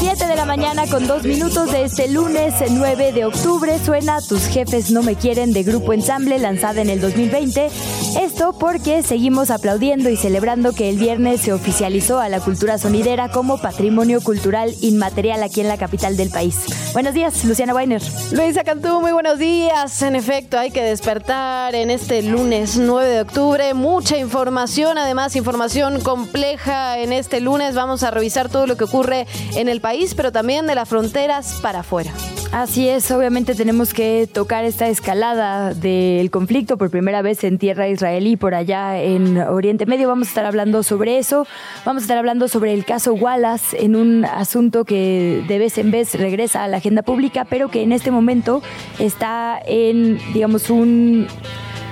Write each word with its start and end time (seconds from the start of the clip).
7 0.00 0.26
de 0.26 0.36
la 0.36 0.44
mañana 0.44 0.86
con 0.88 1.06
dos 1.06 1.22
minutos 1.22 1.70
de 1.70 1.84
este 1.84 2.08
lunes 2.08 2.54
9 2.68 3.12
de 3.12 3.24
octubre 3.26 3.78
suena 3.84 4.20
Tus 4.20 4.46
jefes 4.46 4.90
no 4.90 5.02
me 5.02 5.14
quieren 5.14 5.52
de 5.52 5.62
Grupo 5.62 5.92
Ensamble 5.92 6.38
lanzada 6.38 6.82
en 6.82 6.90
el 6.90 7.00
2020. 7.00 7.70
Esto 8.16 8.54
porque 8.58 9.02
seguimos 9.02 9.50
aplaudiendo 9.50 10.08
y 10.08 10.16
celebrando 10.16 10.72
que 10.72 10.88
el 10.88 10.96
viernes 10.96 11.42
se 11.42 11.52
oficializó 11.52 12.18
a 12.20 12.28
la 12.28 12.40
cultura 12.40 12.78
sonidera 12.78 13.28
como 13.28 13.58
patrimonio 13.58 14.20
cultural 14.22 14.74
inmaterial 14.80 15.42
aquí 15.42 15.60
en 15.60 15.68
la 15.68 15.76
capital 15.76 16.16
del 16.16 16.30
país. 16.30 16.56
Buenos 16.92 17.12
días, 17.12 17.44
Luciana 17.44 17.74
Weiner. 17.74 18.02
Luisa 18.32 18.64
Cantú, 18.64 19.00
muy 19.00 19.12
buenos 19.12 19.38
días. 19.38 20.00
En 20.02 20.16
efecto, 20.16 20.58
hay 20.58 20.70
que 20.70 20.82
despertar 20.82 21.74
en 21.74 21.90
este 21.90 22.22
lunes 22.22 22.76
9 22.76 23.08
de 23.08 23.20
octubre. 23.20 23.74
Mucha 23.74 24.16
información, 24.16 24.96
además 24.96 25.36
información 25.36 26.00
compleja 26.00 26.98
en 26.98 27.12
este 27.12 27.40
lunes. 27.40 27.74
Vamos 27.74 28.02
a 28.02 28.10
revisar 28.10 28.48
todo 28.48 28.66
lo 28.66 28.76
que 28.76 28.84
ocurre 28.84 29.26
en 29.54 29.68
el 29.68 29.80
país, 29.80 30.14
pero 30.14 30.32
también 30.32 30.66
de 30.66 30.74
las 30.74 30.88
fronteras 30.88 31.58
para 31.62 31.80
afuera. 31.80 32.12
Así 32.50 32.88
es, 32.88 33.10
obviamente 33.10 33.54
tenemos 33.54 33.92
que 33.92 34.26
tocar 34.32 34.64
esta 34.64 34.88
escalada 34.88 35.74
del 35.74 36.30
conflicto 36.30 36.78
por 36.78 36.90
primera 36.90 37.20
vez 37.20 37.44
en 37.44 37.58
tierra 37.58 37.88
israelí 37.88 38.36
por 38.36 38.54
allá 38.54 39.00
en 39.02 39.36
Oriente 39.36 39.84
Medio. 39.84 40.08
Vamos 40.08 40.28
a 40.28 40.30
estar 40.30 40.46
hablando 40.46 40.82
sobre 40.82 41.18
eso. 41.18 41.46
Vamos 41.84 42.02
a 42.02 42.04
estar 42.04 42.16
hablando 42.16 42.48
sobre 42.48 42.72
el 42.72 42.86
caso 42.86 43.12
Wallace 43.12 43.84
en 43.84 43.96
un 43.96 44.24
asunto 44.24 44.86
que 44.86 45.44
de 45.46 45.58
vez 45.58 45.76
en 45.76 45.90
vez 45.90 46.14
regresa 46.14 46.64
a 46.64 46.68
la 46.68 46.78
agenda 46.78 47.02
pública, 47.02 47.44
pero 47.44 47.68
que 47.68 47.82
en 47.82 47.92
este 47.92 48.10
momento 48.10 48.62
está 48.98 49.60
en, 49.66 50.18
digamos, 50.32 50.70
un 50.70 51.26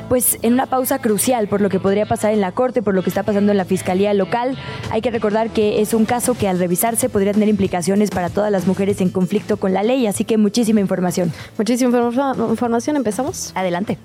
pues 0.08 0.38
en 0.42 0.54
una 0.54 0.66
pausa 0.66 0.98
crucial 0.98 1.48
por 1.48 1.60
lo 1.60 1.68
que 1.68 1.80
podría 1.80 2.06
pasar 2.06 2.32
en 2.32 2.40
la 2.40 2.52
Corte, 2.52 2.82
por 2.82 2.94
lo 2.94 3.02
que 3.02 3.10
está 3.10 3.22
pasando 3.22 3.52
en 3.52 3.58
la 3.58 3.64
Fiscalía 3.64 4.14
local. 4.14 4.56
Hay 4.90 5.00
que 5.00 5.10
recordar 5.10 5.50
que 5.50 5.80
es 5.80 5.94
un 5.94 6.04
caso 6.04 6.34
que 6.34 6.48
al 6.48 6.58
revisarse 6.58 7.08
podría 7.08 7.32
tener 7.32 7.48
implicaciones 7.48 8.10
para 8.10 8.30
todas 8.30 8.50
las 8.50 8.66
mujeres 8.66 9.00
en 9.00 9.10
conflicto 9.10 9.56
con 9.56 9.72
la 9.72 9.82
ley, 9.82 10.06
así 10.06 10.24
que 10.24 10.38
muchísima 10.38 10.80
información. 10.80 11.32
Muchísima 11.58 11.98
información, 11.98 12.96
¿empezamos? 12.96 13.52
Adelante. 13.54 13.98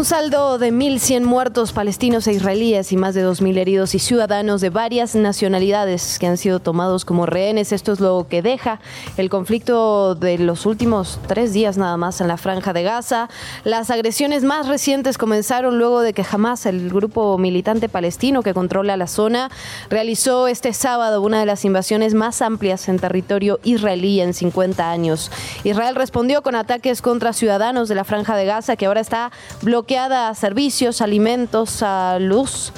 Un 0.00 0.06
saldo 0.06 0.56
de 0.56 0.72
1.100 0.72 1.24
muertos 1.24 1.72
palestinos 1.72 2.26
e 2.26 2.32
israelíes 2.32 2.90
y 2.90 2.96
más 2.96 3.14
de 3.14 3.22
2.000 3.22 3.58
heridos 3.58 3.94
y 3.94 3.98
ciudadanos 3.98 4.62
de 4.62 4.70
varias 4.70 5.14
nacionalidades 5.14 6.18
que 6.18 6.26
han 6.26 6.38
sido 6.38 6.58
tomados 6.58 7.04
como 7.04 7.26
rehenes. 7.26 7.70
Esto 7.70 7.92
es 7.92 8.00
lo 8.00 8.26
que 8.26 8.40
deja 8.40 8.80
el 9.18 9.28
conflicto 9.28 10.14
de 10.14 10.38
los 10.38 10.64
últimos 10.64 11.20
tres 11.28 11.52
días 11.52 11.76
nada 11.76 11.98
más 11.98 12.22
en 12.22 12.28
la 12.28 12.38
franja 12.38 12.72
de 12.72 12.82
Gaza. 12.82 13.28
Las 13.62 13.90
agresiones 13.90 14.42
más 14.42 14.68
recientes 14.68 15.18
comenzaron 15.18 15.76
luego 15.76 16.00
de 16.00 16.14
que 16.14 16.24
Hamas, 16.32 16.64
el 16.64 16.88
grupo 16.88 17.36
militante 17.36 17.90
palestino 17.90 18.42
que 18.42 18.54
controla 18.54 18.96
la 18.96 19.06
zona, 19.06 19.50
realizó 19.90 20.48
este 20.48 20.72
sábado 20.72 21.20
una 21.20 21.40
de 21.40 21.46
las 21.46 21.66
invasiones 21.66 22.14
más 22.14 22.40
amplias 22.40 22.88
en 22.88 22.98
territorio 22.98 23.60
israelí 23.64 24.22
en 24.22 24.32
50 24.32 24.90
años. 24.90 25.30
Israel 25.62 25.94
respondió 25.94 26.40
con 26.40 26.54
ataques 26.54 27.02
contra 27.02 27.34
ciudadanos 27.34 27.90
de 27.90 27.96
la 27.96 28.04
franja 28.04 28.34
de 28.34 28.46
Gaza 28.46 28.76
que 28.76 28.86
ahora 28.86 29.02
está 29.02 29.30
bloqueada 29.60 29.89
a 29.90 30.34
servicios, 30.34 31.00
alimentos, 31.00 31.82
a 31.82 32.18
luz. 32.20 32.72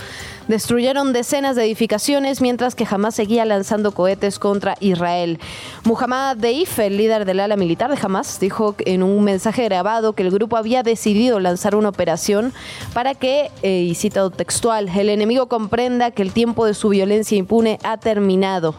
Destruyeron 0.49 1.13
decenas 1.13 1.55
de 1.55 1.65
edificaciones 1.65 2.41
mientras 2.41 2.75
que 2.75 2.87
Hamas 2.91 3.15
seguía 3.15 3.45
lanzando 3.45 3.93
cohetes 3.93 4.41
contra 4.41 4.77
Israel. 4.81 5.39
Muhammad 5.85 6.37
Deif, 6.37 6.81
el 6.81 6.97
líder 6.97 7.25
del 7.25 7.39
ala 7.39 7.57
militar 7.57 7.91
de 7.95 7.99
Hamas, 8.03 8.41
dijo 8.41 8.75
en 8.81 9.05
un 9.05 9.23
mensaje 9.23 9.65
grabado 9.65 10.15
que 10.15 10.25
el 10.25 10.33
grupo 10.33 10.57
había 10.57 10.83
decidido 10.83 11.39
lanzar 11.39 11.77
una 11.77 11.91
operación 11.91 12.53
para 12.93 13.15
que, 13.15 13.51
eh, 13.63 13.83
y 13.83 13.95
citado 13.95 14.31
textual, 14.31 14.89
el 14.89 15.11
enemigo 15.11 15.47
comprenda 15.47 16.11
que 16.11 16.23
el 16.23 16.33
tiempo 16.33 16.67
de 16.67 16.75
su 16.75 16.89
violencia 16.89 17.39
impune 17.39 17.79
ha 17.85 17.97
terminado. 17.99 18.75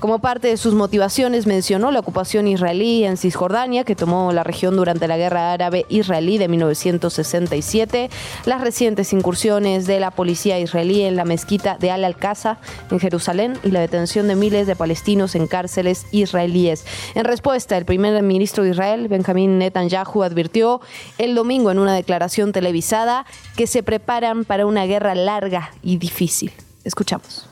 Como 0.00 0.18
parte 0.18 0.48
de 0.48 0.58
sus 0.58 0.74
motivaciones 0.74 1.46
mencionó 1.46 1.90
la 1.92 2.00
ocupación 2.00 2.46
israelí 2.46 3.04
en 3.04 3.16
Cisjordania, 3.16 3.84
que 3.84 3.96
tomó 3.96 4.32
la 4.32 4.44
región 4.44 4.76
durante 4.76 5.08
la 5.08 5.16
guerra 5.16 5.52
árabe-israelí 5.52 6.36
de 6.36 6.48
1967, 6.48 8.10
las 8.44 8.60
recientes 8.60 9.14
incursiones 9.14 9.86
de 9.86 9.98
la 9.98 10.10
policía 10.10 10.58
israelí 10.58 11.05
en 11.06 11.16
la 11.16 11.24
mezquita 11.24 11.76
de 11.78 11.90
Al-Aqsa 11.90 12.58
en 12.90 13.00
Jerusalén 13.00 13.58
y 13.62 13.70
la 13.70 13.80
detención 13.80 14.28
de 14.28 14.36
miles 14.36 14.66
de 14.66 14.76
palestinos 14.76 15.34
en 15.34 15.46
cárceles 15.46 16.06
israelíes. 16.12 16.84
En 17.14 17.24
respuesta, 17.24 17.76
el 17.76 17.84
primer 17.84 18.22
ministro 18.22 18.64
de 18.64 18.70
Israel, 18.70 19.08
Benjamín 19.08 19.58
Netanyahu, 19.58 20.22
advirtió 20.22 20.80
el 21.18 21.34
domingo 21.34 21.70
en 21.70 21.78
una 21.78 21.94
declaración 21.94 22.52
televisada 22.52 23.26
que 23.56 23.66
se 23.66 23.82
preparan 23.82 24.44
para 24.44 24.66
una 24.66 24.84
guerra 24.86 25.14
larga 25.14 25.70
y 25.82 25.98
difícil. 25.98 26.52
Escuchamos. 26.84 27.48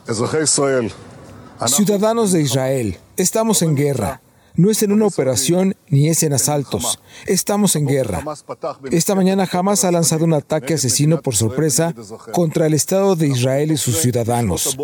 Ciudadanos 1.67 2.33
de 2.33 2.43
Israel, 2.43 2.99
estamos 3.17 3.63
en 3.63 3.75
guerra. 3.75 4.21
No 4.57 4.71
es 4.71 4.85
en 4.85 4.93
una 4.93 5.07
operación 5.07 5.75
ni 5.89 6.09
es 6.09 6.23
en 6.23 6.33
asaltos. 6.33 7.01
Estamos 7.27 7.75
en 7.75 7.87
guerra. 7.87 8.23
Esta 8.93 9.17
mañana 9.17 9.49
Hamas 9.51 9.85
ha 9.85 9.91
lanzado 9.91 10.25
un 10.25 10.33
ataque 10.33 10.75
asesino 10.75 11.21
por 11.21 11.35
sorpresa 11.35 11.93
contra 12.33 12.67
el 12.67 12.75
Estado 12.75 13.17
de 13.17 13.27
Israel 13.27 13.73
y 13.73 13.77
sus 13.77 13.99
ciudadanos. 13.99 14.79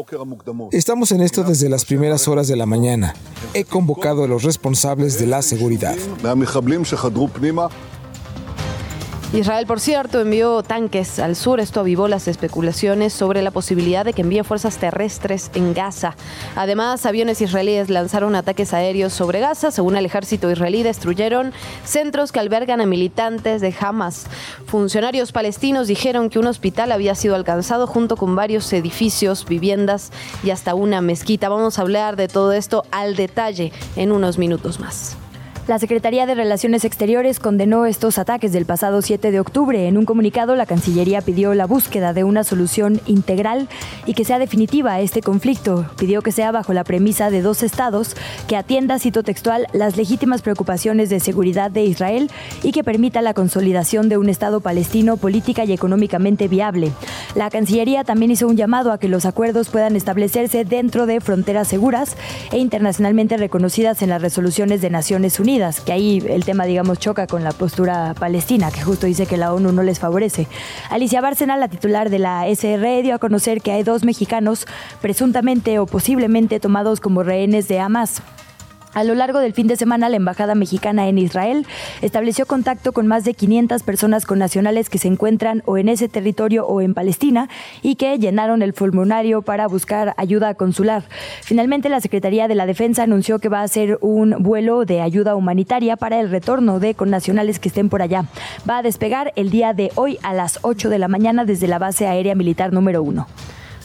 Estamos 0.73 1.13
en 1.13 1.21
esto 1.21 1.45
desde 1.45 1.69
las 1.69 1.85
primeras 1.85 2.27
horas 2.27 2.49
de 2.49 2.57
la 2.57 2.67
mañana. 2.67 3.15
He 3.55 3.63
convocado 3.63 4.25
a 4.25 4.27
los 4.27 4.43
responsables 4.43 5.21
de 5.21 5.27
la 5.27 5.41
seguridad. 5.41 5.97
Israel, 9.33 9.65
por 9.65 9.79
cierto, 9.79 10.21
envió 10.21 10.65
tanques 10.65 11.21
al 11.21 11.37
sur. 11.37 11.61
Esto 11.61 11.79
avivó 11.79 12.09
las 12.09 12.27
especulaciones 12.27 13.13
sobre 13.13 13.43
la 13.43 13.53
posibilidad 13.53 14.05
de 14.05 14.13
que 14.13 14.23
envíe 14.23 14.43
fuerzas 14.43 14.79
terrestres 14.79 15.53
en 15.55 15.73
Gaza. 15.73 16.17
Además, 16.57 17.07
aviones 17.07 17.41
israelíes 17.41 17.91
lanzaron 17.91 18.35
ataques 18.35 18.75
aéreos 18.75 19.13
sobre 19.13 19.39
Gaza. 19.39 19.71
Según 19.71 19.97
el 19.97 20.05
ejército 20.05 20.51
israelí, 20.51 20.83
destruyeron 20.83 21.53
centros 21.85 22.33
que 22.33 22.41
albergan 22.41 22.81
a 22.81 22.87
militantes 22.87 23.61
de 23.61 23.73
Hamas. 23.79 24.27
Funcionarios 24.67 25.31
palestinos 25.31 25.87
dijeron 25.87 26.29
que 26.29 26.41
un 26.41 26.49
hospital 26.49 26.91
había 26.91 27.15
sido 27.15 27.37
alcanzado 27.37 27.87
junto 27.87 28.17
con 28.17 28.35
varios 28.35 28.73
edificios, 28.73 29.47
viviendas 29.47 30.11
y 30.43 30.51
hasta 30.51 30.75
una 30.75 31.01
mezquita. 31.03 31.49
Vamos 31.49 31.79
a 31.79 31.83
hablar 31.83 32.17
de 32.17 32.27
todo 32.27 32.53
esto 32.53 32.83
al 32.91 33.15
detalle 33.15 33.73
en 33.95 34.11
unos 34.11 34.39
minutos 34.39 34.81
más. 34.81 35.17
La 35.71 35.79
Secretaría 35.79 36.27
de 36.27 36.35
Relaciones 36.35 36.85
Exteriores 36.85 37.39
condenó 37.39 37.87
estos 37.87 38.19
ataques 38.19 38.53
del 38.53 38.67
pasado 38.67 39.03
7 39.03 39.31
de 39.31 39.39
octubre. 39.39 39.87
En 39.87 39.99
un 39.99 40.05
comunicado, 40.05 40.57
la 40.57 40.67
Cancillería 40.67 41.23
pidió 41.23 41.55
la 41.55 41.65
búsqueda 41.65 42.13
de 42.13 42.25
una 42.25 42.43
solución 42.43 43.01
integral 43.07 43.69
y 44.05 44.15
que 44.15 44.25
sea 44.25 44.41
definitiva 44.41 44.95
a 44.95 45.01
este 45.01 45.23
conflicto. 45.23 45.87
Pidió 45.97 46.23
que 46.23 46.33
sea 46.33 46.51
bajo 46.51 46.73
la 46.73 46.83
premisa 46.83 47.31
de 47.31 47.41
dos 47.41 47.63
estados, 47.63 48.17
que 48.49 48.57
atienda, 48.57 48.99
cito 48.99 49.23
textual, 49.23 49.69
las 49.73 49.97
legítimas 49.97 50.43
preocupaciones 50.43 51.09
de 51.09 51.21
seguridad 51.21 51.71
de 51.71 51.85
Israel 51.85 52.33
y 52.65 52.73
que 52.73 52.83
permita 52.83 53.23
la 53.23 53.33
consolidación 53.33 54.09
de 54.09 54.19
un 54.19 54.29
Estado 54.29 54.61
palestino 54.61 55.19
política 55.19 55.65
y 55.65 55.73
económicamente 55.73 56.49
viable. 56.49 56.91
La 57.37 57.49
Cancillería 57.49 58.03
también 58.03 58.33
hizo 58.33 58.49
un 58.49 58.57
llamado 58.57 58.91
a 58.91 58.99
que 58.99 59.07
los 59.07 59.25
acuerdos 59.25 59.69
puedan 59.69 59.95
establecerse 59.95 60.65
dentro 60.65 61.07
de 61.07 61.21
fronteras 61.21 61.69
seguras 61.69 62.17
e 62.51 62.59
internacionalmente 62.59 63.37
reconocidas 63.37 64.03
en 64.03 64.09
las 64.09 64.21
resoluciones 64.21 64.81
de 64.81 64.91
Naciones 64.91 65.39
Unidas 65.39 65.60
que 65.85 65.93
ahí 65.93 66.23
el 66.29 66.45
tema, 66.45 66.65
digamos, 66.65 66.99
choca 66.99 67.27
con 67.27 67.45
la 67.45 67.53
postura 67.53 68.15
palestina, 68.19 68.71
que 68.71 68.83
justo 68.83 69.07
dice 69.07 69.27
que 69.27 69.37
la 69.37 69.53
ONU 69.53 69.73
no 69.73 69.83
les 69.83 69.99
favorece. 69.99 70.47
Alicia 70.89 71.21
Bárcena, 71.21 71.57
la 71.57 71.69
titular 71.69 72.11
de 72.11 72.19
la 72.19 72.45
SRE, 72.55 73.03
dio 73.03 73.15
a 73.15 73.19
conocer 73.19 73.61
que 73.61 73.73
hay 73.73 73.83
dos 73.83 74.05
mexicanos 74.05 74.67
presuntamente 75.01 75.79
o 75.79 75.87
posiblemente 75.87 76.61
tomados 76.61 77.01
como 77.01 77.23
rehenes 77.23 77.69
de 77.69 77.81
Hamas. 77.81 78.23
A 78.93 79.05
lo 79.05 79.15
largo 79.15 79.39
del 79.39 79.53
fin 79.53 79.69
de 79.69 79.77
semana, 79.77 80.09
la 80.09 80.17
Embajada 80.17 80.57
Mexicana 80.57 81.09
en 81.09 81.17
Israel 81.17 81.65
estableció 82.03 82.47
contacto 82.47 82.91
con 82.93 83.07
más 83.07 83.23
de 83.23 83.35
500 83.35 83.85
personas 83.85 84.27
con 84.27 84.41
nacionales 84.41 84.91
que 84.91 84.99
se 84.99 85.07
encuentran 85.07 85.63
o 85.65 85.79
en 85.79 85.89
ese 85.89 86.09
territorio 86.09 86.67
o 86.67 86.81
en 86.81 86.93
Palestina 86.93 87.49
y 87.83 87.95
que 87.95 88.19
llenaron 88.19 88.63
el 88.63 88.73
formulario 88.73 89.43
para 89.43 89.69
buscar 89.69 90.15
ayuda 90.17 90.55
consular. 90.55 91.05
Finalmente, 91.43 91.89
la 91.89 92.01
Secretaría 92.01 92.49
de 92.49 92.57
la 92.57 92.67
Defensa 92.67 93.05
anunció 93.05 93.39
que 93.39 93.49
va 93.49 93.61
a 93.61 93.65
hacer 93.65 93.97
un 94.01 94.35
vuelo 94.41 94.85
de 94.85 95.01
ayuda 95.01 95.37
humanitaria 95.37 95.97
para 95.97 96.19
el 96.19 96.29
retorno 96.29 96.81
de 96.81 96.95
connacionales 96.95 97.61
que 97.61 97.69
estén 97.69 97.91
por 97.91 98.03
allá. 98.03 98.25
Va 98.69 98.79
a 98.79 98.83
despegar 98.83 99.33
el 99.37 99.51
día 99.51 99.73
de 99.73 99.93
hoy 99.95 100.19
a 100.25 100.35
las 100.35 100.59
8 100.63 100.89
de 100.89 100.99
la 100.99 101.07
mañana 101.07 101.45
desde 101.45 101.69
la 101.69 101.79
base 101.79 102.09
aérea 102.09 102.35
militar 102.35 102.73
número 102.73 103.05
1. 103.05 103.27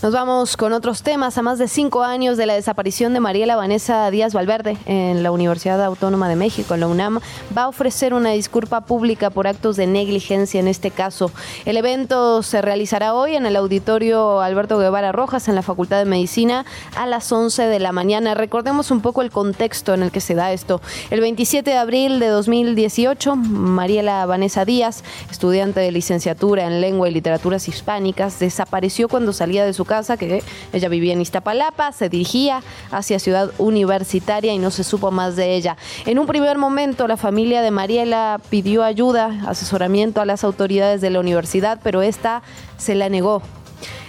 Nos 0.05 0.13
vamos 0.13 0.55
con 0.55 0.71
otros 0.71 1.01
temas. 1.01 1.35
A 1.39 1.41
más 1.41 1.57
de 1.57 1.67
cinco 1.67 2.03
años 2.03 2.37
de 2.37 2.45
la 2.45 2.53
desaparición 2.53 3.15
de 3.15 3.19
Mariela 3.19 3.55
Vanessa 3.55 4.07
Díaz 4.11 4.35
Valverde 4.35 4.77
en 4.85 5.23
la 5.23 5.31
Universidad 5.31 5.83
Autónoma 5.83 6.29
de 6.29 6.35
México, 6.35 6.75
en 6.75 6.81
la 6.81 6.87
UNAM, 6.87 7.21
va 7.57 7.63
a 7.63 7.67
ofrecer 7.67 8.13
una 8.13 8.29
disculpa 8.29 8.81
pública 8.81 9.31
por 9.31 9.47
actos 9.47 9.77
de 9.77 9.87
negligencia 9.87 10.59
en 10.59 10.67
este 10.67 10.91
caso. 10.91 11.31
El 11.65 11.75
evento 11.75 12.43
se 12.43 12.61
realizará 12.61 13.15
hoy 13.15 13.35
en 13.35 13.47
el 13.47 13.55
auditorio 13.55 14.41
Alberto 14.41 14.77
Guevara 14.77 15.11
Rojas 15.11 15.47
en 15.47 15.55
la 15.55 15.63
Facultad 15.63 15.97
de 15.97 16.05
Medicina 16.05 16.65
a 16.95 17.07
las 17.07 17.31
11 17.31 17.63
de 17.63 17.79
la 17.79 17.91
mañana. 17.91 18.35
Recordemos 18.35 18.91
un 18.91 19.01
poco 19.01 19.23
el 19.23 19.31
contexto 19.31 19.95
en 19.95 20.03
el 20.03 20.11
que 20.11 20.21
se 20.21 20.35
da 20.35 20.53
esto. 20.53 20.81
El 21.09 21.21
27 21.21 21.67
de 21.67 21.77
abril 21.77 22.19
de 22.19 22.27
2018, 22.27 23.35
Mariela 23.35 24.23
Vanessa 24.27 24.65
Díaz, 24.65 25.03
estudiante 25.31 25.79
de 25.79 25.91
licenciatura 25.91 26.67
en 26.67 26.79
Lengua 26.79 27.09
y 27.09 27.11
Literaturas 27.11 27.67
Hispánicas, 27.67 28.37
desapareció 28.37 29.09
cuando 29.09 29.33
salía 29.33 29.65
de 29.65 29.73
su 29.73 29.83
casa 29.83 29.94
que 30.17 30.43
ella 30.73 30.89
vivía 30.89 31.13
en 31.13 31.21
Iztapalapa, 31.21 31.91
se 31.91 32.09
dirigía 32.09 32.61
hacia 32.91 33.19
Ciudad 33.19 33.51
Universitaria 33.57 34.53
y 34.53 34.59
no 34.59 34.71
se 34.71 34.83
supo 34.83 35.11
más 35.11 35.35
de 35.35 35.55
ella. 35.55 35.77
En 36.05 36.19
un 36.19 36.27
primer 36.27 36.57
momento, 36.57 37.07
la 37.07 37.17
familia 37.17 37.61
de 37.61 37.71
Mariela 37.71 38.39
pidió 38.49 38.83
ayuda, 38.83 39.41
asesoramiento 39.47 40.21
a 40.21 40.25
las 40.25 40.43
autoridades 40.43 41.01
de 41.01 41.09
la 41.09 41.19
universidad, 41.19 41.79
pero 41.83 42.01
esta 42.01 42.41
se 42.77 42.95
la 42.95 43.09
negó. 43.09 43.41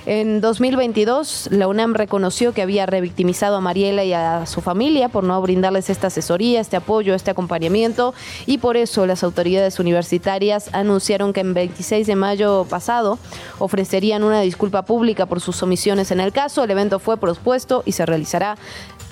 En 0.06 0.40
2022, 0.40 1.48
la 1.50 1.66
UNAM 1.66 1.92
reconoció 1.94 2.52
que 2.52 2.62
había 2.62 2.86
revictimizado 2.86 3.56
a 3.56 3.60
Mariela 3.60 4.04
y 4.04 4.12
a 4.12 4.46
su 4.46 4.60
familia 4.60 5.08
por 5.08 5.24
no 5.24 5.42
brindarles 5.42 5.90
esta 5.90 6.06
asesoría, 6.06 6.60
este 6.60 6.76
apoyo, 6.76 7.12
este 7.12 7.32
acompañamiento 7.32 8.14
y 8.46 8.58
por 8.58 8.76
eso 8.76 9.04
las 9.04 9.24
autoridades 9.24 9.80
universitarias 9.80 10.70
anunciaron 10.72 11.32
que 11.32 11.40
en 11.40 11.54
26 11.54 12.06
de 12.06 12.14
mayo 12.14 12.66
pasado 12.70 13.18
ofrecerían 13.58 14.22
una 14.22 14.42
disculpa 14.42 14.82
pública 14.82 15.26
por 15.26 15.40
sus 15.40 15.60
omisiones 15.64 16.12
en 16.12 16.20
el 16.20 16.32
caso. 16.32 16.62
El 16.62 16.70
evento 16.70 17.00
fue 17.00 17.16
propuesto 17.16 17.82
y 17.84 17.90
se 17.90 18.06
realizará 18.06 18.56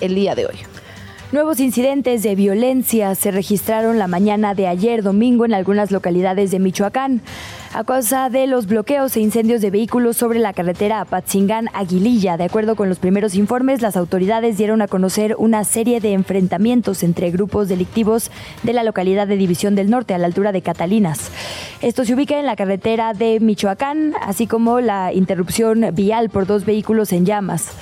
el 0.00 0.14
día 0.14 0.37
de 0.37 0.46
hoy. 0.46 0.58
Nuevos 1.34 1.58
incidentes 1.58 2.22
de 2.22 2.36
violencia 2.36 3.12
se 3.16 3.32
registraron 3.32 3.98
la 3.98 4.06
mañana 4.06 4.54
de 4.54 4.69
ayer 4.69 5.02
domingo 5.02 5.44
en 5.44 5.52
algunas 5.52 5.90
localidades 5.90 6.52
de 6.52 6.60
Michoacán 6.60 7.22
a 7.72 7.82
causa 7.82 8.31
de 8.31 8.46
los 8.46 8.69
bloqueos 8.69 9.16
e 9.16 9.20
incendios 9.20 9.60
de 9.60 9.72
vehículos 9.72 10.16
sobre 10.16 10.38
la 10.38 10.52
carretera 10.52 11.00
Apatzingán-Aguililla. 11.00 12.36
De 12.36 12.44
acuerdo 12.44 12.76
con 12.76 12.88
los 12.88 13.00
primeros 13.00 13.34
informes, 13.34 13.82
las 13.82 13.96
autoridades 13.96 14.58
dieron 14.58 14.81
a 14.81 14.86
conocer 14.86 15.34
una 15.36 15.64
serie 15.64 15.98
de 15.98 16.12
enfrentamientos 16.12 17.02
entre 17.02 17.32
grupos 17.32 17.69
delictivos 17.69 18.31
de 18.62 18.72
la 18.72 18.84
localidad 18.84 19.26
de 19.26 19.36
División 19.36 19.75
del 19.75 19.90
Norte, 19.90 20.14
a 20.14 20.19
la 20.19 20.26
altura 20.26 20.52
de 20.52 20.62
Catalinas. 20.62 21.32
Esto 21.82 22.04
se 22.04 22.14
ubica 22.14 22.38
en 22.38 22.46
la 22.46 22.54
carretera 22.54 23.12
de 23.12 23.40
Michoacán, 23.40 24.14
así 24.22 24.46
como 24.46 24.78
la 24.78 25.12
interrupción 25.12 25.84
vial 25.94 26.31
por 26.31 26.46
dos 26.46 26.64
vehículos 26.64 27.12
en 27.12 27.26
llamas. 27.26 27.72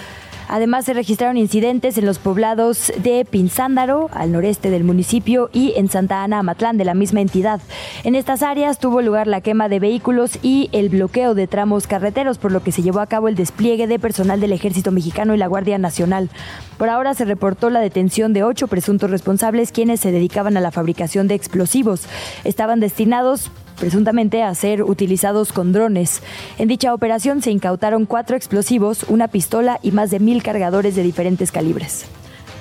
Además, 0.49 0.85
se 0.85 0.95
registraron 0.95 1.37
incidentes 1.37 1.99
en 1.99 2.07
los 2.07 2.19
poblados 2.19 2.93
de 2.99 3.25
Pinzándaro, 3.25 4.11
al 4.13 4.33
noreste 4.33 4.71
del 4.71 4.85
municipio, 4.85 5.51
y 5.53 5.75
en 5.77 5.89
Santa 5.89 6.23
Ana, 6.23 6.41
Amatlán, 6.41 6.77
de 6.77 6.85
la 6.85 6.95
misma 6.95 7.21
entidad. 7.21 7.61
En 8.05 8.15
estas 8.15 8.43
áreas 8.43 8.79
tuvo 8.79 9.03
lugar 9.03 9.27
la 9.27 9.41
quema 9.41 9.69
de 9.69 9.81
vehículos 9.81 10.39
y 10.43 10.69
el 10.73 10.89
bloqueo 10.89 11.35
de 11.35 11.47
tramos 11.47 11.87
carreteros, 11.87 12.39
por 12.39 12.53
lo 12.53 12.63
que 12.63 12.73
se 12.73 12.83
llevó 12.83 13.01
a 13.01 13.07
cabo 13.07 13.29
el 13.29 13.35
despliegue 13.35 13.87
de 13.87 13.99
personal 13.99 14.41
del 14.41 14.53
Ejército 14.53 14.91
Mexicano 14.91 15.35
y 15.35 15.39
la 15.39 15.47
Guardia 15.47 15.79
Nacional. 15.79 16.31
Por 16.79 16.89
ahora 16.89 17.15
se 17.15 17.25
reportó 17.25 17.71
la 17.71 17.81
detención 17.81 18.33
de 18.33 18.45
ocho 18.45 18.67
presuntos 18.67 19.11
responsables 19.11 19.73
quienes 19.73 20.01
se 20.01 20.13
dedicaban 20.13 20.57
a 20.57 20.61
la 20.61 20.71
fabricación 20.71 21.29
de 21.29 21.35
explosivos. 21.35 22.07
Estaban 22.45 22.81
destinados 22.81 23.51
presuntamente 23.83 24.45
a 24.45 24.55
ser 24.55 24.85
utilizados 24.85 25.53
con 25.53 25.73
drones. 25.73 26.23
En 26.57 26.69
dicha 26.69 26.95
operación 26.95 27.43
se 27.43 27.51
incautaron 27.51 28.07
cuatro 28.07 28.37
explosivos, 28.37 29.03
una 29.09 29.27
pistola 29.27 29.81
y 29.83 29.91
más 29.91 30.13
de 30.13 30.21
mil 30.21 30.41
cargadores 30.41 30.95
de 30.95 31.03
diferentes 31.03 31.51
calibres. 31.51 32.05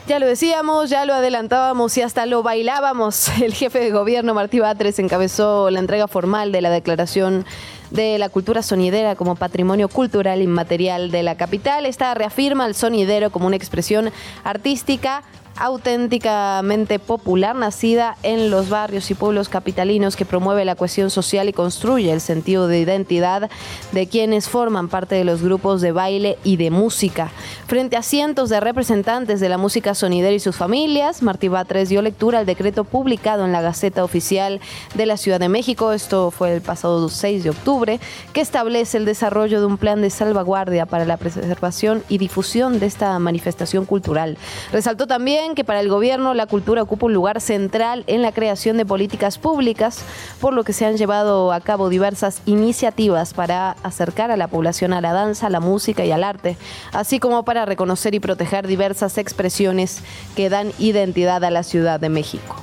Ya 0.07 0.17
lo 0.17 0.25
decíamos, 0.25 0.89
ya 0.89 1.05
lo 1.05 1.13
adelantábamos 1.13 1.95
y 1.95 2.01
hasta 2.01 2.25
lo 2.25 2.41
bailábamos. 2.41 3.29
El 3.43 3.53
jefe 3.53 3.81
de 3.81 3.91
gobierno, 3.91 4.33
Martí 4.33 4.59
Batres, 4.59 4.97
encabezó 4.97 5.69
la 5.69 5.77
entrega 5.79 6.07
formal 6.07 6.51
de 6.51 6.61
la 6.61 6.71
declaración 6.71 7.45
de 7.91 8.17
la 8.17 8.29
cultura 8.29 8.63
sonidera 8.63 9.15
como 9.15 9.35
patrimonio 9.35 9.89
cultural 9.89 10.41
inmaterial 10.41 11.11
de 11.11 11.21
la 11.21 11.35
capital. 11.35 11.85
Esta 11.85 12.15
reafirma 12.15 12.65
al 12.65 12.73
sonidero 12.73 13.29
como 13.29 13.45
una 13.45 13.57
expresión 13.57 14.09
artística 14.43 15.21
auténticamente 15.61 16.97
popular, 16.97 17.55
nacida 17.55 18.17
en 18.23 18.49
los 18.49 18.69
barrios 18.69 19.11
y 19.11 19.13
pueblos 19.13 19.47
capitalinos 19.47 20.15
que 20.15 20.25
promueve 20.25 20.65
la 20.65 20.75
cohesión 20.75 21.11
social 21.11 21.47
y 21.49 21.53
construye 21.53 22.11
el 22.11 22.19
sentido 22.19 22.67
de 22.67 22.79
identidad 22.79 23.51
de 23.91 24.07
quienes 24.07 24.49
forman 24.49 24.89
parte 24.89 25.13
de 25.13 25.23
los 25.23 25.43
grupos 25.43 25.81
de 25.81 25.91
baile 25.91 26.39
y 26.43 26.57
de 26.57 26.71
música. 26.71 27.31
Frente 27.67 27.95
a 27.95 28.01
cientos 28.01 28.49
de 28.49 28.59
representantes 28.59 29.39
de 29.39 29.49
la 29.49 29.59
música 29.59 29.93
sonidera 29.93 30.33
y 30.33 30.39
sus 30.39 30.55
familias, 30.55 31.21
Martí 31.21 31.47
Batres 31.47 31.89
dio 31.89 32.01
lectura 32.01 32.39
al 32.39 32.47
decreto 32.47 32.83
publicado 32.83 33.45
en 33.45 33.51
la 33.51 33.61
Gaceta 33.61 34.03
Oficial 34.03 34.61
de 34.95 35.05
la 35.05 35.15
Ciudad 35.15 35.39
de 35.39 35.47
México, 35.47 35.91
esto 35.91 36.31
fue 36.31 36.55
el 36.55 36.61
pasado 36.61 37.07
6 37.07 37.43
de 37.43 37.51
octubre, 37.51 37.99
que 38.33 38.41
establece 38.41 38.97
el 38.97 39.05
desarrollo 39.05 39.59
de 39.59 39.67
un 39.67 39.77
plan 39.77 40.01
de 40.01 40.09
salvaguardia 40.09 40.87
para 40.87 41.05
la 41.05 41.17
preservación 41.17 42.03
y 42.09 42.17
difusión 42.17 42.79
de 42.79 42.87
esta 42.87 43.19
manifestación 43.19 43.85
cultural. 43.85 44.39
Resaltó 44.71 45.05
también 45.05 45.50
que 45.55 45.63
para 45.63 45.79
el 45.79 45.89
gobierno 45.89 46.33
la 46.33 46.45
cultura 46.45 46.81
ocupa 46.81 47.05
un 47.05 47.13
lugar 47.13 47.41
central 47.41 48.03
en 48.07 48.21
la 48.21 48.31
creación 48.31 48.77
de 48.77 48.85
políticas 48.85 49.37
públicas, 49.37 50.03
por 50.39 50.53
lo 50.53 50.63
que 50.63 50.73
se 50.73 50.85
han 50.85 50.97
llevado 50.97 51.51
a 51.51 51.61
cabo 51.61 51.89
diversas 51.89 52.41
iniciativas 52.45 53.33
para 53.33 53.71
acercar 53.83 54.31
a 54.31 54.37
la 54.37 54.47
población 54.47 54.93
a 54.93 55.01
la 55.01 55.13
danza, 55.13 55.47
a 55.47 55.49
la 55.49 55.59
música 55.59 56.05
y 56.05 56.11
al 56.11 56.23
arte, 56.23 56.57
así 56.93 57.19
como 57.19 57.43
para 57.43 57.65
reconocer 57.65 58.15
y 58.15 58.19
proteger 58.19 58.67
diversas 58.67 59.17
expresiones 59.17 60.01
que 60.35 60.49
dan 60.49 60.71
identidad 60.79 61.43
a 61.43 61.51
la 61.51 61.63
Ciudad 61.63 61.99
de 61.99 62.09
México. 62.09 62.55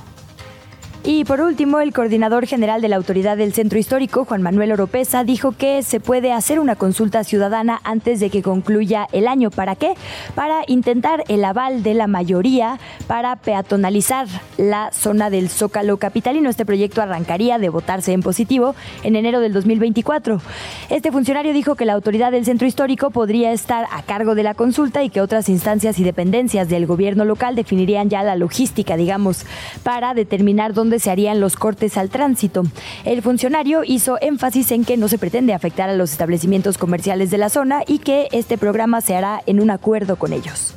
Y 1.03 1.23
por 1.23 1.39
último, 1.39 1.79
el 1.79 1.93
coordinador 1.93 2.45
general 2.45 2.81
de 2.81 2.89
la 2.89 2.97
Autoridad 2.97 3.37
del 3.37 3.53
Centro 3.53 3.79
Histórico, 3.79 4.25
Juan 4.25 4.41
Manuel 4.41 4.73
Oropesa, 4.73 5.23
dijo 5.23 5.53
que 5.53 5.81
se 5.81 6.01
puede 6.01 6.33
hacer 6.33 6.59
una 6.59 6.75
consulta 6.75 7.23
ciudadana 7.23 7.79
antes 7.85 8.19
de 8.19 8.29
que 8.29 8.43
concluya 8.43 9.07
el 9.13 9.27
año. 9.27 9.49
¿Para 9.49 9.75
qué? 9.75 9.93
Para 10.35 10.61
intentar 10.67 11.23
el 11.29 11.45
aval 11.45 11.83
de 11.83 11.93
la 11.93 12.07
mayoría 12.07 12.79
para 13.07 13.37
peatonalizar 13.37 14.27
la 14.57 14.91
zona 14.91 15.29
del 15.29 15.49
Zócalo 15.49 15.97
Capitalino. 15.97 16.49
Este 16.49 16.65
proyecto 16.65 17.01
arrancaría 17.01 17.57
de 17.59 17.69
votarse 17.69 18.11
en 18.11 18.21
positivo 18.21 18.75
en 19.03 19.15
enero 19.15 19.39
del 19.39 19.53
2024. 19.53 20.41
Este 20.89 21.13
funcionario 21.13 21.53
dijo 21.53 21.75
que 21.75 21.85
la 21.85 21.93
Autoridad 21.93 22.31
del 22.31 22.43
Centro 22.43 22.67
Histórico 22.67 23.09
podría 23.09 23.53
estar 23.53 23.85
a 23.91 24.03
cargo 24.03 24.35
de 24.35 24.43
la 24.43 24.53
consulta 24.53 25.01
y 25.01 25.09
que 25.09 25.21
otras 25.21 25.47
instancias 25.47 25.97
y 25.97 26.03
dependencias 26.03 26.67
del 26.67 26.85
gobierno 26.85 27.23
local 27.23 27.55
definirían 27.55 28.09
ya 28.09 28.21
la 28.21 28.35
logística, 28.35 28.97
digamos, 28.97 29.45
para 29.83 30.13
determinar 30.13 30.73
dónde 30.73 30.98
se 30.99 31.11
harían 31.11 31.39
los 31.39 31.55
cortes 31.55 31.97
al 31.97 32.09
tránsito. 32.09 32.63
El 33.05 33.21
funcionario 33.21 33.83
hizo 33.83 34.17
énfasis 34.21 34.71
en 34.71 34.85
que 34.85 34.97
no 34.97 35.07
se 35.07 35.17
pretende 35.17 35.53
afectar 35.53 35.89
a 35.89 35.95
los 35.95 36.11
establecimientos 36.11 36.77
comerciales 36.77 37.31
de 37.31 37.37
la 37.37 37.49
zona 37.49 37.81
y 37.87 37.99
que 37.99 38.27
este 38.31 38.57
programa 38.57 39.01
se 39.01 39.15
hará 39.15 39.41
en 39.45 39.61
un 39.61 39.71
acuerdo 39.71 40.17
con 40.17 40.33
ellos. 40.33 40.75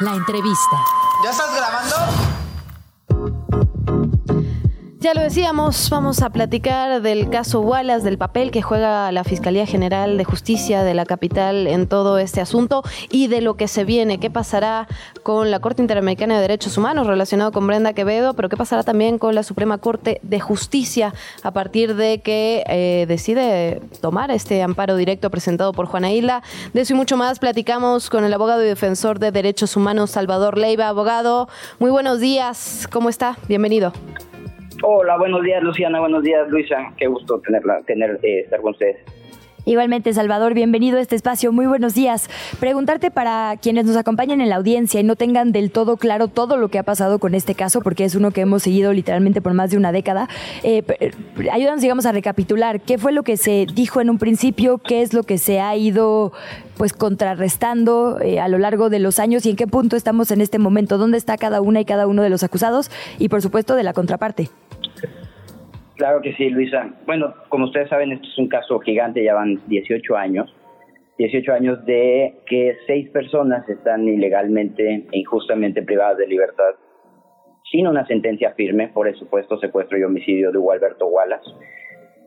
La 0.00 0.14
entrevista. 0.14 0.76
¿Ya 1.24 1.30
estás 1.30 1.54
grabando? 1.54 1.96
Ya 5.02 5.14
lo 5.14 5.22
decíamos, 5.22 5.88
vamos 5.88 6.20
a 6.20 6.28
platicar 6.28 7.00
del 7.00 7.30
caso 7.30 7.62
Wallace, 7.62 8.04
del 8.04 8.18
papel 8.18 8.50
que 8.50 8.60
juega 8.60 9.10
la 9.12 9.24
Fiscalía 9.24 9.64
General 9.64 10.18
de 10.18 10.24
Justicia 10.24 10.84
de 10.84 10.92
la 10.92 11.06
capital 11.06 11.66
en 11.68 11.86
todo 11.86 12.18
este 12.18 12.42
asunto 12.42 12.82
y 13.10 13.28
de 13.28 13.40
lo 13.40 13.54
que 13.54 13.66
se 13.66 13.84
viene. 13.84 14.20
¿Qué 14.20 14.28
pasará 14.28 14.88
con 15.22 15.50
la 15.50 15.58
Corte 15.60 15.80
Interamericana 15.80 16.34
de 16.34 16.42
Derechos 16.42 16.76
Humanos 16.76 17.06
relacionado 17.06 17.50
con 17.50 17.66
Brenda 17.66 17.94
Quevedo? 17.94 18.34
Pero 18.34 18.50
¿qué 18.50 18.58
pasará 18.58 18.82
también 18.82 19.16
con 19.16 19.34
la 19.34 19.42
Suprema 19.42 19.78
Corte 19.78 20.20
de 20.22 20.38
Justicia 20.38 21.14
a 21.42 21.50
partir 21.50 21.96
de 21.96 22.20
que 22.20 22.62
eh, 22.66 23.06
decide 23.08 23.80
tomar 24.02 24.30
este 24.30 24.62
amparo 24.62 24.96
directo 24.96 25.30
presentado 25.30 25.72
por 25.72 25.86
Juana 25.86 26.12
Isla? 26.12 26.42
De 26.74 26.82
eso 26.82 26.92
y 26.92 26.96
mucho 26.96 27.16
más 27.16 27.38
platicamos 27.38 28.10
con 28.10 28.24
el 28.24 28.34
abogado 28.34 28.62
y 28.62 28.66
defensor 28.66 29.18
de 29.18 29.32
derechos 29.32 29.78
humanos 29.78 30.10
Salvador 30.10 30.58
Leiva. 30.58 30.88
Abogado, 30.88 31.48
muy 31.78 31.90
buenos 31.90 32.20
días. 32.20 32.86
¿Cómo 32.92 33.08
está? 33.08 33.38
Bienvenido. 33.48 33.94
Hola, 34.82 35.18
buenos 35.18 35.42
días 35.42 35.62
Luciana, 35.62 36.00
buenos 36.00 36.22
días 36.22 36.48
Luisa, 36.48 36.92
qué 36.96 37.06
gusto 37.06 37.38
tenerla, 37.40 37.80
tener, 37.82 38.18
eh, 38.22 38.40
estar 38.40 38.62
con 38.62 38.70
ustedes. 38.70 38.96
Igualmente, 39.66 40.12
Salvador, 40.14 40.54
bienvenido 40.54 40.96
a 40.96 41.02
este 41.02 41.16
espacio. 41.16 41.52
Muy 41.52 41.66
buenos 41.66 41.94
días. 41.94 42.30
Preguntarte 42.60 43.10
para 43.10 43.58
quienes 43.60 43.84
nos 43.84 43.96
acompañan 43.96 44.40
en 44.40 44.48
la 44.48 44.56
audiencia 44.56 45.00
y 45.00 45.04
no 45.04 45.16
tengan 45.16 45.52
del 45.52 45.70
todo 45.70 45.98
claro 45.98 46.28
todo 46.28 46.56
lo 46.56 46.68
que 46.68 46.78
ha 46.78 46.82
pasado 46.82 47.18
con 47.18 47.34
este 47.34 47.54
caso, 47.54 47.82
porque 47.82 48.04
es 48.04 48.14
uno 48.14 48.30
que 48.30 48.40
hemos 48.40 48.62
seguido 48.62 48.92
literalmente 48.94 49.42
por 49.42 49.52
más 49.52 49.70
de 49.70 49.76
una 49.76 49.92
década. 49.92 50.28
Eh, 50.62 50.82
ayúdanos, 51.52 51.82
digamos, 51.82 52.06
a 52.06 52.12
recapitular 52.12 52.80
qué 52.80 52.96
fue 52.96 53.12
lo 53.12 53.22
que 53.22 53.36
se 53.36 53.66
dijo 53.74 54.00
en 54.00 54.08
un 54.08 54.18
principio, 54.18 54.78
qué 54.78 55.02
es 55.02 55.12
lo 55.12 55.24
que 55.24 55.36
se 55.36 55.60
ha 55.60 55.76
ido 55.76 56.32
pues 56.78 56.94
contrarrestando 56.94 58.18
eh, 58.22 58.40
a 58.40 58.48
lo 58.48 58.56
largo 58.56 58.88
de 58.88 58.98
los 58.98 59.18
años 59.18 59.44
y 59.44 59.50
en 59.50 59.56
qué 59.56 59.66
punto 59.66 59.96
estamos 59.96 60.30
en 60.30 60.40
este 60.40 60.58
momento, 60.58 60.96
dónde 60.96 61.18
está 61.18 61.36
cada 61.36 61.60
una 61.60 61.80
y 61.80 61.84
cada 61.84 62.06
uno 62.06 62.22
de 62.22 62.30
los 62.30 62.42
acusados 62.42 62.90
y 63.18 63.28
por 63.28 63.42
supuesto 63.42 63.74
de 63.74 63.82
la 63.82 63.92
contraparte. 63.92 64.48
Claro 66.00 66.22
que 66.22 66.32
sí, 66.32 66.48
Luisa. 66.48 66.88
Bueno, 67.04 67.34
como 67.50 67.66
ustedes 67.66 67.90
saben, 67.90 68.10
esto 68.10 68.26
es 68.26 68.38
un 68.38 68.48
caso 68.48 68.78
gigante, 68.78 69.22
ya 69.22 69.34
van 69.34 69.60
18 69.66 70.16
años. 70.16 70.50
18 71.18 71.52
años 71.52 71.84
de 71.84 72.36
que 72.46 72.74
seis 72.86 73.10
personas 73.10 73.68
están 73.68 74.08
ilegalmente 74.08 75.04
e 75.12 75.18
injustamente 75.18 75.82
privadas 75.82 76.16
de 76.16 76.26
libertad 76.26 76.74
sin 77.70 77.86
una 77.86 78.06
sentencia 78.06 78.52
firme 78.52 78.88
por 78.88 79.08
el 79.08 79.14
supuesto 79.16 79.58
secuestro 79.58 79.98
y 79.98 80.02
homicidio 80.02 80.50
de 80.50 80.56
Hugo 80.56 80.72
Alberto 80.72 81.06
Wallace, 81.06 81.50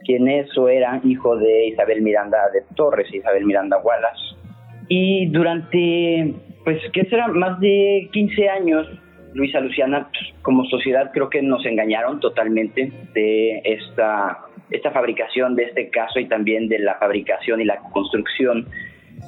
quien 0.05 0.27
eso 0.27 0.69
era 0.69 1.01
hijo 1.03 1.35
de 1.35 1.69
Isabel 1.69 2.03
Miranda 2.03 2.51
de 2.53 2.61
Torres, 2.75 3.11
Isabel 3.11 3.43
Miranda 3.43 3.79
Wallace. 3.79 4.35
Y 4.87 5.25
durante, 5.31 6.35
pues, 6.63 6.79
¿qué 6.93 7.05
será? 7.05 7.27
Más 7.27 7.59
de 7.59 8.07
15 8.13 8.49
años 8.49 8.87
Luisa 9.33 9.59
Luciana, 9.59 10.09
como 10.41 10.65
sociedad 10.65 11.11
creo 11.13 11.29
que 11.29 11.41
nos 11.41 11.65
engañaron 11.65 12.19
totalmente 12.19 12.91
de 13.13 13.61
esta, 13.63 14.39
esta 14.69 14.91
fabricación 14.91 15.55
de 15.55 15.63
este 15.63 15.89
caso 15.89 16.19
y 16.19 16.27
también 16.27 16.67
de 16.67 16.79
la 16.79 16.95
fabricación 16.95 17.61
y 17.61 17.65
la 17.65 17.79
construcción 17.91 18.67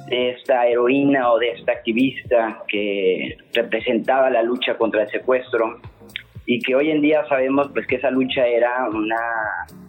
de 0.08 0.30
esta 0.30 0.66
heroína 0.66 1.30
o 1.32 1.38
de 1.38 1.50
esta 1.50 1.72
activista 1.72 2.62
que 2.68 3.36
representaba 3.52 4.30
la 4.30 4.42
lucha 4.42 4.76
contra 4.76 5.02
el 5.02 5.08
secuestro 5.08 5.80
y 6.46 6.60
que 6.60 6.76
hoy 6.76 6.90
en 6.90 7.02
día 7.02 7.26
sabemos 7.28 7.68
pues 7.72 7.86
que 7.88 7.96
esa 7.96 8.10
lucha 8.10 8.46
era 8.46 8.88
una 8.88 9.16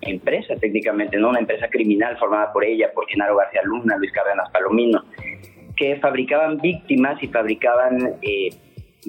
empresa 0.01 0.55
técnicamente, 0.55 1.17
no 1.17 1.29
una 1.29 1.39
empresa 1.39 1.67
criminal 1.69 2.17
formada 2.17 2.51
por 2.51 2.65
ella, 2.65 2.91
por 2.93 3.07
Genaro 3.07 3.37
García 3.37 3.61
Luna, 3.63 3.95
Luis 3.97 4.11
Cárdenas 4.11 4.49
Palomino, 4.51 5.03
que 5.75 5.97
fabricaban 5.97 6.57
víctimas 6.57 7.21
y 7.21 7.27
fabricaban 7.27 8.15
eh, 8.23 8.49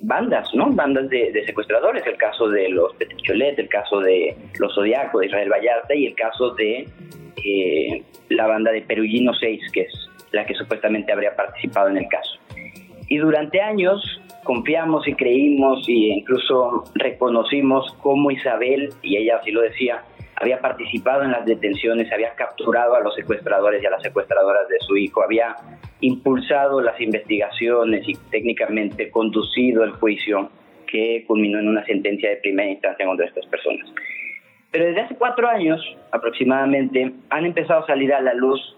bandas, 0.02 0.52
¿no? 0.54 0.70
Bandas 0.70 1.08
de, 1.08 1.42
secuestradores, 1.46 2.06
el 2.06 2.16
caso 2.16 2.48
de 2.48 2.68
los 2.68 2.94
Petricholet, 2.94 3.58
el 3.58 3.68
caso 3.68 4.00
de 4.00 4.36
los 4.58 4.74
Zodiaco, 4.74 5.20
de 5.20 5.26
Israel 5.26 5.50
Vallarta 5.50 5.94
y 5.94 6.06
el 6.06 6.14
caso 6.14 6.54
de 6.54 6.88
eh, 7.44 8.02
la 8.28 8.46
banda 8.46 8.72
de 8.72 8.82
Perugino 8.82 9.32
6, 9.34 9.72
que 9.72 9.82
es 9.82 10.10
la 10.32 10.44
que 10.44 10.54
supuestamente 10.54 11.12
habría 11.12 11.34
participado 11.34 11.88
en 11.88 11.98
el 11.98 12.08
caso. 12.08 12.38
Y 13.08 13.16
durante 13.18 13.60
años 13.60 14.20
confiamos 14.44 15.06
y 15.08 15.14
creímos 15.14 15.88
e 15.88 15.92
incluso 15.92 16.84
reconocimos 16.94 17.94
cómo 18.02 18.30
Isabel, 18.30 18.90
y 19.02 19.16
ella 19.16 19.38
así 19.40 19.50
lo 19.50 19.62
decía, 19.62 20.02
había 20.40 20.60
participado 20.60 21.24
en 21.24 21.32
las 21.32 21.44
detenciones, 21.44 22.10
había 22.12 22.34
capturado 22.34 22.94
a 22.94 23.00
los 23.00 23.14
secuestradores 23.14 23.82
y 23.82 23.86
a 23.86 23.90
las 23.90 24.02
secuestradoras 24.02 24.68
de 24.68 24.78
su 24.80 24.96
hijo, 24.96 25.22
había 25.22 25.56
impulsado 26.00 26.80
las 26.80 27.00
investigaciones 27.00 28.08
y 28.08 28.14
técnicamente 28.30 29.10
conducido 29.10 29.82
el 29.84 29.92
juicio 29.92 30.50
que 30.86 31.24
culminó 31.26 31.58
en 31.58 31.68
una 31.68 31.84
sentencia 31.84 32.30
de 32.30 32.36
primera 32.36 32.70
instancia 32.70 33.04
contra 33.04 33.26
estas 33.26 33.46
personas. 33.46 33.90
Pero 34.70 34.86
desde 34.86 35.00
hace 35.00 35.16
cuatro 35.16 35.48
años 35.48 35.80
aproximadamente 36.12 37.12
han 37.30 37.44
empezado 37.44 37.82
a 37.82 37.86
salir 37.86 38.12
a 38.12 38.20
la 38.20 38.34
luz 38.34 38.76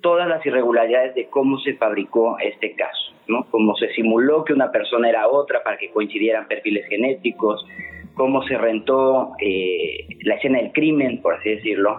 todas 0.00 0.28
las 0.28 0.44
irregularidades 0.46 1.14
de 1.14 1.28
cómo 1.28 1.58
se 1.58 1.74
fabricó 1.74 2.38
este 2.38 2.74
caso, 2.74 3.12
¿no? 3.26 3.46
Cómo 3.50 3.74
se 3.76 3.88
simuló 3.94 4.44
que 4.44 4.52
una 4.52 4.70
persona 4.70 5.08
era 5.08 5.28
otra 5.28 5.62
para 5.62 5.76
que 5.76 5.90
coincidieran 5.90 6.46
perfiles 6.46 6.86
genéticos, 6.88 7.66
cómo 8.14 8.42
se 8.44 8.56
rentó 8.56 9.32
eh, 9.40 10.06
la 10.22 10.36
escena 10.36 10.58
del 10.58 10.72
crimen, 10.72 11.20
por 11.20 11.34
así 11.34 11.50
decirlo, 11.50 11.98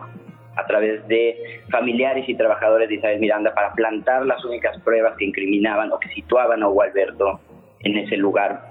a 0.55 0.65
través 0.65 1.05
de 1.07 1.61
familiares 1.69 2.27
y 2.27 2.35
trabajadores 2.35 2.89
de 2.89 2.95
Isabel 2.95 3.19
Miranda 3.19 3.53
para 3.53 3.73
plantar 3.73 4.25
las 4.25 4.43
únicas 4.45 4.79
pruebas 4.81 5.15
que 5.17 5.25
incriminaban 5.25 5.91
o 5.91 5.99
que 5.99 6.09
situaban 6.09 6.63
a 6.63 6.69
Hugo 6.69 6.83
Alberto 6.83 7.39
en 7.81 7.97
ese 7.97 8.17
lugar 8.17 8.61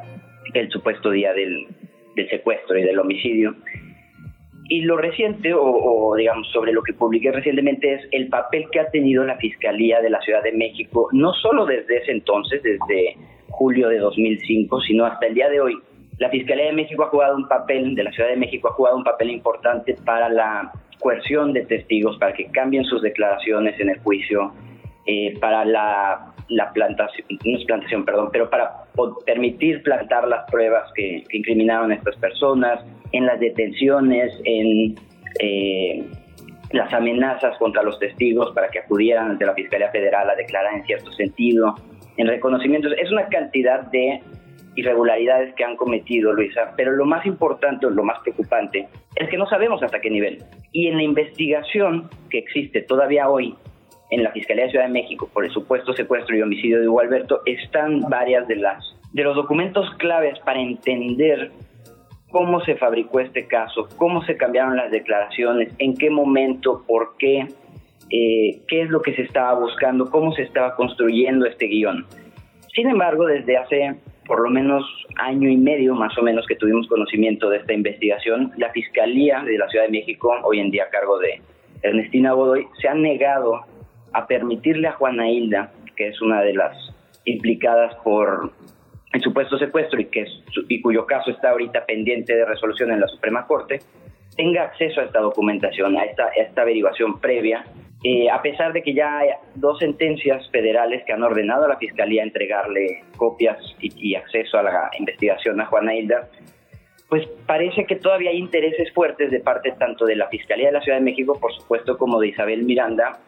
el 0.55 0.71
supuesto 0.71 1.11
día 1.11 1.33
del, 1.33 1.67
secuestro 2.31 2.79
y 2.79 2.83
del 2.83 2.99
homicidio. 2.99 3.55
Y 4.69 4.83
lo 4.83 4.97
reciente, 4.97 5.53
o, 5.55 6.15
digamos 6.17 6.51
sobre 6.51 6.73
lo 6.73 6.83
que 6.83 6.95
publiqué 6.95 7.31
recientemente, 7.33 7.95
es 7.95 8.09
el 8.13 8.29
papel 8.29 8.67
que 8.73 8.81
ha 8.81 8.91
tenido 8.91 9.25
la 9.25 9.37
Fiscalía 9.37 10.01
de 10.01 10.09
la 10.09 10.21
Ciudad 10.23 10.43
de 10.43 10.53
México, 10.53 11.09
no 11.13 11.35
solo 11.35 11.67
desde 11.67 11.99
ese 11.99 12.13
entonces, 12.13 12.63
desde 12.63 13.17
julio 13.51 13.89
de 13.89 13.99
2005, 13.99 14.81
sino 14.81 15.05
hasta 15.05 15.27
el 15.27 15.35
día 15.35 15.51
de 15.51 15.61
hoy. 15.61 15.75
La 16.19 16.31
Fiscalía 16.31 16.67
de 16.67 16.73
México 16.73 17.05
ha 17.05 17.09
jugado 17.09 17.37
un 17.37 17.49
papel, 17.49 17.95
de 17.95 18.05
la 18.05 18.13
Ciudad 18.13 18.29
de 18.31 18.37
México 18.37 18.69
ha 18.69 18.73
jugado 18.73 18.97
un 18.97 19.05
papel 19.05 19.31
importante 19.31 19.95
para 20.05 20.29
la 20.29 20.73
coerción 21.01 21.53
de 21.53 21.67
testigos 21.67 22.17
para 22.19 22.33
que 22.33 22.47
cambien 22.47 22.85
sus 22.85 23.03
declaraciones 23.03 23.79
en 23.81 23.91
el 23.91 23.99
juicio, 23.99 24.53
eh, 25.07 25.37
para 25.41 25.65
la, 25.65 26.33
la, 26.49 26.73
plantación, 26.73 27.27
no 27.45 27.59
es 27.59 27.65
plantación, 27.65 28.05
perdón, 28.05 28.31
pero 28.33 28.49
para 28.49 28.85
permitir 29.27 29.83
plantar 29.83 30.27
las 30.29 30.49
pruebas 30.51 30.91
que, 30.95 31.25
incriminaron 31.33 31.91
a 31.91 31.97
estas 31.97 32.17
personas, 32.17 32.85
en 33.13 33.27
las 33.27 33.39
detenciones, 33.41 34.33
en 34.45 34.95
eh, 35.41 36.05
las 36.73 36.93
amenazas 36.93 37.57
contra 37.59 37.83
los 37.83 37.99
testigos 37.99 38.53
para 38.55 38.69
que 38.69 38.79
acudieran 38.79 39.33
ante 39.33 39.47
la 39.47 39.55
Fiscalía 39.55 39.91
Federal 39.91 40.31
a 40.31 40.35
declarar 40.37 40.75
en 40.75 40.85
cierto 40.85 41.13
sentido, 41.13 41.75
en 42.17 42.29
reconocimientos. 42.29 42.93
Es 42.99 43.11
una 43.11 43.27
cantidad 43.27 43.83
de 43.91 44.23
irregularidades 44.77 45.55
que 45.55 45.65
han 45.65 45.77
cometido, 45.77 46.33
Luisa, 46.33 46.75
pero 46.77 46.93
lo 46.93 47.05
más 47.05 47.25
importante 47.27 47.87
lo 47.89 48.03
más 48.03 48.19
preocupante 48.21 48.89
es 49.17 49.29
que 49.29 49.37
no 49.37 49.47
sabemos 49.47 49.83
hasta 49.83 50.01
qué 50.01 50.11
nivel. 50.11 50.43
Y 50.73 50.89
en 50.89 50.97
la 50.97 51.03
investigación 51.03 52.09
que 52.31 52.39
existe 52.39 52.83
todavía 52.83 53.29
hoy 53.29 53.55
en 54.11 54.23
la 54.23 54.33
Fiscalía 54.33 54.65
de 54.65 54.71
Ciudad 54.71 54.87
de 54.87 54.93
México 54.93 55.29
por 55.33 55.45
el 55.45 55.51
supuesto 55.51 55.93
secuestro 55.95 56.37
y 56.37 56.43
homicidio 56.43 56.81
de 56.81 56.89
Hugo 56.89 57.01
Alberto 57.01 57.41
están 57.47 58.01
varias 58.09 58.47
de 58.49 58.57
las 58.57 58.97
de 59.13 59.23
los 59.23 59.37
documentos 59.37 59.89
claves 59.99 60.39
para 60.41 60.61
entender 60.61 61.53
cómo 62.31 62.61
se 62.65 62.75
fabricó 62.75 63.21
este 63.21 63.47
caso, 63.47 63.89
cómo 63.97 64.25
se 64.25 64.37
cambiaron 64.37 64.77
las 64.77 64.91
declaraciones, 64.91 65.73
en 65.79 65.97
qué 65.97 66.11
momento, 66.11 66.83
por 66.85 67.17
qué, 67.17 67.47
eh, 68.11 68.61
qué 68.67 68.83
es 68.83 68.91
lo 68.91 69.03
que 69.03 69.15
se 69.15 69.23
estaba 69.23 69.55
buscando, 69.59 70.11
cómo 70.11 70.33
se 70.33 70.43
estaba 70.43 70.75
construyendo 70.75 71.47
este 71.47 71.67
guion. 71.67 72.05
Sin 72.75 72.89
embargo, 72.89 73.27
desde 73.27 73.57
hace 73.57 73.95
por 74.27 74.41
lo 74.41 74.51
menos 74.51 74.85
año 75.17 75.49
y 75.49 75.57
medio 75.57 75.95
más 75.95 76.17
o 76.19 76.23
menos 76.23 76.47
que 76.47 76.57
tuvimos 76.57 76.87
conocimiento 76.89 77.51
de 77.51 77.59
esta 77.59 77.73
investigación, 77.73 78.53
la 78.57 78.71
Fiscalía 78.71 79.43
de 79.43 79.59
la 79.59 79.69
Ciudad 79.69 79.85
de 79.85 79.91
México, 79.91 80.35
hoy 80.43 80.61
en 80.61 80.71
día 80.71 80.85
a 80.85 80.91
cargo 80.91 81.19
de 81.19 81.41
Ernestina 81.83 82.33
Godoy, 82.33 82.67
se 82.81 82.89
ha 82.89 82.95
negado 82.95 83.61
a 84.13 84.27
permitirle 84.27 84.89
a 84.89 84.93
Juana 84.93 85.29
Hilda, 85.29 85.73
que 85.97 86.09
es 86.09 86.21
una 86.23 86.41
de 86.43 86.55
las 86.55 86.77
implicadas 87.25 87.95
por 87.97 88.53
el 89.13 89.21
supuesto 89.21 89.59
secuestro 89.59 90.01
y, 90.01 90.07
que 90.07 90.27
y 90.69 90.81
cuyo 90.81 91.07
caso 91.07 91.31
está 91.31 91.51
ahorita 91.51 91.85
pendiente 91.87 92.35
de 92.35 92.45
resolución 92.45 92.91
en 92.91 93.01
la 93.01 93.09
Suprema 93.09 93.47
Corte, 93.47 93.81
tenga 94.37 94.65
acceso 94.65 95.01
a 95.01 95.05
esta 95.05 95.21
documentación, 95.21 95.97
a 95.97 96.05
esta, 96.05 96.25
a 96.25 96.43
esta 96.43 96.63
averiguación 96.63 97.21
previa 97.21 97.65
eh, 98.07 98.29
a 98.31 98.43
pesar 98.43 98.75
de 98.75 98.83
que 98.83 98.93
ya 98.93 99.19
hay 99.19 99.31
dos 99.55 99.79
sentencias 99.79 100.47
federales 100.51 101.03
que 101.07 101.15
han 101.15 101.23
ordenado 101.23 101.65
a 101.65 101.69
la 101.69 101.79
Fiscalía 101.79 102.23
entregarle 102.23 103.03
copias 103.17 103.57
y, 103.81 104.15
acceso 104.15 104.59
a 104.59 104.63
la 104.63 104.91
investigación 104.99 105.59
a 105.63 105.65
Juana 105.65 105.95
Hilda, 105.95 106.29
pues 107.09 107.27
parece 107.47 107.87
que 107.87 107.97
todavía 107.97 108.29
hay 108.29 108.37
intereses 108.37 108.93
fuertes 108.93 109.31
de 109.31 109.41
parte 109.41 109.73
tanto 109.79 110.05
de 110.05 110.17
la 110.17 110.29
Fiscalía 110.29 110.67
de 110.67 110.73
la 110.73 110.83
Ciudad 110.83 110.99
de 110.99 111.05
México, 111.05 111.39
por 111.41 111.55
supuesto, 111.55 111.97
como 111.97 112.21
de 112.21 112.29
Isabel 112.29 112.65
Miranda, 112.65 113.21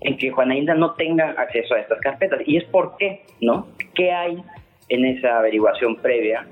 en 0.00 0.16
que 0.16 0.30
Juana 0.30 0.56
Hilda 0.56 0.74
no 0.74 0.94
tenga 0.94 1.32
acceso 1.32 1.74
a 1.74 1.80
estas 1.80 2.00
carpetas. 2.00 2.40
Y 2.46 2.56
es 2.56 2.64
por 2.64 2.96
qué, 2.96 3.24
¿no? 3.42 3.68
¿Qué 3.94 4.10
hay 4.10 4.42
en 4.88 5.04
esa 5.04 5.36
averiguación 5.36 5.96
previa 5.96 6.46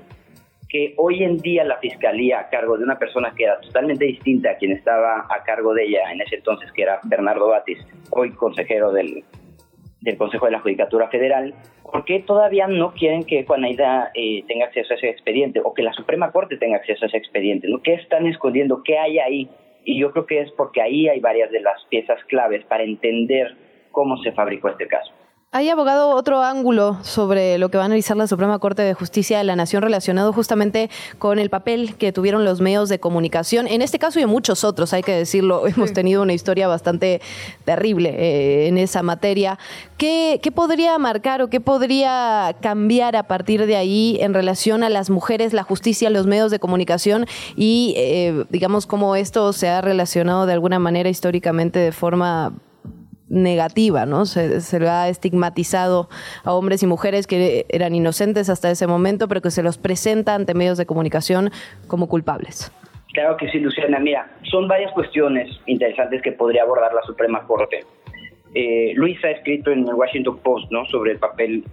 que 0.69 0.93
hoy 0.97 1.23
en 1.23 1.37
día 1.37 1.63
la 1.63 1.77
fiscalía 1.77 2.39
a 2.39 2.49
cargo 2.49 2.77
de 2.77 2.83
una 2.83 2.99
persona 2.99 3.33
que 3.35 3.45
era 3.45 3.59
totalmente 3.61 4.05
distinta 4.05 4.51
a 4.51 4.57
quien 4.57 4.73
estaba 4.73 5.25
a 5.29 5.43
cargo 5.43 5.73
de 5.73 5.85
ella 5.85 6.11
en 6.11 6.21
ese 6.21 6.35
entonces, 6.35 6.71
que 6.73 6.83
era 6.83 6.99
Bernardo 7.03 7.47
Batis, 7.47 7.79
hoy 8.11 8.31
consejero 8.31 8.91
del, 8.91 9.23
Consejo 10.17 10.45
de 10.45 10.53
la 10.53 10.61
Judicatura 10.61 11.09
Federal, 11.09 11.53
¿por 11.83 12.05
qué 12.05 12.21
todavía 12.21 12.67
no 12.67 12.93
quieren 12.93 13.25
que 13.25 13.43
Juan 13.43 13.65
Aida 13.65 14.09
eh, 14.13 14.43
tenga 14.47 14.67
acceso 14.67 14.93
a 14.93 14.95
ese 14.95 15.09
expediente 15.09 15.59
o 15.61 15.73
que 15.73 15.83
la 15.83 15.91
Suprema 15.91 16.31
Corte 16.31 16.55
tenga 16.55 16.77
acceso 16.77 17.03
a 17.03 17.07
ese 17.09 17.17
expediente? 17.17 17.67
¿no? 17.67 17.81
¿Qué 17.81 17.95
están 17.95 18.25
escondiendo? 18.25 18.83
¿Qué 18.83 18.97
hay 18.97 19.19
ahí? 19.19 19.49
Y 19.83 19.99
yo 19.99 20.11
creo 20.11 20.25
que 20.25 20.39
es 20.39 20.51
porque 20.51 20.81
ahí 20.81 21.09
hay 21.09 21.19
varias 21.19 21.51
de 21.51 21.59
las 21.59 21.83
piezas 21.89 22.23
claves 22.29 22.63
para 22.65 22.83
entender 22.83 23.57
cómo 23.91 24.15
se 24.23 24.31
fabricó 24.31 24.69
este 24.69 24.87
caso. 24.87 25.11
Hay 25.53 25.69
abogado 25.69 26.09
otro 26.09 26.43
ángulo 26.43 26.97
sobre 27.03 27.57
lo 27.57 27.69
que 27.69 27.77
va 27.77 27.83
a 27.83 27.85
analizar 27.85 28.17
la 28.17 28.27
Suprema 28.27 28.59
Corte 28.59 28.81
de 28.81 28.93
Justicia 28.93 29.37
de 29.37 29.45
la 29.45 29.55
Nación 29.55 29.81
relacionado 29.81 30.33
justamente 30.33 30.89
con 31.19 31.39
el 31.39 31.49
papel 31.49 31.95
que 31.95 32.11
tuvieron 32.11 32.43
los 32.43 32.59
medios 32.59 32.89
de 32.89 32.99
comunicación. 32.99 33.65
En 33.65 33.81
este 33.81 33.97
caso 33.97 34.19
y 34.19 34.23
en 34.23 34.29
muchos 34.29 34.65
otros, 34.65 34.91
hay 34.91 35.03
que 35.03 35.13
decirlo, 35.13 35.65
hemos 35.67 35.93
tenido 35.93 36.21
una 36.21 36.33
historia 36.33 36.67
bastante 36.67 37.21
terrible 37.63 38.09
eh, 38.09 38.67
en 38.67 38.77
esa 38.77 39.03
materia. 39.03 39.57
¿Qué, 39.97 40.41
podría 40.53 40.97
marcar 40.97 41.41
o 41.41 41.49
qué 41.49 41.61
podría 41.61 42.53
cambiar 42.61 43.15
a 43.15 43.23
partir 43.23 43.65
de 43.65 43.77
ahí 43.77 44.17
en 44.19 44.33
relación 44.33 44.83
a 44.83 44.89
las 44.89 45.09
mujeres, 45.09 45.53
la 45.53 45.63
justicia, 45.63 46.09
los 46.09 46.27
medios 46.27 46.51
de 46.51 46.59
comunicación 46.59 47.25
y, 47.55 47.93
eh, 47.95 48.43
digamos, 48.49 48.85
cómo 48.85 49.15
esto 49.15 49.53
se 49.53 49.69
ha 49.69 49.79
relacionado 49.79 50.45
de 50.45 50.51
alguna 50.51 50.77
manera 50.77 51.07
históricamente 51.07 51.79
de 51.79 51.93
forma 51.93 52.51
negativa, 53.29 54.05
¿no? 54.05 54.25
Se, 54.25 54.61
se 54.61 54.79
le 54.79 54.89
ha 54.89 55.09
estigmatizado 55.09 56.09
a 56.43 56.53
hombres 56.53 56.83
y 56.83 56.87
mujeres 56.87 57.27
que 57.27 57.65
eran 57.69 57.95
inocentes 57.95 58.49
hasta 58.49 58.71
ese 58.71 58.87
momento, 58.87 59.27
pero 59.27 59.41
que 59.41 59.51
se 59.51 59.63
los 59.63 59.77
presenta 59.77 60.35
ante 60.35 60.53
medios 60.53 60.77
de 60.77 60.85
comunicación 60.85 61.51
como 61.87 62.07
culpables. 62.07 62.71
Claro 63.13 63.37
que 63.37 63.49
sí, 63.49 63.59
Luciana. 63.59 63.99
Mira, 63.99 64.29
son 64.43 64.67
varias 64.67 64.91
cuestiones 64.91 65.49
interesantes 65.65 66.21
que 66.21 66.31
podría 66.31 66.63
abordar 66.63 66.93
la 66.93 67.01
Suprema 67.01 67.43
Corte. 67.47 67.79
Eh, 68.53 68.93
Luis 68.95 69.17
ha 69.23 69.31
escrito 69.31 69.71
en 69.71 69.87
el 69.87 69.93
Washington 69.95 70.39
Post 70.39 70.71
¿no? 70.71 70.85
sobre 70.85 71.13
el 71.13 71.19
papel 71.19 71.63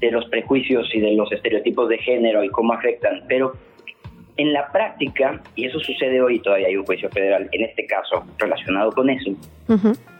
de 0.00 0.10
los 0.10 0.24
prejuicios 0.26 0.88
y 0.94 1.00
de 1.00 1.12
los 1.12 1.30
estereotipos 1.32 1.88
de 1.88 1.98
género 1.98 2.44
y 2.44 2.48
cómo 2.48 2.72
afectan, 2.72 3.24
pero 3.28 3.54
en 4.36 4.52
la 4.52 4.70
práctica, 4.72 5.40
y 5.54 5.66
eso 5.66 5.78
sucede 5.78 6.20
hoy, 6.20 6.40
todavía 6.40 6.66
hay 6.66 6.76
un 6.76 6.84
juicio 6.84 7.08
federal 7.10 7.48
en 7.52 7.64
este 7.64 7.86
caso 7.86 8.24
relacionado 8.38 8.90
con 8.92 9.08
eso, 9.08 9.30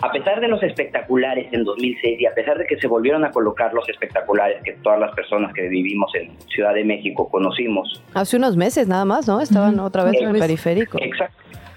a 0.01 0.13
pesar 0.13 0.41
de 0.41 0.47
los 0.49 0.63
espectaculares 0.63 1.53
en 1.53 1.65
2006 1.65 2.21
y 2.21 2.27
a 2.27 2.33
pesar 2.33 2.57
de 2.59 2.67
que 2.67 2.79
se 2.79 2.87
volvieron 2.87 3.25
a 3.25 3.31
colocar 3.31 3.75
los 3.75 3.89
espectaculares 3.89 4.63
que 4.63 4.75
todas 4.75 5.01
las 5.01 5.13
personas 5.15 5.53
que 5.53 5.67
vivimos 5.69 6.15
en 6.15 6.31
Ciudad 6.49 6.75
de 6.75 6.85
México 6.85 7.29
conocimos. 7.29 8.05
Hace 8.15 8.37
unos 8.37 8.57
meses 8.57 8.87
nada 8.87 9.05
más, 9.05 9.27
¿no? 9.27 9.41
Estaban 9.41 9.81
otra 9.81 10.05
vez 10.05 10.15
en 10.21 10.29
el 10.29 10.39
periférico. 10.39 10.97
Exacto. 11.01 11.37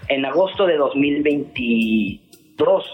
En 0.09 0.23
agosto 0.25 0.67
de 0.67 0.77
2022 0.77 2.21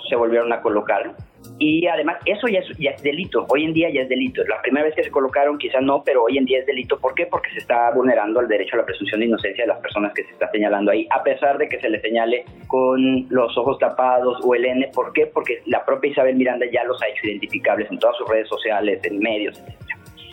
se 0.10 0.16
volvieron 0.16 0.54
a 0.54 0.62
colocar 0.62 1.16
y 1.60 1.86
además, 1.88 2.18
eso 2.26 2.48
ya 2.48 2.60
es, 2.60 3.04
delito. 3.04 3.46
Hoy 3.50 3.64
en 3.64 3.74
día 3.74 3.90
ya 3.90 4.02
es 4.02 4.10
delito. 4.10 4.44
La 4.46 4.62
primera 4.62 4.86
vez 4.86 4.96
que 4.96 5.04
se 5.04 5.12
colocaron, 5.12 5.58
quizás 5.58 5.82
no, 5.82 6.04
pero 6.04 6.24
hoy 6.24 6.38
en 6.38 6.46
día 6.46 6.60
es 6.60 6.66
delito. 6.66 7.00
¿Por 7.00 7.14
qué? 7.14 7.26
Porque 7.26 7.52
se 7.52 7.60
está 7.60 7.92
vulnerando 7.92 8.40
el 8.42 8.48
derecho 8.48 8.76
a 8.76 8.80
la 8.80 8.86
presunción 8.86 9.20
de 9.20 9.28
inocencia 9.28 9.64
de 9.64 9.68
las 9.68 9.80
personas 9.80 10.14
que 10.14 10.24
se 10.24 10.32
está 10.32 10.50
señalando 10.52 10.92
ahí, 10.92 11.08
a 11.10 11.24
pesar 11.24 11.58
de 11.58 11.70
que 11.70 11.80
se 11.80 11.90
le 11.90 12.02
señale 12.02 12.46
con 12.68 13.28
los 13.30 13.58
ojos 13.58 13.78
tapados 13.80 14.40
o 14.44 14.56
el 14.56 14.66
N. 14.66 14.90
¿Por 14.94 15.14
qué? 15.14 15.28
Porque 15.28 15.62
la 15.66 15.86
propia 15.86 16.12
Isabel 16.12 16.36
Miranda 16.36 16.66
ya 16.72 16.84
los 16.84 17.02
ha 17.02 17.08
hecho 17.08 17.28
identificables 17.28 17.90
en 17.92 18.00
todas 18.00 18.18
sus 18.18 18.28
redes 18.28 18.48
sociales, 18.48 19.00
en 19.04 19.20
medios, 19.20 19.58
etc. 19.60 19.74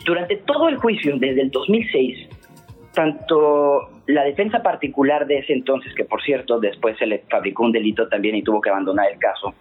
Durante 0.05 0.37
todo 0.37 0.67
el 0.67 0.77
juicio, 0.77 1.15
desde 1.17 1.41
el 1.41 1.51
2006, 1.51 2.29
tanto 2.93 3.89
la 4.07 4.23
defensa 4.23 4.61
particular 4.61 5.25
de 5.27 5.39
ese 5.39 5.53
entonces, 5.53 5.93
que 5.95 6.05
por 6.05 6.21
cierto 6.21 6.59
después 6.59 6.97
se 6.97 7.05
le 7.05 7.19
fabricó 7.29 7.63
un 7.63 7.71
delito 7.71 8.07
también 8.07 8.35
y 8.35 8.43
tuvo 8.43 8.59
que 8.59 8.69
abandonar 8.69 9.11
el 9.11 9.19
caso, 9.19 9.53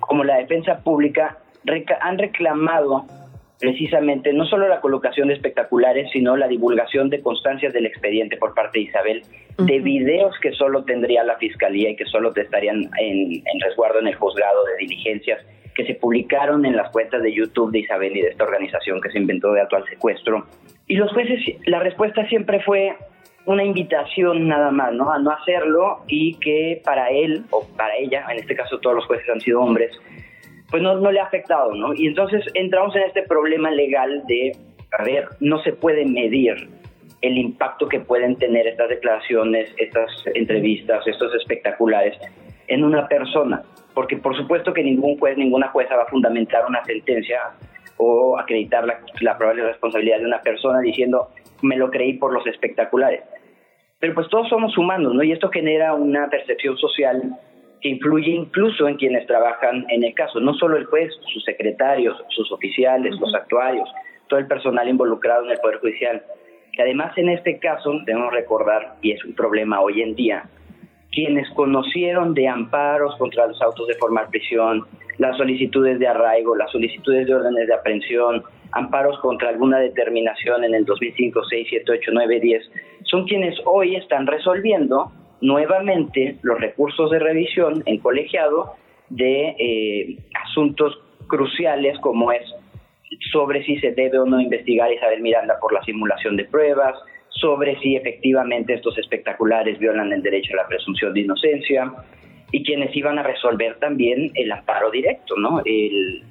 como 0.00 0.24
la 0.24 0.38
defensa 0.38 0.82
pública 0.82 1.38
han 2.00 2.18
reclamado 2.18 3.04
precisamente 3.60 4.32
no 4.32 4.46
solo 4.46 4.66
la 4.68 4.80
colocación 4.80 5.28
de 5.28 5.34
espectaculares, 5.34 6.10
sino 6.12 6.36
la 6.36 6.48
divulgación 6.48 7.10
de 7.10 7.20
constancias 7.20 7.74
del 7.74 7.86
expediente 7.86 8.38
por 8.38 8.54
parte 8.54 8.78
de 8.78 8.84
Isabel, 8.86 9.22
de 9.58 9.78
videos 9.80 10.34
que 10.40 10.52
solo 10.52 10.84
tendría 10.84 11.22
la 11.22 11.36
fiscalía 11.36 11.90
y 11.90 11.96
que 11.96 12.06
solo 12.06 12.32
estarían 12.34 12.90
en, 12.98 13.32
en, 13.32 13.60
resguardo 13.60 14.00
en 14.00 14.08
el 14.08 14.14
juzgado 14.14 14.64
de 14.64 14.76
diligencias, 14.78 15.44
que 15.74 15.84
se 15.84 15.94
publicaron 15.94 16.64
en 16.64 16.74
las 16.74 16.90
cuentas 16.90 17.22
de 17.22 17.32
YouTube 17.34 17.70
de 17.70 17.80
Isabel 17.80 18.16
y 18.16 18.22
de 18.22 18.28
esta 18.28 18.44
organización 18.44 19.00
que 19.00 19.10
se 19.10 19.18
inventó 19.18 19.52
de 19.52 19.60
actual 19.60 19.84
secuestro. 19.90 20.46
Y 20.86 20.96
los 20.96 21.12
jueces, 21.12 21.38
la 21.66 21.80
respuesta 21.80 22.26
siempre 22.28 22.60
fue 22.60 22.96
una 23.46 23.64
invitación 23.64 24.48
nada 24.48 24.70
más, 24.70 24.92
¿no? 24.92 25.10
A 25.10 25.18
no 25.18 25.30
hacerlo 25.30 26.04
y 26.06 26.34
que 26.34 26.80
para 26.84 27.10
él 27.10 27.44
o 27.50 27.66
para 27.76 27.96
ella, 27.96 28.24
en 28.30 28.38
este 28.38 28.54
caso 28.54 28.78
todos 28.78 28.96
los 28.96 29.06
jueces 29.06 29.28
han 29.28 29.40
sido 29.40 29.60
hombres, 29.60 29.90
pues 30.70 30.82
no, 30.82 30.94
no 30.96 31.10
le 31.10 31.20
ha 31.20 31.24
afectado, 31.24 31.74
¿no? 31.74 31.94
Y 31.94 32.06
entonces 32.06 32.44
entramos 32.54 32.94
en 32.96 33.02
este 33.02 33.22
problema 33.22 33.70
legal 33.70 34.22
de, 34.26 34.56
a 34.98 35.02
ver, 35.02 35.28
no 35.40 35.60
se 35.62 35.72
puede 35.72 36.04
medir 36.04 36.68
el 37.22 37.36
impacto 37.36 37.88
que 37.88 38.00
pueden 38.00 38.36
tener 38.36 38.66
estas 38.66 38.88
declaraciones, 38.88 39.74
estas 39.76 40.10
entrevistas, 40.34 41.06
estos 41.06 41.34
espectaculares 41.34 42.16
en 42.68 42.84
una 42.84 43.08
persona, 43.08 43.62
porque 43.94 44.16
por 44.16 44.36
supuesto 44.36 44.72
que 44.72 44.82
ningún 44.82 45.18
juez, 45.18 45.36
ninguna 45.36 45.68
jueza 45.68 45.96
va 45.96 46.04
a 46.04 46.06
fundamentar 46.06 46.64
una 46.66 46.84
sentencia 46.84 47.40
o 48.00 48.38
acreditar 48.38 48.86
la, 48.86 49.00
la 49.20 49.36
probable 49.36 49.64
responsabilidad 49.64 50.18
de 50.18 50.26
una 50.26 50.40
persona 50.40 50.80
diciendo 50.80 51.28
me 51.62 51.76
lo 51.76 51.90
creí 51.90 52.14
por 52.14 52.32
los 52.32 52.46
espectaculares. 52.46 53.22
Pero 53.98 54.14
pues 54.14 54.28
todos 54.28 54.48
somos 54.48 54.76
humanos, 54.78 55.14
¿no? 55.14 55.22
Y 55.22 55.32
esto 55.32 55.50
genera 55.50 55.94
una 55.94 56.28
percepción 56.30 56.78
social 56.78 57.36
que 57.82 57.90
influye 57.90 58.30
incluso 58.30 58.88
en 58.88 58.96
quienes 58.96 59.26
trabajan 59.26 59.84
en 59.88 60.04
el 60.04 60.14
caso, 60.14 60.40
no 60.40 60.54
solo 60.54 60.76
el 60.76 60.86
juez, 60.86 61.12
sus 61.32 61.44
secretarios, 61.44 62.16
sus 62.30 62.50
oficiales, 62.52 63.18
los 63.20 63.34
actuarios, 63.34 63.88
todo 64.28 64.40
el 64.40 64.46
personal 64.46 64.88
involucrado 64.88 65.44
en 65.44 65.50
el 65.50 65.58
Poder 65.58 65.78
Judicial. 65.78 66.22
Que 66.72 66.82
además 66.82 67.16
en 67.18 67.28
este 67.28 67.58
caso, 67.58 67.92
debemos 68.06 68.32
recordar, 68.32 68.94
y 69.02 69.12
es 69.12 69.24
un 69.24 69.34
problema 69.34 69.80
hoy 69.80 70.02
en 70.02 70.14
día, 70.14 70.44
quienes 71.12 71.48
conocieron 71.50 72.34
de 72.34 72.48
amparos 72.48 73.16
contra 73.16 73.46
los 73.46 73.60
autos 73.60 73.86
de 73.88 73.94
formal 73.94 74.28
prisión, 74.30 74.86
las 75.18 75.36
solicitudes 75.36 75.98
de 75.98 76.06
arraigo, 76.06 76.56
las 76.56 76.70
solicitudes 76.70 77.26
de 77.26 77.34
órdenes 77.34 77.66
de 77.66 77.74
aprehensión, 77.74 78.42
amparos 78.72 79.18
contra 79.20 79.48
alguna 79.48 79.78
determinación 79.78 80.64
en 80.64 80.74
el 80.74 80.84
2005, 80.84 81.42
6, 81.48 81.66
7, 81.68 81.92
8, 81.92 82.10
9, 82.12 82.40
10, 82.40 82.70
son 83.04 83.26
quienes 83.26 83.58
hoy 83.64 83.96
están 83.96 84.26
resolviendo 84.26 85.10
nuevamente 85.40 86.36
los 86.42 86.60
recursos 86.60 87.10
de 87.10 87.18
revisión 87.18 87.82
en 87.86 87.98
colegiado 87.98 88.74
de 89.08 89.56
eh, 89.58 90.18
asuntos 90.46 90.98
cruciales 91.26 91.98
como 92.00 92.30
es 92.32 92.42
sobre 93.32 93.64
si 93.64 93.78
se 93.80 93.92
debe 93.92 94.18
o 94.18 94.26
no 94.26 94.40
investigar 94.40 94.88
a 94.88 94.94
Isabel 94.94 95.20
Miranda 95.20 95.58
por 95.60 95.72
la 95.72 95.82
simulación 95.82 96.36
de 96.36 96.44
pruebas, 96.44 96.94
sobre 97.40 97.78
si 97.80 97.96
efectivamente 97.96 98.74
estos 98.74 98.96
espectaculares 98.98 99.78
violan 99.78 100.12
el 100.12 100.22
derecho 100.22 100.52
a 100.54 100.62
la 100.62 100.68
presunción 100.68 101.14
de 101.14 101.20
inocencia 101.20 101.92
y 102.52 102.62
quienes 102.64 102.94
iban 102.94 103.18
a 103.18 103.22
resolver 103.22 103.78
también 103.78 104.30
el 104.34 104.52
amparo 104.52 104.90
directo, 104.90 105.36
¿no? 105.36 105.62
El, 105.64 106.22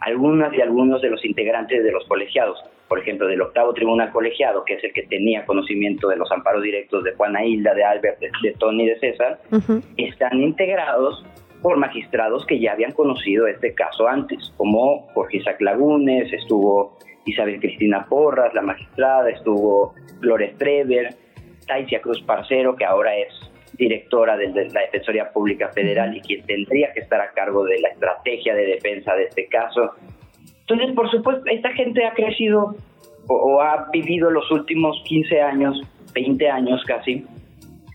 algunas 0.00 0.52
y 0.54 0.60
algunos 0.60 1.02
de 1.02 1.10
los 1.10 1.24
integrantes 1.24 1.82
de 1.82 1.92
los 1.92 2.04
colegiados, 2.06 2.58
por 2.88 2.98
ejemplo, 2.98 3.26
del 3.26 3.40
octavo 3.40 3.72
tribunal 3.72 4.10
colegiado, 4.12 4.64
que 4.64 4.74
es 4.74 4.84
el 4.84 4.92
que 4.92 5.02
tenía 5.02 5.46
conocimiento 5.46 6.08
de 6.08 6.16
los 6.16 6.30
amparos 6.30 6.62
directos 6.62 7.04
de 7.04 7.14
Juana 7.14 7.44
Hilda, 7.44 7.74
de 7.74 7.84
Albert, 7.84 8.20
de, 8.20 8.52
Tony 8.52 8.84
y 8.84 8.88
de 8.88 8.98
César, 8.98 9.40
están 9.96 10.42
integrados 10.42 11.24
por 11.62 11.78
magistrados 11.78 12.44
que 12.44 12.60
ya 12.60 12.72
habían 12.72 12.92
conocido 12.92 13.46
este 13.46 13.74
caso 13.74 14.06
antes, 14.06 14.52
como 14.58 15.08
Jorge 15.14 15.38
Isaac 15.38 15.60
Lagunes, 15.62 16.30
estuvo 16.32 16.98
Isabel 17.24 17.60
Cristina 17.60 18.06
Porras, 18.08 18.54
la 18.54 18.62
magistrada, 18.62 19.30
estuvo 19.30 19.94
Flores 20.20 20.56
Trever, 20.58 21.14
Taicia 21.66 22.00
Cruz 22.00 22.22
Parcero, 22.22 22.76
que 22.76 22.84
ahora 22.84 23.16
es 23.16 23.32
directora 23.76 24.36
de, 24.36 24.48
la 24.48 24.80
Defensoría 24.82 25.32
Pública 25.32 25.68
Federal 25.70 26.16
y 26.16 26.20
quien 26.20 26.44
tendría 26.46 26.92
que 26.92 27.00
estar 27.00 27.20
a 27.20 27.32
cargo 27.32 27.64
de 27.64 27.80
la 27.80 27.88
estrategia 27.88 28.54
de 28.54 28.66
defensa 28.66 29.14
de 29.14 29.24
este 29.24 29.46
caso. 29.46 29.92
Entonces, 30.60 30.94
por 30.94 31.10
supuesto, 31.10 31.42
esta 31.46 31.72
gente 31.72 32.04
ha 32.04 32.14
crecido 32.14 32.76
o, 33.26 33.60
ha 33.60 33.88
vivido 33.92 34.30
los 34.30 34.50
últimos 34.50 35.02
15 35.04 35.40
años, 35.40 35.80
20 36.14 36.48
años 36.48 36.82
casi, 36.86 37.24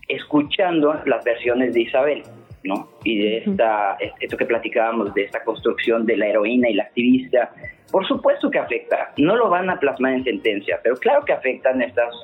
escuchando 0.08 0.94
las 1.06 1.24
versiones 1.24 1.72
de 1.72 1.82
Isabel, 1.82 2.22
¿no? 2.64 2.88
Y 3.04 3.18
de 3.18 3.38
esta, 3.38 3.96
esto 4.20 4.36
que 4.36 4.46
platicábamos, 4.46 5.14
de 5.14 5.24
esta 5.24 5.42
construcción 5.44 6.06
de 6.06 6.16
la 6.16 6.26
heroína 6.28 6.68
y 6.68 6.74
la 6.74 6.84
activista, 6.84 7.52
por 7.90 8.06
supuesto 8.06 8.50
que 8.50 8.58
afecta. 8.58 9.12
No 9.16 9.36
lo 9.36 9.48
van 9.48 9.70
a 9.70 9.78
plasmar 9.78 10.14
en 10.14 10.24
sentencia, 10.24 10.80
pero 10.82 10.96
claro 10.96 11.24
que 11.24 11.32
afectan 11.32 11.82
estas 11.82 12.14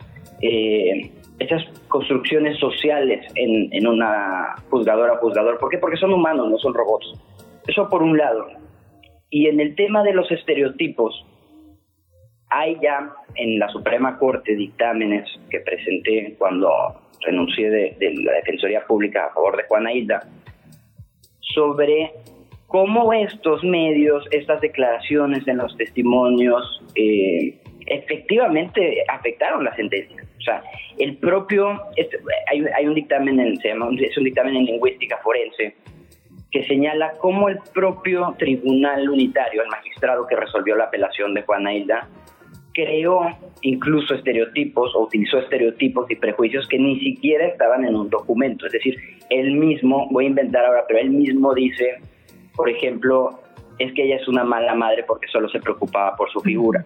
eh, 0.42 1.11
estas 1.38 1.62
construcciones 1.88 2.59
sociales 2.59 3.27
en, 3.35 3.68
en 3.72 3.87
una 3.87 4.55
juzgadora 4.70 5.14
o 5.14 5.18
juzgador. 5.18 5.59
¿Por 5.59 5.70
qué? 5.70 5.79
Porque 5.79 5.96
son 5.96 6.12
humanos, 6.12 6.51
no 6.51 6.59
son 6.59 6.75
robots. 6.75 7.12
Eso 7.66 7.88
por 7.88 8.03
un 8.03 8.16
lado. 8.16 8.49
Y 9.31 9.49
en 9.49 9.61
el 9.61 9.75
tema 9.75 10.03
de 10.03 10.14
los 10.14 10.31
estereotipos, 10.31 11.27
hay 12.49 12.79
ya 12.81 13.12
en 13.35 13.59
la 13.59 13.68
Suprema 13.68 14.18
Corte 14.18 14.55
dictámenes 14.55 15.29
que 15.51 15.61
presenté 15.61 16.37
cuando 16.38 16.68
renuncié 17.22 17.70
de, 17.70 17.96
la 18.22 18.33
Defensoría 18.33 18.85
Pública 18.87 19.26
a 19.26 19.35
favor 19.35 19.57
de 19.57 19.64
Juana 19.64 19.92
Hilda 19.92 20.26
sobre 21.40 22.12
cómo 22.66 23.12
estos 23.12 23.62
medios, 23.64 24.26
estas 24.31 24.61
declaraciones 24.61 25.46
en 25.48 25.59
los 25.59 25.76
testimonios, 25.76 26.83
eh, 26.94 27.59
efectivamente 27.87 29.05
afectaron 29.09 29.64
la 29.64 29.74
sentencia. 29.76 30.22
O 30.38 30.42
sea, 30.42 30.62
el 30.98 31.16
propio, 31.16 31.81
este, 31.96 32.18
hay, 32.50 32.87
un 32.87 32.94
dictamen, 32.94 33.40
en, 33.40 33.57
se 33.59 33.68
llama, 33.68 33.88
es 33.98 34.16
un 34.16 34.24
dictamen 34.24 34.57
en 34.57 34.64
lingüística 34.64 35.18
forense, 35.18 35.74
que 36.50 36.64
señala 36.64 37.12
cómo 37.18 37.48
el 37.48 37.59
propio 37.74 38.35
tribunal 38.38 39.09
unitario, 39.09 39.62
el 39.62 39.68
magistrado 39.68 40.26
que 40.26 40.37
resolvió 40.37 40.76
la 40.76 40.85
apelación 40.85 41.35
de 41.35 41.42
Juana 41.42 41.72
Hilda, 41.74 42.09
creó 42.77 43.21
incluso 43.62 44.15
estereotipos 44.15 44.95
o 44.95 45.05
utilizó 45.05 45.39
estereotipos 45.39 46.11
y 46.11 46.17
prejuicios 46.17 46.69
que 46.69 46.79
ni 46.79 47.01
siquiera 47.01 47.47
estaban 47.47 47.87
en 47.87 47.97
un 47.97 48.11
documento. 48.11 48.67
Es 48.67 48.73
decir, 48.73 48.97
él 49.31 49.53
mismo, 49.53 50.09
voy 50.11 50.27
a 50.27 50.29
inventar 50.29 50.67
ahora, 50.67 50.85
pero 50.87 51.01
él 51.01 51.09
mismo 51.09 51.55
dice, 51.55 51.95
por 52.55 52.69
ejemplo, 52.69 53.31
es 53.79 53.95
que 53.95 54.05
ella 54.05 54.17
es 54.17 54.29
una 54.29 54.45
mala 54.45 54.75
madre 54.75 55.05
porque 55.09 55.27
solo 55.29 55.49
se 55.49 55.59
preocupaba 55.59 56.15
por 56.17 56.31
su 56.31 56.41
figura. 56.41 56.85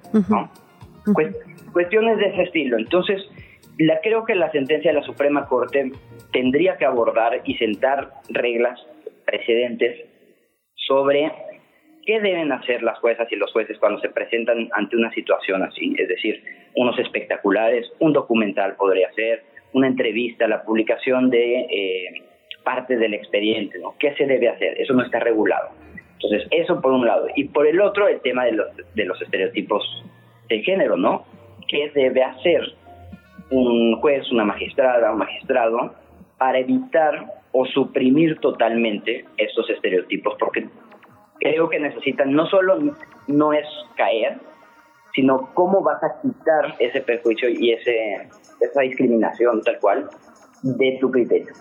cuestiones 1.73 2.19
de 2.19 2.27
ese 2.27 2.43
estilo. 2.43 2.79
Entonces, 2.79 3.21
la, 3.77 4.01
creo 4.01 4.25
que 4.25 4.37
la 4.37 4.53
sentencia 4.53 4.93
de 4.93 5.01
la 5.01 5.05
Suprema 5.05 5.47
Corte 5.47 5.91
tendría 6.33 6.77
que 6.77 6.85
abordar 6.85 7.43
y 7.45 7.55
sentar 7.57 8.13
reglas 8.29 8.79
precedentes 9.27 10.07
sobre 10.77 11.33
qué 12.11 12.19
deben 12.19 12.51
hacer 12.51 12.83
las 12.83 12.99
juezas 12.99 13.31
y 13.31 13.37
los 13.37 13.53
jueces 13.53 13.79
cuando 13.79 14.01
se 14.01 14.09
presentan 14.09 14.69
ante 14.73 14.97
una 14.97 15.13
situación 15.13 15.63
así. 15.63 15.95
Es 15.97 16.09
decir, 16.09 16.43
unos 16.75 16.99
espectaculares, 16.99 17.89
un 18.01 18.13
documental 18.13 18.75
podría 18.75 19.13
ser, 19.13 19.45
una 19.75 19.87
entrevista, 19.87 20.49
la 20.49 20.65
publicación 20.65 21.31
de 21.31 21.61
eh, 21.61 22.23
parte 22.65 22.97
del 22.97 23.15
expediente, 23.15 23.79
¿no? 23.79 23.95
¿Qué 23.97 24.13
se 24.17 24.27
debe 24.27 24.49
hacer? 24.49 24.81
Eso 24.81 24.93
no 24.93 25.05
está 25.05 25.21
regulado. 25.21 25.69
Entonces, 26.15 26.49
eso 26.51 26.81
por 26.81 26.91
un 26.91 27.07
lado. 27.07 27.29
Y 27.37 27.45
por 27.45 27.69
el 27.69 27.81
otro, 27.81 28.09
el 28.09 28.21
tema 28.23 28.45
de 28.45 28.53
los, 28.53 28.67
de 28.93 29.05
los 29.05 29.23
estereotipos 29.23 30.05
de 30.49 30.65
género, 30.65 30.97
¿no? 30.97 31.25
¿Qué 31.69 31.93
debe 31.95 32.25
hacer 32.25 32.73
un 33.53 34.01
juez, 34.01 34.29
una 34.33 34.45
magistrada, 34.45 35.13
un 35.13 35.19
magistrado 35.19 35.95
para 36.39 36.59
evitar 36.59 37.27
o 37.53 37.65
suprimir 37.67 38.41
totalmente 38.41 39.27
estos 39.37 39.71
estereotipos? 39.71 40.35
Porque 40.41 40.67
creo 41.41 41.69
que 41.69 41.81
necesitan, 41.81 42.33
no 42.33 42.47
solo 42.47 42.79
no 43.27 43.53
es 43.53 43.67
caer, 43.97 44.39
sino 45.15 45.51
cómo 45.55 45.83
vas 45.83 46.03
a 46.05 46.21
quitar 46.21 46.77
ese 46.79 47.01
perjuicio 47.01 47.49
y 47.49 47.73
ese, 47.73 48.29
esa 48.61 48.81
discriminación 48.83 49.63
tal 49.63 49.79
cual 49.81 50.09
de 50.63 50.99
tu 51.01 51.11
criterio. 51.11 51.53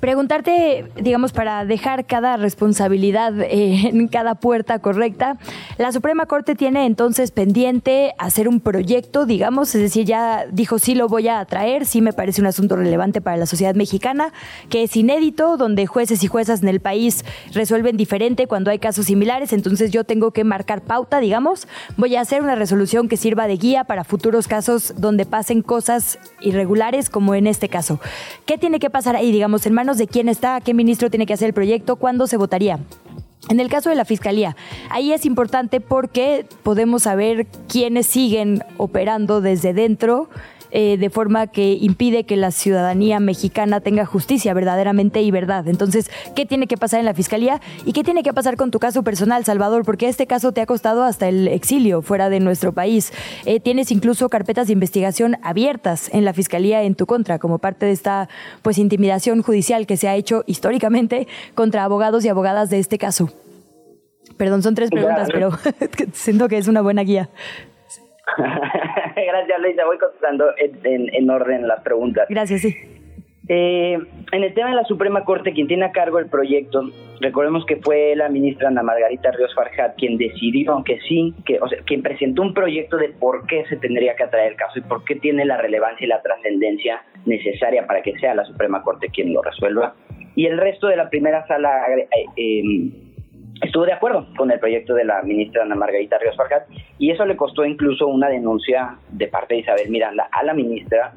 Preguntarte, 0.00 0.86
digamos, 0.96 1.32
para 1.32 1.66
dejar 1.66 2.06
cada 2.06 2.38
responsabilidad 2.38 3.38
eh, 3.42 3.88
en 3.88 4.08
cada 4.08 4.34
puerta 4.34 4.78
correcta, 4.78 5.36
la 5.76 5.92
Suprema 5.92 6.24
Corte 6.24 6.54
tiene 6.54 6.86
entonces 6.86 7.30
pendiente 7.32 8.14
hacer 8.16 8.48
un 8.48 8.60
proyecto, 8.60 9.26
digamos, 9.26 9.74
es 9.74 9.82
decir, 9.82 10.06
ya 10.06 10.46
dijo 10.50 10.78
sí 10.78 10.94
lo 10.94 11.06
voy 11.06 11.28
a 11.28 11.44
traer, 11.44 11.84
sí 11.84 12.00
me 12.00 12.14
parece 12.14 12.40
un 12.40 12.46
asunto 12.46 12.76
relevante 12.76 13.20
para 13.20 13.36
la 13.36 13.44
sociedad 13.44 13.74
mexicana, 13.74 14.32
que 14.70 14.84
es 14.84 14.96
inédito, 14.96 15.58
donde 15.58 15.86
jueces 15.86 16.24
y 16.24 16.28
juezas 16.28 16.62
en 16.62 16.68
el 16.68 16.80
país 16.80 17.22
resuelven 17.52 17.98
diferente 17.98 18.46
cuando 18.46 18.70
hay 18.70 18.78
casos 18.78 19.04
similares, 19.04 19.52
entonces 19.52 19.90
yo 19.90 20.04
tengo 20.04 20.30
que 20.30 20.44
marcar 20.44 20.80
pauta, 20.80 21.20
digamos, 21.20 21.68
voy 21.98 22.16
a 22.16 22.22
hacer 22.22 22.42
una 22.42 22.54
resolución 22.54 23.06
que 23.06 23.18
sirva 23.18 23.46
de 23.46 23.58
guía 23.58 23.84
para 23.84 24.04
futuros 24.04 24.48
casos 24.48 24.94
donde 24.96 25.26
pasen 25.26 25.60
cosas 25.60 26.18
irregulares 26.40 27.10
como 27.10 27.34
en 27.34 27.46
este 27.46 27.68
caso. 27.68 28.00
¿Qué 28.46 28.56
tiene 28.56 28.78
que 28.78 28.88
pasar 28.88 29.14
ahí, 29.14 29.30
digamos, 29.30 29.66
en 29.66 29.74
de 29.98 30.06
quién 30.06 30.28
está, 30.28 30.60
qué 30.60 30.74
ministro 30.74 31.10
tiene 31.10 31.26
que 31.26 31.34
hacer 31.34 31.48
el 31.48 31.54
proyecto, 31.54 31.96
cuándo 31.96 32.26
se 32.26 32.36
votaría. 32.36 32.78
En 33.48 33.58
el 33.58 33.68
caso 33.68 33.88
de 33.88 33.96
la 33.96 34.04
Fiscalía, 34.04 34.56
ahí 34.90 35.12
es 35.12 35.24
importante 35.24 35.80
porque 35.80 36.46
podemos 36.62 37.04
saber 37.04 37.46
quiénes 37.68 38.06
siguen 38.06 38.62
operando 38.76 39.40
desde 39.40 39.72
dentro 39.72 40.28
eh, 40.72 40.96
de 40.98 41.10
forma 41.10 41.46
que 41.48 41.72
impide 41.72 42.24
que 42.24 42.36
la 42.36 42.50
ciudadanía 42.50 43.20
mexicana 43.20 43.80
tenga 43.80 44.06
justicia 44.06 44.54
verdaderamente 44.54 45.22
y 45.22 45.30
verdad. 45.30 45.68
Entonces, 45.68 46.10
¿qué 46.34 46.46
tiene 46.46 46.66
que 46.66 46.76
pasar 46.76 47.00
en 47.00 47.06
la 47.06 47.14
fiscalía 47.14 47.60
y 47.84 47.92
qué 47.92 48.04
tiene 48.04 48.22
que 48.22 48.32
pasar 48.32 48.56
con 48.56 48.70
tu 48.70 48.78
caso 48.78 49.02
personal, 49.02 49.44
Salvador? 49.44 49.84
Porque 49.84 50.08
este 50.08 50.26
caso 50.26 50.52
te 50.52 50.60
ha 50.60 50.66
costado 50.66 51.04
hasta 51.04 51.28
el 51.28 51.48
exilio 51.48 52.02
fuera 52.02 52.28
de 52.30 52.40
nuestro 52.40 52.72
país. 52.72 53.12
Eh, 53.44 53.60
tienes 53.60 53.90
incluso 53.90 54.28
carpetas 54.28 54.66
de 54.68 54.72
investigación 54.72 55.36
abiertas 55.42 56.10
en 56.12 56.24
la 56.24 56.32
fiscalía 56.32 56.82
en 56.82 56.94
tu 56.94 57.06
contra, 57.06 57.38
como 57.38 57.58
parte 57.58 57.86
de 57.86 57.92
esta 57.92 58.28
pues 58.62 58.78
intimidación 58.78 59.42
judicial 59.42 59.86
que 59.86 59.96
se 59.96 60.08
ha 60.08 60.16
hecho 60.16 60.44
históricamente 60.46 61.28
contra 61.54 61.84
abogados 61.84 62.24
y 62.24 62.28
abogadas 62.28 62.70
de 62.70 62.78
este 62.78 62.98
caso. 62.98 63.30
Perdón, 64.36 64.62
son 64.62 64.74
tres 64.74 64.90
preguntas, 64.90 65.28
pero 65.32 65.50
siento 66.12 66.48
que 66.48 66.56
es 66.58 66.68
una 66.68 66.80
buena 66.80 67.02
guía. 67.02 67.28
Gracias, 69.16 69.60
Luisa. 69.60 69.84
Voy 69.84 69.98
contestando 69.98 70.46
en, 70.58 71.30
orden 71.30 71.66
las 71.66 71.80
preguntas. 71.82 72.26
Gracias, 72.28 72.62
sí. 72.62 72.76
Eh, 73.48 73.98
en 74.30 74.44
el 74.44 74.54
tema 74.54 74.70
de 74.70 74.76
la 74.76 74.84
Suprema 74.84 75.24
Corte, 75.24 75.52
quien 75.52 75.66
tiene 75.66 75.84
a 75.84 75.90
cargo 75.90 76.20
el 76.20 76.28
proyecto, 76.28 76.82
recordemos 77.20 77.66
que 77.66 77.76
fue 77.76 78.14
la 78.14 78.28
ministra 78.28 78.68
Ana 78.68 78.84
Margarita 78.84 79.32
Ríos 79.32 79.52
Farjat 79.56 79.96
quien 79.96 80.16
decidió, 80.18 80.72
aunque 80.72 81.00
sí, 81.08 81.34
que, 81.44 81.58
o 81.60 81.66
sea, 81.68 81.78
quien 81.84 82.00
presentó 82.02 82.42
un 82.42 82.54
proyecto 82.54 82.96
de 82.96 83.08
por 83.08 83.46
qué 83.48 83.64
se 83.68 83.76
tendría 83.76 84.14
que 84.14 84.22
atraer 84.22 84.52
el 84.52 84.56
caso 84.56 84.78
y 84.78 84.82
por 84.82 85.02
qué 85.04 85.16
tiene 85.16 85.44
la 85.44 85.56
relevancia 85.56 86.04
y 86.04 86.08
la 86.08 86.22
trascendencia 86.22 87.02
necesaria 87.26 87.86
para 87.88 88.02
que 88.02 88.16
sea 88.20 88.34
la 88.36 88.44
Suprema 88.44 88.82
Corte 88.82 89.08
quien 89.08 89.32
lo 89.32 89.42
resuelva. 89.42 89.94
Y 90.36 90.46
el 90.46 90.56
resto 90.56 90.86
de 90.86 90.96
la 90.96 91.10
primera 91.10 91.44
sala 91.48 91.86
eh, 91.88 92.06
eh, 92.36 92.62
estuvo 93.62 93.84
de 93.84 93.92
acuerdo 93.92 94.26
con 94.36 94.50
el 94.50 94.58
proyecto 94.58 94.94
de 94.94 95.04
la 95.04 95.22
ministra 95.22 95.62
Ana 95.62 95.74
Margarita 95.74 96.18
Ríos 96.18 96.36
Farjat 96.36 96.68
y 96.98 97.10
eso 97.10 97.24
le 97.24 97.36
costó 97.36 97.64
incluso 97.64 98.06
una 98.06 98.28
denuncia 98.28 98.96
de 99.10 99.28
parte 99.28 99.54
de 99.54 99.60
Isabel 99.60 99.90
Miranda 99.90 100.28
a 100.32 100.42
la 100.42 100.54
ministra 100.54 101.12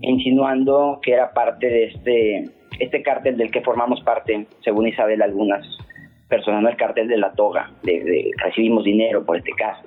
insinuando 0.00 1.00
que 1.02 1.12
era 1.12 1.32
parte 1.32 1.66
de 1.66 1.84
este 1.84 2.56
este 2.78 3.02
cártel 3.02 3.36
del 3.36 3.50
que 3.50 3.62
formamos 3.62 4.00
parte, 4.02 4.46
según 4.62 4.88
Isabel 4.88 5.22
algunas 5.22 5.66
personas, 6.28 6.62
no 6.62 6.68
el 6.68 6.76
cártel 6.76 7.08
de 7.08 7.16
la 7.16 7.32
toga, 7.32 7.70
de, 7.82 8.30
recibimos 8.44 8.84
dinero 8.84 9.24
por 9.24 9.36
este 9.36 9.52
caso. 9.52 9.82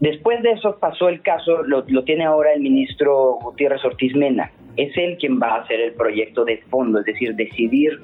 Después 0.00 0.42
de 0.42 0.52
eso 0.52 0.78
pasó 0.78 1.08
el 1.08 1.22
caso, 1.22 1.62
lo, 1.62 1.84
lo 1.88 2.04
tiene 2.04 2.24
ahora 2.24 2.52
el 2.52 2.60
ministro 2.60 3.38
Gutiérrez 3.42 3.84
Ortiz 3.84 4.14
Mena. 4.14 4.52
Es 4.76 4.96
él 4.96 5.16
quien 5.18 5.40
va 5.40 5.56
a 5.56 5.62
hacer 5.62 5.80
el 5.80 5.92
proyecto 5.94 6.44
de 6.44 6.58
fondo, 6.68 7.00
es 7.00 7.04
decir, 7.04 7.34
decidir 7.34 7.98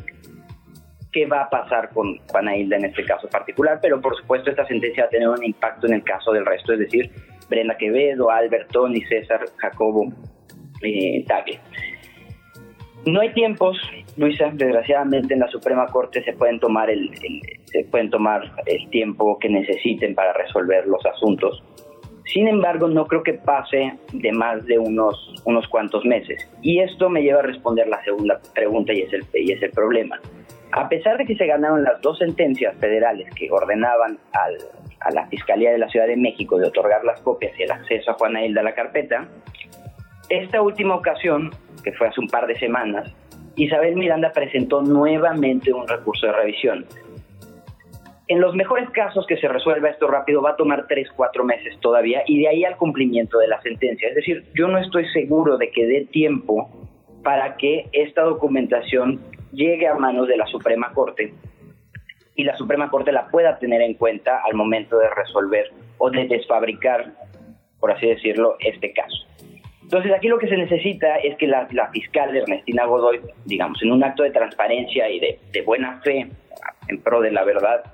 qué 1.15 1.27
va 1.27 1.43
a 1.43 1.49
pasar 1.49 1.91
con 1.91 2.19
Juana 2.29 2.57
Hilda 2.57 2.77
en 2.77 2.87
este 2.87 3.05
caso 3.05 3.29
particular, 3.29 3.79
pero 3.81 4.01
por 4.01 4.17
supuesto 4.17 4.51
esta 4.51 4.67
sentencia 4.67 5.05
va 5.05 5.07
a 5.07 5.11
tener 5.11 5.29
un 5.29 5.45
impacto 5.45 5.87
en 5.87 5.95
el 5.95 6.03
caso 6.03 6.33
del 6.33 6.45
resto, 6.45 6.73
es 6.73 6.81
decir, 6.81 7.09
Brenda 7.49 7.77
Quevedo, 7.77 8.31
Albert 8.31 8.73
Tony, 8.73 9.01
César 9.03 9.45
Jacobo 9.57 10.13
eh, 10.83 11.25
Tagle. 11.27 11.61
No 13.07 13.21
hay 13.21 13.33
tiempos, 13.33 13.79
Luisa, 14.17 14.51
desgraciadamente 14.53 15.35
en 15.35 15.41
la 15.41 15.49
Suprema 15.49 15.87
Corte 15.87 16.25
se 16.25 16.33
pueden 16.33 16.59
tomar 16.59 16.91
el, 16.91 17.11
se 17.67 17.85
pueden 17.85 18.11
tomar 18.11 18.51
el 18.67 18.89
tiempo 18.91 19.39
que 19.39 19.49
necesiten 19.49 20.17
para 20.17 20.33
resolver 20.33 20.87
los 20.89 21.05
asuntos. 21.07 21.63
Sin 22.25 22.49
embargo, 22.49 22.89
no 22.89 23.07
creo 23.07 23.23
que 23.23 23.35
pase 23.35 23.93
de 24.13 24.33
más 24.33 24.65
de 24.65 24.79
unos, 24.79 25.35
unos 25.45 25.69
cuantos 25.69 26.05
meses. 26.07 26.51
Y 26.63 26.81
esto 26.81 27.11
me 27.11 27.23
lleva 27.23 27.41
a 27.41 27.43
responder 27.43 27.87
la 27.87 28.03
segunda 28.03 28.41
pregunta 28.55 28.93
y 28.95 29.03
es 29.03 29.13
el, 29.13 29.25
y 29.35 29.53
es 29.53 29.63
el 29.63 29.71
problema. 29.71 30.19
A 30.77 30.89
pesar 30.89 31.17
de 31.19 31.25
que 31.25 31.37
se 31.37 31.47
ganaron 31.47 31.85
las 31.85 32.01
dos 32.01 32.19
sentencias 32.19 32.77
federales 32.79 33.33
que 33.37 33.49
ordenaban 33.49 34.19
a 34.33 35.11
la 35.13 35.27
Fiscalía 35.29 35.71
de 35.71 35.79
la 35.79 35.89
Ciudad 35.89 36.09
de 36.09 36.17
México 36.17 36.59
de 36.59 36.67
otorgar 36.67 37.05
las 37.05 37.21
copias 37.21 37.53
y 37.57 37.63
el 37.63 37.71
acceso 37.71 38.11
a 38.11 38.15
Juana 38.15 38.45
Hilda 38.45 38.61
a 38.61 38.65
la 38.65 38.75
carpeta, 38.75 39.29
esta 40.29 40.61
última 40.63 40.97
ocasión, 40.97 41.53
que 41.85 41.93
fue 41.93 42.09
hace 42.09 42.21
un 42.21 42.27
par 42.27 42.49
de 42.49 42.59
semanas, 42.59 43.15
Isabel 43.55 43.95
Miranda 43.95 44.33
presentó 44.33 44.83
nuevamente 44.83 45.73
un 45.73 45.87
recurso 45.87 46.27
de 46.27 46.33
revisión. 46.33 46.87
En 48.27 48.41
los 48.41 48.57
mejores 48.57 48.91
casos 48.91 49.27
que 49.29 49.37
se 49.37 49.47
resuelva 49.47 49.91
esto 49.91 50.09
rápido 50.09 50.43
va 50.43 50.51
a 50.51 50.57
tomar 50.57 50.87
tres, 50.89 51.09
cuatro 51.15 51.45
meses 51.45 51.79
todavía 51.81 52.23
y 52.27 52.41
de 52.41 52.49
ahí 52.49 52.65
al 52.65 52.77
cumplimiento 52.79 53.39
de 53.39 53.47
la 53.47 53.63
sentencia. 53.63 54.09
Es 54.09 54.17
decir, 54.17 54.45
yo 54.55 54.67
no 54.67 54.79
estoy 54.79 55.09
seguro 55.11 55.57
de 55.57 55.71
que 55.71 55.87
dé 55.87 56.07
tiempo 56.07 56.69
para 57.23 57.57
que 57.59 57.87
esta 57.93 58.23
documentación 58.23 59.21
llegue 59.55 59.89
a 59.89 59.95
manos 59.95 60.29
de 60.29 60.37
la 60.37 60.47
Suprema 60.47 60.93
Corte 60.93 61.33
y 62.37 62.45
la 62.45 62.57
Suprema 62.57 62.91
Corte 62.91 63.13
la 63.13 63.29
pueda 63.29 63.59
tener 63.59 63.81
en 63.83 63.95
cuenta 63.95 64.41
al 64.45 64.55
momento 64.55 64.99
de 64.99 65.09
resolver 65.11 65.71
o 65.99 66.11
de 66.11 66.27
desfabricar, 66.27 67.13
por 67.79 67.93
así 67.93 68.07
decirlo, 68.07 68.57
este 68.61 68.93
caso. 68.93 69.27
Entonces 69.83 70.13
aquí 70.13 70.29
lo 70.29 70.39
que 70.39 70.49
se 70.49 70.57
necesita 70.57 71.17
es 71.17 71.37
que 71.37 71.47
la, 71.47 71.69
fiscal 71.93 72.37
Ernestina 72.37 72.87
Godoy, 72.87 73.21
digamos, 73.45 73.81
en 73.83 73.93
un 73.93 74.03
acto 74.03 74.23
de 74.23 74.31
transparencia 74.31 75.09
y 75.11 75.21
de, 75.21 75.63
buena 75.65 76.01
fe 76.01 76.27
en 76.89 77.03
pro 77.03 77.21
de 77.21 77.31
la 77.31 77.45
verdad, 77.45 77.85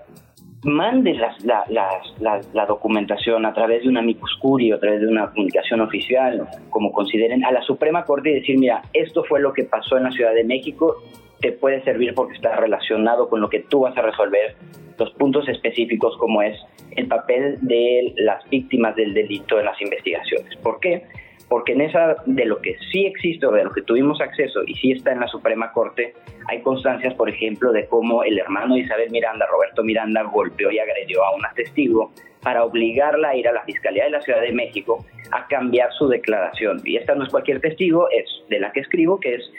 mande 0.62 1.14
las, 1.14 1.44
la, 1.44 1.64
la, 1.68 2.66
documentación 2.66 3.44
a 3.44 3.52
través 3.52 3.82
de 3.82 3.88
una 3.88 4.00
amicus 4.00 4.38
a 4.74 4.78
través 4.78 5.00
de 5.00 5.08
una 5.08 5.30
comunicación 5.30 5.80
oficial, 5.80 6.46
como 6.70 6.92
consideren, 6.92 7.44
a 7.44 7.50
la 7.50 7.62
Suprema 7.62 8.04
Corte 8.04 8.30
y 8.30 8.34
decir, 8.34 8.58
mira, 8.58 8.82
esto 8.92 9.24
fue 9.24 9.40
lo 9.40 9.52
que 9.52 9.64
pasó 9.64 9.96
en 9.96 10.04
la 10.04 10.10
Ciudad 10.12 10.34
de 10.34 10.44
México 10.44 11.02
te 11.40 11.52
puede 11.52 11.82
servir 11.84 12.14
porque 12.14 12.34
está 12.34 12.56
relacionado 12.56 13.28
con 13.28 13.40
lo 13.40 13.48
que 13.48 13.60
tú 13.60 13.80
vas 13.80 13.96
a 13.96 14.02
resolver, 14.02 14.56
los 14.98 15.10
puntos 15.12 15.48
específicos 15.48 16.16
como 16.18 16.42
es 16.42 16.58
el 16.96 17.06
papel 17.08 17.58
de 17.62 18.12
las 18.16 18.48
víctimas 18.50 18.94
del 18.96 19.14
delito 19.14 19.58
en 19.58 19.66
las 19.66 19.80
investigaciones. 19.80 20.56
¿Por 20.56 20.80
qué? 20.80 21.02
porque 21.50 21.72
en 21.72 21.80
esa 21.80 22.14
de 22.26 22.44
lo 22.46 22.62
que 22.62 22.76
sí 22.92 23.06
existe 23.06 23.44
o 23.44 23.50
de 23.50 23.64
lo 23.64 23.72
que 23.72 23.82
tuvimos 23.82 24.20
acceso 24.20 24.60
y 24.64 24.74
sí 24.76 24.92
está 24.92 25.10
en 25.10 25.18
la 25.18 25.26
Suprema 25.26 25.72
Corte, 25.72 26.14
hay 26.48 26.62
constancias, 26.62 27.12
por 27.14 27.28
ejemplo, 27.28 27.72
de 27.72 27.86
cómo 27.88 28.22
el 28.22 28.38
hermano 28.38 28.76
Isabel 28.76 29.10
Miranda, 29.10 29.46
Roberto 29.46 29.82
Miranda, 29.82 30.22
golpeó 30.22 30.70
y 30.70 30.78
agredió 30.78 31.24
a 31.24 31.34
una 31.34 31.52
testigo 31.54 32.12
para 32.40 32.64
obligarla 32.64 33.30
a 33.30 33.36
ir 33.36 33.48
a 33.48 33.52
la 33.52 33.64
Fiscalía 33.64 34.04
de 34.04 34.10
la 34.10 34.22
Ciudad 34.22 34.40
de 34.40 34.52
México 34.52 35.04
a 35.32 35.48
cambiar 35.48 35.92
su 35.94 36.06
declaración. 36.06 36.82
Y 36.84 36.96
esta 36.96 37.16
no 37.16 37.24
es 37.24 37.30
cualquier 37.30 37.60
testigo, 37.60 38.08
es 38.10 38.26
de 38.48 38.60
la 38.60 38.70
que 38.70 38.80
escribo, 38.80 39.18
que 39.18 39.34
es 39.34 39.52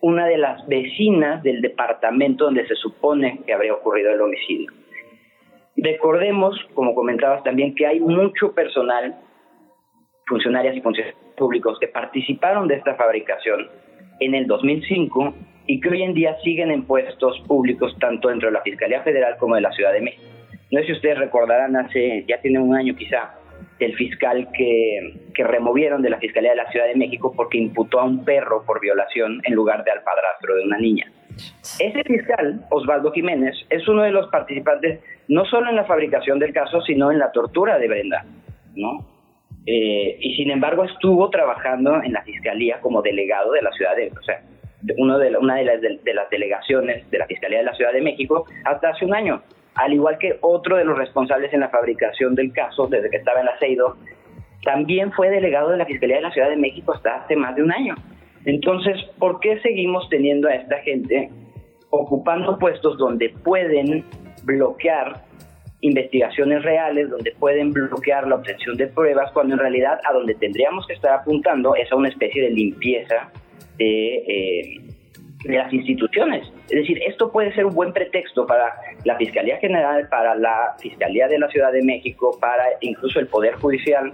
una 0.00 0.26
de 0.26 0.38
las 0.38 0.66
vecinas 0.66 1.42
del 1.42 1.60
departamento 1.60 2.44
donde 2.44 2.66
se 2.66 2.74
supone 2.74 3.40
que 3.46 3.52
habría 3.52 3.74
ocurrido 3.74 4.12
el 4.12 4.20
homicidio. 4.20 4.72
Recordemos, 5.76 6.58
como 6.74 6.94
comentabas 6.94 7.42
también, 7.44 7.74
que 7.74 7.86
hay 7.86 8.00
mucho 8.00 8.52
personal, 8.54 9.16
funcionarias 10.26 10.76
y 10.76 10.80
funcionarios 10.80 11.16
públicos 11.36 11.78
que 11.80 11.88
participaron 11.88 12.68
de 12.68 12.76
esta 12.76 12.94
fabricación 12.94 13.68
en 14.20 14.34
el 14.34 14.46
2005 14.46 15.34
y 15.66 15.80
que 15.80 15.88
hoy 15.88 16.02
en 16.02 16.14
día 16.14 16.36
siguen 16.42 16.70
en 16.70 16.84
puestos 16.84 17.40
públicos 17.46 17.96
tanto 17.98 18.28
dentro 18.28 18.48
de 18.48 18.54
la 18.54 18.62
Fiscalía 18.62 19.02
Federal 19.02 19.36
como 19.38 19.54
de 19.54 19.62
la 19.62 19.72
Ciudad 19.72 19.92
de 19.92 20.00
México. 20.00 20.24
No 20.70 20.80
sé 20.80 20.86
si 20.86 20.92
ustedes 20.92 21.18
recordarán, 21.18 21.76
hace 21.76 22.24
ya 22.28 22.40
tiene 22.40 22.58
un 22.58 22.74
año 22.74 22.94
quizá, 22.94 23.34
el 23.78 23.94
fiscal 23.96 24.48
que, 24.52 25.29
removieron 25.42 26.02
de 26.02 26.10
la 26.10 26.18
Fiscalía 26.18 26.50
de 26.50 26.56
la 26.56 26.70
Ciudad 26.70 26.86
de 26.86 26.96
México 26.96 27.32
porque 27.34 27.58
imputó 27.58 28.00
a 28.00 28.04
un 28.04 28.24
perro 28.24 28.64
por 28.64 28.80
violación 28.80 29.40
en 29.44 29.54
lugar 29.54 29.84
de 29.84 29.90
al 29.90 30.02
padrastro 30.02 30.54
de 30.54 30.64
una 30.64 30.78
niña. 30.78 31.10
Ese 31.78 32.02
fiscal, 32.04 32.66
Osvaldo 32.70 33.12
Jiménez, 33.12 33.54
es 33.70 33.86
uno 33.88 34.02
de 34.02 34.10
los 34.10 34.28
participantes 34.28 35.00
no 35.28 35.44
solo 35.44 35.70
en 35.70 35.76
la 35.76 35.84
fabricación 35.84 36.38
del 36.38 36.52
caso, 36.52 36.80
sino 36.82 37.10
en 37.12 37.18
la 37.18 37.30
tortura 37.32 37.78
de 37.78 37.88
Brenda, 37.88 38.24
¿no? 38.74 39.06
Eh, 39.66 40.16
y 40.20 40.34
sin 40.36 40.50
embargo 40.50 40.84
estuvo 40.84 41.28
trabajando 41.30 42.02
en 42.02 42.12
la 42.12 42.22
fiscalía 42.22 42.80
como 42.80 43.02
delegado 43.02 43.52
de 43.52 43.62
la 43.62 43.70
ciudad 43.72 43.94
de, 43.94 44.10
o 44.10 44.22
sea, 44.22 44.42
uno 44.96 45.18
de 45.18 45.36
una 45.36 45.56
de 45.56 45.64
las, 45.64 45.80
de, 45.80 46.14
las 46.14 46.30
delegaciones 46.30 47.08
de 47.10 47.18
la 47.18 47.26
fiscalía 47.26 47.58
de 47.58 47.64
la 47.64 47.74
Ciudad 47.74 47.92
de 47.92 48.00
México 48.00 48.46
hasta 48.64 48.90
hace 48.90 49.04
un 49.04 49.14
año, 49.14 49.42
al 49.74 49.92
igual 49.92 50.18
que 50.18 50.38
otro 50.40 50.76
de 50.76 50.84
los 50.84 50.96
responsables 50.96 51.52
en 51.52 51.60
la 51.60 51.68
fabricación 51.68 52.34
del 52.34 52.52
caso 52.52 52.86
desde 52.86 53.10
que 53.10 53.18
estaba 53.18 53.40
en 53.40 53.46
la 53.46 53.58
CEIDO, 53.58 53.96
también 54.62 55.12
fue 55.12 55.30
delegado 55.30 55.70
de 55.70 55.78
la 55.78 55.86
fiscalía 55.86 56.16
de 56.16 56.22
la 56.22 56.32
Ciudad 56.32 56.50
de 56.50 56.56
México 56.56 56.92
hasta 56.92 57.16
hace 57.16 57.36
más 57.36 57.56
de 57.56 57.62
un 57.62 57.72
año. 57.72 57.94
Entonces, 58.44 58.96
¿por 59.18 59.40
qué 59.40 59.60
seguimos 59.60 60.08
teniendo 60.08 60.48
a 60.48 60.54
esta 60.54 60.78
gente 60.78 61.30
ocupando 61.90 62.58
puestos 62.58 62.96
donde 62.98 63.30
pueden 63.30 64.04
bloquear 64.44 65.22
investigaciones 65.80 66.62
reales 66.62 67.08
donde 67.10 67.32
pueden 67.32 67.72
bloquear 67.72 68.26
la 68.26 68.36
obtención 68.36 68.76
de 68.76 68.86
pruebas, 68.88 69.30
cuando 69.32 69.54
en 69.54 69.60
realidad 69.60 69.98
a 70.08 70.12
donde 70.12 70.34
tendríamos 70.34 70.86
que 70.86 70.94
estar 70.94 71.12
apuntando 71.12 71.74
es 71.74 71.90
a 71.90 71.96
una 71.96 72.08
especie 72.08 72.42
de 72.42 72.50
limpieza 72.50 73.30
de, 73.78 74.16
eh, 74.16 74.80
de 75.44 75.56
las 75.56 75.72
instituciones. 75.72 76.46
Es 76.64 76.76
decir, 76.76 77.00
esto 77.06 77.32
puede 77.32 77.52
ser 77.54 77.64
un 77.64 77.74
buen 77.74 77.92
pretexto 77.92 78.46
para 78.46 78.74
la 79.04 79.16
Fiscalía 79.16 79.56
General, 79.56 80.06
para 80.08 80.34
la 80.34 80.76
Fiscalía 80.78 81.28
de 81.28 81.38
la 81.38 81.48
Ciudad 81.48 81.72
de 81.72 81.82
México, 81.82 82.36
para 82.38 82.64
incluso 82.80 83.18
el 83.18 83.26
Poder 83.26 83.54
Judicial, 83.54 84.12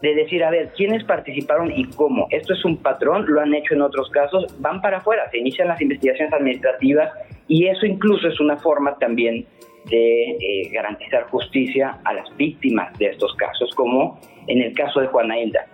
de 0.00 0.14
decir, 0.14 0.44
a 0.44 0.50
ver, 0.50 0.72
¿quiénes 0.76 1.02
participaron 1.04 1.72
y 1.74 1.84
cómo? 1.90 2.28
Esto 2.30 2.54
es 2.54 2.64
un 2.64 2.76
patrón, 2.76 3.24
lo 3.28 3.40
han 3.40 3.52
hecho 3.54 3.74
en 3.74 3.82
otros 3.82 4.10
casos, 4.10 4.46
van 4.60 4.80
para 4.80 4.98
afuera, 4.98 5.28
se 5.30 5.38
inician 5.38 5.68
las 5.68 5.80
investigaciones 5.80 6.32
administrativas 6.32 7.12
y 7.48 7.66
eso 7.66 7.84
incluso 7.84 8.28
es 8.28 8.38
una 8.38 8.56
forma 8.56 8.96
también 8.98 9.46
de 9.90 10.30
eh, 10.30 10.68
garantizar 10.72 11.24
justicia 11.24 11.98
a 12.04 12.12
las 12.12 12.36
víctimas 12.36 12.96
de 12.98 13.06
estos 13.06 13.34
casos, 13.36 13.70
como 13.74 14.20
en 14.46 14.62
el 14.62 14.72
caso 14.74 15.00
de 15.00 15.06
Juana 15.06 15.38
Hilda. 15.38 15.66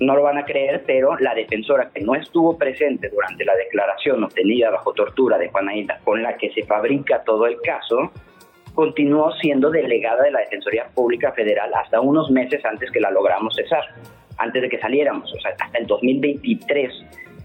No 0.00 0.16
lo 0.16 0.22
van 0.22 0.38
a 0.38 0.44
creer, 0.44 0.82
pero 0.86 1.16
la 1.18 1.34
defensora 1.34 1.90
que 1.94 2.00
no 2.00 2.14
estuvo 2.14 2.58
presente 2.58 3.08
durante 3.08 3.44
la 3.44 3.54
declaración 3.54 4.24
obtenida 4.24 4.70
bajo 4.70 4.92
tortura 4.92 5.38
de 5.38 5.48
Juana 5.48 5.76
Hilda, 5.76 6.00
con 6.04 6.22
la 6.22 6.36
que 6.36 6.50
se 6.52 6.64
fabrica 6.64 7.22
todo 7.24 7.46
el 7.46 7.60
caso, 7.60 8.10
continuó 8.74 9.32
siendo 9.32 9.70
delegada 9.70 10.22
de 10.22 10.30
la 10.30 10.40
Defensoría 10.40 10.86
Pública 10.94 11.32
Federal 11.32 11.72
hasta 11.74 12.00
unos 12.00 12.30
meses 12.30 12.64
antes 12.64 12.90
que 12.90 13.00
la 13.00 13.10
logramos 13.10 13.54
cesar, 13.54 13.84
antes 14.38 14.62
de 14.62 14.68
que 14.68 14.78
saliéramos, 14.78 15.32
o 15.32 15.40
sea, 15.40 15.52
hasta 15.58 15.78
el 15.78 15.86
2023, 15.86 16.92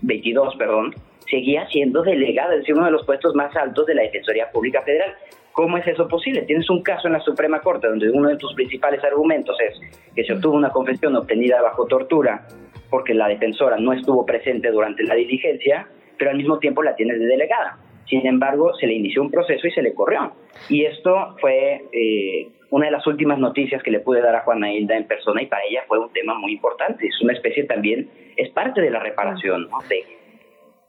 22, 0.01 0.55
perdón, 0.55 0.95
seguía 1.29 1.67
siendo 1.67 2.01
delegada, 2.03 2.53
es 2.53 2.59
decir, 2.59 2.75
uno 2.75 2.85
de 2.85 2.91
los 2.91 3.05
puestos 3.05 3.35
más 3.35 3.55
altos 3.55 3.85
de 3.85 3.95
la 3.95 4.03
Defensoría 4.03 4.49
Pública 4.51 4.81
Federal. 4.81 5.13
¿Cómo 5.51 5.77
es 5.77 5.87
eso 5.87 6.07
posible? 6.07 6.43
Tienes 6.43 6.69
un 6.69 6.83
caso 6.83 7.07
en 7.07 7.13
la 7.13 7.19
Suprema 7.19 7.59
Corte 7.61 7.87
donde 7.87 8.09
uno 8.11 8.29
de 8.29 8.37
tus 8.37 8.53
principales 8.53 9.03
argumentos 9.03 9.57
es 9.59 9.79
que 10.15 10.23
se 10.23 10.33
obtuvo 10.33 10.55
una 10.55 10.69
confesión 10.69 11.15
obtenida 11.15 11.61
bajo 11.61 11.87
tortura 11.87 12.47
porque 12.89 13.13
la 13.13 13.27
defensora 13.27 13.77
no 13.77 13.91
estuvo 13.91 14.25
presente 14.25 14.69
durante 14.69 15.03
la 15.03 15.15
diligencia, 15.15 15.87
pero 16.17 16.31
al 16.31 16.37
mismo 16.37 16.59
tiempo 16.59 16.83
la 16.83 16.95
tienes 16.95 17.19
de 17.19 17.25
delegada. 17.25 17.77
Sin 18.09 18.25
embargo, 18.25 18.73
se 18.75 18.87
le 18.87 18.93
inició 18.93 19.21
un 19.21 19.31
proceso 19.31 19.67
y 19.67 19.71
se 19.71 19.81
le 19.81 19.93
corrió. 19.93 20.31
Y 20.69 20.85
esto 20.85 21.35
fue 21.39 21.83
eh, 21.91 22.47
una 22.69 22.85
de 22.85 22.91
las 22.91 23.05
últimas 23.05 23.37
noticias 23.37 23.83
que 23.83 23.91
le 23.91 23.99
pude 23.99 24.21
dar 24.21 24.35
a 24.35 24.41
Juana 24.41 24.71
Hilda 24.71 24.95
en 24.95 25.07
persona 25.07 25.41
y 25.41 25.47
para 25.47 25.63
ella 25.69 25.83
fue 25.87 25.99
un 25.99 26.11
tema 26.13 26.37
muy 26.37 26.53
importante. 26.53 27.07
Es 27.07 27.21
una 27.21 27.33
especie 27.33 27.65
también, 27.65 28.09
es 28.35 28.49
parte 28.51 28.81
de 28.81 28.89
la 28.89 28.99
reparación, 28.99 29.69
¿no? 29.69 29.79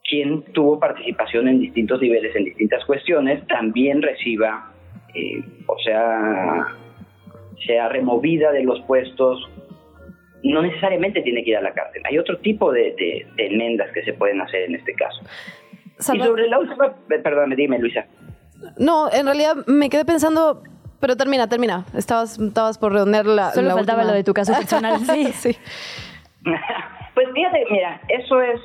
quien 0.09 0.41
tuvo 0.53 0.79
participación 0.79 1.47
en 1.47 1.59
distintos 1.59 2.01
niveles, 2.01 2.35
en 2.35 2.45
distintas 2.45 2.83
cuestiones, 2.85 3.45
también 3.45 4.01
reciba, 4.01 4.71
eh, 5.13 5.43
o 5.67 5.77
sea, 5.79 6.75
sea 7.65 7.89
removida 7.89 8.51
de 8.51 8.63
los 8.63 8.81
puestos, 8.81 9.47
no 10.43 10.61
necesariamente 10.63 11.21
tiene 11.21 11.43
que 11.43 11.51
ir 11.51 11.57
a 11.57 11.61
la 11.61 11.73
cárcel. 11.73 12.01
Hay 12.05 12.17
otro 12.17 12.37
tipo 12.39 12.71
de, 12.71 13.27
enmiendas 13.37 13.91
que 13.91 14.03
se 14.03 14.13
pueden 14.13 14.41
hacer 14.41 14.63
en 14.63 14.75
este 14.75 14.93
caso. 14.93 15.21
Y 15.99 16.19
sobre 16.19 16.47
la 16.47 16.59
última, 16.59 16.93
perdón, 17.07 17.53
dime, 17.55 17.79
Luisa. 17.79 18.05
No, 18.77 19.11
en 19.11 19.25
realidad 19.25 19.55
me 19.67 19.89
quedé 19.89 20.05
pensando, 20.05 20.63
pero 20.99 21.15
termina, 21.15 21.47
termina. 21.47 21.85
Estabas, 21.95 22.39
estabas 22.39 22.77
por 22.77 22.93
redondear 22.93 23.25
la. 23.25 23.51
Solo 23.51 23.71
faltaba 23.71 24.03
lo 24.03 24.13
de 24.13 24.23
tu 24.23 24.33
caso 24.33 24.53
personal. 24.53 24.99
sí, 25.05 25.25
sí. 25.33 25.57
pues 27.13 27.27
fíjate, 27.33 27.65
mira, 27.69 28.01
eso 28.09 28.41
es 28.41 28.61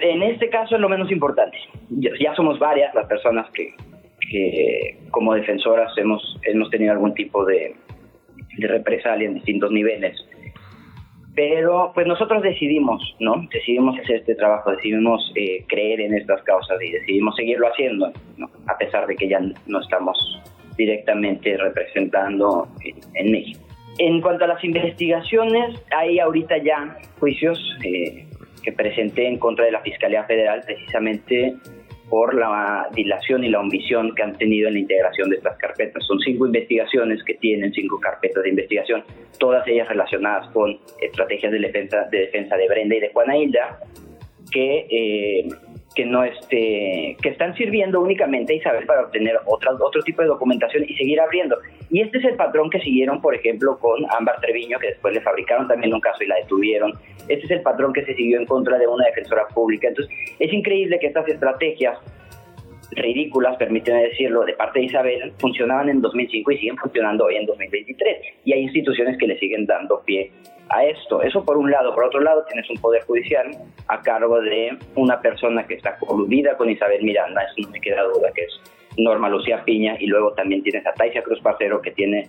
en 0.00 0.22
este 0.22 0.48
caso 0.48 0.76
es 0.76 0.80
lo 0.80 0.88
menos 0.88 1.10
importante. 1.10 1.56
Ya, 1.90 2.34
somos 2.34 2.58
varias 2.58 2.94
las 2.94 3.06
personas 3.06 3.46
que, 3.52 4.96
como 5.10 5.34
defensoras 5.34 5.92
hemos, 5.98 6.38
hemos 6.44 6.70
tenido 6.70 6.92
algún 6.92 7.14
tipo 7.14 7.44
de, 7.44 7.74
represalia 8.58 9.28
en 9.28 9.34
distintos 9.34 9.70
niveles. 9.70 10.16
Pero 11.34 11.92
pues 11.94 12.06
nosotros 12.06 12.42
decidimos, 12.42 13.14
¿no? 13.20 13.46
Decidimos 13.52 13.98
hacer 13.98 14.16
este 14.16 14.34
trabajo, 14.34 14.72
decidimos 14.72 15.32
eh, 15.36 15.64
creer 15.68 16.00
en 16.00 16.14
estas 16.14 16.42
causas 16.42 16.76
y 16.82 16.90
decidimos 16.90 17.36
seguirlo 17.36 17.68
haciendo, 17.68 18.12
a 18.66 18.78
pesar 18.78 19.06
de 19.06 19.14
que 19.14 19.28
ya 19.28 19.40
no 19.66 19.80
estamos 19.80 20.40
directamente 20.76 21.56
representando 21.56 22.66
en, 23.14 23.30
México. 23.30 23.60
En 23.98 24.20
cuanto 24.20 24.44
a 24.44 24.48
las 24.48 24.64
investigaciones, 24.64 25.80
hay 25.96 26.18
ahorita 26.18 26.58
ya 26.58 26.96
juicios 27.18 27.58
eh, 27.84 28.26
que 28.62 28.72
presenté 28.72 29.26
en 29.28 29.38
contra 29.38 29.66
de 29.66 29.72
la 29.72 29.80
Fiscalía 29.80 30.24
Federal 30.24 30.62
precisamente 30.64 31.54
por 32.10 32.34
la 32.34 32.88
dilación 32.92 33.44
y 33.44 33.48
la 33.48 33.60
omisión 33.60 34.12
que 34.16 34.22
han 34.24 34.36
tenido 34.36 34.66
en 34.68 34.74
la 34.74 34.80
integración 34.80 35.30
de 35.30 35.36
estas 35.36 35.56
carpetas. 35.56 36.04
Son 36.04 36.18
cinco 36.18 36.44
investigaciones 36.46 37.22
que 37.24 37.34
tienen 37.34 37.72
cinco 37.72 38.00
carpetas 38.00 38.42
de 38.42 38.50
investigación, 38.50 39.04
todas 39.38 39.66
ellas 39.68 39.88
relacionadas 39.88 40.48
con 40.50 40.76
estrategias 41.00 41.52
de 41.52 41.60
defensa 41.60 42.08
de, 42.10 42.18
defensa 42.18 42.56
de 42.56 42.68
Brenda 42.68 42.96
y 42.96 43.00
de 43.00 43.10
Juana 43.10 43.36
Hilda, 43.38 43.78
que 44.50 44.86
eh, 44.90 45.48
que 45.94 46.06
no 46.06 46.22
esté, 46.22 47.16
que 47.20 47.28
están 47.30 47.54
sirviendo 47.56 48.00
únicamente 48.00 48.52
a 48.52 48.56
Isabel 48.56 48.86
para 48.86 49.02
obtener 49.02 49.38
otra, 49.46 49.72
otro 49.74 50.02
tipo 50.02 50.22
de 50.22 50.28
documentación 50.28 50.84
y 50.86 50.94
seguir 50.94 51.20
abriendo. 51.20 51.58
Y 51.90 52.00
este 52.00 52.18
es 52.18 52.24
el 52.24 52.36
patrón 52.36 52.70
que 52.70 52.80
siguieron, 52.80 53.20
por 53.20 53.34
ejemplo, 53.34 53.78
con 53.78 54.04
Ámbar 54.10 54.40
Treviño, 54.40 54.78
que 54.78 54.88
después 54.88 55.14
le 55.14 55.20
fabricaron 55.20 55.66
también 55.66 55.92
un 55.92 56.00
caso 56.00 56.22
y 56.22 56.28
la 56.28 56.36
detuvieron. 56.36 56.92
Este 57.28 57.44
es 57.44 57.50
el 57.50 57.62
patrón 57.62 57.92
que 57.92 58.04
se 58.04 58.14
siguió 58.14 58.38
en 58.38 58.46
contra 58.46 58.78
de 58.78 58.86
una 58.86 59.06
defensora 59.06 59.46
pública. 59.48 59.88
Entonces, 59.88 60.14
es 60.38 60.52
increíble 60.52 60.98
que 61.00 61.08
estas 61.08 61.26
estrategias 61.28 61.98
ridículas, 62.92 63.56
permíteme 63.56 64.02
decirlo, 64.02 64.44
de 64.44 64.54
parte 64.54 64.80
de 64.80 64.86
Isabel, 64.86 65.32
funcionaban 65.38 65.88
en 65.88 66.00
2005 66.00 66.50
y 66.52 66.58
siguen 66.58 66.76
funcionando 66.76 67.24
hoy 67.24 67.36
en 67.36 67.46
2023. 67.46 68.16
Y 68.44 68.52
hay 68.52 68.62
instituciones 68.62 69.16
que 69.18 69.26
le 69.26 69.38
siguen 69.38 69.66
dando 69.66 70.02
pie 70.04 70.30
a 70.70 70.84
esto. 70.84 71.22
Eso 71.22 71.44
por 71.44 71.56
un 71.56 71.70
lado. 71.70 71.94
Por 71.94 72.04
otro 72.04 72.20
lado, 72.20 72.44
tienes 72.46 72.68
un 72.70 72.76
poder 72.76 73.02
judicial 73.04 73.50
a 73.88 74.00
cargo 74.00 74.40
de 74.40 74.76
una 74.94 75.20
persona 75.20 75.66
que 75.66 75.74
está 75.74 75.96
coludida 75.98 76.56
con 76.56 76.70
Isabel 76.70 77.02
Miranda, 77.02 77.42
eso 77.42 77.66
no 77.66 77.70
me 77.70 77.80
queda 77.80 78.02
duda 78.04 78.30
que 78.34 78.42
es 78.42 78.60
Norma 78.96 79.28
Lucía 79.28 79.64
Piña, 79.64 79.96
y 79.98 80.06
luego 80.06 80.32
también 80.32 80.62
tienes 80.62 80.86
a 80.86 80.92
Taisia 80.94 81.22
Cruz 81.22 81.40
Parcero, 81.40 81.80
que 81.80 81.90
tiene 81.90 82.28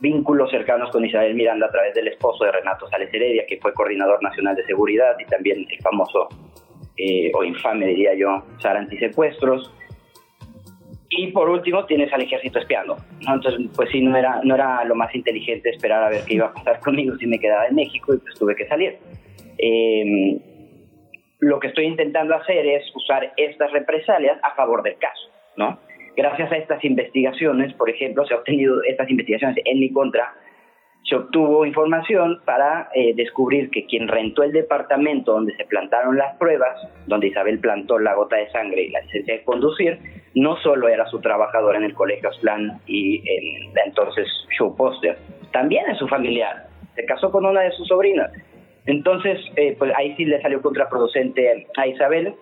vínculos 0.00 0.50
cercanos 0.50 0.90
con 0.90 1.04
Isabel 1.04 1.34
Miranda 1.34 1.66
a 1.66 1.70
través 1.70 1.94
del 1.94 2.08
esposo 2.08 2.44
de 2.44 2.52
Renato 2.52 2.88
Sales 2.88 3.12
Heredia, 3.12 3.44
que 3.46 3.58
fue 3.58 3.72
coordinador 3.72 4.22
nacional 4.22 4.56
de 4.56 4.64
seguridad, 4.64 5.16
y 5.18 5.24
también 5.26 5.66
el 5.68 5.78
famoso, 5.82 6.28
eh, 6.96 7.30
o 7.34 7.44
infame 7.44 7.86
diría 7.86 8.14
yo, 8.14 8.44
Sara 8.58 8.80
Antisecuestros 8.80 9.72
y 11.16 11.28
por 11.28 11.48
último 11.48 11.84
tienes 11.86 12.12
al 12.12 12.22
ejército 12.22 12.58
espiando. 12.58 12.96
Entonces, 13.20 13.68
pues 13.74 13.90
sí, 13.90 14.00
no 14.00 14.16
era, 14.16 14.40
no 14.42 14.54
era 14.54 14.84
lo 14.84 14.94
más 14.94 15.14
inteligente 15.14 15.70
esperar 15.70 16.02
a 16.04 16.08
ver 16.10 16.22
qué 16.26 16.34
iba 16.34 16.46
a 16.46 16.52
pasar 16.54 16.80
conmigo 16.84 17.16
si 17.16 17.26
me 17.26 17.38
quedaba 17.38 17.66
en 17.66 17.74
México 17.74 18.14
y 18.14 18.18
pues 18.18 18.34
tuve 18.38 18.56
que 18.56 18.66
salir. 18.66 18.98
Em, 19.58 20.38
lo 21.40 21.60
que 21.60 21.68
estoy 21.68 21.84
intentando 21.84 22.34
hacer 22.34 22.66
es 22.66 22.84
usar 22.94 23.32
estas 23.36 23.70
represalias 23.72 24.38
a 24.42 24.54
favor 24.54 24.82
del 24.82 24.96
caso, 24.96 25.28
¿no? 25.56 25.78
Gracias 26.16 26.50
a 26.52 26.56
estas 26.56 26.84
investigaciones, 26.84 27.74
por 27.74 27.90
ejemplo, 27.90 28.24
se 28.24 28.34
ha 28.34 28.38
obtenido 28.38 28.82
estas 28.84 29.10
investigaciones 29.10 29.56
en 29.64 29.80
mi 29.80 29.92
contra, 29.92 30.32
se 31.08 31.16
obtuvo 31.16 31.66
información 31.66 32.40
para 32.44 32.88
eh, 32.94 33.14
descubrir 33.14 33.70
que 33.70 33.84
quien 33.84 34.08
rentó 34.08 34.42
el 34.42 34.52
departamento 34.52 35.32
donde 35.32 35.54
se 35.56 35.64
plantaron 35.66 36.16
las 36.16 36.36
pruebas, 36.36 36.76
donde 37.06 37.28
Isabel 37.28 37.58
plantó 37.58 37.98
la 37.98 38.14
gota 38.14 38.36
de 38.36 38.50
sangre 38.50 38.84
y 38.84 38.90
la 38.90 39.00
licencia 39.02 39.34
de 39.34 39.44
conducir, 39.44 39.98
no 40.34 40.56
solo 40.58 40.88
era 40.88 41.06
su 41.06 41.20
trabajador 41.20 41.76
en 41.76 41.84
el 41.84 41.94
colegio 41.94 42.30
Aslan 42.30 42.80
y 42.86 43.18
en 43.28 43.72
entonces 43.84 44.26
Show 44.56 44.74
Poster, 44.76 45.18
también 45.52 45.88
es 45.90 45.98
su 45.98 46.08
familiar. 46.08 46.68
Se 46.94 47.04
casó 47.04 47.30
con 47.30 47.44
una 47.44 47.60
de 47.60 47.70
sus 47.72 47.86
sobrinas. 47.86 48.30
Entonces, 48.86 49.38
eh, 49.56 49.76
pues 49.78 49.92
ahí 49.96 50.14
sí 50.16 50.24
le 50.24 50.40
salió 50.42 50.60
contraproducente 50.62 51.66
a 51.76 51.86
Isabel. 51.86 52.34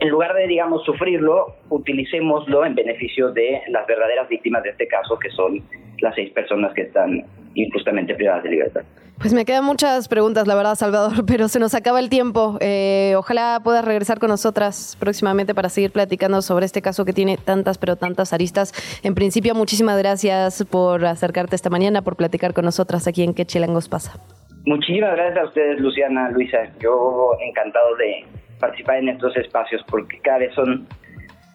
En 0.00 0.08
lugar 0.08 0.34
de, 0.34 0.46
digamos, 0.46 0.82
sufrirlo, 0.84 1.56
utilicémoslo 1.68 2.64
en 2.64 2.74
beneficio 2.74 3.32
de 3.32 3.60
las 3.68 3.86
verdaderas 3.86 4.28
víctimas 4.28 4.62
de 4.62 4.70
este 4.70 4.88
caso, 4.88 5.18
que 5.18 5.30
son 5.30 5.62
las 6.00 6.14
seis 6.14 6.30
personas 6.32 6.72
que 6.72 6.82
están 6.82 7.24
injustamente 7.54 8.14
privadas 8.14 8.42
de 8.44 8.50
libertad. 8.50 8.82
Pues 9.18 9.34
me 9.34 9.44
quedan 9.44 9.66
muchas 9.66 10.08
preguntas, 10.08 10.46
la 10.46 10.54
verdad, 10.54 10.74
Salvador, 10.74 11.24
pero 11.26 11.48
se 11.48 11.60
nos 11.60 11.74
acaba 11.74 12.00
el 12.00 12.08
tiempo. 12.08 12.56
Eh, 12.62 13.12
ojalá 13.18 13.60
puedas 13.62 13.84
regresar 13.84 14.18
con 14.18 14.30
nosotras 14.30 14.96
próximamente 14.98 15.54
para 15.54 15.68
seguir 15.68 15.90
platicando 15.90 16.40
sobre 16.40 16.64
este 16.64 16.80
caso 16.80 17.04
que 17.04 17.12
tiene 17.12 17.36
tantas, 17.36 17.76
pero 17.76 17.96
tantas 17.96 18.32
aristas. 18.32 18.72
En 19.04 19.14
principio, 19.14 19.54
muchísimas 19.54 19.98
gracias 19.98 20.64
por 20.64 21.04
acercarte 21.04 21.54
esta 21.54 21.68
mañana, 21.68 22.00
por 22.00 22.16
platicar 22.16 22.54
con 22.54 22.64
nosotras 22.64 23.06
aquí 23.06 23.22
en 23.22 23.34
Qué 23.34 23.44
Chilangos 23.44 23.90
pasa. 23.90 24.18
Muchísimas 24.64 25.14
gracias 25.14 25.44
a 25.44 25.48
ustedes, 25.48 25.80
Luciana, 25.80 26.30
Luisa. 26.30 26.72
Yo 26.80 27.32
encantado 27.46 27.96
de 27.96 28.24
participar 28.60 28.98
en 28.98 29.08
estos 29.08 29.36
espacios 29.36 29.82
porque 29.88 30.20
cada 30.20 30.38
vez 30.38 30.54
son 30.54 30.86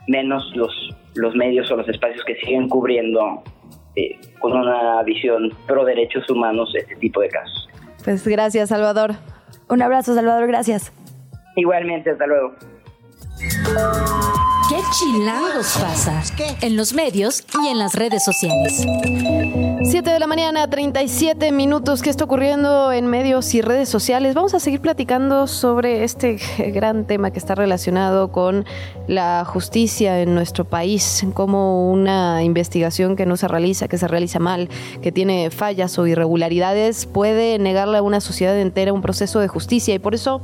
menos 0.07 0.43
los, 0.55 0.71
los 1.15 1.35
medios 1.35 1.71
o 1.71 1.77
los 1.77 1.87
espacios 1.87 2.23
que 2.25 2.35
siguen 2.35 2.67
cubriendo 2.67 3.43
eh, 3.95 4.19
con 4.39 4.53
una 4.53 5.01
visión 5.03 5.51
pro 5.67 5.85
derechos 5.85 6.29
humanos 6.29 6.73
este 6.75 6.95
tipo 6.97 7.21
de 7.21 7.29
casos. 7.29 7.69
Pues 8.03 8.27
gracias, 8.27 8.69
Salvador. 8.69 9.11
Un 9.69 9.81
abrazo, 9.81 10.13
Salvador, 10.13 10.47
gracias. 10.47 10.93
Igualmente, 11.55 12.11
hasta 12.11 12.27
luego. 12.27 12.53
¿Qué 14.75 14.81
chilangos 14.91 15.77
pasa? 15.79 16.21
En 16.59 16.75
los 16.75 16.91
medios 16.91 17.45
y 17.63 17.67
en 17.67 17.79
las 17.79 17.95
redes 17.95 18.25
sociales. 18.25 18.85
7 19.83 20.09
de 20.09 20.19
la 20.19 20.27
mañana, 20.27 20.69
37 20.69 21.53
minutos. 21.53 22.01
¿Qué 22.01 22.09
está 22.09 22.25
ocurriendo 22.25 22.91
en 22.91 23.07
medios 23.07 23.53
y 23.53 23.61
redes 23.61 23.87
sociales? 23.87 24.35
Vamos 24.35 24.53
a 24.53 24.59
seguir 24.59 24.81
platicando 24.81 25.47
sobre 25.47 26.03
este 26.03 26.39
gran 26.73 27.07
tema 27.07 27.31
que 27.31 27.39
está 27.39 27.55
relacionado 27.55 28.33
con 28.33 28.65
la 29.07 29.45
justicia 29.45 30.21
en 30.21 30.35
nuestro 30.35 30.65
país, 30.65 31.25
como 31.33 31.89
una 31.89 32.43
investigación 32.43 33.15
que 33.15 33.25
no 33.25 33.37
se 33.37 33.47
realiza, 33.47 33.87
que 33.87 33.97
se 33.97 34.09
realiza 34.09 34.39
mal, 34.39 34.67
que 35.01 35.13
tiene 35.13 35.51
fallas 35.51 35.97
o 35.99 36.05
irregularidades, 36.05 37.05
puede 37.05 37.59
negarle 37.59 37.99
a 37.99 38.01
una 38.01 38.19
sociedad 38.19 38.59
entera 38.59 38.91
un 38.91 39.01
proceso 39.01 39.39
de 39.39 39.47
justicia. 39.47 39.95
Y 39.95 39.99
por 39.99 40.15
eso 40.15 40.41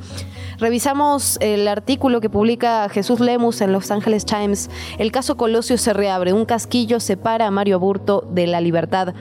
revisamos 0.62 1.38
el 1.42 1.68
artículo 1.68 2.22
que 2.22 2.30
publica 2.30 2.88
Jesús 2.88 3.20
Lemus 3.20 3.62
en 3.62 3.74
Los 3.74 3.90
Ángeles 3.92 4.26
Times. 4.26 4.70
El 5.00 5.12
caso 5.12 5.36
Colosio 5.36 5.78
se 5.78 5.92
reabre, 5.92 6.34
un 6.34 6.46
casquillo 6.46 7.00
separa 7.00 7.48
a 7.48 7.52
Mario 7.52 7.76
Aburto 7.76 8.26
de 8.32 8.46
la 8.48 8.62
libertad. 8.62 9.16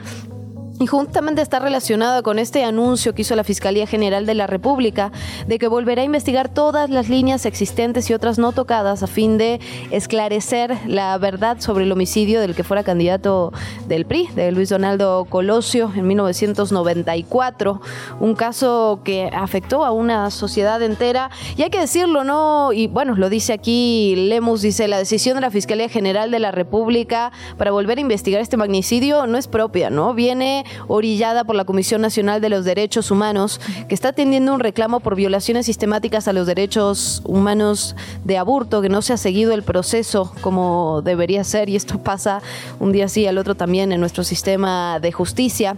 Y 0.81 0.87
justamente 0.87 1.43
está 1.43 1.59
relacionada 1.59 2.23
con 2.23 2.39
este 2.39 2.63
anuncio 2.63 3.13
que 3.13 3.21
hizo 3.21 3.35
la 3.35 3.43
Fiscalía 3.43 3.85
General 3.85 4.25
de 4.25 4.33
la 4.33 4.47
República 4.47 5.11
de 5.45 5.59
que 5.59 5.67
volverá 5.67 6.01
a 6.01 6.05
investigar 6.05 6.49
todas 6.49 6.89
las 6.89 7.07
líneas 7.07 7.45
existentes 7.45 8.09
y 8.09 8.15
otras 8.15 8.39
no 8.39 8.51
tocadas 8.51 9.03
a 9.03 9.07
fin 9.07 9.37
de 9.37 9.59
esclarecer 9.91 10.75
la 10.87 11.15
verdad 11.19 11.59
sobre 11.59 11.83
el 11.83 11.91
homicidio 11.91 12.41
del 12.41 12.55
que 12.55 12.63
fuera 12.63 12.83
candidato 12.83 13.53
del 13.87 14.07
PRI, 14.07 14.29
de 14.33 14.51
Luis 14.51 14.69
Donaldo 14.69 15.27
Colosio, 15.29 15.91
en 15.95 16.07
1994. 16.07 17.79
Un 18.19 18.33
caso 18.33 19.01
que 19.03 19.29
afectó 19.31 19.85
a 19.85 19.91
una 19.91 20.31
sociedad 20.31 20.81
entera. 20.81 21.29
Y 21.57 21.61
hay 21.61 21.69
que 21.69 21.79
decirlo, 21.79 22.23
¿no? 22.23 22.73
Y 22.73 22.87
bueno, 22.87 23.13
lo 23.13 23.29
dice 23.29 23.53
aquí 23.53 24.15
Lemus, 24.15 24.63
dice, 24.63 24.87
la 24.87 24.97
decisión 24.97 25.35
de 25.35 25.41
la 25.41 25.51
Fiscalía 25.51 25.89
General 25.89 26.31
de 26.31 26.39
la 26.39 26.49
República 26.49 27.31
para 27.59 27.69
volver 27.69 27.99
a 27.99 28.01
investigar 28.01 28.41
este 28.41 28.57
magnicidio 28.57 29.27
no 29.27 29.37
es 29.37 29.47
propia, 29.47 29.91
¿no? 29.91 30.15
Viene 30.15 30.65
orillada 30.87 31.43
por 31.43 31.55
la 31.55 31.65
Comisión 31.65 32.01
Nacional 32.01 32.41
de 32.41 32.49
los 32.49 32.65
Derechos 32.65 33.11
Humanos, 33.11 33.59
que 33.87 33.95
está 33.95 34.09
atendiendo 34.09 34.53
un 34.53 34.59
reclamo 34.59 34.99
por 34.99 35.15
violaciones 35.15 35.65
sistemáticas 35.65 36.27
a 36.27 36.33
los 36.33 36.47
derechos 36.47 37.21
humanos 37.25 37.95
de 38.23 38.37
aborto, 38.37 38.81
que 38.81 38.89
no 38.89 39.01
se 39.01 39.13
ha 39.13 39.17
seguido 39.17 39.53
el 39.53 39.63
proceso 39.63 40.33
como 40.41 41.01
debería 41.03 41.43
ser, 41.43 41.69
y 41.69 41.75
esto 41.75 41.99
pasa 41.99 42.41
un 42.79 42.91
día 42.91 43.07
sí, 43.07 43.25
al 43.27 43.37
otro 43.37 43.55
también 43.55 43.91
en 43.91 43.99
nuestro 43.99 44.23
sistema 44.23 44.99
de 44.99 45.11
justicia. 45.11 45.77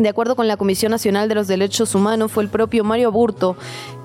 De 0.00 0.08
acuerdo 0.08 0.34
con 0.34 0.48
la 0.48 0.56
Comisión 0.56 0.92
Nacional 0.92 1.28
de 1.28 1.34
los 1.34 1.46
Derechos 1.46 1.94
Humanos, 1.94 2.32
fue 2.32 2.42
el 2.42 2.48
propio 2.48 2.84
Mario 2.84 3.12
Burto 3.12 3.54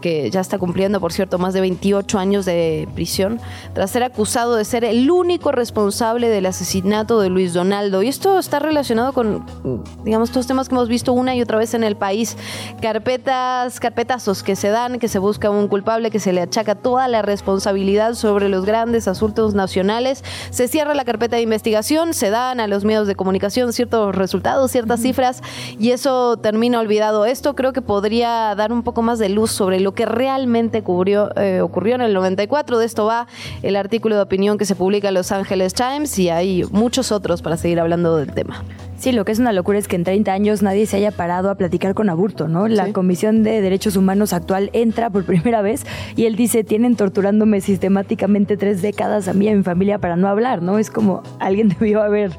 que 0.06 0.30
ya 0.30 0.40
está 0.40 0.60
cumpliendo, 0.60 1.00
por 1.00 1.12
cierto, 1.12 1.40
más 1.40 1.56
de 1.56 1.62
28 1.62 2.20
años 2.20 2.46
de 2.46 2.88
prisión, 2.94 3.40
tras 3.74 3.90
ser 3.90 4.04
acusado 4.04 4.56
de 4.56 4.64
ser 4.64 4.84
el 4.84 5.10
único 5.10 5.52
responsable 5.52 6.30
del 6.30 6.46
asesinato 6.46 7.20
de 7.20 7.30
Luis 7.30 7.54
Donaldo. 7.54 8.04
Y 8.04 8.10
esto 8.10 8.38
está 8.38 8.60
relacionado 8.60 9.14
con, 9.14 9.44
digamos, 10.04 10.30
todos 10.30 10.46
temas 10.46 10.70
que 10.70 10.76
hemos 10.76 10.90
visto 10.90 11.12
una 11.12 11.34
y 11.36 11.42
otra 11.42 11.58
vez 11.58 11.74
en 11.74 11.84
el 11.84 11.96
país. 11.96 12.38
Carpetas, 12.84 13.80
carpetazos 13.80 14.44
que 14.44 14.56
se 14.56 14.70
dan, 14.70 15.00
que 15.00 15.08
se 15.08 15.18
busca 15.18 15.50
un 15.50 15.68
culpable, 15.68 16.12
que 16.12 16.20
se 16.20 16.34
le 16.34 16.42
achaca 16.42 16.76
toda 16.76 17.08
la 17.08 17.24
responsabilidad 17.24 18.14
sobre 18.14 18.48
los 18.48 18.64
grandes 18.64 19.08
asuntos 19.08 19.56
nacionales. 19.56 20.24
Se 20.52 20.68
cierra 20.68 20.94
la 20.94 21.06
carpeta 21.06 21.38
de 21.38 21.42
investigación, 21.42 22.14
se 22.14 22.30
dan 22.30 22.60
a 22.60 22.68
los 22.68 22.86
medios 22.86 23.08
de 23.08 23.16
comunicación 23.16 23.74
ciertos 23.74 24.14
resultados, 24.14 24.70
ciertas 24.70 25.02
cifras, 25.02 25.42
y 25.80 25.85
eso 25.92 26.38
termina 26.38 26.80
olvidado. 26.80 27.26
Esto 27.26 27.56
creo 27.56 27.74
que 27.74 27.82
podría 27.82 28.56
dar 28.56 28.72
un 28.72 28.84
poco 28.84 29.02
más 29.02 29.20
de 29.20 29.30
luz 29.30 29.52
sobre 29.52 29.80
lo 29.80 29.94
que 29.94 30.06
realmente 30.06 30.84
eh, 31.36 31.62
ocurrió 31.62 31.96
en 31.96 32.02
el 32.02 32.14
94. 32.14 32.78
De 32.78 32.86
esto 32.86 33.06
va 33.06 33.28
el 33.62 33.76
artículo 33.76 34.16
de 34.16 34.22
opinión 34.22 34.58
que 34.58 34.66
se 34.66 34.76
publica 34.76 35.10
en 35.10 35.14
Los 35.14 35.32
Angeles 35.32 35.74
Times 35.74 36.18
y 36.20 36.30
hay 36.30 36.64
muchos 36.72 37.12
otros 37.12 37.42
para 37.42 37.58
seguir 37.58 37.80
hablando 37.80 38.18
del 38.18 38.34
tema. 38.34 38.64
Sí, 38.98 39.12
lo 39.12 39.26
que 39.26 39.34
es 39.34 39.40
una 39.40 39.52
locura 39.52 39.78
es 39.78 39.88
que 39.88 39.98
en 39.98 40.04
30 40.04 40.32
años 40.32 40.62
nadie 40.62 40.86
se 40.86 40.98
haya 40.98 41.12
parado 41.12 41.50
a 41.50 41.56
platicar 41.56 41.94
con 41.94 42.10
Aburto, 42.10 42.48
¿no? 42.48 42.68
La 42.68 42.94
Comisión 42.94 43.44
de 43.44 43.62
Derechos 43.62 43.98
Humanos 43.98 44.32
actual 44.32 44.70
entra 44.74 45.10
por 45.10 45.26
primera 45.26 45.62
vez 45.62 45.86
y 46.16 46.26
él 46.26 46.36
dice, 46.36 46.64
tienen 46.64 46.96
torturándome 46.96 47.60
sistemáticamente 47.60 48.56
tres 48.56 48.82
décadas 48.82 49.28
a 49.28 49.34
mí 49.34 49.46
y 49.46 49.50
a 49.50 49.56
mi 49.56 49.64
familia 49.64 50.00
para 50.00 50.16
no 50.16 50.30
hablar, 50.30 50.62
¿no? 50.62 50.80
Es 50.80 50.90
como 50.90 51.24
alguien 51.40 51.70
debió 51.80 52.02
haber... 52.02 52.32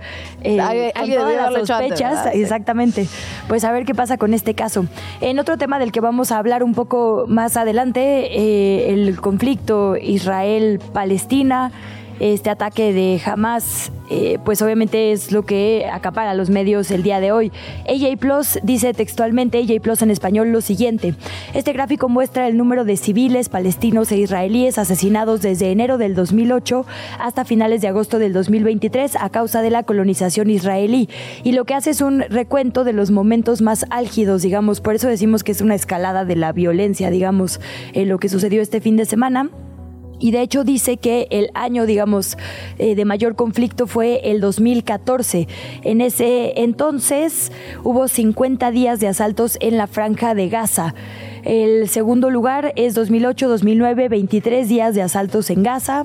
Eh, 0.42 0.58
alguien 0.94 1.20
debió 1.20 1.36
las 1.36 1.68
sospechas, 1.68 2.26
exactamente. 2.32 3.06
Pues 3.48 3.64
a 3.64 3.72
ver 3.72 3.84
qué 3.84 3.94
pasa 3.94 4.18
con 4.18 4.34
este 4.34 4.54
caso. 4.54 4.86
En 5.20 5.38
otro 5.38 5.56
tema 5.56 5.78
del 5.78 5.92
que 5.92 6.00
vamos 6.00 6.32
a 6.32 6.38
hablar 6.38 6.62
un 6.62 6.74
poco 6.74 7.24
más 7.28 7.56
adelante, 7.56 8.38
eh, 8.38 8.92
el 8.92 9.20
conflicto 9.20 9.96
Israel-Palestina 9.96 11.72
este 12.20 12.50
ataque 12.50 12.92
de 12.92 13.20
Hamas, 13.24 13.92
eh, 14.08 14.38
pues 14.44 14.62
obviamente 14.62 15.12
es 15.12 15.32
lo 15.32 15.44
que 15.44 15.86
acapara 15.92 16.34
los 16.34 16.50
medios 16.50 16.90
el 16.90 17.02
día 17.02 17.20
de 17.20 17.32
hoy. 17.32 17.52
AJ 17.88 18.18
Plus 18.18 18.58
dice 18.62 18.94
textualmente, 18.94 19.58
AJ 19.58 19.80
Plus 19.80 20.02
en 20.02 20.10
español, 20.10 20.52
lo 20.52 20.60
siguiente. 20.60 21.14
Este 21.54 21.72
gráfico 21.72 22.08
muestra 22.08 22.48
el 22.48 22.56
número 22.56 22.84
de 22.84 22.96
civiles 22.96 23.48
palestinos 23.48 24.12
e 24.12 24.18
israelíes 24.18 24.78
asesinados 24.78 25.42
desde 25.42 25.70
enero 25.70 25.98
del 25.98 26.14
2008 26.14 26.86
hasta 27.18 27.44
finales 27.44 27.80
de 27.80 27.88
agosto 27.88 28.18
del 28.18 28.32
2023 28.32 29.16
a 29.16 29.30
causa 29.30 29.62
de 29.62 29.70
la 29.70 29.82
colonización 29.82 30.50
israelí. 30.50 31.08
Y 31.42 31.52
lo 31.52 31.64
que 31.64 31.74
hace 31.74 31.90
es 31.90 32.00
un 32.00 32.20
recuento 32.20 32.84
de 32.84 32.92
los 32.92 33.10
momentos 33.10 33.62
más 33.62 33.86
álgidos, 33.90 34.42
digamos. 34.42 34.80
Por 34.80 34.94
eso 34.94 35.08
decimos 35.08 35.44
que 35.44 35.52
es 35.52 35.60
una 35.60 35.74
escalada 35.74 36.24
de 36.24 36.36
la 36.36 36.52
violencia, 36.52 37.10
digamos, 37.10 37.60
en 37.92 38.08
lo 38.08 38.18
que 38.18 38.28
sucedió 38.28 38.62
este 38.62 38.80
fin 38.80 38.96
de 38.96 39.04
semana. 39.04 39.50
Y 40.18 40.30
de 40.30 40.42
hecho 40.42 40.64
dice 40.64 40.96
que 40.96 41.26
el 41.30 41.50
año, 41.54 41.86
digamos, 41.86 42.36
eh, 42.78 42.94
de 42.94 43.04
mayor 43.04 43.36
conflicto 43.36 43.86
fue 43.86 44.30
el 44.30 44.40
2014. 44.40 45.48
En 45.82 46.00
ese 46.00 46.60
entonces 46.62 47.52
hubo 47.84 48.08
50 48.08 48.70
días 48.70 49.00
de 49.00 49.08
asaltos 49.08 49.58
en 49.60 49.76
la 49.76 49.86
franja 49.86 50.34
de 50.34 50.48
Gaza. 50.48 50.94
El 51.44 51.88
segundo 51.88 52.30
lugar 52.30 52.72
es 52.76 52.96
2008-2009, 52.96 54.08
23 54.08 54.68
días 54.68 54.94
de 54.94 55.02
asaltos 55.02 55.50
en 55.50 55.62
Gaza. 55.62 56.04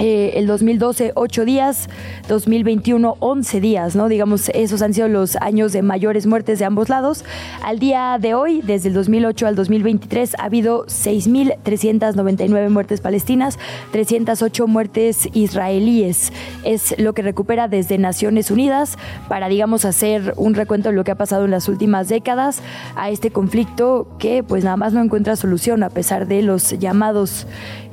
Eh, 0.00 0.32
el 0.36 0.46
2012 0.46 1.12
8 1.14 1.44
días, 1.44 1.90
2021 2.26 3.16
11 3.20 3.60
días, 3.60 3.94
¿no? 3.94 4.08
Digamos, 4.08 4.48
esos 4.48 4.80
han 4.80 4.94
sido 4.94 5.08
los 5.08 5.36
años 5.36 5.72
de 5.72 5.82
mayores 5.82 6.26
muertes 6.26 6.58
de 6.58 6.64
ambos 6.64 6.88
lados. 6.88 7.22
Al 7.62 7.78
día 7.78 8.16
de 8.18 8.32
hoy, 8.32 8.62
desde 8.62 8.88
el 8.88 8.94
2008 8.94 9.46
al 9.46 9.54
2023, 9.56 10.36
ha 10.38 10.44
habido 10.44 10.86
6.399 10.86 12.70
muertes 12.70 13.02
palestinas, 13.02 13.58
308 13.92 14.66
muertes 14.66 15.28
israelíes. 15.34 16.32
Es 16.64 16.98
lo 16.98 17.12
que 17.12 17.20
recupera 17.20 17.68
desde 17.68 17.98
Naciones 17.98 18.50
Unidas 18.50 18.96
para, 19.28 19.48
digamos, 19.48 19.84
hacer 19.84 20.32
un 20.38 20.54
recuento 20.54 20.88
de 20.88 20.94
lo 20.94 21.04
que 21.04 21.10
ha 21.10 21.16
pasado 21.16 21.44
en 21.44 21.50
las 21.50 21.68
últimas 21.68 22.08
décadas 22.08 22.62
a 22.96 23.10
este 23.10 23.30
conflicto 23.30 24.08
que 24.18 24.42
pues 24.42 24.64
nada 24.64 24.78
más 24.78 24.94
no 24.94 25.02
encuentra 25.02 25.36
solución 25.36 25.82
a 25.82 25.90
pesar 25.90 26.26
de 26.26 26.40
los 26.40 26.78
llamados 26.78 27.46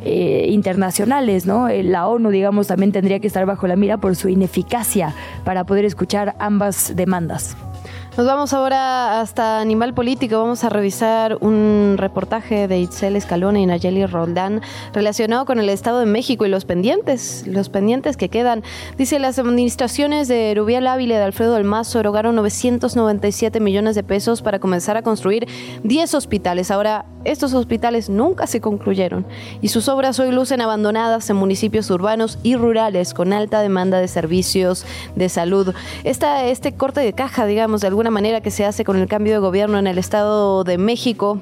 eh, 0.03 0.47
internacionales, 0.49 1.45
¿no? 1.45 1.67
Eh, 1.69 1.83
la 1.83 2.07
ONU, 2.07 2.29
digamos, 2.29 2.67
también 2.67 2.91
tendría 2.91 3.19
que 3.19 3.27
estar 3.27 3.45
bajo 3.45 3.67
la 3.67 3.75
mira 3.75 3.97
por 3.97 4.15
su 4.15 4.29
ineficacia 4.29 5.13
para 5.43 5.63
poder 5.63 5.85
escuchar 5.85 6.35
ambas 6.39 6.95
demandas. 6.95 7.57
Nos 8.17 8.25
vamos 8.25 8.51
ahora 8.51 9.21
hasta 9.21 9.59
Animal 9.59 9.93
Político. 9.93 10.39
Vamos 10.39 10.63
a 10.63 10.69
revisar 10.69 11.37
un 11.39 11.97
reportaje 11.99 12.67
de 12.67 12.79
Itzel 12.79 13.15
Escalona 13.15 13.59
y 13.59 13.67
Nayeli 13.67 14.07
Roldán 14.07 14.63
relacionado 14.91 15.45
con 15.45 15.59
el 15.59 15.69
Estado 15.69 15.99
de 15.99 16.07
México 16.07 16.43
y 16.43 16.49
los 16.49 16.65
pendientes, 16.65 17.45
los 17.45 17.69
pendientes 17.69 18.17
que 18.17 18.29
quedan. 18.29 18.63
Dice, 18.97 19.19
las 19.19 19.37
administraciones 19.37 20.27
de 20.27 20.55
Rubial 20.55 20.87
Ávila 20.87 21.13
y 21.13 21.17
de 21.19 21.23
Alfredo 21.25 21.53
del 21.53 21.63
Mazo 21.63 21.99
erogaron 21.99 22.35
997 22.37 23.59
millones 23.59 23.93
de 23.93 24.01
pesos 24.01 24.41
para 24.41 24.57
comenzar 24.57 24.97
a 24.97 25.03
construir 25.03 25.47
10 25.83 26.15
hospitales. 26.15 26.71
Ahora, 26.71 27.05
estos 27.23 27.53
hospitales 27.53 28.09
nunca 28.09 28.47
se 28.47 28.61
concluyeron 28.61 29.27
y 29.61 29.67
sus 29.67 29.89
obras 29.89 30.19
hoy 30.19 30.31
lucen 30.31 30.61
abandonadas 30.61 31.29
en 31.29 31.35
municipios 31.35 31.91
urbanos 31.91 32.39
y 32.41 32.55
rurales 32.55 33.13
con 33.13 33.33
alta 33.33 33.61
demanda 33.61 33.99
de 33.99 34.07
servicios 34.07 34.85
de 35.15 35.29
salud. 35.29 35.75
Esta, 36.03 36.45
este 36.45 36.73
corte 36.73 37.01
de 37.01 37.13
caja, 37.13 37.45
digamos, 37.45 37.81
de 37.81 37.87
alguna 37.87 38.06
manera 38.11 38.41
que 38.41 38.51
se 38.51 38.65
hace 38.65 38.83
con 38.83 38.97
el 38.97 39.07
cambio 39.07 39.33
de 39.33 39.39
gobierno 39.39 39.79
en 39.79 39.87
el 39.87 39.97
Estado 39.97 40.63
de 40.63 40.77
México 40.77 41.41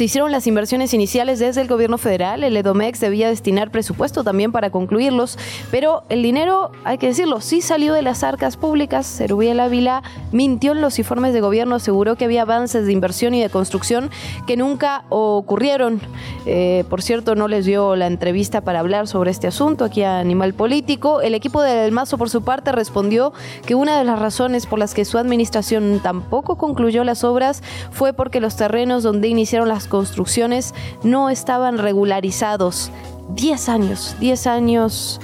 se 0.00 0.04
hicieron 0.04 0.32
las 0.32 0.46
inversiones 0.46 0.94
iniciales 0.94 1.40
desde 1.40 1.60
el 1.60 1.68
gobierno 1.68 1.98
federal. 1.98 2.42
El 2.42 2.56
EDOMEX 2.56 3.00
debía 3.00 3.28
destinar 3.28 3.70
presupuesto 3.70 4.24
también 4.24 4.50
para 4.50 4.70
concluirlos, 4.70 5.38
pero 5.70 6.04
el 6.08 6.22
dinero, 6.22 6.72
hay 6.84 6.96
que 6.96 7.08
decirlo, 7.08 7.42
sí 7.42 7.60
salió 7.60 7.92
de 7.92 8.00
las 8.00 8.24
arcas 8.24 8.56
públicas. 8.56 9.06
Cerubiel 9.06 9.60
Ávila 9.60 10.02
mintió 10.32 10.72
en 10.72 10.80
los 10.80 10.98
informes 10.98 11.34
de 11.34 11.42
gobierno, 11.42 11.74
aseguró 11.74 12.16
que 12.16 12.24
había 12.24 12.40
avances 12.40 12.86
de 12.86 12.92
inversión 12.92 13.34
y 13.34 13.42
de 13.42 13.50
construcción 13.50 14.08
que 14.46 14.56
nunca 14.56 15.04
ocurrieron. 15.10 16.00
Eh, 16.46 16.84
por 16.88 17.02
cierto, 17.02 17.34
no 17.34 17.46
les 17.46 17.66
dio 17.66 17.94
la 17.94 18.06
entrevista 18.06 18.62
para 18.62 18.80
hablar 18.80 19.06
sobre 19.06 19.30
este 19.30 19.48
asunto 19.48 19.84
aquí 19.84 20.02
a 20.02 20.18
Animal 20.18 20.54
Político. 20.54 21.20
El 21.20 21.34
equipo 21.34 21.60
del 21.60 21.92
Mazo, 21.92 22.16
por 22.16 22.30
su 22.30 22.40
parte, 22.40 22.72
respondió 22.72 23.34
que 23.66 23.74
una 23.74 23.98
de 23.98 24.04
las 24.04 24.18
razones 24.18 24.64
por 24.64 24.78
las 24.78 24.94
que 24.94 25.04
su 25.04 25.18
administración 25.18 26.00
tampoco 26.02 26.56
concluyó 26.56 27.04
las 27.04 27.22
obras 27.22 27.62
fue 27.90 28.14
porque 28.14 28.40
los 28.40 28.56
terrenos 28.56 29.02
donde 29.02 29.28
iniciaron 29.28 29.68
las 29.68 29.89
construcciones 29.90 30.74
no 31.02 31.28
estaban 31.28 31.76
regularizados. 31.76 32.90
10 33.34 33.68
años, 33.68 34.16
10 34.20 34.46
años 34.46 35.20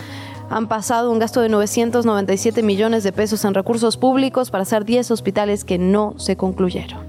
han 0.50 0.68
pasado 0.68 1.10
un 1.10 1.18
gasto 1.18 1.40
de 1.40 1.48
997 1.48 2.62
millones 2.62 3.02
de 3.02 3.12
pesos 3.12 3.44
en 3.46 3.54
recursos 3.54 3.96
públicos 3.96 4.50
para 4.50 4.62
hacer 4.62 4.84
10 4.84 5.10
hospitales 5.10 5.64
que 5.64 5.78
no 5.78 6.14
se 6.18 6.36
concluyeron. 6.36 7.00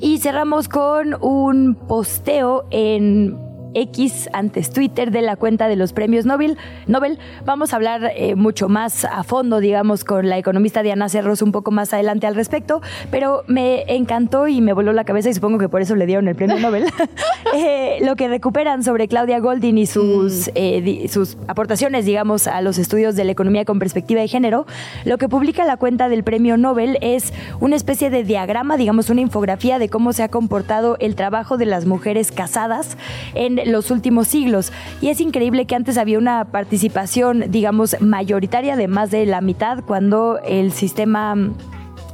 Y 0.00 0.18
cerramos 0.18 0.68
con 0.68 1.22
un 1.22 1.74
posteo 1.74 2.66
en 2.70 3.38
X, 3.76 4.28
antes 4.32 4.70
Twitter, 4.70 5.10
de 5.10 5.22
la 5.22 5.36
cuenta 5.36 5.68
de 5.68 5.76
los 5.76 5.92
premios 5.92 6.24
Nobel. 6.24 6.56
Nobel. 6.86 7.18
Vamos 7.44 7.72
a 7.72 7.76
hablar 7.76 8.10
eh, 8.16 8.34
mucho 8.34 8.68
más 8.68 9.04
a 9.04 9.22
fondo, 9.22 9.60
digamos, 9.60 10.02
con 10.02 10.28
la 10.28 10.38
economista 10.38 10.82
Diana 10.82 11.08
Cerros 11.08 11.42
un 11.42 11.52
poco 11.52 11.70
más 11.70 11.92
adelante 11.92 12.26
al 12.26 12.34
respecto, 12.34 12.80
pero 13.10 13.44
me 13.46 13.84
encantó 13.94 14.48
y 14.48 14.60
me 14.60 14.72
voló 14.72 14.92
la 14.92 15.04
cabeza 15.04 15.28
y 15.28 15.34
supongo 15.34 15.58
que 15.58 15.68
por 15.68 15.82
eso 15.82 15.94
le 15.94 16.06
dieron 16.06 16.26
el 16.28 16.34
premio 16.34 16.58
Nobel. 16.58 16.86
Eh, 17.54 17.98
lo 18.04 18.16
que 18.16 18.28
recuperan 18.28 18.82
sobre 18.82 19.08
Claudia 19.08 19.38
Goldin 19.38 19.78
y 19.78 19.86
sus, 19.86 20.48
mm. 20.48 20.50
eh, 20.56 21.06
sus 21.08 21.38
aportaciones, 21.46 22.04
digamos, 22.04 22.48
a 22.48 22.60
los 22.60 22.76
estudios 22.76 23.14
de 23.16 23.24
la 23.24 23.32
economía 23.32 23.64
con 23.64 23.78
perspectiva 23.78 24.20
de 24.20 24.28
género, 24.28 24.66
lo 25.04 25.16
que 25.16 25.28
publica 25.28 25.64
la 25.64 25.76
cuenta 25.76 26.08
del 26.08 26.24
premio 26.24 26.56
Nobel 26.56 26.98
es 27.00 27.32
una 27.60 27.76
especie 27.76 28.10
de 28.10 28.24
diagrama, 28.24 28.76
digamos, 28.76 29.10
una 29.10 29.20
infografía 29.20 29.78
de 29.78 29.88
cómo 29.88 30.12
se 30.12 30.22
ha 30.22 30.28
comportado 30.28 30.96
el 30.98 31.14
trabajo 31.14 31.56
de 31.56 31.66
las 31.66 31.86
mujeres 31.86 32.32
casadas 32.32 32.98
en 33.34 33.65
los 33.66 33.90
últimos 33.90 34.28
siglos. 34.28 34.72
Y 35.00 35.08
es 35.08 35.20
increíble 35.20 35.66
que 35.66 35.74
antes 35.74 35.98
había 35.98 36.18
una 36.18 36.46
participación, 36.46 37.44
digamos, 37.48 37.96
mayoritaria 38.00 38.76
de 38.76 38.88
más 38.88 39.10
de 39.10 39.26
la 39.26 39.40
mitad 39.40 39.84
cuando 39.84 40.38
el 40.46 40.72
sistema 40.72 41.36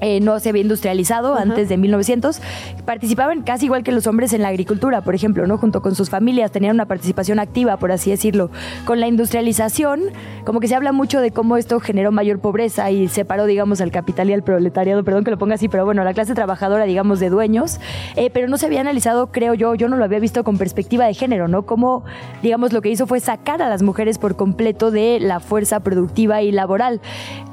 eh, 0.03 0.19
no 0.21 0.41
se 0.41 0.49
había 0.49 0.63
industrializado 0.63 1.37
antes 1.37 1.69
de 1.69 1.77
1900, 1.77 2.41
participaban 2.85 3.43
casi 3.43 3.67
igual 3.67 3.85
que 3.85 3.93
los 3.93 4.09
hombres 4.09 4.33
en 4.33 4.43
la 4.43 4.49
agricultura, 4.49 5.01
por 5.01 5.15
ejemplo, 5.15 5.47
¿no? 5.47 5.59
Junto 5.59 5.81
con 5.81 5.95
sus 5.95 6.11
familias, 6.11 6.51
tenían 6.51 6.75
una 6.75 6.87
participación 6.87 7.39
activa, 7.39 7.77
por 7.77 7.93
así 7.93 8.11
decirlo. 8.11 8.51
Con 8.85 8.99
la 8.99 9.07
industrialización, 9.07 10.01
como 10.45 10.59
que 10.59 10.67
se 10.67 10.75
habla 10.75 10.91
mucho 10.91 11.21
de 11.21 11.31
cómo 11.31 11.57
esto 11.57 11.79
generó 11.79 12.11
mayor 12.11 12.41
pobreza 12.41 12.91
y 12.91 13.07
separó, 13.07 13.47
digamos, 13.47 13.81
al 13.81 13.93
capital 13.93 14.29
y 14.29 14.33
al 14.33 14.43
proletariado, 14.43 15.05
perdón 15.05 15.23
que 15.23 15.31
lo 15.31 15.39
ponga 15.39 15.55
así, 15.55 15.69
pero 15.69 15.85
bueno, 15.85 16.03
la 16.03 16.15
clase 16.15 16.35
trabajadora, 16.35 16.85
digamos, 16.85 17.21
de 17.21 17.31
dueños, 17.31 17.79
eh, 18.17 18.29
pero 18.31 18.49
no 18.49 18.59
se 18.59 18.67
había 18.67 18.81
analizado, 18.81 19.29
creo 19.29 19.55
yo, 19.55 19.77
yo 19.77 19.89
no 19.89 19.97
lo 19.97 20.05
había 20.05 20.19
visto 20.19 20.43
con 20.43 20.59
perspectiva 20.59 21.07
de 21.07 21.15
género, 21.15 21.47
¿no? 21.47 21.63
Cómo, 21.63 22.03
digamos, 22.43 22.73
lo 22.73 22.83
que 22.83 22.91
hizo 22.91 23.07
fue 23.07 23.21
sacar 23.21 23.63
a 23.63 23.69
las 23.69 23.83
mujeres 23.83 24.19
por 24.19 24.35
completo 24.35 24.91
de 24.91 25.21
la 25.21 25.39
fuerza 25.39 25.79
productiva 25.79 26.43
y 26.43 26.51
laboral. 26.51 27.01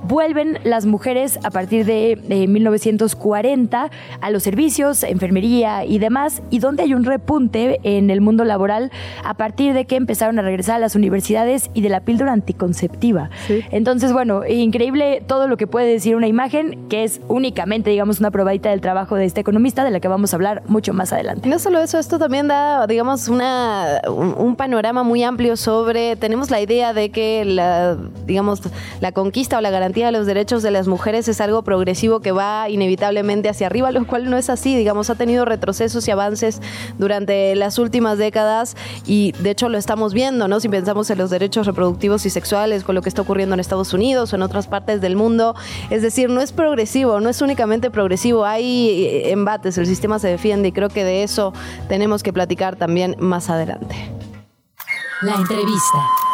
Vuelven 0.08 0.58
las 0.64 0.88
mujeres 0.88 1.38
a 1.44 1.52
partir 1.52 1.86
de 1.86 2.18
1940 2.48 3.90
a 4.22 4.30
los 4.30 4.44
servicios, 4.44 5.04
enfermería 5.04 5.86
y 5.86 6.00
demás, 6.00 6.42
y 6.50 6.60
donde 6.60 6.84
hay 6.84 6.94
un 6.94 7.04
repunte 7.04 7.80
en 7.84 8.10
el 8.10 8.22
mundo 8.22 8.44
laboral 8.44 8.92
a 9.24 9.34
partir 9.34 9.74
de 9.74 9.86
que 9.86 9.96
empezaron 9.96 10.40
a 10.40 10.42
regresar 10.42 10.76
a 10.76 10.80
las 10.80 10.96
universidades 10.96 11.70
y 11.74 11.82
de 11.82 11.90
la 11.90 12.02
píldora 12.02 12.34
anticonceptiva. 12.34 13.30
Entonces, 13.72 14.14
bueno, 14.14 14.46
increíble 14.46 15.24
todo 15.26 15.48
lo 15.48 15.58
que 15.58 15.68
puede 15.68 15.88
decir 15.88 16.16
una 16.16 16.28
imagen, 16.28 16.88
que 16.90 17.04
es 17.04 17.22
únicamente, 17.28 17.90
digamos, 17.90 18.20
una 18.20 18.32
probadita 18.32 18.70
del 18.70 18.82
trabajo 18.82 19.16
de 19.16 19.26
este 19.26 19.42
economista, 19.42 19.84
de 19.84 19.92
la 19.92 20.00
que 20.00 20.08
vamos 20.08 20.34
a 20.34 20.38
hablar 20.38 20.64
mucho 20.68 20.94
más 20.94 21.14
adelante. 21.14 21.50
No 21.50 21.60
solo 21.60 21.82
eso, 21.82 22.00
esto 22.00 22.20
también 22.20 22.48
da, 22.48 22.88
digamos, 22.88 23.28
una, 23.28 24.02
un, 24.08 24.56
panorama 24.56 25.04
muy 25.04 25.24
amplio 25.24 25.56
sobre, 25.56 26.16
tenemos 26.16 26.52
la 26.52 26.60
idea 26.60 26.94
de 26.94 27.12
que 27.12 27.46
la, 27.46 27.98
digamos, 28.26 28.62
la 29.00 29.12
conquista 29.12 29.58
o 29.58 29.62
la 29.62 29.70
garantía 29.70 30.08
de 30.08 30.12
los 30.12 30.26
derechos 30.26 30.64
de 30.64 30.72
las 30.72 30.88
mujeres 30.88 31.28
es 31.28 31.40
algo 31.40 31.64
progresivo 31.64 32.20
que 32.20 32.29
va 32.32 32.70
inevitablemente 32.70 33.50
hacia 33.50 33.68
arriba, 33.68 33.92
lo 33.92 34.06
cual 34.06 34.30
no 34.30 34.38
es 34.38 34.50
así, 34.50 34.76
digamos, 34.76 35.10
ha 35.10 35.16
tenido 35.16 35.46
retrocesos 35.46 36.08
y 36.08 36.12
avances 36.12 36.62
durante 36.98 37.56
las 37.56 37.80
últimas 37.80 38.18
décadas 38.18 38.76
y 39.06 39.34
de 39.40 39.52
hecho 39.52 39.70
lo 39.70 39.78
estamos 39.78 40.14
viendo, 40.14 40.48
¿no? 40.48 40.60
Si 40.60 40.70
pensamos 40.70 41.10
en 41.10 41.18
los 41.18 41.30
derechos 41.30 41.66
reproductivos 41.66 42.26
y 42.26 42.30
sexuales, 42.30 42.84
con 42.84 42.96
lo 42.96 43.02
que 43.02 43.10
está 43.10 43.22
ocurriendo 43.22 43.54
en 43.54 43.60
Estados 43.60 43.94
Unidos 43.94 44.34
o 44.34 44.36
en 44.36 44.42
otras 44.42 44.68
partes 44.68 45.02
del 45.02 45.16
mundo, 45.16 45.56
es 45.90 46.02
decir, 46.02 46.30
no 46.30 46.42
es 46.42 46.52
progresivo, 46.52 47.20
no 47.20 47.30
es 47.30 47.42
únicamente 47.42 47.90
progresivo, 47.92 48.46
hay 48.46 49.06
eh, 49.06 49.32
embates, 49.32 49.78
el 49.78 49.86
sistema 49.86 50.20
se 50.20 50.28
defiende 50.28 50.70
y 50.70 50.72
creo 50.72 50.90
que 50.90 51.04
de 51.04 51.24
eso 51.24 51.54
tenemos 51.88 52.24
que 52.24 52.34
platicar 52.34 52.76
también 52.76 53.16
más 53.20 53.50
adelante. 53.50 53.96
La 55.22 55.36
entrevista. 55.36 56.29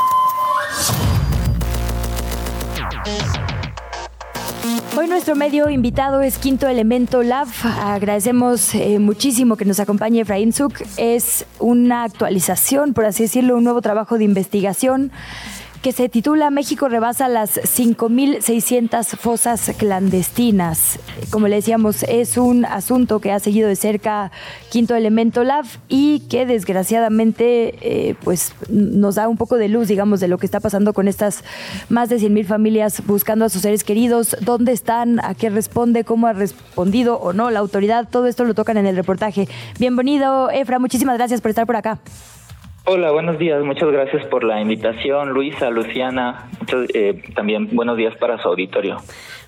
Hoy 4.98 5.08
nuestro 5.08 5.36
medio 5.36 5.70
invitado 5.70 6.22
es 6.22 6.38
Quinto 6.38 6.70
Elemento 6.70 7.22
Lab. 7.22 7.50
Agradecemos 7.82 8.74
eh, 8.76 8.98
muchísimo 9.00 9.58
que 9.58 9.66
nos 9.66 9.82
acompañe 9.82 10.22
Efraín 10.22 10.54
Zuk. 10.54 10.82
Es 10.96 11.46
una 11.60 12.04
actualización, 12.04 12.94
por 12.94 13.04
así 13.04 13.24
decirlo, 13.24 13.58
un 13.58 13.66
nuevo 13.66 13.82
trabajo 13.82 14.18
de 14.18 14.24
investigación 14.24 15.12
que 15.86 15.92
se 15.92 16.10
titula 16.10 16.50
México 16.50 16.90
rebasa 16.90 17.28
las 17.28 17.58
5.600 17.60 19.06
fosas 19.18 19.72
clandestinas. 19.78 20.98
Como 21.30 21.48
le 21.48 21.58
decíamos, 21.58 22.02
es 22.02 22.38
un 22.38 22.66
asunto 22.66 23.20
que 23.20 23.32
ha 23.32 23.40
seguido 23.40 23.70
de 23.70 23.76
cerca 23.76 24.32
Quinto 24.72 24.96
Elemento 24.96 25.44
Lab 25.44 25.66
y 25.88 26.22
que 26.22 26.48
desgraciadamente 26.48 27.76
eh, 27.82 28.16
pues 28.24 28.56
nos 28.68 29.14
da 29.14 29.28
un 29.28 29.38
poco 29.38 29.58
de 29.58 29.70
luz, 29.70 29.88
digamos, 29.88 30.20
de 30.20 30.28
lo 30.28 30.40
que 30.40 30.48
está 30.48 30.60
pasando 30.60 30.92
con 30.92 31.08
estas 31.08 31.44
más 31.88 32.10
de 32.10 32.16
100.000 32.16 32.46
familias 32.46 33.06
buscando 33.06 33.46
a 33.46 33.50
sus 33.50 33.62
seres 33.62 33.84
queridos, 33.84 34.36
dónde 34.42 34.72
están, 34.72 35.24
a 35.24 35.36
qué 35.36 35.52
responde, 35.52 36.04
cómo 36.04 36.26
ha 36.26 36.34
respondido 36.34 37.20
o 37.20 37.32
no 37.32 37.52
la 37.52 37.60
autoridad. 37.60 38.08
Todo 38.10 38.26
esto 38.26 38.44
lo 38.44 38.56
tocan 38.56 38.78
en 38.78 38.88
el 38.88 38.96
reportaje. 38.96 39.48
Bienvenido, 39.78 40.50
Efra, 40.50 40.80
muchísimas 40.80 41.20
gracias 41.20 41.42
por 41.42 41.50
estar 41.50 41.68
por 41.68 41.76
acá. 41.76 42.00
Hola, 42.88 43.10
buenos 43.10 43.40
días. 43.40 43.64
Muchas 43.64 43.92
gracias 43.92 44.28
por 44.28 44.44
la 44.44 44.62
invitación, 44.62 45.30
Luisa, 45.30 45.72
Luciana. 45.72 46.48
Eh, 46.94 47.20
también 47.34 47.76
buenos 47.76 47.98
días 47.98 48.16
para 48.18 48.40
su 48.40 48.48
auditorio. 48.48 48.98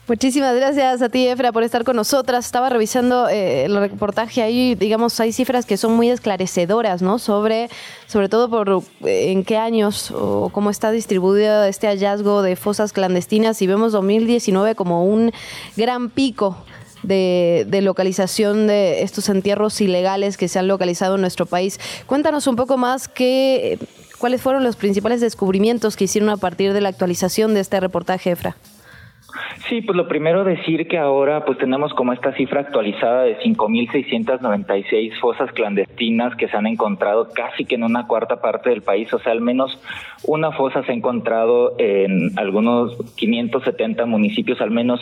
Muchísimas 0.07 0.55
gracias 0.55 1.03
a 1.03 1.09
ti, 1.09 1.27
Efra, 1.27 1.51
por 1.51 1.61
estar 1.61 1.83
con 1.83 1.97
nosotras. 1.97 2.45
Estaba 2.47 2.69
revisando 2.69 3.29
eh, 3.29 3.65
el 3.65 3.77
reportaje 3.77 4.41
ahí, 4.41 4.73
digamos, 4.73 5.19
hay 5.19 5.33
cifras 5.33 5.67
que 5.67 5.77
son 5.77 5.95
muy 5.95 6.09
esclarecedoras, 6.09 7.03
¿no? 7.03 7.19
Sobre, 7.19 7.69
sobre 8.07 8.27
todo 8.27 8.49
por 8.49 8.81
eh, 9.05 9.31
en 9.31 9.43
qué 9.43 9.57
años 9.57 10.09
o 10.09 10.49
cómo 10.51 10.71
está 10.71 10.89
distribuido 10.89 11.63
este 11.65 11.85
hallazgo 11.85 12.41
de 12.41 12.55
fosas 12.55 12.91
clandestinas 12.91 13.61
y 13.61 13.67
vemos 13.67 13.91
2019 13.91 14.73
como 14.73 15.05
un 15.05 15.31
gran 15.75 16.09
pico. 16.09 16.57
De, 17.03 17.65
de, 17.67 17.81
localización 17.81 18.67
de 18.67 19.03
estos 19.03 19.29
entierros 19.29 19.79
ilegales 19.81 20.35
que 20.35 20.47
se 20.47 20.59
han 20.59 20.67
localizado 20.67 21.15
en 21.15 21.21
nuestro 21.21 21.45
país. 21.45 21.79
Cuéntanos 22.05 22.47
un 22.47 22.55
poco 22.55 22.77
más 22.77 23.07
qué, 23.07 23.79
cuáles 24.17 24.41
fueron 24.41 24.63
los 24.63 24.75
principales 24.75 25.21
descubrimientos 25.21 25.95
que 25.95 26.05
hicieron 26.05 26.29
a 26.29 26.37
partir 26.37 26.73
de 26.73 26.81
la 26.81 26.89
actualización 26.89 27.53
de 27.53 27.61
este 27.61 27.79
reportaje, 27.79 28.31
Efra. 28.31 28.57
Sí, 29.67 29.81
pues 29.81 29.95
lo 29.95 30.07
primero 30.07 30.43
decir 30.43 30.87
que 30.87 30.97
ahora 30.97 31.45
pues 31.45 31.57
tenemos 31.57 31.93
como 31.93 32.13
esta 32.13 32.33
cifra 32.33 32.61
actualizada 32.61 33.23
de 33.23 33.37
5.696 33.39 35.19
fosas 35.19 35.51
clandestinas 35.51 36.35
que 36.35 36.47
se 36.47 36.57
han 36.57 36.67
encontrado 36.67 37.29
casi 37.33 37.65
que 37.65 37.75
en 37.75 37.83
una 37.83 38.07
cuarta 38.07 38.41
parte 38.41 38.69
del 38.69 38.81
país, 38.81 39.13
o 39.13 39.19
sea, 39.19 39.31
al 39.31 39.41
menos 39.41 39.79
una 40.23 40.51
fosa 40.51 40.83
se 40.83 40.91
ha 40.91 40.95
encontrado 40.95 41.75
en 41.77 42.37
algunos 42.37 42.97
570 43.15 44.05
municipios, 44.05 44.61
al 44.61 44.71
menos 44.71 45.01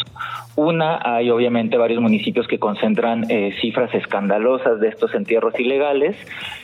una. 0.55 0.99
Hay 1.03 1.29
obviamente 1.29 1.77
varios 1.77 2.01
municipios 2.01 2.47
que 2.47 2.59
concentran 2.59 3.25
eh, 3.29 3.53
cifras 3.61 3.93
escandalosas 3.93 4.79
de 4.79 4.89
estos 4.89 5.13
entierros 5.13 5.59
ilegales 5.59 6.15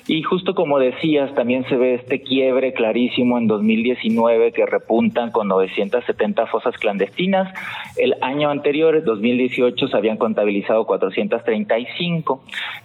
y 0.07 0.21
justo 0.23 0.55
como 0.55 0.79
decías, 0.79 1.33
también 1.35 1.65
se 1.69 1.75
ve 1.75 1.95
este 1.95 2.21
quiebre 2.21 2.73
clarísimo 2.73 3.37
en 3.37 3.47
2019 3.47 4.51
que 4.51 4.65
repuntan 4.65 5.31
con 5.31 5.47
970 5.47 6.47
fosas 6.47 6.75
clandestinas 6.77 7.53
el 7.97 8.15
año 8.21 8.49
anterior, 8.49 9.03
2018, 9.03 9.87
se 9.87 9.97
habían 9.97 10.17
contabilizado 10.17 10.85
435. 10.85 12.43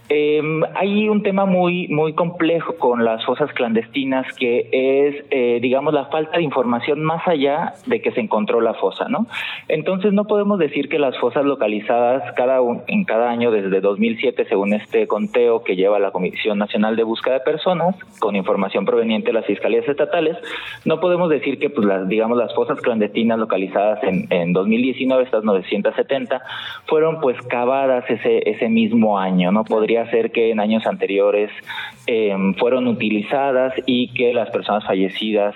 Eh, 0.09 0.43
hay 0.75 1.09
un 1.09 1.23
tema 1.23 1.47
muy, 1.47 1.89
muy 1.89 2.13
complejo 2.15 2.77
con 2.77 3.05
las 3.05 3.25
fosas 3.25 3.53
clandestinas 3.53 4.27
que 4.35 4.69
es, 4.73 5.25
eh, 5.31 5.59
digamos, 5.61 5.95
la 5.95 6.07
falta 6.07 6.39
de 6.39 6.43
información 6.43 7.03
más 7.03 7.27
allá 7.27 7.75
de 7.87 8.01
que 8.01 8.13
se 8.13 8.21
encontró 8.21 8.61
la 8.61 8.75
fosa, 8.75 9.09
¿no? 9.09 9.27
Entonces 9.69 10.13
no 10.13 10.27
podemos 10.27 10.59
decir 10.59 10.89
que 10.89 10.99
las 10.99 11.17
fosas 11.19 11.45
localizadas 11.45 12.33
cada 12.35 12.61
en 12.87 13.05
cada 13.05 13.31
año 13.31 13.51
desde 13.51 13.81
2007, 13.81 14.47
según 14.49 14.73
este 14.75 15.07
conteo 15.07 15.63
que 15.65 15.77
lleva 15.77 15.99
la 15.99 16.11
Comisión 16.11 16.59
Nacional 16.59 16.97
de 16.97 17.05
Búsqueda 17.07 17.35
de 17.35 17.41
Personas, 17.41 17.97
con 18.19 18.37
información 18.37 18.85
proveniente 18.85 19.29
de 19.29 19.33
las 19.33 19.47
fiscalías 19.47 19.89
estatales, 19.89 20.37
no 20.85 21.01
podemos 21.01 21.31
decir 21.31 21.59
que, 21.59 21.71
pues, 21.71 21.87
las, 21.87 22.09
digamos, 22.09 22.37
las 22.37 22.55
fosas 22.55 22.81
clandestinas 22.81 23.39
localizadas 23.39 24.03
en, 24.03 24.27
en 24.31 24.53
2019, 24.53 25.25
estas 25.25 25.45
970, 25.45 26.43
fueron 26.87 27.21
pues 27.21 27.41
cavadas 27.49 28.05
ese, 28.09 28.49
ese 28.49 28.69
mismo 28.69 29.19
año, 29.19 29.53
¿no? 29.53 29.65
Podría 29.65 30.11
ser 30.11 30.33
que 30.33 30.51
en 30.51 30.61
años 30.61 30.87
anteriores 30.87 31.51
em, 32.07 32.55
fueron 32.55 32.87
utilizadas 32.87 33.75
y 33.87 34.09
que 34.09 34.33
las 34.33 34.51
personas 34.51 34.85
fallecidas 34.85 35.55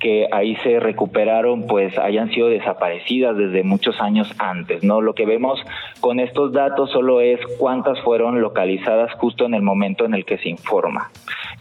que 0.00 0.28
ahí 0.32 0.56
se 0.56 0.80
recuperaron 0.80 1.66
pues 1.66 1.96
hayan 1.98 2.30
sido 2.30 2.48
desaparecidas 2.48 3.36
desde 3.36 3.62
muchos 3.62 4.00
años 4.00 4.32
antes, 4.38 4.82
¿no? 4.82 5.00
Lo 5.00 5.14
que 5.14 5.26
vemos 5.26 5.60
con 6.00 6.20
estos 6.20 6.52
datos 6.52 6.90
solo 6.90 7.20
es 7.20 7.38
cuántas 7.58 8.00
fueron 8.00 8.40
localizadas 8.40 9.12
justo 9.14 9.44
en 9.44 9.54
el 9.54 9.62
momento 9.62 10.04
en 10.04 10.14
el 10.14 10.24
que 10.24 10.38
se 10.38 10.48
informa. 10.48 11.10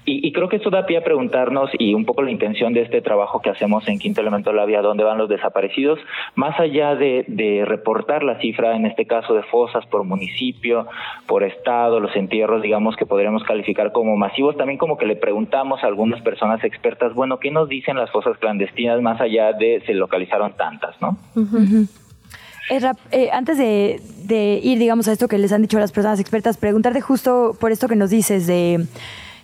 Y, 0.05 0.31
creo 0.31 0.49
que 0.49 0.55
esto 0.55 0.71
da 0.71 0.87
pie 0.87 0.97
a 0.97 1.03
preguntarnos 1.03 1.69
y 1.77 1.93
un 1.93 2.03
poco 2.03 2.23
la 2.23 2.31
intención 2.31 2.73
de 2.73 2.81
este 2.81 2.99
trabajo 2.99 3.41
que 3.41 3.51
hacemos 3.51 3.87
en 3.87 3.99
Quinto 3.99 4.21
Elemento 4.21 4.51
la 4.53 4.65
Vía, 4.65 4.81
dónde 4.81 5.03
van 5.03 5.19
los 5.19 5.29
desaparecidos, 5.29 5.99
más 6.33 6.59
allá 6.59 6.95
de, 6.95 7.25
de 7.27 7.63
reportar 7.63 8.23
la 8.23 8.39
cifra, 8.39 8.75
en 8.75 8.87
este 8.87 9.05
caso 9.05 9.35
de 9.35 9.43
fosas 9.43 9.85
por 9.85 10.03
municipio, 10.05 10.87
por 11.27 11.43
estado, 11.43 11.99
los 11.99 12.15
entierros, 12.15 12.63
digamos 12.63 12.95
que 12.95 13.05
podríamos 13.05 13.43
calificar 13.43 13.91
como 13.91 14.17
masivos, 14.29 14.57
también 14.57 14.77
como 14.77 14.97
que 14.97 15.05
le 15.05 15.15
preguntamos 15.15 15.83
a 15.83 15.87
algunas 15.87 16.21
personas 16.21 16.63
expertas, 16.63 17.13
bueno, 17.13 17.39
¿qué 17.39 17.51
nos 17.51 17.69
dicen 17.69 17.97
las 17.97 18.11
fosas 18.11 18.37
clandestinas 18.37 19.01
más 19.01 19.19
allá 19.19 19.53
de 19.53 19.81
se 19.85 19.93
localizaron 19.93 20.53
tantas, 20.53 20.95
¿no? 21.01 21.17
Eh, 23.11 23.29
antes 23.31 23.57
de, 23.57 23.99
de, 24.25 24.59
ir, 24.61 24.77
digamos, 24.77 25.07
a 25.07 25.11
esto 25.11 25.27
que 25.27 25.39
les 25.39 25.51
han 25.51 25.63
dicho 25.63 25.79
las 25.79 25.91
personas 25.91 26.19
expertas, 26.19 26.57
preguntarte 26.57 27.01
justo 27.01 27.55
por 27.59 27.71
esto 27.71 27.87
que 27.87 27.95
nos 27.95 28.11
dices 28.11 28.45
de 28.45 28.85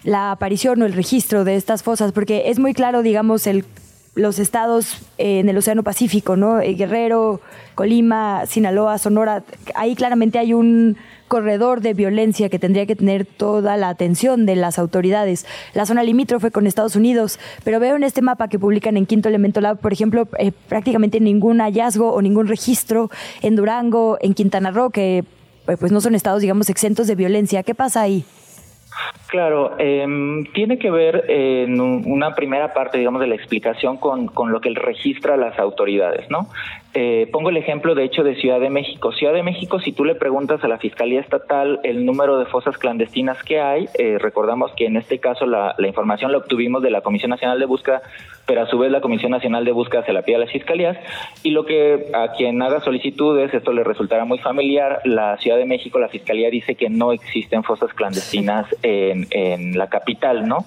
la 0.04 0.32
aparición 0.32 0.82
o 0.84 0.86
el 0.86 0.94
registro 0.94 1.44
de 1.44 1.56
estas 1.56 1.82
fosas, 1.82 2.12
porque 2.12 2.44
es 2.52 2.60
muy 2.60 2.74
claro, 2.74 3.02
digamos, 3.02 3.48
el, 3.48 3.66
los 4.16 4.40
estados 4.40 4.98
en 5.18 5.50
el 5.50 5.58
Océano 5.58 5.84
Pacífico, 5.84 6.38
¿no? 6.38 6.62
Eh, 6.62 6.74
Guerrero, 6.74 7.42
Colima, 7.76 8.46
Sinaloa, 8.46 8.98
Sonora, 8.98 9.44
ahí 9.76 9.96
claramente 9.96 10.40
hay 10.40 10.54
un 10.54 10.98
corredor 11.28 11.82
de 11.82 11.94
violencia 11.94 12.50
que 12.50 12.60
tendría 12.60 12.86
que 12.86 12.96
tener 12.96 13.26
toda 13.26 13.76
la 13.78 13.90
atención 13.90 14.46
de 14.46 14.56
las 14.56 14.80
autoridades. 14.80 15.46
La 15.74 15.86
zona 15.86 16.04
limítrofe 16.04 16.52
con 16.52 16.66
Estados 16.66 16.96
Unidos, 16.96 17.40
pero 17.64 17.80
veo 17.80 17.96
en 17.98 18.04
este 18.04 18.22
mapa 18.22 18.48
que 18.48 18.58
publican 18.58 18.96
en 18.96 19.06
Quinto 19.06 19.28
Elemento 19.28 19.60
Lab, 19.60 19.80
por 19.80 19.92
ejemplo, 19.92 20.30
eh, 20.38 20.52
prácticamente 20.70 21.20
ningún 21.20 21.60
hallazgo 21.60 22.14
o 22.14 22.22
ningún 22.22 22.48
registro 22.48 23.10
en 23.42 23.56
Durango, 23.56 24.18
en 24.22 24.34
Quintana 24.34 24.72
Roo, 24.72 24.92
que 24.92 25.26
eh, 25.68 25.78
pues 25.78 25.92
no 25.92 26.00
son 26.00 26.16
estados, 26.16 26.42
digamos, 26.42 26.70
exentos 26.70 27.08
de 27.08 27.16
violencia. 27.16 27.64
¿Qué 27.64 27.76
pasa 27.76 28.02
ahí? 28.02 28.24
Claro, 29.28 29.76
eh, 29.80 30.06
tiene 30.54 30.78
que 30.78 30.92
ver 30.92 31.26
en 31.28 31.82
una 31.82 32.36
primera 32.36 32.74
parte, 32.74 32.98
digamos, 32.98 33.22
de 33.22 33.28
la 33.28 33.36
explicación 33.36 33.98
con, 33.98 34.28
con 34.28 34.52
lo 34.52 34.62
que 34.62 34.70
registra 34.70 35.36
las 35.36 35.58
autoridades, 35.60 36.30
¿no? 36.30 36.50
Eh, 36.98 37.28
pongo 37.30 37.50
el 37.50 37.58
ejemplo, 37.58 37.94
de 37.94 38.06
hecho, 38.06 38.24
de 38.24 38.36
Ciudad 38.36 38.62
de 38.62 38.70
México. 38.70 39.12
Ciudad 39.12 39.34
de 39.34 39.44
México, 39.44 39.82
si 39.82 39.92
tú 39.92 40.06
le 40.06 40.16
preguntas 40.16 40.64
a 40.64 40.70
la 40.70 40.78
Fiscalía 40.78 41.20
Estatal 41.20 41.82
el 41.84 42.06
número 42.06 42.40
de 42.40 42.46
fosas 42.46 42.78
clandestinas 42.78 43.44
que 43.44 43.60
hay, 43.60 43.90
eh, 44.00 44.18
recordamos 44.18 44.72
que 44.78 44.86
en 44.86 44.96
este 44.96 45.20
caso 45.20 45.46
la, 45.46 45.76
la, 45.78 45.88
información 45.88 46.32
la 46.32 46.38
obtuvimos 46.38 46.82
de 46.82 46.92
la 46.92 47.02
Comisión 47.02 47.32
Nacional 47.32 47.60
de 47.60 47.66
Búsqueda, 47.66 48.02
pero 48.46 48.62
a 48.62 48.68
su 48.68 48.80
vez 48.80 48.92
la 48.92 49.02
Comisión 49.02 49.32
Nacional 49.32 49.66
de 49.66 49.74
Búsqueda 49.74 50.06
se 50.06 50.14
la 50.14 50.22
pide 50.22 50.38
a 50.38 50.40
las 50.40 50.52
fiscalías, 50.52 50.98
y 51.44 51.50
lo 51.50 51.66
que 51.66 52.06
a 52.14 52.32
quien 52.32 52.62
haga 52.62 52.80
solicitudes, 52.80 53.54
esto 53.54 53.74
le 53.74 53.84
resultará 53.84 54.24
muy 54.24 54.38
familiar, 54.38 55.02
la 55.04 55.36
Ciudad 55.40 55.58
de 55.58 55.66
México, 55.66 56.00
la 56.00 56.08
Fiscalía 56.08 56.50
dice 56.50 56.76
que 56.76 56.90
no 56.90 57.12
existen 57.12 57.64
fosas 57.66 57.94
clandestinas 57.94 58.74
en, 58.84 59.28
en 59.32 59.78
la 59.78 59.90
capital, 59.90 60.48
¿no? 60.48 60.60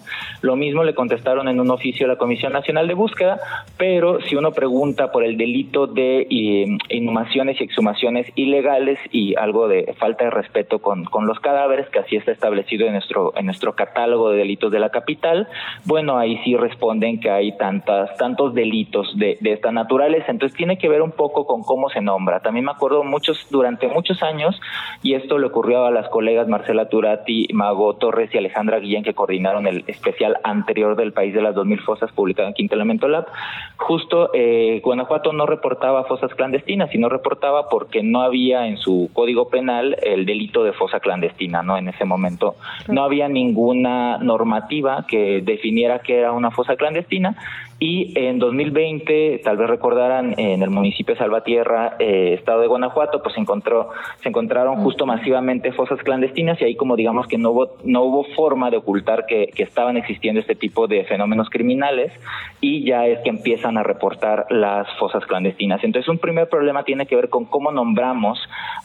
Lo 0.43 0.57
mismo 0.57 0.85
le 0.85 0.95
contestaron 0.95 1.49
en 1.49 1.59
un 1.59 1.71
oficio 1.71 2.05
a 2.05 2.11
la 2.11 2.17
Comisión 2.17 2.53
Nacional 2.53 2.87
de 2.87 2.93
Búsqueda, 2.93 3.41
pero 3.79 4.21
si 4.21 4.37
uno 4.37 4.53
pregunta 4.53 5.11
por 5.11 5.25
el 5.25 5.39
delito 5.39 5.87
de 5.87 6.18
y, 6.29 6.79
inhumaciones 6.89 7.61
y 7.61 7.65
exhumaciones 7.65 8.31
ilegales 8.35 8.99
y 9.13 9.37
algo 9.37 9.69
de 9.69 9.95
falta 9.99 10.25
de 10.25 10.31
respeto 10.31 10.81
con, 10.81 11.05
con 11.05 11.27
los 11.27 11.41
cadáveres, 11.41 11.89
que 11.89 11.99
así 11.99 12.17
está 12.17 12.33
establecido 12.33 12.87
en 12.87 12.93
nuestro, 12.93 13.33
en 13.37 13.47
nuestro 13.47 13.75
catálogo 13.75 14.31
de 14.31 14.39
delitos 14.39 14.73
de 14.73 14.79
la 14.79 14.91
capital, 14.91 15.49
bueno, 15.85 16.19
ahí 16.19 16.39
sí 16.45 16.57
responden 16.57 17.21
que 17.21 17.31
hay 17.31 17.57
tantas, 17.57 18.17
tantos 18.17 18.55
delitos 18.55 19.17
de, 19.19 19.39
de 19.41 19.53
esta 19.53 19.73
naturaleza. 19.73 20.31
Entonces 20.31 20.57
tiene 20.57 20.79
que 20.79 20.89
ver 20.89 21.03
un 21.03 21.13
poco 21.13 21.47
con 21.47 21.63
cómo 21.63 21.89
se 21.91 22.01
nombra. 22.01 22.41
También 22.41 22.65
me 22.65 22.73
acuerdo 22.73 23.05
muchos, 23.05 23.47
durante 23.51 23.89
muchos 23.89 24.23
años, 24.23 24.61
y 25.03 25.15
esto 25.15 25.39
le 25.39 25.47
ocurrió 25.47 25.87
a 25.87 25.91
las 25.91 26.09
colegas 26.09 26.49
Marcela 26.49 26.89
Turati, 26.89 27.49
Mago 27.53 27.97
Torres 27.97 28.35
y 28.35 28.39
Alejandra 28.39 28.79
Guillén, 28.79 29.05
que 29.05 29.15
coordinaron 29.15 29.67
el 29.67 29.85
especial 29.87 30.39
anterior 30.45 30.97
del 30.97 31.13
país 31.13 31.35
de 31.35 31.43
las 31.43 31.55
2000 31.55 31.81
fosas 31.81 32.13
publicado 32.13 32.49
en 32.49 32.55
Quinto 32.55 32.75
Elemento 32.75 33.09
Lab. 33.09 33.27
Justo 33.77 34.31
eh, 34.35 34.81
Guanajuato 34.83 35.33
no 35.33 35.47
reportaba 35.47 36.05
fosas 36.09 36.35
clandestinas 36.35 36.93
y 36.95 36.99
no 36.99 37.09
reportaba 37.09 37.69
porque 37.69 38.03
no 38.03 38.23
había 38.23 38.67
en 38.67 38.79
su 38.79 39.11
código 39.13 39.49
penal 39.49 39.97
el 40.03 40.27
delito 40.27 40.65
de 40.65 40.73
fosa 40.73 40.99
clandestina, 41.01 41.63
¿no? 41.63 41.77
En 41.77 41.89
ese 41.89 42.05
momento 42.05 42.57
no 42.89 43.05
había 43.05 43.29
ninguna 43.29 44.19
normativa 44.19 45.05
que 45.07 45.43
definiera 45.43 46.01
que 46.01 46.19
era 46.19 46.33
una 46.33 46.51
fosa 46.51 46.77
clandestina 46.77 47.37
y 47.81 48.13
en 48.19 48.41
2020, 48.41 49.41
tal 49.45 49.57
vez 49.57 49.71
recordarán, 49.71 50.35
en 50.37 50.63
el 50.63 50.71
municipio 50.71 51.15
de 51.15 51.21
Salvatierra, 51.21 51.95
eh, 52.01 52.35
estado 52.37 52.61
de 52.61 52.67
Guanajuato, 52.67 53.23
pues 53.23 53.37
se 53.37 53.41
encontró, 53.41 53.91
se 54.21 54.29
encontraron 54.29 54.83
justo 54.83 55.07
masivamente 55.07 55.71
fosas 55.71 56.01
clandestinas 56.03 56.61
y 56.61 56.65
ahí 56.65 56.75
como 56.75 56.97
digamos 56.97 57.29
que 57.29 57.39
no 57.39 57.51
hubo, 57.51 57.77
no 57.85 58.03
hubo 58.03 58.25
forma 58.35 58.71
de 58.71 58.79
ocultar 58.79 59.27
que, 59.27 59.51
que 59.55 59.63
estaban 59.63 59.97
existiendo 59.97 60.41
este 60.41 60.57
tipo 60.57 60.89
de 60.89 61.05
fenómenos 61.05 61.51
criminales 61.51 62.13
y 62.61 62.85
ya 62.85 63.07
es 63.07 63.21
que 63.21 63.31
empiezan 63.31 63.79
a 63.79 63.85
reportar 63.85 64.47
las 64.51 64.89
fosas 64.99 65.25
clandestinas. 65.27 65.85
Entonces 65.85 66.09
un 66.09 66.19
primer 66.19 66.49
problema 66.49 66.83
tiene 66.83 67.07
que 67.07 67.15
ver 67.15 67.29
con 67.29 67.45
cómo 67.45 67.71
nombramos 67.71 68.41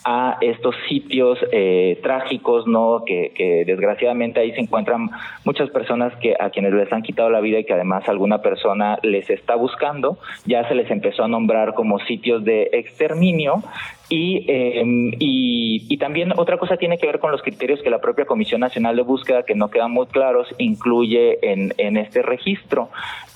a 0.05 0.37
estos 0.41 0.75
sitios 0.87 1.39
eh, 1.51 1.99
trágicos, 2.03 2.67
¿no? 2.67 3.03
Que, 3.07 3.31
que 3.35 3.63
desgraciadamente 3.65 4.39
ahí 4.39 4.51
se 4.51 4.61
encuentran 4.61 5.09
muchas 5.45 5.71
personas 5.71 6.15
que 6.17 6.35
a 6.39 6.51
quienes 6.51 6.73
les 6.73 6.93
han 6.93 7.01
quitado 7.01 7.31
la 7.31 7.39
vida 7.39 7.57
y 7.57 7.65
que 7.65 7.73
además 7.73 8.07
alguna 8.07 8.39
persona 8.43 8.82
les 9.03 9.29
está 9.29 9.55
buscando, 9.55 10.17
ya 10.45 10.67
se 10.67 10.75
les 10.75 10.89
empezó 10.91 11.23
a 11.23 11.27
nombrar 11.27 11.73
como 11.73 11.99
sitios 11.99 12.43
de 12.43 12.69
exterminio 12.73 13.63
Em, 14.09 15.11
y, 15.19 15.85
y, 15.89 15.97
también 15.97 16.33
otra 16.35 16.57
cosa 16.57 16.77
tiene 16.77 16.97
que 16.97 17.07
ver 17.07 17.19
con 17.19 17.31
los 17.31 17.41
criterios 17.41 17.81
que 17.81 17.89
la 17.89 17.99
propia 17.99 18.25
Comisión 18.25 18.61
Nacional 18.61 18.95
de 18.95 19.01
Búsqueda, 19.01 19.43
que 19.43 19.55
no 19.55 19.69
quedan 19.69 19.91
muy 19.91 20.07
claros, 20.07 20.47
incluye 20.57 21.39
en, 21.41 21.73
en 21.77 21.97
este 21.97 22.21
registro. 22.21 22.89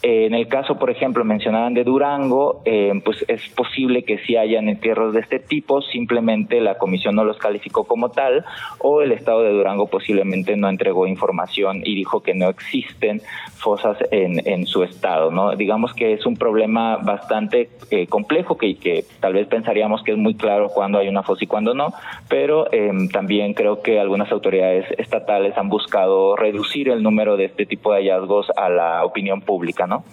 Eh, 0.03 0.25
en 0.25 0.35
el 0.35 0.47
caso, 0.47 0.77
por 0.77 0.91
ejemplo, 0.91 1.23
mencionaban 1.23 1.73
de 1.73 1.83
Durango, 1.83 2.61
eh, 2.65 2.93
pues 3.03 3.25
es 3.27 3.47
posible 3.49 4.03
que 4.03 4.19
sí 4.19 4.35
hayan 4.35 4.69
entierros 4.69 5.13
de 5.13 5.21
este 5.21 5.39
tipo, 5.39 5.81
simplemente 5.81 6.61
la 6.61 6.77
comisión 6.77 7.15
no 7.15 7.23
los 7.23 7.37
calificó 7.37 7.85
como 7.85 8.09
tal, 8.09 8.45
o 8.79 9.01
el 9.01 9.11
Estado 9.11 9.41
de 9.41 9.51
Durango 9.51 9.87
posiblemente 9.87 10.55
no 10.55 10.69
entregó 10.69 11.07
información 11.07 11.81
y 11.83 11.95
dijo 11.95 12.21
que 12.21 12.35
no 12.35 12.49
existen 12.49 13.21
fosas 13.55 13.97
en, 14.11 14.47
en 14.47 14.67
su 14.67 14.83
estado. 14.83 15.31
¿no? 15.31 15.55
Digamos 15.55 15.93
que 15.93 16.13
es 16.13 16.25
un 16.25 16.35
problema 16.35 16.97
bastante 16.97 17.69
eh, 17.89 18.05
complejo 18.07 18.57
que, 18.57 18.75
que 18.75 19.05
tal 19.19 19.33
vez 19.33 19.47
pensaríamos 19.47 20.03
que 20.03 20.11
es 20.11 20.17
muy 20.17 20.35
claro 20.35 20.56
cuándo 20.73 20.99
hay 20.99 21.07
una 21.07 21.23
fosa 21.23 21.43
y 21.43 21.47
cuándo 21.47 21.73
no, 21.73 21.93
pero 22.27 22.71
em, 22.71 23.09
también 23.09 23.53
creo 23.53 23.81
que 23.81 23.99
algunas 23.99 24.31
autoridades 24.31 24.85
estatales 24.97 25.57
han 25.57 25.69
buscado 25.69 26.35
reducir 26.35 26.89
el 26.89 27.03
número 27.03 27.37
de 27.37 27.45
este 27.45 27.65
tipo 27.65 27.93
de 27.93 27.99
hallazgos 27.99 28.47
a 28.55 28.69
la 28.69 29.05
opinión 29.05 29.41
pública, 29.41 29.87
¿no? 29.87 30.03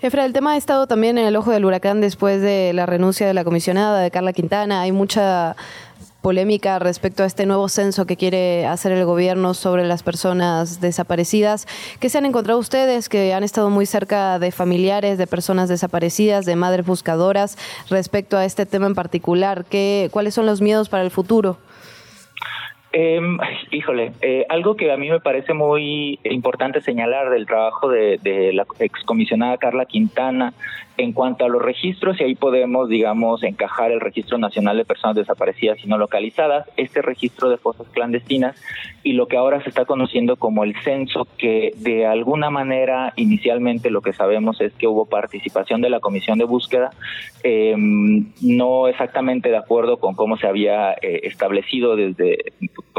Efra, 0.00 0.24
el 0.24 0.32
tema 0.32 0.52
ha 0.52 0.56
estado 0.56 0.86
también 0.86 1.18
en 1.18 1.26
el 1.26 1.36
ojo 1.36 1.50
del 1.50 1.64
huracán 1.64 2.00
después 2.00 2.40
de 2.40 2.72
la 2.72 2.86
renuncia 2.86 3.26
de 3.26 3.34
la 3.34 3.44
comisionada 3.44 4.00
de 4.00 4.10
Carla 4.10 4.32
Quintana. 4.32 4.82
Hay 4.82 4.92
mucha 4.92 5.56
polémica 6.20 6.78
respecto 6.78 7.22
a 7.22 7.26
este 7.26 7.46
nuevo 7.46 7.68
censo 7.68 8.06
que 8.06 8.16
quiere 8.16 8.66
hacer 8.66 8.92
el 8.92 9.04
gobierno 9.04 9.54
sobre 9.54 9.86
las 9.86 10.02
personas 10.02 10.80
desaparecidas. 10.80 11.66
¿Qué 12.00 12.10
se 12.10 12.18
han 12.18 12.26
encontrado 12.26 12.58
ustedes 12.58 13.08
que 13.08 13.32
han 13.34 13.44
estado 13.44 13.70
muy 13.70 13.86
cerca 13.86 14.38
de 14.38 14.50
familiares 14.50 15.18
de 15.18 15.26
personas 15.26 15.68
desaparecidas, 15.68 16.44
de 16.44 16.56
madres 16.56 16.86
buscadoras, 16.86 17.56
respecto 17.88 18.36
a 18.36 18.44
este 18.44 18.66
tema 18.66 18.86
en 18.86 18.94
particular? 18.94 19.64
¿Qué, 19.64 20.08
¿Cuáles 20.12 20.34
son 20.34 20.46
los 20.46 20.60
miedos 20.60 20.88
para 20.88 21.04
el 21.04 21.10
futuro? 21.10 21.58
Eh, 23.00 23.20
híjole, 23.70 24.10
eh, 24.22 24.44
algo 24.48 24.74
que 24.74 24.90
a 24.90 24.96
mí 24.96 25.08
me 25.08 25.20
parece 25.20 25.54
muy 25.54 26.18
importante 26.24 26.80
señalar 26.80 27.30
del 27.30 27.46
trabajo 27.46 27.88
de, 27.88 28.18
de 28.20 28.52
la 28.52 28.66
excomisionada 28.80 29.56
Carla 29.56 29.86
Quintana 29.86 30.52
en 30.98 31.12
cuanto 31.12 31.44
a 31.44 31.48
los 31.48 31.62
registros, 31.62 32.20
y 32.20 32.24
ahí 32.24 32.34
podemos, 32.34 32.88
digamos, 32.88 33.44
encajar 33.44 33.92
el 33.92 34.00
Registro 34.00 34.36
Nacional 34.36 34.76
de 34.76 34.84
Personas 34.84 35.14
Desaparecidas 35.14 35.78
y 35.82 35.86
No 35.86 35.96
Localizadas, 35.96 36.68
este 36.76 37.02
registro 37.02 37.48
de 37.48 37.56
fosas 37.56 37.86
clandestinas 37.92 38.60
y 39.04 39.12
lo 39.12 39.28
que 39.28 39.36
ahora 39.36 39.62
se 39.62 39.68
está 39.68 39.84
conociendo 39.84 40.36
como 40.36 40.64
el 40.64 40.74
censo, 40.82 41.28
que 41.38 41.72
de 41.76 42.04
alguna 42.04 42.50
manera 42.50 43.12
inicialmente 43.14 43.90
lo 43.90 44.02
que 44.02 44.12
sabemos 44.12 44.60
es 44.60 44.72
que 44.74 44.88
hubo 44.88 45.06
participación 45.06 45.80
de 45.80 45.90
la 45.90 46.00
Comisión 46.00 46.36
de 46.36 46.44
Búsqueda, 46.44 46.90
eh, 47.44 47.76
no 48.42 48.88
exactamente 48.88 49.50
de 49.50 49.56
acuerdo 49.56 49.98
con 49.98 50.16
cómo 50.16 50.36
se 50.36 50.48
había 50.48 50.94
eh, 50.94 51.20
establecido 51.22 51.94
desde, 51.94 52.52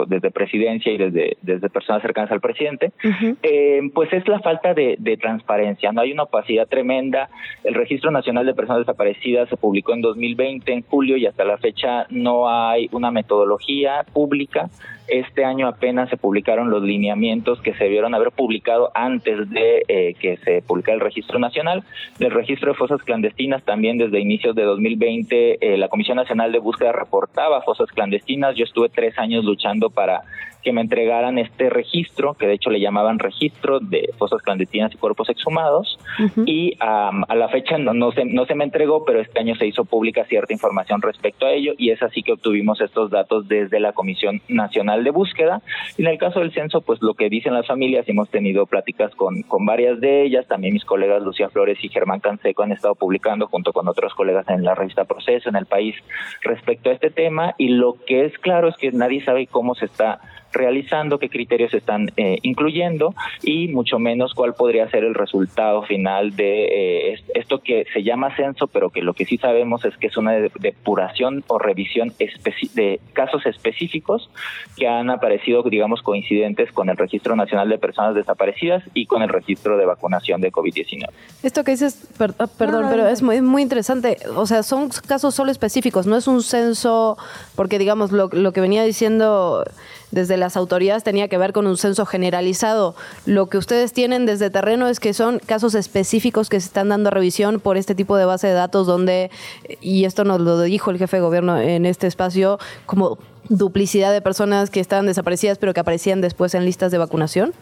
desde 0.05 0.31
presidencia 0.31 0.91
y 0.91 0.97
desde, 0.97 1.37
desde 1.41 1.69
personas 1.69 2.01
cercanas 2.01 2.31
al 2.31 2.41
presidente, 2.41 2.91
eh, 3.43 3.81
pues 3.93 4.11
es 4.13 4.27
la 4.27 4.39
falta 4.39 4.73
de, 4.73 4.95
de 4.99 5.17
transparencia, 5.17 5.91
no 5.91 6.01
hay 6.01 6.11
una 6.11 6.23
opacidad 6.23 6.67
tremenda, 6.67 7.29
el 7.63 7.73
Registro 7.73 8.11
Nacional 8.11 8.45
de 8.45 8.53
Personas 8.53 8.79
Desaparecidas 8.79 9.49
se 9.49 9.57
publicó 9.57 9.93
en 9.93 10.01
2020, 10.01 10.71
en 10.71 10.81
julio, 10.83 11.17
y 11.17 11.25
hasta 11.25 11.43
la 11.43 11.57
fecha 11.57 12.05
no 12.09 12.49
hay 12.49 12.89
una 12.91 13.11
metodología 13.11 14.05
pública 14.13 14.69
este 15.11 15.45
año 15.45 15.67
apenas 15.67 16.09
se 16.09 16.17
publicaron 16.17 16.69
los 16.69 16.83
lineamientos 16.83 17.61
que 17.61 17.73
se 17.73 17.85
debieron 17.85 18.15
haber 18.15 18.31
publicado 18.31 18.91
antes 18.93 19.49
de 19.49 19.83
eh, 19.87 20.15
que 20.19 20.37
se 20.37 20.61
publicara 20.61 20.95
el 20.95 21.01
registro 21.01 21.39
nacional. 21.39 21.83
Del 22.19 22.31
registro 22.31 22.71
de 22.71 22.77
fosas 22.77 23.01
clandestinas 23.03 23.63
también 23.63 23.97
desde 23.97 24.19
inicios 24.19 24.55
de 24.55 24.63
2020 24.63 25.73
eh, 25.73 25.77
la 25.77 25.87
Comisión 25.89 26.17
Nacional 26.17 26.51
de 26.51 26.59
Búsqueda 26.59 26.91
reportaba 26.91 27.61
fosas 27.61 27.89
clandestinas. 27.89 28.55
Yo 28.55 28.65
estuve 28.65 28.89
tres 28.89 29.17
años 29.17 29.43
luchando 29.45 29.89
para 29.89 30.21
que 30.63 30.73
me 30.73 30.81
entregaran 30.81 31.37
este 31.37 31.69
registro, 31.69 32.33
que 32.33 32.47
de 32.47 32.53
hecho 32.53 32.69
le 32.69 32.79
llamaban 32.79 33.19
registro 33.19 33.79
de 33.79 34.09
fosas 34.17 34.41
clandestinas 34.41 34.93
y 34.93 34.97
cuerpos 34.97 35.29
exhumados, 35.29 35.97
y 36.45 36.75
a 36.79 37.11
la 37.35 37.49
fecha 37.49 37.77
no, 37.77 37.93
no, 37.93 38.11
se, 38.11 38.25
no 38.25 38.45
se 38.45 38.55
me 38.55 38.63
entregó, 38.63 39.05
pero 39.05 39.21
este 39.21 39.39
año 39.39 39.55
se 39.55 39.67
hizo 39.67 39.85
pública 39.85 40.25
cierta 40.25 40.53
información 40.53 41.01
respecto 41.01 41.45
a 41.45 41.51
ello, 41.51 41.73
y 41.77 41.91
es 41.91 42.01
así 42.03 42.23
que 42.23 42.33
obtuvimos 42.33 42.81
estos 42.81 43.09
datos 43.09 43.47
desde 43.47 43.79
la 43.79 43.93
Comisión 43.93 44.41
Nacional 44.47 45.03
de 45.03 45.11
Búsqueda. 45.11 45.61
Y 45.97 46.01
en 46.03 46.09
el 46.09 46.17
caso 46.17 46.39
del 46.39 46.51
censo, 46.51 46.81
pues 46.81 47.01
lo 47.01 47.13
que 47.13 47.29
dicen 47.29 47.53
las 47.53 47.67
familias, 47.67 48.07
hemos 48.07 48.29
tenido 48.29 48.65
pláticas 48.65 49.13
con, 49.15 49.41
con 49.43 49.65
varias 49.65 49.99
de 49.99 50.23
ellas, 50.23 50.47
también 50.47 50.73
mis 50.73 50.85
colegas 50.85 51.23
Lucía 51.23 51.49
Flores 51.49 51.77
y 51.83 51.89
Germán 51.89 52.19
Canseco 52.19 52.63
han 52.63 52.71
estado 52.71 52.95
publicando 52.95 53.47
junto 53.47 53.73
con 53.73 53.87
otros 53.87 54.13
colegas 54.13 54.47
en 54.49 54.63
la 54.63 54.75
revista 54.75 55.05
Proceso, 55.05 55.49
en 55.49 55.55
el 55.55 55.65
país, 55.65 55.95
respecto 56.41 56.89
a 56.89 56.93
este 56.93 57.09
tema, 57.09 57.55
y 57.57 57.69
lo 57.69 57.97
que 58.05 58.25
es 58.25 58.37
claro 58.39 58.67
es 58.67 58.75
que 58.77 58.91
nadie 58.91 59.23
sabe 59.23 59.47
cómo 59.47 59.75
se 59.75 59.85
está 59.85 60.19
realizando, 60.51 61.19
qué 61.19 61.29
criterios 61.29 61.73
están 61.73 62.11
eh, 62.17 62.37
incluyendo 62.41 63.13
y 63.43 63.67
mucho 63.67 63.99
menos 63.99 64.33
cuál 64.33 64.53
podría 64.53 64.89
ser 64.89 65.03
el 65.03 65.13
resultado 65.13 65.83
final 65.83 66.35
de 66.35 67.13
eh, 67.13 67.19
esto 67.35 67.59
que 67.59 67.85
se 67.93 68.03
llama 68.03 68.35
censo, 68.35 68.67
pero 68.67 68.89
que 68.89 69.01
lo 69.01 69.13
que 69.13 69.25
sí 69.25 69.37
sabemos 69.37 69.85
es 69.85 69.95
que 69.97 70.07
es 70.07 70.17
una 70.17 70.33
depuración 70.33 71.43
o 71.47 71.59
revisión 71.59 72.13
de 72.73 72.99
casos 73.13 73.45
específicos 73.45 74.29
que 74.77 74.87
han 74.87 75.09
aparecido, 75.09 75.63
digamos, 75.63 76.01
coincidentes 76.01 76.71
con 76.71 76.89
el 76.89 76.97
Registro 76.97 77.35
Nacional 77.35 77.69
de 77.69 77.77
Personas 77.77 78.15
Desaparecidas 78.15 78.83
y 78.93 79.05
con 79.05 79.21
el 79.21 79.29
registro 79.29 79.77
de 79.77 79.85
vacunación 79.85 80.41
de 80.41 80.51
COVID-19. 80.51 81.09
Esto 81.43 81.63
que 81.63 81.71
dices, 81.71 82.09
ah, 82.19 82.47
perdón, 82.57 82.87
pero 82.89 83.07
es 83.07 83.21
muy, 83.21 83.41
muy 83.41 83.61
interesante. 83.61 84.17
O 84.35 84.45
sea, 84.45 84.63
son 84.63 84.89
casos 85.07 85.35
solo 85.35 85.51
específicos, 85.51 86.07
no 86.07 86.17
es 86.17 86.27
un 86.27 86.43
censo, 86.43 87.17
porque 87.55 87.79
digamos, 87.79 88.11
lo, 88.11 88.29
lo 88.31 88.51
que 88.51 88.61
venía 88.61 88.83
diciendo 88.83 89.63
desde 90.11 90.37
las 90.37 90.57
autoridades 90.57 91.03
tenía 91.03 91.27
que 91.27 91.37
ver 91.37 91.53
con 91.53 91.67
un 91.67 91.77
censo 91.77 92.05
generalizado. 92.05 92.95
Lo 93.25 93.47
que 93.47 93.57
ustedes 93.57 93.93
tienen 93.93 94.25
desde 94.25 94.49
terreno 94.49 94.87
es 94.87 94.99
que 94.99 95.13
son 95.13 95.39
casos 95.39 95.75
específicos 95.75 96.49
que 96.49 96.59
se 96.59 96.67
están 96.67 96.89
dando 96.89 97.09
revisión 97.09 97.59
por 97.59 97.77
este 97.77 97.95
tipo 97.95 98.17
de 98.17 98.25
base 98.25 98.47
de 98.47 98.53
datos 98.53 98.87
donde, 98.87 99.31
y 99.81 100.05
esto 100.05 100.23
nos 100.23 100.41
lo 100.41 100.59
dijo 100.61 100.91
el 100.91 100.97
jefe 100.97 101.17
de 101.17 101.21
gobierno 101.21 101.59
en 101.59 101.85
este 101.85 102.07
espacio, 102.07 102.59
como 102.85 103.17
duplicidad 103.49 104.11
de 104.11 104.21
personas 104.21 104.69
que 104.69 104.79
estaban 104.79 105.05
desaparecidas 105.05 105.57
pero 105.57 105.73
que 105.73 105.79
aparecían 105.79 106.21
después 106.21 106.53
en 106.53 106.65
listas 106.65 106.91
de 106.91 106.97
vacunación. 106.97 107.53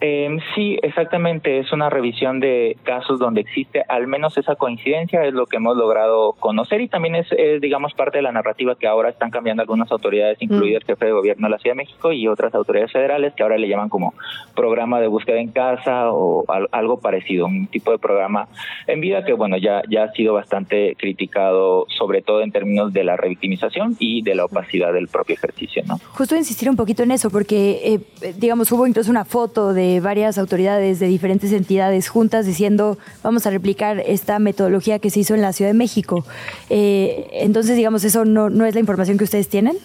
Eh, 0.00 0.38
sí, 0.54 0.78
exactamente. 0.82 1.58
Es 1.58 1.72
una 1.72 1.90
revisión 1.90 2.40
de 2.40 2.76
casos 2.84 3.18
donde 3.18 3.40
existe 3.40 3.82
al 3.88 4.06
menos 4.06 4.36
esa 4.38 4.54
coincidencia, 4.54 5.24
es 5.24 5.34
lo 5.34 5.46
que 5.46 5.56
hemos 5.56 5.76
logrado 5.76 6.34
conocer 6.34 6.80
y 6.80 6.88
también 6.88 7.16
es, 7.16 7.26
digamos, 7.60 7.94
parte 7.94 8.18
de 8.18 8.22
la 8.22 8.32
narrativa 8.32 8.76
que 8.76 8.86
ahora 8.86 9.10
están 9.10 9.30
cambiando 9.30 9.62
algunas 9.62 9.90
autoridades, 9.90 10.40
incluido 10.40 10.78
mm. 10.78 10.82
el 10.82 10.84
jefe 10.84 11.06
de 11.06 11.12
gobierno 11.12 11.46
de 11.46 11.50
la 11.50 11.58
Ciudad 11.58 11.74
de 11.74 11.82
México 11.82 12.12
y 12.12 12.28
otras 12.28 12.54
autoridades 12.54 12.92
federales 12.92 13.34
que 13.34 13.42
ahora 13.42 13.58
le 13.58 13.68
llaman 13.68 13.88
como 13.88 14.14
programa 14.54 15.00
de 15.00 15.08
búsqueda 15.08 15.40
en 15.40 15.50
casa 15.50 16.10
o 16.12 16.44
algo 16.70 17.00
parecido, 17.00 17.46
un 17.46 17.66
tipo 17.66 17.90
de 17.90 17.98
programa 17.98 18.48
en 18.86 19.00
vida 19.00 19.24
que, 19.24 19.32
bueno, 19.32 19.56
ya, 19.56 19.82
ya 19.88 20.04
ha 20.04 20.12
sido 20.12 20.34
bastante 20.34 20.94
criticado, 20.96 21.86
sobre 21.88 22.22
todo 22.22 22.42
en 22.42 22.52
términos 22.52 22.92
de 22.92 23.04
la 23.04 23.16
revictimización 23.16 23.96
y 23.98 24.22
de 24.22 24.34
la 24.34 24.44
opacidad 24.44 24.92
del 24.92 25.08
propio 25.08 25.34
ejercicio, 25.34 25.82
¿no? 25.86 25.98
Justo 26.12 26.36
insistir 26.36 26.70
un 26.70 26.76
poquito 26.76 27.02
en 27.02 27.10
eso, 27.10 27.30
porque, 27.30 27.80
eh, 28.22 28.32
digamos, 28.36 28.70
hubo 28.72 28.86
incluso 28.86 29.10
una 29.10 29.24
foto 29.24 29.72
de 29.72 29.87
varias 30.02 30.38
autoridades 30.38 30.98
de 30.98 31.06
diferentes 31.06 31.52
entidades 31.52 32.08
juntas 32.08 32.46
diciendo 32.46 32.98
vamos 33.22 33.46
a 33.46 33.50
replicar 33.50 34.00
esta 34.00 34.38
metodología 34.38 34.98
que 34.98 35.10
se 35.10 35.20
hizo 35.20 35.34
en 35.34 35.42
la 35.42 35.52
Ciudad 35.52 35.70
de 35.70 35.78
México. 35.78 36.24
Eh, 36.70 37.28
entonces, 37.32 37.76
digamos, 37.76 38.04
¿eso 38.04 38.24
no, 38.24 38.50
no 38.50 38.64
es 38.64 38.74
la 38.74 38.80
información 38.80 39.18
que 39.18 39.24
ustedes 39.24 39.48
tienen? 39.48 39.76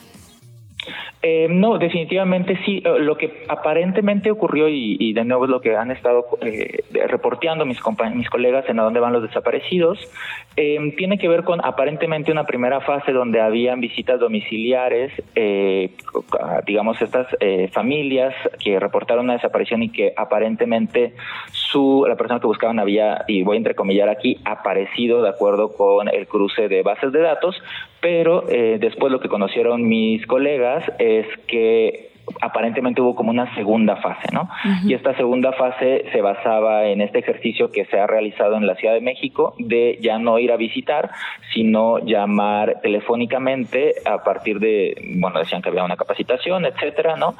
Eh, 1.21 1.47
no, 1.49 1.77
definitivamente 1.77 2.59
sí. 2.65 2.83
Eh, 2.83 2.99
lo 2.99 3.15
que 3.17 3.45
aparentemente 3.47 4.29
ocurrió 4.29 4.67
y, 4.67 5.13
de 5.13 5.23
nuevo 5.23 5.45
es 5.45 5.49
lo 5.49 5.61
que 5.61 5.75
han 5.75 5.91
estado 5.91 6.25
eh, 6.41 6.83
reporteando 7.07 7.65
mis, 7.65 7.79
mis 8.13 8.29
colegas 8.29 8.67
en 8.67 8.79
a 8.79 8.83
dónde 8.83 8.99
van 8.99 9.13
los 9.13 9.23
desaparecidos, 9.23 9.99
tiene 10.55 11.17
que 11.17 11.27
ver 11.27 11.43
con 11.43 11.63
aparentemente 11.63 12.31
una 12.31 12.45
primera 12.45 12.81
fase 12.81 13.11
donde 13.11 13.41
habían 13.41 13.79
visitas 13.79 14.19
domiciliares, 14.19 15.11
digamos 16.65 17.01
estas 17.01 17.27
familias 17.71 18.35
que 18.63 18.79
reportaron 18.79 19.25
una 19.25 19.33
desaparición 19.33 19.83
y 19.83 19.89
que 19.89 20.13
aparentemente 20.15 21.13
su 21.51 22.05
la 22.07 22.15
persona 22.15 22.39
que 22.39 22.47
buscaban 22.47 22.79
había 22.79 23.23
y 23.27 23.43
voy 23.43 23.55
a 23.55 23.57
entrecomillar 23.57 24.09
aquí 24.09 24.39
aparecido 24.45 25.21
de 25.21 25.29
acuerdo 25.29 25.73
con 25.75 26.07
el 26.07 26.27
cruce 26.27 26.67
de 26.67 26.83
bases 26.83 27.11
de 27.11 27.21
datos, 27.21 27.55
pero 28.03 28.41
después 28.41 29.13
lo 29.13 29.21
que 29.21 29.29
conocieron 29.29 29.87
mis 29.87 30.27
colegas 30.27 30.83
es 30.99 31.25
que 31.47 32.12
aparentemente 32.41 33.01
hubo 33.01 33.15
como 33.15 33.31
una 33.31 33.53
segunda 33.55 33.97
fase, 33.97 34.27
¿no? 34.31 34.49
Y 34.85 34.93
esta 34.93 35.15
segunda 35.15 35.53
fase 35.53 36.05
se 36.11 36.21
basaba 36.21 36.85
en 36.85 37.01
este 37.01 37.19
ejercicio 37.19 37.71
que 37.71 37.85
se 37.85 37.99
ha 37.99 38.07
realizado 38.07 38.55
en 38.55 38.65
la 38.65 38.75
Ciudad 38.75 38.93
de 38.93 39.01
México 39.01 39.55
de 39.59 39.97
ya 40.01 40.19
no 40.19 40.39
ir 40.39 40.51
a 40.51 40.57
visitar, 40.57 41.11
sino 41.53 41.99
llamar 41.99 42.79
telefónicamente 42.81 43.95
a 44.05 44.23
partir 44.23 44.59
de, 44.59 44.95
bueno, 45.17 45.39
decían 45.39 45.61
que 45.61 45.69
había 45.69 45.83
una 45.83 45.97
capacitación, 45.97 46.65
etcétera, 46.65 47.15
¿no? 47.15 47.35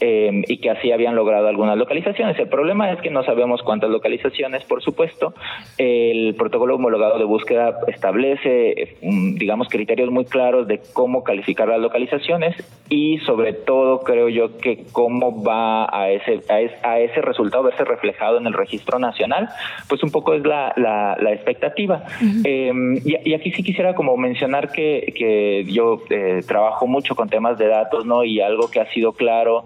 Eh, 0.00 0.42
y 0.46 0.58
que 0.58 0.70
así 0.70 0.92
habían 0.92 1.16
logrado 1.16 1.48
algunas 1.48 1.76
localizaciones. 1.76 2.38
El 2.38 2.48
problema 2.48 2.90
es 2.92 3.00
que 3.00 3.10
no 3.10 3.22
sabemos 3.24 3.62
cuántas 3.62 3.90
localizaciones, 3.90 4.64
por 4.64 4.82
supuesto. 4.82 5.34
El 5.78 6.34
protocolo 6.36 6.76
homologado 6.76 7.18
de 7.18 7.24
búsqueda 7.24 7.78
establece, 7.88 8.96
mm, 9.02 9.34
digamos, 9.36 9.68
criterios 9.68 10.10
muy 10.10 10.24
claros 10.24 10.66
de 10.66 10.80
cómo 10.92 11.24
calificar 11.24 11.68
las 11.68 11.80
localizaciones 11.80 12.56
y 12.88 13.18
sobre 13.18 13.52
todo 13.52 14.00
creo 14.00 14.27
yo 14.28 14.58
que 14.58 14.86
cómo 14.92 15.42
va 15.42 15.88
a 15.92 16.10
ese, 16.10 16.40
a, 16.82 16.98
ese 16.98 17.20
resultado 17.22 17.64
verse 17.64 17.84
reflejado 17.84 18.38
en 18.38 18.46
el 18.46 18.52
registro 18.52 18.98
nacional, 18.98 19.48
pues 19.88 20.02
un 20.02 20.10
poco 20.10 20.34
es 20.34 20.42
la, 20.44 20.72
la, 20.76 21.32
expectativa. 21.32 22.04
Em, 22.44 23.00
y, 23.04 23.34
aquí 23.34 23.52
sí 23.52 23.62
quisiera 23.62 23.94
como 23.94 24.16
mencionar 24.16 24.72
que, 24.72 25.12
que 25.16 25.64
yo 25.64 26.02
eh, 26.10 26.40
trabajo 26.46 26.86
mucho 26.86 27.14
con 27.14 27.28
temas 27.28 27.58
de 27.58 27.68
datos, 27.68 28.06
¿no? 28.06 28.24
Y 28.24 28.40
algo 28.40 28.70
que 28.70 28.80
ha 28.80 28.90
sido 28.92 29.12
claro 29.12 29.64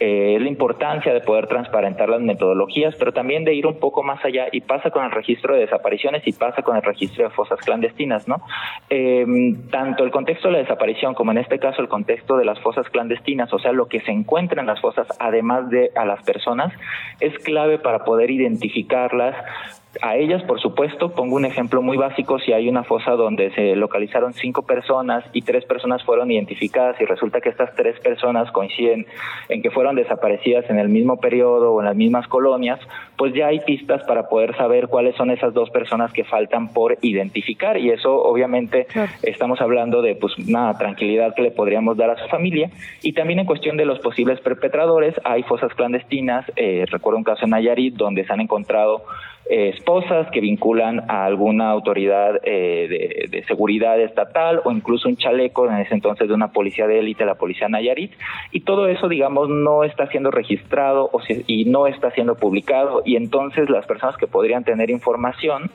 eh, 0.00 0.34
es 0.36 0.42
la 0.42 0.48
importancia 0.48 1.14
de 1.14 1.20
poder 1.20 1.46
transparentar 1.46 2.08
las 2.08 2.20
metodologías, 2.20 2.94
pero 2.96 3.12
también 3.12 3.44
de 3.44 3.54
ir 3.54 3.66
un 3.66 3.78
poco 3.78 4.02
más 4.02 4.24
allá 4.24 4.46
y 4.50 4.60
pasa 4.60 4.90
con 4.90 5.04
el 5.04 5.10
registro 5.10 5.54
de 5.54 5.60
desapariciones 5.60 6.26
y 6.26 6.32
pasa 6.32 6.62
con 6.62 6.76
el 6.76 6.82
registro 6.82 7.24
de 7.24 7.30
fosas 7.30 7.60
clandestinas, 7.60 8.26
¿no? 8.26 8.42
Em, 8.90 9.68
tanto 9.70 10.04
el 10.04 10.10
contexto 10.10 10.48
de 10.48 10.52
la 10.52 10.58
desaparición 10.58 11.14
como 11.14 11.30
en 11.32 11.38
este 11.38 11.58
caso 11.58 11.80
el 11.80 11.88
contexto 11.88 12.36
de 12.36 12.44
las 12.44 12.58
fosas 12.60 12.88
clandestinas, 12.90 13.52
o 13.52 13.58
sea, 13.58 13.72
lo 13.72 13.86
que 13.86 14.00
se 14.00 14.10
encuentra 14.10 14.60
en 14.60 14.66
las 14.66 14.80
fosas, 14.80 15.06
además 15.20 15.70
de 15.70 15.90
a 15.94 16.04
las 16.04 16.22
personas, 16.24 16.72
es 17.20 17.38
clave 17.38 17.78
para 17.78 18.04
poder 18.04 18.30
identificarlas, 18.30 19.36
a 20.02 20.16
ellas, 20.16 20.42
por 20.42 20.60
supuesto, 20.60 21.10
pongo 21.10 21.36
un 21.36 21.44
ejemplo 21.44 21.82
muy 21.82 21.96
básico, 21.96 22.38
si 22.38 22.52
hay 22.52 22.68
una 22.68 22.84
fosa 22.84 23.12
donde 23.12 23.50
se 23.52 23.76
localizaron 23.76 24.32
cinco 24.32 24.62
personas 24.62 25.24
y 25.32 25.42
tres 25.42 25.64
personas 25.64 26.02
fueron 26.04 26.30
identificadas 26.30 27.00
y 27.00 27.04
resulta 27.04 27.40
que 27.40 27.48
estas 27.48 27.74
tres 27.74 27.98
personas 28.00 28.50
coinciden 28.52 29.06
en 29.48 29.62
que 29.62 29.70
fueron 29.70 29.96
desaparecidas 29.96 30.68
en 30.70 30.78
el 30.78 30.88
mismo 30.88 31.18
periodo 31.18 31.72
o 31.72 31.80
en 31.80 31.86
las 31.86 31.96
mismas 31.96 32.26
colonias, 32.28 32.80
pues 33.16 33.34
ya 33.34 33.48
hay 33.48 33.60
pistas 33.60 34.02
para 34.04 34.28
poder 34.28 34.56
saber 34.56 34.88
cuáles 34.88 35.16
son 35.16 35.30
esas 35.30 35.54
dos 35.54 35.70
personas 35.70 36.12
que 36.12 36.24
faltan 36.24 36.72
por 36.72 36.98
identificar 37.02 37.76
y 37.78 37.90
eso 37.90 38.14
obviamente 38.22 38.86
estamos 39.22 39.60
hablando 39.60 40.02
de 40.02 40.14
pues 40.14 40.36
una 40.38 40.76
tranquilidad 40.78 41.34
que 41.34 41.42
le 41.42 41.50
podríamos 41.50 41.96
dar 41.96 42.10
a 42.10 42.16
su 42.16 42.28
familia. 42.28 42.70
Y 43.02 43.12
también 43.12 43.38
en 43.38 43.46
cuestión 43.46 43.76
de 43.76 43.84
los 43.84 43.98
posibles 44.00 44.40
perpetradores 44.40 45.14
hay 45.24 45.42
fosas 45.42 45.72
clandestinas, 45.74 46.44
eh, 46.56 46.84
recuerdo 46.90 47.18
un 47.18 47.24
caso 47.24 47.44
en 47.44 47.50
Nayarit 47.50 47.94
donde 47.94 48.24
se 48.24 48.32
han 48.32 48.40
encontrado 48.40 49.04
eh, 49.50 49.72
esposas 49.74 50.30
que 50.30 50.40
vinculan 50.40 51.10
a 51.10 51.24
alguna 51.24 51.70
autoridad 51.70 52.40
eh, 52.44 53.28
de, 53.30 53.44
seguridad 53.44 54.00
estatal 54.00 54.62
o 54.64 54.72
incluso 54.72 55.08
un 55.08 55.16
chaleco 55.16 55.68
en 55.68 55.76
ese 55.76 55.94
entonces 55.94 56.28
de 56.28 56.34
una 56.34 56.52
policía 56.52 56.86
de 56.86 56.98
élite, 57.00 57.26
la 57.26 57.34
policía 57.34 57.68
Nayarit, 57.68 58.12
y 58.52 58.60
todo 58.60 58.88
eso, 58.88 59.08
digamos, 59.08 59.48
no 59.50 59.84
está 59.84 60.06
siendo 60.06 60.30
registrado 60.30 61.10
o 61.12 61.20
y 61.46 61.64
no 61.66 61.86
está 61.86 62.10
siendo 62.10 62.36
publicado, 62.36 63.02
y 63.04 63.16
entonces 63.16 63.68
las 63.68 63.86
personas 63.86 64.16
que 64.16 64.26
podrían 64.26 64.64
tener 64.64 64.90
información 64.90 65.70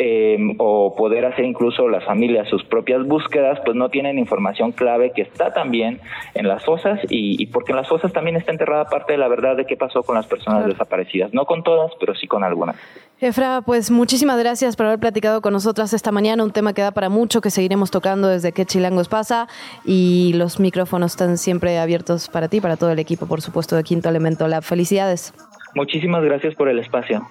Em, 0.00 0.54
o 0.58 0.94
poder 0.94 1.24
hacer 1.24 1.44
incluso 1.44 1.88
las 1.88 2.04
familias 2.04 2.48
sus 2.48 2.62
propias 2.62 3.04
búsquedas, 3.04 3.58
pues 3.64 3.76
no 3.76 3.88
tienen 3.88 4.16
información 4.16 4.70
clave 4.70 5.10
que 5.10 5.22
está 5.22 5.52
también 5.52 6.00
en 6.34 6.46
las 6.46 6.64
fosas 6.64 7.00
y, 7.10 7.44
porque 7.46 7.72
en 7.72 7.78
las 7.78 7.88
fosas 7.88 8.12
también 8.12 8.36
está 8.36 8.52
enterrada 8.52 8.84
parte 8.84 9.14
de 9.14 9.18
la 9.18 9.26
verdad 9.26 9.56
de 9.56 9.66
qué 9.66 9.76
pasó 9.76 10.04
con 10.04 10.14
las 10.14 10.28
personas 10.28 10.66
desaparecidas. 10.66 11.34
No 11.34 11.46
con 11.46 11.64
todas, 11.64 11.90
pero 11.98 12.14
sí 12.14 12.28
con 12.28 12.44
algunas. 12.44 12.76
Efra, 13.20 13.62
pues 13.62 13.90
muchísimas 13.90 14.38
gracias 14.38 14.76
por 14.76 14.86
haber 14.86 15.00
platicado 15.00 15.40
con 15.40 15.52
nosotras 15.52 15.92
esta 15.92 16.12
mañana, 16.12 16.44
un 16.44 16.52
tema 16.52 16.72
que 16.72 16.82
da 16.82 16.92
para 16.92 17.08
mucho, 17.08 17.40
que 17.40 17.50
seguiremos 17.50 17.90
tocando 17.90 18.28
desde 18.28 18.52
que 18.52 18.64
Chilangos 18.64 19.08
pasa 19.08 19.48
y 19.84 20.34
los 20.34 20.60
micrófonos 20.60 21.12
están 21.12 21.36
siempre 21.36 21.78
abiertos 21.80 22.28
para 22.28 22.46
ti, 22.46 22.60
para 22.60 22.76
todo 22.76 22.92
el 22.92 23.00
equipo, 23.00 23.26
por 23.26 23.40
supuesto, 23.40 23.74
de 23.74 23.82
Quinto 23.82 24.08
Elemento 24.08 24.46
Lab. 24.46 24.62
Felicidades. 24.62 25.34
Muchísimas 25.74 26.22
gracias 26.22 26.54
por 26.54 26.68
el 26.68 26.78
espacio. 26.78 27.26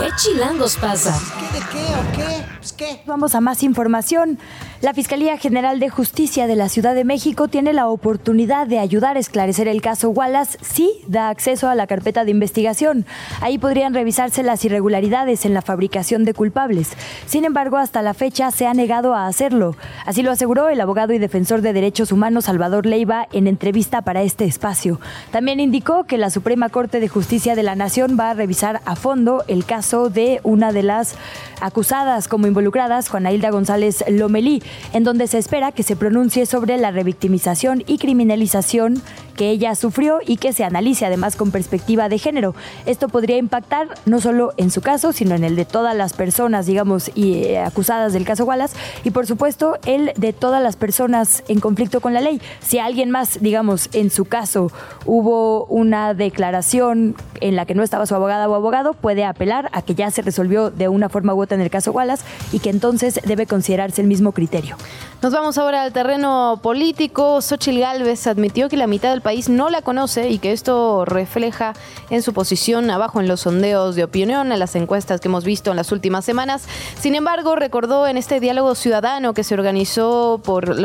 ¿Qué 0.00 0.08
chilangos 0.16 0.76
pasa? 0.76 1.16
¿Qué 1.38 1.58
de 1.58 1.64
qué 1.70 1.94
o 1.94 2.16
qué? 2.16 2.53
Pues. 2.64 3.00
Vamos 3.04 3.34
a 3.34 3.40
más 3.42 3.62
información. 3.62 4.38
La 4.80 4.94
Fiscalía 4.94 5.36
General 5.36 5.80
de 5.80 5.90
Justicia 5.90 6.46
de 6.46 6.56
la 6.56 6.68
Ciudad 6.70 6.94
de 6.94 7.04
México 7.04 7.48
tiene 7.48 7.72
la 7.74 7.88
oportunidad 7.88 8.66
de 8.66 8.78
ayudar 8.78 9.16
a 9.16 9.20
esclarecer 9.20 9.68
el 9.68 9.82
caso 9.82 10.10
Wallace 10.10 10.58
si 10.62 10.90
da 11.06 11.28
acceso 11.28 11.68
a 11.68 11.74
la 11.74 11.86
carpeta 11.86 12.24
de 12.24 12.30
investigación. 12.30 13.04
Ahí 13.40 13.58
podrían 13.58 13.92
revisarse 13.92 14.42
las 14.42 14.64
irregularidades 14.64 15.44
en 15.44 15.52
la 15.52 15.62
fabricación 15.62 16.24
de 16.24 16.32
culpables. 16.32 16.92
Sin 17.26 17.44
embargo, 17.44 17.76
hasta 17.76 18.02
la 18.02 18.14
fecha 18.14 18.50
se 18.50 18.66
ha 18.66 18.74
negado 18.74 19.14
a 19.14 19.26
hacerlo. 19.26 19.76
Así 20.06 20.22
lo 20.22 20.30
aseguró 20.30 20.68
el 20.68 20.80
abogado 20.80 21.12
y 21.12 21.18
defensor 21.18 21.60
de 21.60 21.72
derechos 21.72 22.12
humanos 22.12 22.46
Salvador 22.46 22.86
Leiva 22.86 23.28
en 23.32 23.46
entrevista 23.46 24.02
para 24.02 24.22
este 24.22 24.44
espacio. 24.44 25.00
También 25.30 25.60
indicó 25.60 26.04
que 26.04 26.18
la 26.18 26.30
Suprema 26.30 26.68
Corte 26.70 27.00
de 27.00 27.08
Justicia 27.08 27.56
de 27.56 27.62
la 27.62 27.74
Nación 27.74 28.16
va 28.18 28.30
a 28.30 28.34
revisar 28.34 28.80
a 28.86 28.96
fondo 28.96 29.44
el 29.48 29.64
caso 29.66 30.08
de 30.08 30.40
una 30.42 30.72
de 30.72 30.82
las 30.82 31.16
acusadas 31.60 32.28
como 32.28 32.46
involucradas, 32.54 33.08
Juana 33.08 33.32
Hilda 33.32 33.50
González 33.50 34.04
Lomelí, 34.08 34.62
en 34.92 35.02
donde 35.02 35.26
se 35.26 35.38
espera 35.38 35.72
que 35.72 35.82
se 35.82 35.96
pronuncie 35.96 36.46
sobre 36.46 36.78
la 36.78 36.92
revictimización 36.92 37.82
y 37.88 37.98
criminalización 37.98 39.02
que 39.34 39.50
ella 39.50 39.74
sufrió 39.74 40.20
y 40.24 40.36
que 40.36 40.52
se 40.52 40.62
analice 40.62 41.04
además 41.04 41.34
con 41.34 41.50
perspectiva 41.50 42.08
de 42.08 42.18
género. 42.18 42.54
Esto 42.86 43.08
podría 43.08 43.38
impactar 43.38 43.88
no 44.06 44.20
solo 44.20 44.52
en 44.56 44.70
su 44.70 44.80
caso, 44.82 45.12
sino 45.12 45.34
en 45.34 45.42
el 45.42 45.56
de 45.56 45.64
todas 45.64 45.96
las 45.96 46.12
personas, 46.12 46.66
digamos, 46.66 47.10
y, 47.16 47.44
eh, 47.44 47.58
acusadas 47.58 48.12
del 48.12 48.24
caso 48.24 48.44
Wallace 48.44 48.76
y 49.02 49.10
por 49.10 49.26
supuesto 49.26 49.76
el 49.84 50.12
de 50.16 50.32
todas 50.32 50.62
las 50.62 50.76
personas 50.76 51.42
en 51.48 51.58
conflicto 51.58 52.00
con 52.00 52.14
la 52.14 52.20
ley. 52.20 52.40
Si 52.60 52.78
alguien 52.78 53.10
más, 53.10 53.40
digamos, 53.40 53.88
en 53.92 54.10
su 54.10 54.26
caso 54.26 54.70
hubo 55.04 55.64
una 55.64 56.14
declaración 56.14 57.16
en 57.40 57.56
la 57.56 57.66
que 57.66 57.74
no 57.74 57.82
estaba 57.82 58.06
su 58.06 58.14
abogada 58.14 58.48
o 58.48 58.54
abogado, 58.54 58.94
puede 58.94 59.24
apelar 59.24 59.68
a 59.72 59.82
que 59.82 59.96
ya 59.96 60.12
se 60.12 60.22
resolvió 60.22 60.70
de 60.70 60.88
una 60.88 61.08
forma 61.08 61.34
u 61.34 61.42
otra 61.42 61.56
en 61.56 61.60
el 61.60 61.70
caso 61.70 61.90
Wallace 61.90 62.24
y 62.52 62.58
que 62.58 62.70
entonces 62.70 63.20
debe 63.24 63.46
considerarse 63.46 64.00
el 64.00 64.06
mismo 64.06 64.32
criterio. 64.32 64.76
Nos 65.24 65.32
vamos 65.32 65.56
ahora 65.56 65.82
al 65.82 65.92
terreno 65.94 66.60
político. 66.62 67.40
Xochil 67.40 67.80
Gálvez 67.80 68.26
admitió 68.26 68.68
que 68.68 68.76
la 68.76 68.86
mitad 68.86 69.10
del 69.10 69.22
país 69.22 69.48
no 69.48 69.70
la 69.70 69.80
conoce 69.80 70.28
y 70.28 70.38
que 70.38 70.52
esto 70.52 71.06
refleja 71.06 71.72
en 72.10 72.20
su 72.20 72.34
posición 72.34 72.90
abajo 72.90 73.22
en 73.22 73.28
los 73.28 73.40
sondeos 73.40 73.96
de 73.96 74.04
opinión, 74.04 74.52
en 74.52 74.58
las 74.58 74.76
encuestas 74.76 75.22
que 75.22 75.28
hemos 75.28 75.44
visto 75.44 75.70
en 75.70 75.78
las 75.78 75.92
últimas 75.92 76.26
semanas. 76.26 76.66
Sin 77.00 77.14
embargo, 77.14 77.56
recordó 77.56 78.06
en 78.06 78.18
este 78.18 78.38
diálogo 78.38 78.74
ciudadano 78.74 79.32
que 79.32 79.44
se 79.44 79.54
organizó 79.54 80.42
por, 80.44 80.76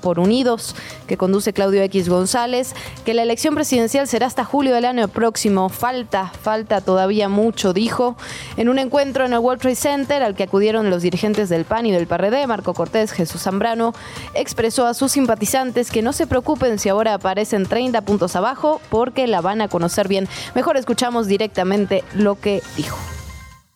por 0.00 0.18
Unidos, 0.18 0.74
que 1.06 1.16
conduce 1.16 1.54
Claudio 1.54 1.82
X 1.84 2.10
González, 2.10 2.74
que 3.06 3.14
la 3.14 3.22
elección 3.22 3.54
presidencial 3.54 4.06
será 4.06 4.26
hasta 4.26 4.44
julio 4.44 4.74
del 4.74 4.84
año 4.84 5.08
próximo. 5.08 5.70
Falta, 5.70 6.32
falta 6.42 6.82
todavía 6.82 7.30
mucho, 7.30 7.72
dijo. 7.72 8.16
En 8.58 8.68
un 8.68 8.78
encuentro 8.78 9.24
en 9.24 9.32
el 9.32 9.38
World 9.38 9.62
Trade 9.62 9.76
Center 9.76 10.22
al 10.22 10.34
que 10.34 10.42
acudieron 10.42 10.90
los 10.90 11.00
dirigentes 11.06 11.48
del 11.48 11.64
PAN 11.64 11.86
y 11.86 11.92
del 11.92 12.08
PRD, 12.08 12.48
Marco 12.48 12.74
Cortés, 12.74 13.12
Jesús 13.12 13.42
Zambrano, 13.42 13.94
expresó 14.34 14.86
a 14.86 14.94
sus 14.94 15.12
simpatizantes 15.12 15.92
que 15.92 16.02
no 16.02 16.12
se 16.12 16.26
preocupen 16.26 16.80
si 16.80 16.88
ahora 16.88 17.14
aparecen 17.14 17.64
30 17.64 18.00
puntos 18.00 18.34
abajo 18.34 18.80
porque 18.90 19.28
la 19.28 19.40
van 19.40 19.60
a 19.60 19.68
conocer 19.68 20.08
bien. 20.08 20.28
Mejor 20.56 20.76
escuchamos 20.76 21.28
directamente 21.28 22.02
lo 22.12 22.34
que 22.40 22.60
dijo. 22.76 23.15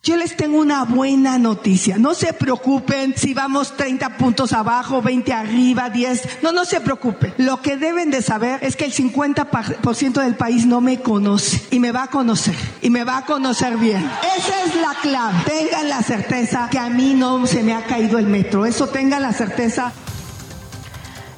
Yo 0.03 0.17
les 0.17 0.35
tengo 0.35 0.57
una 0.57 0.83
buena 0.83 1.37
noticia. 1.37 1.99
No 1.99 2.15
se 2.15 2.33
preocupen 2.33 3.13
si 3.15 3.35
vamos 3.35 3.77
30 3.77 4.17
puntos 4.17 4.51
abajo, 4.51 4.99
20 4.99 5.31
arriba, 5.31 5.91
10. 5.91 6.41
No, 6.41 6.51
no 6.51 6.65
se 6.65 6.81
preocupen. 6.81 7.35
Lo 7.37 7.61
que 7.61 7.77
deben 7.77 8.09
de 8.09 8.23
saber 8.23 8.63
es 8.63 8.75
que 8.75 8.85
el 8.85 8.93
50% 8.93 10.13
del 10.23 10.33
país 10.33 10.65
no 10.65 10.81
me 10.81 11.01
conoce 11.01 11.61
y 11.69 11.79
me 11.79 11.91
va 11.91 12.05
a 12.05 12.07
conocer 12.07 12.55
y 12.81 12.89
me 12.89 13.03
va 13.03 13.17
a 13.17 13.25
conocer 13.25 13.77
bien. 13.77 14.09
Esa 14.39 14.63
es 14.65 14.75
la 14.81 14.95
clave. 15.03 15.37
Tengan 15.45 15.87
la 15.87 16.01
certeza 16.01 16.67
que 16.71 16.79
a 16.79 16.89
mí 16.89 17.13
no 17.13 17.45
se 17.45 17.61
me 17.61 17.75
ha 17.75 17.85
caído 17.85 18.17
el 18.17 18.25
metro. 18.25 18.65
Eso 18.65 18.87
tengan 18.87 19.21
la 19.21 19.33
certeza. 19.33 19.93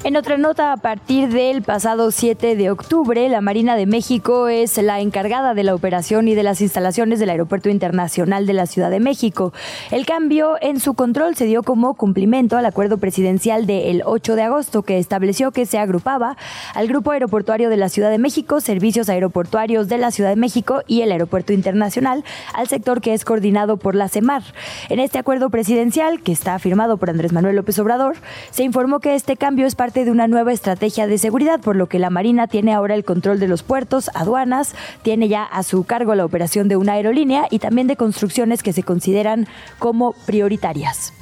En 0.04 0.18
otra 0.18 0.36
nota, 0.36 0.74
a 0.74 0.76
partir 0.76 1.30
del 1.30 1.62
pasado 1.62 2.10
7 2.10 2.56
de 2.56 2.70
octubre, 2.70 3.26
la 3.30 3.40
Marina 3.40 3.74
de 3.74 3.86
México 3.86 4.48
es 4.48 4.76
la 4.76 5.00
encargada 5.00 5.54
de 5.54 5.64
la 5.64 5.74
operación 5.74 6.28
y 6.28 6.34
de 6.34 6.42
las 6.42 6.60
instalaciones 6.60 7.18
del 7.18 7.30
Aeropuerto 7.30 7.70
Internacional 7.70 8.44
de 8.44 8.52
la 8.52 8.66
Ciudad 8.66 8.90
de 8.90 9.00
México. 9.00 9.54
El 9.90 10.04
cambio 10.04 10.56
en 10.60 10.78
su 10.78 10.92
control 10.92 11.36
se 11.36 11.46
dio 11.46 11.62
como 11.62 11.94
cumplimiento 11.94 12.58
al 12.58 12.66
acuerdo 12.66 12.98
presidencial 12.98 13.64
del 13.64 14.02
8 14.04 14.36
de 14.36 14.42
agosto 14.42 14.82
que 14.82 14.98
estableció 14.98 15.52
que 15.52 15.64
se 15.64 15.78
agrupaba 15.78 16.36
al 16.74 16.86
Grupo 16.86 17.12
Aeroportuario 17.12 17.70
de 17.70 17.78
la 17.78 17.88
Ciudad 17.88 18.10
de 18.10 18.18
México, 18.18 18.60
Servicios 18.60 19.08
Aeroportuarios 19.08 19.88
de 19.88 19.96
la 19.96 20.10
Ciudad 20.10 20.28
de 20.28 20.36
México 20.36 20.82
y 20.86 21.00
el 21.00 21.12
Aeropuerto 21.12 21.54
Internacional 21.54 22.24
al 22.52 22.68
sector 22.68 23.00
que 23.00 23.14
es 23.14 23.24
coordinado 23.24 23.78
por 23.78 23.94
la 23.94 24.10
CEMAR. 24.10 24.42
En 24.90 25.00
este 25.00 25.18
acuerdo 25.18 25.48
presidencial, 25.48 26.20
que 26.20 26.32
está 26.32 26.58
firmado 26.58 26.98
por 26.98 27.08
Andrés 27.08 27.32
Manuel 27.32 27.56
López 27.56 27.78
Obrador, 27.78 28.16
se 28.50 28.64
informó 28.64 29.00
que 29.00 29.14
este 29.14 29.38
cambio 29.38 29.66
es 29.66 29.74
parte 29.74 29.93
de 30.02 30.10
una 30.10 30.26
nueva 30.26 30.52
estrategia 30.52 31.06
de 31.06 31.18
seguridad, 31.18 31.60
por 31.60 31.76
lo 31.76 31.88
que 31.88 32.00
la 32.00 32.10
Marina 32.10 32.48
tiene 32.48 32.74
ahora 32.74 32.96
el 32.96 33.04
control 33.04 33.38
de 33.38 33.46
los 33.46 33.62
puertos, 33.62 34.10
aduanas, 34.14 34.74
tiene 35.02 35.28
ya 35.28 35.44
a 35.44 35.62
su 35.62 35.84
cargo 35.84 36.16
la 36.16 36.24
operación 36.24 36.66
de 36.66 36.76
una 36.76 36.94
aerolínea 36.94 37.46
y 37.50 37.60
también 37.60 37.86
de 37.86 37.94
construcciones 37.94 38.64
que 38.64 38.72
se 38.72 38.82
consideran 38.82 39.46
como 39.78 40.14
prioritarias. 40.26 41.12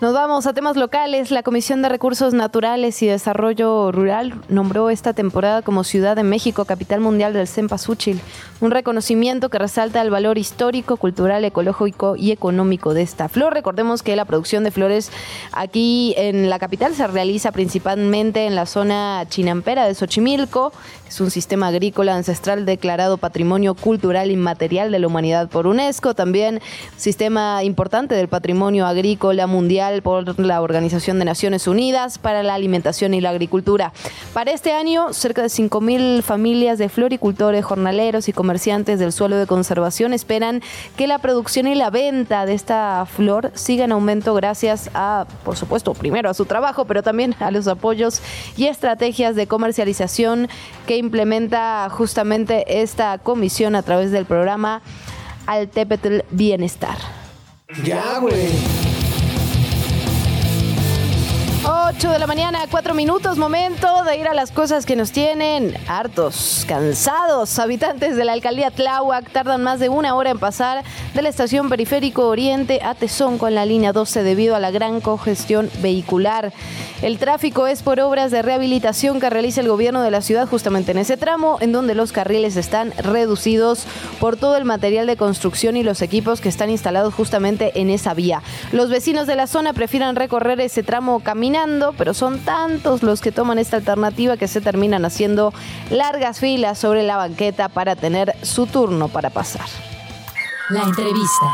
Nos 0.00 0.14
vamos 0.14 0.46
a 0.46 0.52
temas 0.52 0.76
locales. 0.76 1.32
La 1.32 1.42
Comisión 1.42 1.82
de 1.82 1.88
Recursos 1.88 2.32
Naturales 2.32 3.02
y 3.02 3.08
Desarrollo 3.08 3.90
Rural 3.90 4.32
nombró 4.48 4.90
esta 4.90 5.12
temporada 5.12 5.60
como 5.62 5.82
Ciudad 5.82 6.14
de 6.14 6.22
México, 6.22 6.64
capital 6.66 7.00
mundial 7.00 7.32
del 7.32 7.48
Cempasúchil, 7.48 8.20
un 8.60 8.70
reconocimiento 8.70 9.48
que 9.48 9.58
resalta 9.58 10.00
el 10.00 10.10
valor 10.10 10.38
histórico, 10.38 10.98
cultural, 10.98 11.44
ecológico 11.44 12.14
y 12.14 12.30
económico 12.30 12.94
de 12.94 13.02
esta 13.02 13.28
flor. 13.28 13.54
Recordemos 13.54 14.04
que 14.04 14.14
la 14.14 14.24
producción 14.24 14.62
de 14.62 14.70
flores 14.70 15.10
aquí 15.50 16.14
en 16.16 16.48
la 16.48 16.60
capital 16.60 16.94
se 16.94 17.08
realiza 17.08 17.50
principalmente 17.50 18.46
en 18.46 18.54
la 18.54 18.66
zona 18.66 19.26
chinampera 19.28 19.84
de 19.84 19.96
Xochimilco. 19.96 20.72
Es 21.08 21.22
un 21.22 21.30
sistema 21.30 21.68
agrícola 21.68 22.14
ancestral 22.14 22.66
declarado 22.66 23.16
Patrimonio 23.16 23.74
Cultural 23.74 24.30
Inmaterial 24.30 24.92
de 24.92 24.98
la 24.98 25.06
Humanidad 25.06 25.48
por 25.48 25.66
UNESCO. 25.66 26.12
También 26.12 26.60
sistema 26.98 27.64
importante 27.64 28.14
del 28.14 28.28
patrimonio 28.28 28.86
agrícola 28.86 29.46
mundial 29.46 30.02
por 30.02 30.38
la 30.38 30.60
Organización 30.60 31.18
de 31.18 31.24
Naciones 31.24 31.66
Unidas 31.66 32.18
para 32.18 32.42
la 32.42 32.52
Alimentación 32.52 33.14
y 33.14 33.22
la 33.22 33.30
Agricultura. 33.30 33.94
Para 34.34 34.52
este 34.52 34.72
año, 34.72 35.14
cerca 35.14 35.40
de 35.40 35.48
5.000 35.48 36.22
familias 36.22 36.76
de 36.76 36.90
floricultores, 36.90 37.64
jornaleros 37.64 38.28
y 38.28 38.34
comerciantes 38.34 38.98
del 38.98 39.12
suelo 39.12 39.38
de 39.38 39.46
conservación 39.46 40.12
esperan 40.12 40.60
que 40.98 41.06
la 41.06 41.18
producción 41.20 41.68
y 41.68 41.74
la 41.74 41.88
venta 41.88 42.44
de 42.44 42.52
esta 42.52 43.06
flor 43.06 43.50
siga 43.54 43.86
en 43.86 43.92
aumento 43.92 44.34
gracias 44.34 44.90
a, 44.92 45.26
por 45.42 45.56
supuesto, 45.56 45.94
primero 45.94 46.28
a 46.28 46.34
su 46.34 46.44
trabajo, 46.44 46.84
pero 46.84 47.02
también 47.02 47.34
a 47.40 47.50
los 47.50 47.66
apoyos 47.66 48.20
y 48.58 48.66
estrategias 48.66 49.36
de 49.36 49.46
comercialización 49.46 50.48
que 50.86 50.97
implementa 50.98 51.88
justamente 51.90 52.82
esta 52.82 53.18
comisión 53.18 53.74
a 53.74 53.82
través 53.82 54.10
del 54.10 54.26
programa 54.26 54.82
Altepetl 55.46 56.20
Bienestar. 56.30 56.96
Ya, 57.84 58.18
güey. 58.18 58.87
8 61.88 62.10
de 62.10 62.18
la 62.18 62.26
mañana, 62.26 62.66
4 62.70 62.92
minutos, 62.92 63.38
momento 63.38 64.04
de 64.04 64.18
ir 64.18 64.28
a 64.28 64.34
las 64.34 64.52
cosas 64.52 64.84
que 64.84 64.94
nos 64.94 65.10
tienen 65.10 65.74
hartos, 65.86 66.66
cansados. 66.68 67.58
Habitantes 67.58 68.14
de 68.14 68.26
la 68.26 68.34
alcaldía 68.34 68.70
Tláhuac 68.70 69.30
tardan 69.30 69.62
más 69.62 69.80
de 69.80 69.88
una 69.88 70.14
hora 70.14 70.28
en 70.28 70.38
pasar 70.38 70.84
de 71.14 71.22
la 71.22 71.30
estación 71.30 71.70
Periférico 71.70 72.28
Oriente 72.28 72.80
a 72.84 72.94
Tesón 72.94 73.38
con 73.38 73.54
la 73.54 73.64
línea 73.64 73.94
12 73.94 74.22
debido 74.22 74.54
a 74.54 74.60
la 74.60 74.70
gran 74.70 75.00
congestión 75.00 75.70
vehicular. 75.80 76.52
El 77.00 77.16
tráfico 77.16 77.66
es 77.66 77.82
por 77.82 78.00
obras 78.00 78.32
de 78.32 78.42
rehabilitación 78.42 79.18
que 79.18 79.30
realiza 79.30 79.62
el 79.62 79.68
gobierno 79.68 80.02
de 80.02 80.10
la 80.10 80.20
ciudad 80.20 80.46
justamente 80.46 80.90
en 80.90 80.98
ese 80.98 81.16
tramo, 81.16 81.56
en 81.60 81.72
donde 81.72 81.94
los 81.94 82.12
carriles 82.12 82.56
están 82.56 82.92
reducidos 82.98 83.86
por 84.20 84.36
todo 84.36 84.56
el 84.56 84.64
material 84.66 85.06
de 85.06 85.16
construcción 85.16 85.76
y 85.76 85.84
los 85.84 86.02
equipos 86.02 86.42
que 86.42 86.50
están 86.50 86.68
instalados 86.68 87.14
justamente 87.14 87.80
en 87.80 87.88
esa 87.88 88.12
vía. 88.12 88.42
Los 88.72 88.90
vecinos 88.90 89.26
de 89.26 89.36
la 89.36 89.46
zona 89.46 89.72
prefieren 89.72 90.16
recorrer 90.16 90.60
ese 90.60 90.82
tramo 90.82 91.20
caminando 91.20 91.77
pero 91.96 92.14
son 92.14 92.38
tantos 92.40 93.02
los 93.02 93.20
que 93.20 93.32
toman 93.32 93.58
esta 93.58 93.76
alternativa 93.76 94.36
que 94.36 94.48
se 94.48 94.60
terminan 94.60 95.04
haciendo 95.04 95.52
largas 95.90 96.40
filas 96.40 96.78
sobre 96.78 97.02
la 97.02 97.16
banqueta 97.16 97.68
para 97.68 97.96
tener 97.96 98.34
su 98.42 98.66
turno 98.66 99.08
para 99.08 99.30
pasar. 99.30 99.66
La 100.70 100.82
entrevista. 100.82 101.46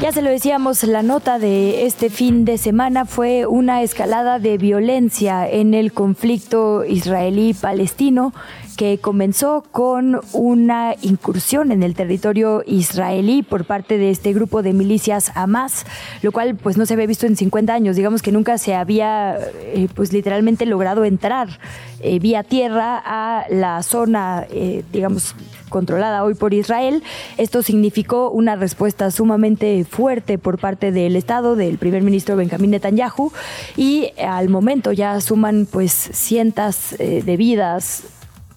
Ya 0.00 0.12
se 0.12 0.22
lo 0.22 0.30
decíamos, 0.30 0.82
la 0.84 1.02
nota 1.02 1.38
de 1.38 1.84
este 1.84 2.08
fin 2.08 2.46
de 2.46 2.56
semana 2.56 3.04
fue 3.04 3.46
una 3.46 3.82
escalada 3.82 4.38
de 4.38 4.56
violencia 4.56 5.46
en 5.46 5.74
el 5.74 5.92
conflicto 5.92 6.84
israelí-palestino 6.86 8.32
que 8.80 8.96
comenzó 8.96 9.62
con 9.72 10.22
una 10.32 10.94
incursión 11.02 11.70
en 11.70 11.82
el 11.82 11.94
territorio 11.94 12.62
israelí 12.66 13.42
por 13.42 13.66
parte 13.66 13.98
de 13.98 14.08
este 14.08 14.32
grupo 14.32 14.62
de 14.62 14.72
milicias 14.72 15.32
Hamas, 15.34 15.84
lo 16.22 16.32
cual 16.32 16.56
pues 16.56 16.78
no 16.78 16.86
se 16.86 16.94
había 16.94 17.04
visto 17.04 17.26
en 17.26 17.36
50 17.36 17.74
años, 17.74 17.94
digamos 17.94 18.22
que 18.22 18.32
nunca 18.32 18.56
se 18.56 18.74
había 18.74 19.36
eh, 19.36 19.86
pues 19.94 20.14
literalmente 20.14 20.64
logrado 20.64 21.04
entrar 21.04 21.60
eh, 22.00 22.18
vía 22.20 22.42
tierra 22.42 23.02
a 23.04 23.44
la 23.50 23.82
zona, 23.82 24.46
eh, 24.50 24.82
digamos, 24.90 25.34
controlada 25.68 26.24
hoy 26.24 26.32
por 26.32 26.54
Israel. 26.54 27.02
Esto 27.36 27.62
significó 27.62 28.30
una 28.30 28.56
respuesta 28.56 29.10
sumamente 29.10 29.84
fuerte 29.84 30.38
por 30.38 30.56
parte 30.56 30.90
del 30.90 31.16
Estado, 31.16 31.54
del 31.54 31.76
primer 31.76 32.02
ministro 32.02 32.34
Benjamín 32.34 32.70
Netanyahu, 32.70 33.30
y 33.76 34.12
al 34.26 34.48
momento 34.48 34.92
ya 34.92 35.20
suman 35.20 35.68
pues 35.70 35.92
cientos 35.92 36.96
de 36.98 37.36
vidas 37.36 38.04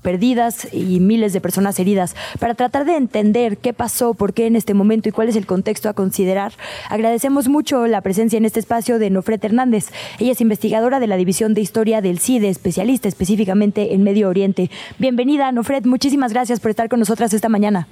perdidas 0.03 0.71
y 0.71 0.99
miles 0.99 1.33
de 1.33 1.41
personas 1.41 1.79
heridas. 1.79 2.15
Para 2.39 2.53
tratar 2.53 2.85
de 2.85 2.95
entender 2.95 3.57
qué 3.57 3.73
pasó, 3.73 4.13
por 4.13 4.33
qué 4.33 4.45
en 4.45 4.55
este 4.55 4.75
momento 4.75 5.09
y 5.09 5.11
cuál 5.11 5.29
es 5.29 5.35
el 5.35 5.47
contexto 5.47 5.89
a 5.89 5.93
considerar, 5.93 6.51
agradecemos 6.89 7.47
mucho 7.47 7.87
la 7.87 8.01
presencia 8.01 8.37
en 8.37 8.45
este 8.45 8.59
espacio 8.59 8.99
de 8.99 9.09
Nofret 9.09 9.43
Hernández. 9.43 9.91
Ella 10.19 10.33
es 10.33 10.41
investigadora 10.41 10.99
de 10.99 11.07
la 11.07 11.17
División 11.17 11.55
de 11.55 11.61
Historia 11.61 12.01
del 12.01 12.19
CIDE, 12.19 12.49
especialista 12.49 13.07
específicamente 13.07 13.95
en 13.95 14.03
Medio 14.03 14.29
Oriente. 14.29 14.69
Bienvenida, 14.99 15.51
Nofret. 15.51 15.85
Muchísimas 15.85 16.33
gracias 16.33 16.59
por 16.59 16.69
estar 16.69 16.89
con 16.89 16.99
nosotras 16.99 17.33
esta 17.33 17.49
mañana. 17.49 17.87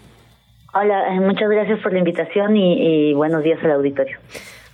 Hola, 0.74 1.16
eh, 1.16 1.20
muchas 1.20 1.50
gracias 1.50 1.80
por 1.80 1.92
la 1.92 2.00
invitación 2.00 2.56
y, 2.56 3.10
y 3.10 3.14
buenos 3.14 3.44
días 3.44 3.60
al 3.64 3.72
auditorio. 3.72 4.18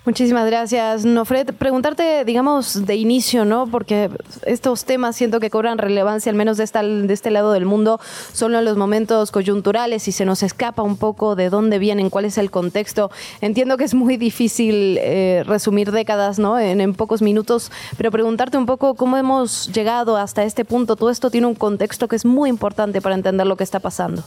Muchísimas 0.08 0.46
gracias, 0.46 1.04
Nofred. 1.04 1.54
Preguntarte, 1.56 2.24
digamos, 2.24 2.86
de 2.86 2.96
inicio, 2.96 3.44
¿no? 3.44 3.68
Porque 3.68 4.10
estos 4.46 4.86
temas 4.86 5.18
siento 5.18 5.42
que 5.42 5.50
cobran 5.50 5.78
relevancia, 5.78 6.30
al 6.30 6.38
menos 6.38 6.56
de, 6.56 6.64
esta, 6.64 6.82
de 6.82 7.14
este 7.14 7.30
lado 7.30 7.52
del 7.52 7.66
mundo, 7.66 8.00
solo 8.32 8.58
en 8.58 8.64
los 8.64 8.78
momentos 8.78 9.32
coyunturales 9.32 10.08
y 10.08 10.14
se 10.14 10.24
nos 10.24 10.44
escapa 10.44 10.82
un 10.82 10.96
poco 10.96 11.36
de 11.36 11.50
dónde 11.50 11.78
vienen, 11.78 12.10
cuál 12.10 12.24
es 12.24 12.38
el 12.38 12.52
contexto. 12.52 13.12
Entiendo 13.42 13.76
que 13.76 13.84
es 13.84 13.94
muy 13.94 14.16
difícil 14.16 14.98
eh, 15.02 15.44
resumir 15.46 15.92
décadas, 15.92 16.40
¿no? 16.40 16.58
En, 16.58 16.80
en 16.80 16.94
pocos 16.94 17.22
minutos, 17.22 17.70
pero 17.98 18.10
preguntarte 18.10 18.58
un 18.58 18.66
poco 18.66 18.94
cómo 18.94 19.18
hemos 19.18 19.74
llegado 19.74 20.16
hasta 20.16 20.46
este 20.46 20.64
punto. 20.64 20.96
Todo 20.96 21.10
esto 21.10 21.30
tiene 21.30 21.48
un 21.48 21.56
contexto 21.56 22.08
que 22.08 22.16
es 22.16 22.24
muy 22.24 22.50
importante 22.50 23.02
para 23.02 23.14
entender 23.14 23.46
lo 23.46 23.58
que 23.58 23.66
está 23.66 23.82
pasando. 23.82 24.24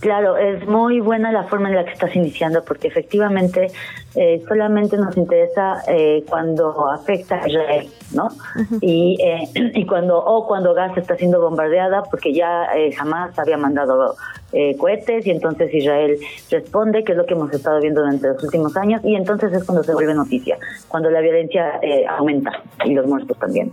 Claro, 0.00 0.36
es 0.36 0.64
muy 0.66 1.00
buena 1.00 1.32
la 1.32 1.44
forma 1.44 1.68
en 1.70 1.74
la 1.74 1.84
que 1.84 1.92
estás 1.92 2.14
iniciando 2.14 2.62
porque 2.64 2.86
efectivamente 2.86 3.72
eh, 4.14 4.42
solamente 4.46 4.96
nos 4.96 5.16
interesa 5.16 5.82
eh, 5.88 6.24
cuando 6.28 6.88
afecta 6.88 7.42
a 7.42 7.48
Israel, 7.48 7.88
¿no? 8.12 8.28
y, 8.80 9.18
eh, 9.20 9.48
y 9.74 9.86
cuando 9.86 10.18
o 10.18 10.46
cuando 10.46 10.72
Gaza 10.72 11.00
está 11.00 11.16
siendo 11.16 11.40
bombardeada 11.40 12.04
porque 12.04 12.32
ya 12.32 12.68
jamás 12.96 13.36
había 13.38 13.56
mandado 13.56 14.14
cohetes 14.78 15.26
y 15.26 15.30
entonces 15.30 15.74
Israel 15.74 16.16
responde, 16.50 17.04
que 17.04 17.12
es 17.12 17.18
lo 17.18 17.26
que 17.26 17.34
hemos 17.34 17.52
estado 17.52 17.80
viendo 17.80 18.00
durante 18.00 18.28
los 18.28 18.42
últimos 18.42 18.76
años 18.76 19.02
y 19.04 19.14
entonces 19.14 19.52
es 19.52 19.64
cuando 19.64 19.82
se 19.82 19.92
vuelve 19.92 20.14
noticia, 20.14 20.56
cuando 20.86 21.10
la 21.10 21.20
violencia 21.20 21.80
aumenta 22.08 22.52
y 22.84 22.94
los 22.94 23.06
muertos 23.06 23.36
también 23.38 23.72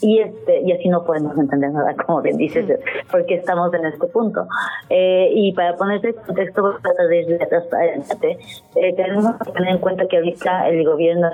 y 0.00 0.20
este 0.20 0.60
y 0.60 0.72
así 0.72 0.88
no 0.88 1.04
podemos 1.04 1.36
entender 1.38 1.70
nada 1.70 1.94
como 2.06 2.22
bien 2.22 2.36
dices 2.36 2.66
porque 3.10 3.34
estamos 3.34 3.72
en 3.74 3.86
este 3.86 4.06
punto. 4.06 4.46
Eh, 4.90 5.30
y 5.34 5.52
para 5.52 5.76
ponerse 5.76 6.08
en 6.08 6.14
contexto 6.14 6.62
voy 6.62 6.74
a 6.76 6.78
tratar 6.78 7.06
de 7.08 7.22
ir 7.22 7.38
adelante 7.42 8.38
eh, 8.76 8.94
tenemos 8.94 9.36
que 9.36 9.52
tener 9.52 9.70
en 9.70 9.78
cuenta 9.78 10.06
que 10.06 10.16
ahorita 10.16 10.68
el 10.68 10.84
gobierno 10.84 11.30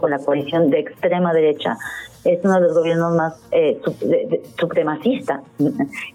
con 0.00 0.10
la 0.10 0.18
coalición 0.18 0.70
de 0.70 0.80
extrema 0.80 1.32
derecha 1.32 1.76
es 2.24 2.44
uno 2.44 2.54
de 2.54 2.60
los 2.60 2.74
gobiernos 2.74 3.14
más 3.14 3.34
eh, 3.52 3.80
supremacistas 4.58 5.40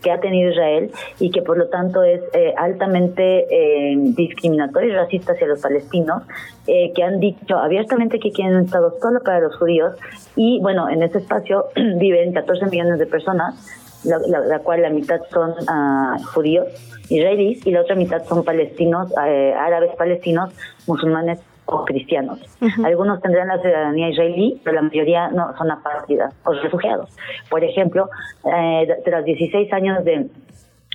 que 0.01 0.12
ha 0.12 0.20
tenido 0.20 0.51
Israel 0.51 0.91
y 1.20 1.32
que 1.32 1.41
por 1.41 1.57
lo 1.57 1.68
tanto 1.68 2.03
es 2.03 2.22
eh, 2.34 2.53
altamente 2.57 3.47
eh, 3.49 3.95
discriminatorio 3.97 4.89
y 4.89 4.95
racista 4.95 5.34
hacia 5.34 5.47
los 5.47 5.62
palestinos, 5.62 6.24
eh, 6.68 6.91
que 6.93 7.03
han 7.03 7.20
dicho 7.20 7.57
abiertamente 7.57 8.20
que 8.20 8.32
quieren 8.32 8.55
un 8.55 8.66
Estado 8.66 8.95
solo 9.01 9.22
para 9.22 9.39
los 9.39 9.55
judíos. 9.57 9.95
Y 10.36 10.60
bueno, 10.62 10.89
en 10.89 11.03
ese 11.03 11.20
espacio 11.20 11.66
viven 11.76 12.34
14 12.34 12.66
millones 12.68 12.99
de 12.99 13.05
personas, 13.05 13.55
la, 14.03 14.60
cual 14.60 14.82
la 14.82 14.89
mitad 14.89 15.20
son 15.30 15.51
uh, 15.51 16.24
judíos 16.34 16.68
israelíes 17.10 17.68
y 17.68 17.72
la 17.72 17.82
otra 17.82 17.95
mitad 17.95 18.24
son 18.24 18.45
palestinos, 18.45 19.12
árabes 19.18 19.93
palestinos, 19.97 20.51
musulmanes 20.88 21.39
o 21.72 21.86
cristianos. 21.86 22.40
Algunos 22.84 23.22
tendrán 23.22 23.48
la 23.48 23.60
ciudadanía 23.60 24.10
israelí, 24.10 24.60
pero 24.64 24.76
la 24.76 24.82
mayoría 24.84 25.30
no 25.30 25.56
son 25.58 25.72
apátridas 25.72 26.34
o 26.46 26.54
refugiados. 26.54 27.16
Por 27.50 27.64
ejemplo, 27.64 28.10
eh, 28.46 28.88
tras 29.06 29.24
16 29.26 29.72
años 29.74 30.04
de 30.04 30.30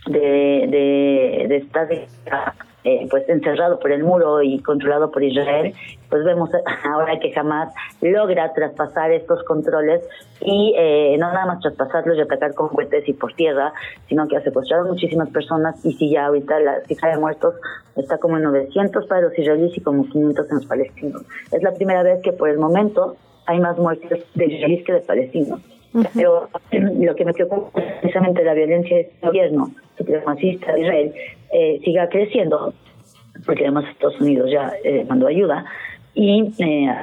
de, 0.06 1.46
de, 1.48 1.56
estar 1.56 1.88
eh, 2.84 3.06
pues 3.10 3.26
encerrado 3.28 3.78
por 3.78 3.90
el 3.92 4.04
muro 4.04 4.42
y 4.42 4.60
controlado 4.60 5.10
por 5.10 5.22
Israel, 5.22 5.74
pues 6.10 6.22
vemos 6.22 6.50
ahora 6.84 7.18
que 7.18 7.32
jamás 7.32 7.72
logra 8.02 8.52
traspasar 8.52 9.10
estos 9.10 9.42
controles 9.44 10.02
y 10.42 10.74
eh, 10.76 11.16
no 11.18 11.32
nada 11.32 11.46
más 11.46 11.60
traspasarlos 11.60 12.18
y 12.18 12.20
atacar 12.20 12.54
con 12.54 12.68
cohetes 12.68 13.08
y 13.08 13.14
por 13.14 13.32
tierra, 13.32 13.72
sino 14.06 14.28
que 14.28 14.36
ha 14.36 14.42
secuestrado 14.42 14.86
muchísimas 14.86 15.30
personas 15.30 15.82
y 15.84 15.94
si 15.94 16.10
ya 16.10 16.26
ahorita 16.26 16.60
la 16.60 16.80
cifra 16.82 17.10
de 17.10 17.18
muertos 17.18 17.54
está 17.96 18.18
como 18.18 18.36
en 18.36 18.42
900 18.44 19.06
para 19.06 19.22
los 19.22 19.38
israelíes 19.38 19.76
y 19.76 19.80
como 19.80 20.04
500 20.04 20.50
en 20.50 20.56
los 20.56 20.66
palestinos. 20.66 21.22
Es 21.52 21.62
la 21.62 21.72
primera 21.72 22.02
vez 22.02 22.20
que 22.22 22.32
por 22.32 22.50
el 22.50 22.58
momento 22.58 23.16
hay 23.46 23.60
más 23.60 23.78
muertes 23.78 24.24
de 24.34 24.44
israelíes 24.44 24.84
que 24.84 24.92
de 24.92 25.00
palestinos. 25.00 25.60
Pero 26.14 26.48
lo 26.72 27.14
que 27.14 27.24
me 27.24 27.32
preocupa 27.32 27.80
es 27.80 28.00
precisamente 28.00 28.44
la 28.44 28.54
violencia 28.54 28.96
del 28.96 29.10
gobierno 29.22 29.70
supremacista 29.96 30.72
de 30.72 30.80
Israel 30.80 31.14
eh, 31.54 31.80
siga 31.84 32.08
creciendo, 32.08 32.74
porque 33.46 33.62
además 33.62 33.84
Estados 33.90 34.20
Unidos 34.20 34.50
ya 34.50 34.72
eh, 34.84 35.06
mandó 35.08 35.28
ayuda, 35.28 35.64
y, 36.14 36.52
eh, 36.58 36.94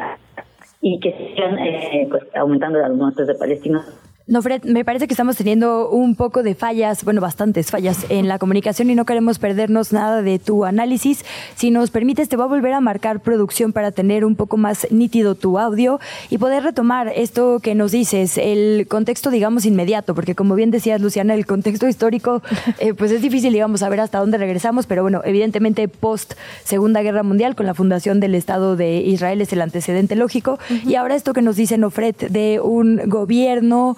y 0.82 1.00
que 1.00 1.14
sigan 1.14 1.58
eh, 1.60 2.08
pues, 2.10 2.24
aumentando 2.36 2.80
las 2.80 2.92
muertes 2.92 3.28
de 3.28 3.36
palestinos 3.36 3.86
no, 4.32 4.42
Fred, 4.42 4.64
me 4.64 4.86
parece 4.86 5.08
que 5.08 5.14
estamos 5.14 5.36
teniendo 5.36 5.90
un 5.90 6.16
poco 6.16 6.42
de 6.42 6.56
fallas, 6.56 7.04
bueno, 7.04 7.20
bastantes 7.20 7.70
fallas 7.70 8.06
en 8.08 8.30
la 8.30 8.40
comunicación 8.40 8.90
y 8.90 8.96
no 8.96 9.04
queremos 9.04 9.40
perdernos 9.40 9.92
nada 9.92 10.22
de 10.22 10.40
tu 10.40 10.64
análisis. 10.64 11.26
Si 11.58 11.70
nos 11.70 11.92
permites, 11.92 12.30
te 12.30 12.38
voy 12.38 12.46
a 12.46 12.48
volver 12.48 12.72
a 12.72 12.80
marcar 12.80 13.20
producción 13.20 13.74
para 13.74 13.92
tener 13.92 14.24
un 14.24 14.38
poco 14.38 14.56
más 14.56 14.88
nítido 14.90 15.36
tu 15.36 15.60
audio 15.60 16.00
y 16.30 16.38
poder 16.38 16.64
retomar 16.64 17.12
esto 17.14 17.60
que 17.60 17.76
nos 17.76 17.92
dices, 17.92 18.38
el 18.38 18.88
contexto, 18.88 19.32
digamos, 19.32 19.66
inmediato, 19.66 20.16
porque 20.16 20.34
como 20.34 20.56
bien 20.56 20.72
decías, 20.72 21.02
Luciana, 21.02 21.34
el 21.34 21.46
contexto 21.46 21.90
histórico, 21.90 22.42
eh, 22.80 22.94
pues 22.94 23.12
es 23.12 23.22
difícil, 23.22 23.52
digamos, 23.52 23.82
saber 23.82 24.00
hasta 24.00 24.20
dónde 24.20 24.38
regresamos, 24.38 24.88
pero 24.88 25.02
bueno, 25.02 25.20
evidentemente 25.26 25.90
post 25.90 26.36
Segunda 26.64 27.02
Guerra 27.02 27.24
Mundial, 27.24 27.58
con 27.58 27.66
la 27.66 27.74
fundación 27.74 28.22
del 28.22 28.36
Estado 28.36 28.78
de 28.78 29.02
Israel 29.02 29.42
es 29.42 29.52
el 29.52 29.60
antecedente 29.60 30.16
lógico. 30.16 30.58
Y 30.88 30.96
ahora 30.96 31.16
esto 31.16 31.34
que 31.34 31.42
nos 31.42 31.58
dice 31.58 31.78
Nofred 31.78 32.16
de 32.30 32.62
un 32.62 33.02
gobierno 33.10 33.98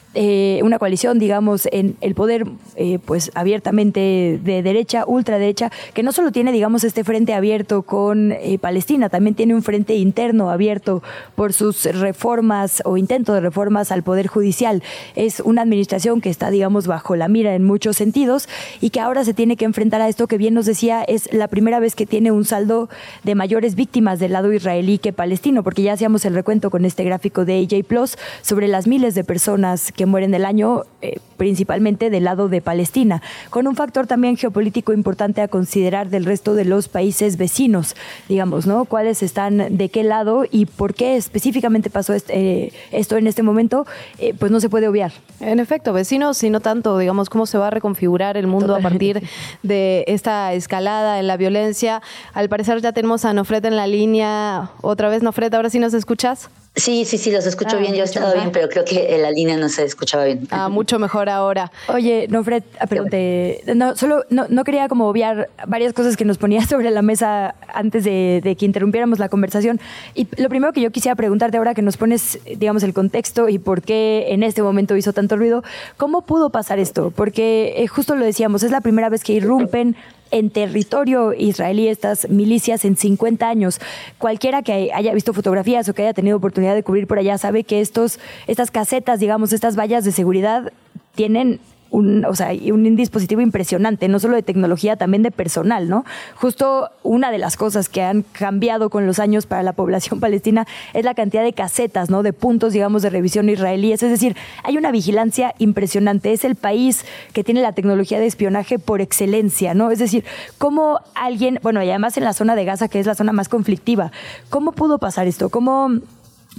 eh, 0.13 0.59
una 0.63 0.77
coalición, 0.77 1.19
digamos, 1.19 1.69
en 1.71 1.95
el 2.01 2.15
poder, 2.15 2.45
eh, 2.75 2.99
pues 3.05 3.31
abiertamente 3.33 4.39
de 4.43 4.61
derecha, 4.61 5.05
ultraderecha, 5.07 5.71
que 5.93 6.03
no 6.03 6.11
solo 6.11 6.31
tiene, 6.33 6.51
digamos, 6.51 6.83
este 6.83 7.05
frente 7.05 7.33
abierto 7.33 7.83
con 7.83 8.33
eh, 8.33 8.57
Palestina, 8.59 9.07
también 9.07 9.35
tiene 9.35 9.55
un 9.55 9.63
frente 9.63 9.95
interno 9.95 10.49
abierto 10.49 11.01
por 11.35 11.53
sus 11.53 11.85
reformas 11.85 12.81
o 12.83 12.97
intento 12.97 13.33
de 13.33 13.39
reformas 13.39 13.91
al 13.91 14.03
poder 14.03 14.27
judicial. 14.27 14.83
Es 15.15 15.39
una 15.39 15.61
administración 15.61 16.19
que 16.19 16.29
está, 16.29 16.51
digamos, 16.51 16.87
bajo 16.87 17.15
la 17.15 17.29
mira 17.29 17.55
en 17.55 17.63
muchos 17.63 17.95
sentidos 17.95 18.49
y 18.81 18.89
que 18.89 18.99
ahora 18.99 19.23
se 19.23 19.33
tiene 19.33 19.55
que 19.55 19.65
enfrentar 19.65 20.01
a 20.01 20.09
esto 20.09 20.27
que 20.27 20.37
bien 20.37 20.53
nos 20.53 20.65
decía 20.65 21.03
es 21.03 21.31
la 21.33 21.47
primera 21.47 21.79
vez 21.79 21.95
que 21.95 22.05
tiene 22.05 22.31
un 22.31 22.43
saldo 22.43 22.89
de 23.23 23.35
mayores 23.35 23.75
víctimas 23.75 24.19
del 24.19 24.33
lado 24.33 24.51
israelí 24.51 24.97
que 24.97 25.13
palestino, 25.13 25.63
porque 25.63 25.83
ya 25.83 25.93
hacíamos 25.93 26.25
el 26.25 26.33
recuento 26.33 26.69
con 26.69 26.83
este 26.83 27.03
gráfico 27.05 27.45
de 27.45 27.59
AJ 27.59 27.85
Plus 27.85 28.17
sobre 28.41 28.67
las 28.67 28.87
miles 28.87 29.15
de 29.15 29.23
personas 29.23 29.91
que 29.91 30.00
que 30.01 30.07
mueren 30.07 30.33
el 30.33 30.45
año, 30.45 30.81
eh, 31.03 31.19
principalmente 31.37 32.09
del 32.09 32.23
lado 32.23 32.49
de 32.49 32.59
Palestina, 32.59 33.21
con 33.51 33.67
un 33.67 33.75
factor 33.75 34.07
también 34.07 34.35
geopolítico 34.35 34.93
importante 34.93 35.43
a 35.43 35.47
considerar 35.47 36.09
del 36.09 36.25
resto 36.25 36.55
de 36.55 36.65
los 36.65 36.87
países 36.87 37.37
vecinos, 37.37 37.95
digamos, 38.27 38.65
¿no? 38.65 38.85
¿Cuáles 38.85 39.21
están 39.21 39.77
de 39.77 39.89
qué 39.89 40.03
lado 40.03 40.45
y 40.49 40.65
por 40.65 40.95
qué 40.95 41.17
específicamente 41.17 41.91
pasó 41.91 42.15
este, 42.15 42.33
eh, 42.33 42.73
esto 42.91 43.15
en 43.15 43.27
este 43.27 43.43
momento? 43.43 43.85
Eh, 44.17 44.33
pues 44.33 44.51
no 44.51 44.59
se 44.59 44.69
puede 44.69 44.87
obviar. 44.87 45.11
En 45.39 45.59
efecto, 45.59 45.93
vecinos, 45.93 46.41
y 46.41 46.49
no 46.49 46.61
tanto, 46.61 46.97
digamos, 46.97 47.29
cómo 47.29 47.45
se 47.45 47.59
va 47.59 47.67
a 47.67 47.69
reconfigurar 47.69 48.37
el 48.37 48.47
mundo 48.47 48.75
a 48.75 48.79
partir 48.79 49.21
de 49.61 50.03
esta 50.07 50.51
escalada 50.53 51.19
en 51.19 51.27
la 51.27 51.37
violencia. 51.37 52.01
Al 52.33 52.49
parecer 52.49 52.81
ya 52.81 52.91
tenemos 52.91 53.23
a 53.23 53.33
Nofret 53.33 53.63
en 53.65 53.75
la 53.75 53.85
línea. 53.85 54.71
Otra 54.81 55.09
vez, 55.09 55.21
Nofret, 55.21 55.53
ahora 55.53 55.69
sí 55.69 55.77
nos 55.77 55.93
escuchas. 55.93 56.49
Sí, 56.73 57.03
sí, 57.03 57.17
sí, 57.17 57.31
los 57.31 57.45
escucho 57.45 57.75
ah, 57.75 57.79
bien. 57.79 57.95
Yo 57.95 58.05
estaba 58.05 58.33
bien, 58.33 58.51
pero 58.53 58.69
creo 58.69 58.85
que 58.85 59.17
la 59.17 59.29
línea 59.29 59.57
no 59.57 59.67
se 59.67 59.83
escuchaba 59.83 60.23
bien. 60.23 60.47
Ah, 60.51 60.69
mucho 60.69 60.99
mejor 60.99 61.27
ahora. 61.27 61.69
Oye, 61.89 62.27
no, 62.29 62.45
Fred, 62.45 62.63
ah, 62.79 62.87
pregunte, 62.87 63.61
no, 63.75 63.97
solo 63.97 64.23
no, 64.29 64.45
no, 64.47 64.63
quería 64.63 64.87
como 64.87 65.09
obviar 65.09 65.49
varias 65.67 65.91
cosas 65.91 66.15
que 66.15 66.23
nos 66.23 66.37
ponía 66.37 66.65
sobre 66.67 66.89
la 66.89 67.01
mesa 67.01 67.55
antes 67.73 68.05
de, 68.05 68.55
que 68.57 68.65
interrumpiéramos 68.65 69.19
la 69.19 69.27
conversación. 69.27 69.81
Y 70.15 70.29
lo 70.41 70.47
primero 70.47 70.71
que 70.71 70.79
yo 70.79 70.91
quisiera 70.91 71.15
preguntarte 71.15 71.57
ahora 71.57 71.73
que 71.73 71.81
nos 71.81 71.97
pones, 71.97 72.39
digamos, 72.45 72.83
el 72.83 72.93
contexto 72.93 73.49
y 73.49 73.59
por 73.59 73.81
qué 73.81 74.27
en 74.29 74.41
este 74.41 74.63
momento 74.63 74.95
hizo 74.95 75.11
tanto 75.11 75.35
ruido, 75.35 75.65
¿cómo 75.97 76.21
pudo 76.21 76.51
pasar 76.51 76.79
esto? 76.79 77.11
Porque 77.11 77.73
eh, 77.77 77.87
justo 77.87 78.15
lo 78.15 78.23
decíamos, 78.23 78.63
es 78.63 78.71
la 78.71 78.79
primera 78.79 79.09
vez 79.09 79.25
que 79.25 79.33
irrumpen 79.33 79.97
en 80.31 80.49
territorio 80.49 81.33
israelí 81.33 81.87
estas 81.87 82.29
milicias 82.29 82.85
en 82.85 82.97
50 82.97 83.47
años. 83.47 83.79
Cualquiera 84.17 84.63
que 84.63 84.91
haya 84.93 85.13
visto 85.13 85.33
fotografías 85.33 85.87
o 85.89 85.93
que 85.93 86.03
haya 86.03 86.13
tenido 86.13 86.37
oportunidad 86.37 86.73
de 86.73 86.83
cubrir 86.83 87.07
por 87.07 87.19
allá 87.19 87.37
sabe 87.37 87.63
que 87.63 87.81
estos, 87.81 88.19
estas 88.47 88.71
casetas, 88.71 89.19
digamos, 89.19 89.53
estas 89.53 89.77
vallas 89.77 90.03
de 90.03 90.11
seguridad 90.11 90.71
tienen 91.15 91.59
un, 91.91 92.25
o 92.25 92.33
sea, 92.35 92.51
un 92.71 92.95
dispositivo 92.95 93.41
impresionante, 93.41 94.07
no 94.07 94.19
solo 94.19 94.35
de 94.35 94.43
tecnología, 94.43 94.95
también 94.95 95.23
de 95.23 95.31
personal, 95.31 95.89
¿no? 95.89 96.05
Justo 96.35 96.89
una 97.03 97.31
de 97.31 97.37
las 97.37 97.57
cosas 97.57 97.89
que 97.89 98.01
han 98.01 98.23
cambiado 98.23 98.89
con 98.89 99.05
los 99.05 99.19
años 99.19 99.45
para 99.45 99.61
la 99.61 99.73
población 99.73 100.19
palestina 100.21 100.65
es 100.93 101.05
la 101.05 101.13
cantidad 101.13 101.43
de 101.43 101.53
casetas, 101.53 102.09
¿no? 102.09 102.23
De 102.23 102.33
puntos, 102.33 102.73
digamos, 102.73 103.01
de 103.01 103.09
revisión 103.09 103.49
israelíes. 103.49 104.01
Es 104.01 104.09
decir, 104.09 104.35
hay 104.63 104.77
una 104.77 104.91
vigilancia 104.91 105.53
impresionante. 105.57 106.31
Es 106.31 106.45
el 106.45 106.55
país 106.55 107.05
que 107.33 107.43
tiene 107.43 107.61
la 107.61 107.73
tecnología 107.73 108.19
de 108.19 108.25
espionaje 108.25 108.79
por 108.79 109.01
excelencia, 109.01 109.73
¿no? 109.73 109.91
Es 109.91 109.99
decir, 109.99 110.23
cómo 110.57 111.01
alguien, 111.13 111.59
bueno, 111.61 111.83
y 111.83 111.89
además 111.89 112.15
en 112.17 112.23
la 112.23 112.33
zona 112.33 112.55
de 112.55 112.63
Gaza, 112.63 112.87
que 112.87 112.99
es 112.99 113.05
la 113.05 113.15
zona 113.15 113.33
más 113.33 113.49
conflictiva, 113.49 114.13
¿cómo 114.49 114.71
pudo 114.71 114.97
pasar 114.97 115.27
esto? 115.27 115.49
¿Cómo 115.49 115.89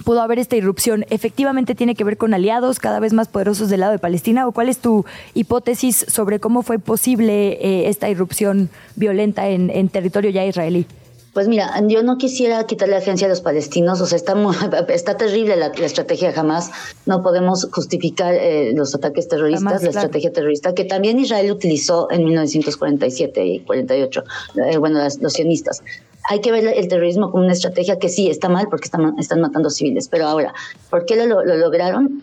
pudo 0.05 0.22
haber 0.22 0.38
esta 0.38 0.57
irrupción, 0.57 1.05
efectivamente 1.11 1.74
tiene 1.74 1.95
que 1.95 2.05
ver 2.05 2.16
con 2.16 2.34
aliados 2.34 2.78
cada 2.78 3.01
vez 3.01 3.12
más 3.12 3.28
poderosos 3.28 3.68
del 3.68 3.80
lado 3.80 3.93
de 3.93 3.99
Palestina? 3.99 4.47
¿O 4.47 4.53
cuál 4.53 4.68
es 4.68 4.78
tu 4.78 5.05
hipótesis 5.34 6.05
sobre 6.09 6.40
cómo 6.40 6.62
fue 6.62 6.78
posible 6.78 7.53
eh, 7.61 7.88
esta 7.88 8.09
irrupción 8.09 8.70
violenta 8.97 9.49
en, 9.49 9.88
territorio 9.88 10.30
ya 10.30 10.45
israelí? 10.45 10.86
Pues 11.33 11.49
mira, 11.49 11.72
yo 11.87 12.03
no 12.03 12.18
quisiera 12.18 12.64
quitarle 12.66 12.95
la 12.95 13.01
agencia 13.01 13.26
a 13.26 13.30
los 13.30 13.41
palestinos, 13.41 14.01
o 14.03 14.07
sea, 14.07 14.16
está, 14.16 14.35
está 14.89 15.16
terrible 15.16 15.57
la, 15.57 15.68
estrategia 15.68 16.33
jamás, 16.33 16.70
no 17.07 17.22
podemos 17.22 17.68
justificar 17.72 18.35
eh, 18.35 18.72
los 18.74 18.95
ataques 18.95 19.28
terroristas, 19.28 19.83
la 19.83 19.89
estrategia 19.89 20.30
terrorista 20.30 20.74
que 20.74 20.85
también 20.85 21.18
Israel 21.18 21.51
utilizó 21.51 22.11
en 22.11 22.24
1947 22.24 23.47
y 23.47 23.61
48, 23.61 24.24
eh, 24.57 24.76
bueno, 24.76 25.01
los 25.20 25.33
sionistas 25.33 25.83
hay 26.28 26.41
que 26.41 26.53
ver 26.53 26.66
el 26.66 26.89
terrorismo 26.89 27.30
como 27.30 27.45
una 27.45 27.53
estrategia 27.53 27.99
que 27.99 28.09
sí 28.09 28.28
está 28.30 28.49
mal 28.49 28.68
porque 28.68 28.85
están, 28.85 29.18
están 29.18 29.41
matando 29.41 29.70
civiles. 29.70 30.09
Pero 30.09 30.26
ahora, 30.26 30.55
¿por 30.91 31.05
qué 31.05 31.16
lo, 31.26 31.43
lograron? 31.45 32.22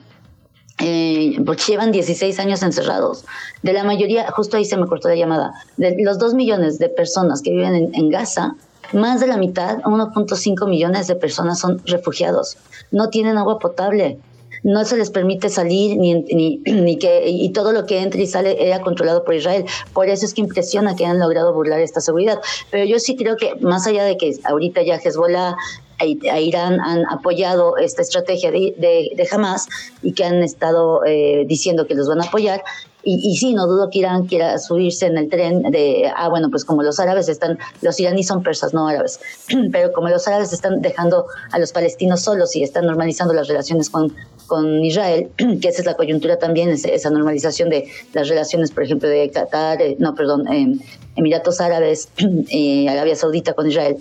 Eh, 0.82 1.38
porque 1.46 1.64
llevan 1.68 1.92
16 1.92 2.40
años 2.40 2.64
encerrados. 2.64 3.26
De 3.62 3.74
la 3.74 3.84
mayoría, 3.84 4.32
justo 4.32 4.56
ahí 4.56 4.64
se 4.64 4.78
me 4.78 4.88
cortó 4.88 5.10
la 5.10 5.16
llamada, 5.16 5.54
de 5.76 5.98
los 6.02 6.18
2 6.20 6.36
millones 6.36 6.80
de 6.80 6.88
personas 6.88 7.42
que 7.42 7.52
viven 7.52 7.76
en, 7.76 7.94
en 7.94 8.10
Gaza, 8.10 8.56
más 8.94 9.20
de 9.20 9.28
la 9.28 9.38
mitad, 9.38 9.80
1.5 9.80 10.68
millones 10.68 11.08
de 11.08 11.16
personas 11.16 11.60
son 11.60 11.82
refugiados. 11.86 12.58
No 12.92 13.10
tienen 13.10 13.38
agua 13.38 13.60
potable, 13.60 14.20
no 14.64 14.84
se 14.86 14.98
les 14.98 15.10
permite 15.10 15.50
salir 15.50 15.98
ni, 15.98 16.14
ni, 16.14 16.58
ni, 16.66 16.98
que 16.98 17.28
y 17.28 17.50
todo 17.50 17.72
lo 17.72 17.86
que 17.86 18.02
entra 18.02 18.22
y 18.22 18.28
sale 18.28 18.66
era 18.66 18.82
controlado 18.82 19.24
por 19.24 19.36
Israel. 19.36 19.66
Por 19.94 20.10
eso 20.10 20.26
es 20.26 20.34
que 20.34 20.42
impresiona 20.42 20.96
que 20.96 21.06
han 21.06 21.20
logrado 21.20 21.54
burlar 21.54 21.80
esta 21.80 22.02
seguridad. 22.02 22.40
Pero 22.72 22.86
yo 22.86 23.00
sí 23.00 23.16
creo 23.16 23.38
que 23.38 23.56
más 23.56 23.88
allá 23.88 24.04
de 24.04 24.18
que 24.18 24.36
ahorita 24.44 24.82
ya 24.82 24.96
Hezbollah 24.96 25.56
a 26.02 26.40
Irán 26.40 26.80
han 26.80 27.06
apoyado 27.10 27.76
esta 27.78 28.02
estrategia 28.02 28.52
de, 28.52 28.74
de, 28.78 29.28
Hamas 29.32 29.68
y 30.02 30.14
que 30.14 30.24
han 30.24 30.42
estado 30.44 31.04
eh, 31.06 31.44
diciendo 31.46 31.88
que 31.88 31.96
los 31.96 32.08
van 32.08 32.22
a 32.22 32.26
apoyar. 32.26 32.64
Y, 33.02 33.38
sí, 33.38 33.54
no 33.54 33.66
dudo 33.66 33.90
que 33.90 34.00
Irán 34.00 34.26
quiera 34.26 34.58
subirse 34.60 35.06
en 35.06 35.18
el 35.18 35.30
tren 35.30 35.64
de, 35.64 36.12
ah, 36.14 36.28
bueno, 36.28 36.50
pues 36.50 36.66
como 36.66 36.84
los 36.84 37.00
árabes 37.00 37.30
están, 37.30 37.58
los 37.82 37.98
iraníes 37.98 38.28
son 38.28 38.44
persas, 38.44 38.74
no 38.74 38.88
árabes, 38.90 39.22
pero 39.72 39.94
como 39.94 40.10
los 40.10 40.28
árabes 40.28 40.52
están 40.52 40.82
dejando 40.82 41.26
a 41.52 41.60
los 41.60 41.72
palestinos 41.72 42.22
solos 42.22 42.56
y 42.58 42.64
están 42.64 42.86
normalizando 42.86 43.34
las 43.34 43.48
relaciones 43.48 43.90
con, 43.90 44.14
con 44.48 44.84
Israel, 44.84 45.30
que 45.62 45.70
esa 45.70 45.80
es 45.80 45.86
la 45.86 45.96
coyuntura 45.96 46.38
también, 46.40 46.70
esa 46.70 47.10
normalización 47.10 47.70
de 47.70 47.90
las 48.14 48.28
relaciones, 48.28 48.72
por 48.72 48.84
ejemplo, 48.84 49.08
de 49.08 49.32
Qatar, 49.32 49.82
eh, 49.82 49.96
no, 49.98 50.14
perdón, 50.14 50.48
eh, 50.50 50.78
Emiratos 51.16 51.62
Árabes, 51.62 52.10
eh, 52.50 52.90
Arabia 52.90 53.16
Saudita 53.16 53.54
con 53.54 53.68
Israel. 53.68 53.98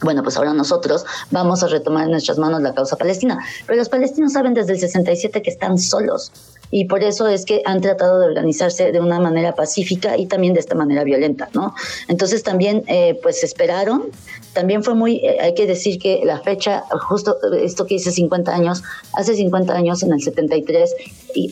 Bueno, 0.00 0.22
pues 0.22 0.36
ahora 0.36 0.52
nosotros 0.52 1.04
vamos 1.30 1.62
a 1.62 1.68
retomar 1.68 2.04
en 2.04 2.10
nuestras 2.10 2.36
manos 2.36 2.60
la 2.60 2.74
causa 2.74 2.96
palestina. 2.96 3.38
Pero 3.66 3.78
los 3.78 3.88
palestinos 3.88 4.32
saben 4.32 4.52
desde 4.52 4.72
el 4.72 4.80
67 4.80 5.42
que 5.42 5.50
están 5.50 5.78
solos 5.78 6.32
y 6.72 6.86
por 6.86 7.04
eso 7.04 7.28
es 7.28 7.44
que 7.44 7.60
han 7.66 7.82
tratado 7.82 8.18
de 8.18 8.26
organizarse 8.26 8.92
de 8.92 8.98
una 8.98 9.20
manera 9.20 9.54
pacífica 9.54 10.16
y 10.16 10.26
también 10.26 10.54
de 10.54 10.60
esta 10.60 10.74
manera 10.74 11.04
violenta, 11.04 11.50
¿no? 11.52 11.74
Entonces 12.08 12.42
también, 12.42 12.82
eh, 12.86 13.20
pues 13.22 13.44
esperaron, 13.44 14.04
también 14.54 14.82
fue 14.82 14.94
muy, 14.94 15.16
eh, 15.16 15.36
hay 15.38 15.54
que 15.54 15.66
decir 15.66 15.98
que 15.98 16.22
la 16.24 16.40
fecha, 16.40 16.84
justo 17.08 17.36
esto 17.52 17.86
que 17.86 17.96
dice 17.96 18.10
50 18.10 18.54
años, 18.54 18.82
hace 19.12 19.36
50 19.36 19.74
años, 19.74 20.02
en 20.02 20.14
el 20.14 20.22
73, 20.22 20.94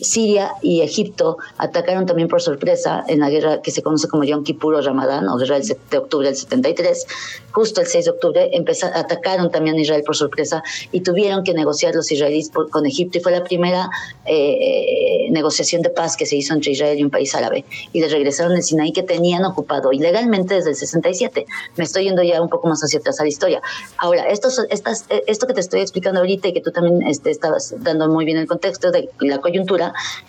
Siria 0.01 0.53
y 0.61 0.81
Egipto 0.81 1.37
atacaron 1.57 2.05
también 2.05 2.27
por 2.27 2.41
sorpresa 2.41 3.03
en 3.07 3.19
la 3.19 3.29
guerra 3.29 3.61
que 3.61 3.71
se 3.71 3.81
conoce 3.81 4.07
como 4.07 4.23
Yom 4.23 4.43
Kippur 4.43 4.75
o 4.75 4.81
Ramadán, 4.81 5.27
o 5.27 5.37
guerra 5.37 5.59
de 5.59 5.97
octubre 5.97 6.27
del 6.27 6.35
73. 6.35 7.07
Justo 7.51 7.81
el 7.81 7.87
6 7.87 8.05
de 8.05 8.11
octubre 8.11 8.49
empezaron, 8.53 8.97
atacaron 8.97 9.51
también 9.51 9.75
a 9.75 9.81
Israel 9.81 10.03
por 10.05 10.15
sorpresa 10.15 10.63
y 10.91 11.01
tuvieron 11.01 11.43
que 11.43 11.53
negociar 11.53 11.95
los 11.95 12.11
israelíes 12.11 12.49
con 12.49 12.85
Egipto 12.85 13.17
y 13.17 13.21
fue 13.21 13.31
la 13.31 13.43
primera 13.43 13.89
eh, 14.25 15.27
negociación 15.31 15.81
de 15.81 15.89
paz 15.89 16.15
que 16.17 16.25
se 16.25 16.35
hizo 16.35 16.53
entre 16.53 16.71
Israel 16.71 16.97
y 16.97 17.03
un 17.03 17.09
país 17.09 17.33
árabe. 17.35 17.65
Y 17.93 18.01
les 18.01 18.11
regresaron 18.11 18.53
el 18.53 18.63
Sinaí 18.63 18.91
que 18.91 19.03
tenían 19.03 19.43
ocupado 19.45 19.91
ilegalmente 19.91 20.55
desde 20.55 20.71
el 20.71 20.75
67. 20.75 21.45
Me 21.75 21.83
estoy 21.83 22.05
yendo 22.05 22.23
ya 22.23 22.41
un 22.41 22.49
poco 22.49 22.67
más 22.67 22.81
hacia 22.81 22.99
atrás 22.99 23.19
a 23.19 23.23
la 23.23 23.29
historia. 23.29 23.61
Ahora, 23.97 24.23
esto, 24.29 24.49
estas, 24.69 25.05
esto 25.27 25.47
que 25.47 25.53
te 25.53 25.61
estoy 25.61 25.81
explicando 25.81 26.19
ahorita 26.19 26.47
y 26.47 26.53
que 26.53 26.61
tú 26.61 26.71
también 26.71 27.01
este, 27.07 27.31
estabas 27.31 27.73
dando 27.79 28.07
muy 28.07 28.25
bien 28.25 28.37
el 28.37 28.47
contexto 28.47 28.91
de 28.91 29.09
la 29.19 29.39
coyuntura, 29.39 29.70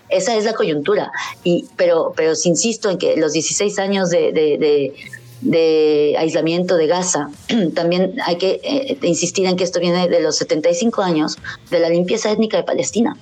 esa 0.09 0.37
es 0.37 0.45
la 0.45 0.55
coyuntura. 0.55 1.13
Y, 1.45 1.67
pero, 1.77 2.13
pero 2.17 2.33
insisto 2.45 2.91
en 2.91 2.99
que 2.99 3.17
los 3.17 3.33
16 3.33 3.79
años 3.79 4.11
de 4.11 4.93
aislamiento 6.19 6.77
de 6.77 6.87
Gaza. 6.87 7.31
También 7.75 8.17
hay 8.25 8.37
que 8.37 8.61
eh, 8.63 8.99
insistir 9.03 9.47
en 9.47 9.57
que 9.57 9.65
esto 9.65 9.81
viene 9.81 10.09
de 10.09 10.21
los 10.21 10.37
75 10.37 11.03
años 11.03 11.39
de 11.71 11.81
la 11.81 11.89
limpieza 11.89 12.31
étnica 12.31 12.57
de 12.57 12.63
Palestina. 12.63 13.17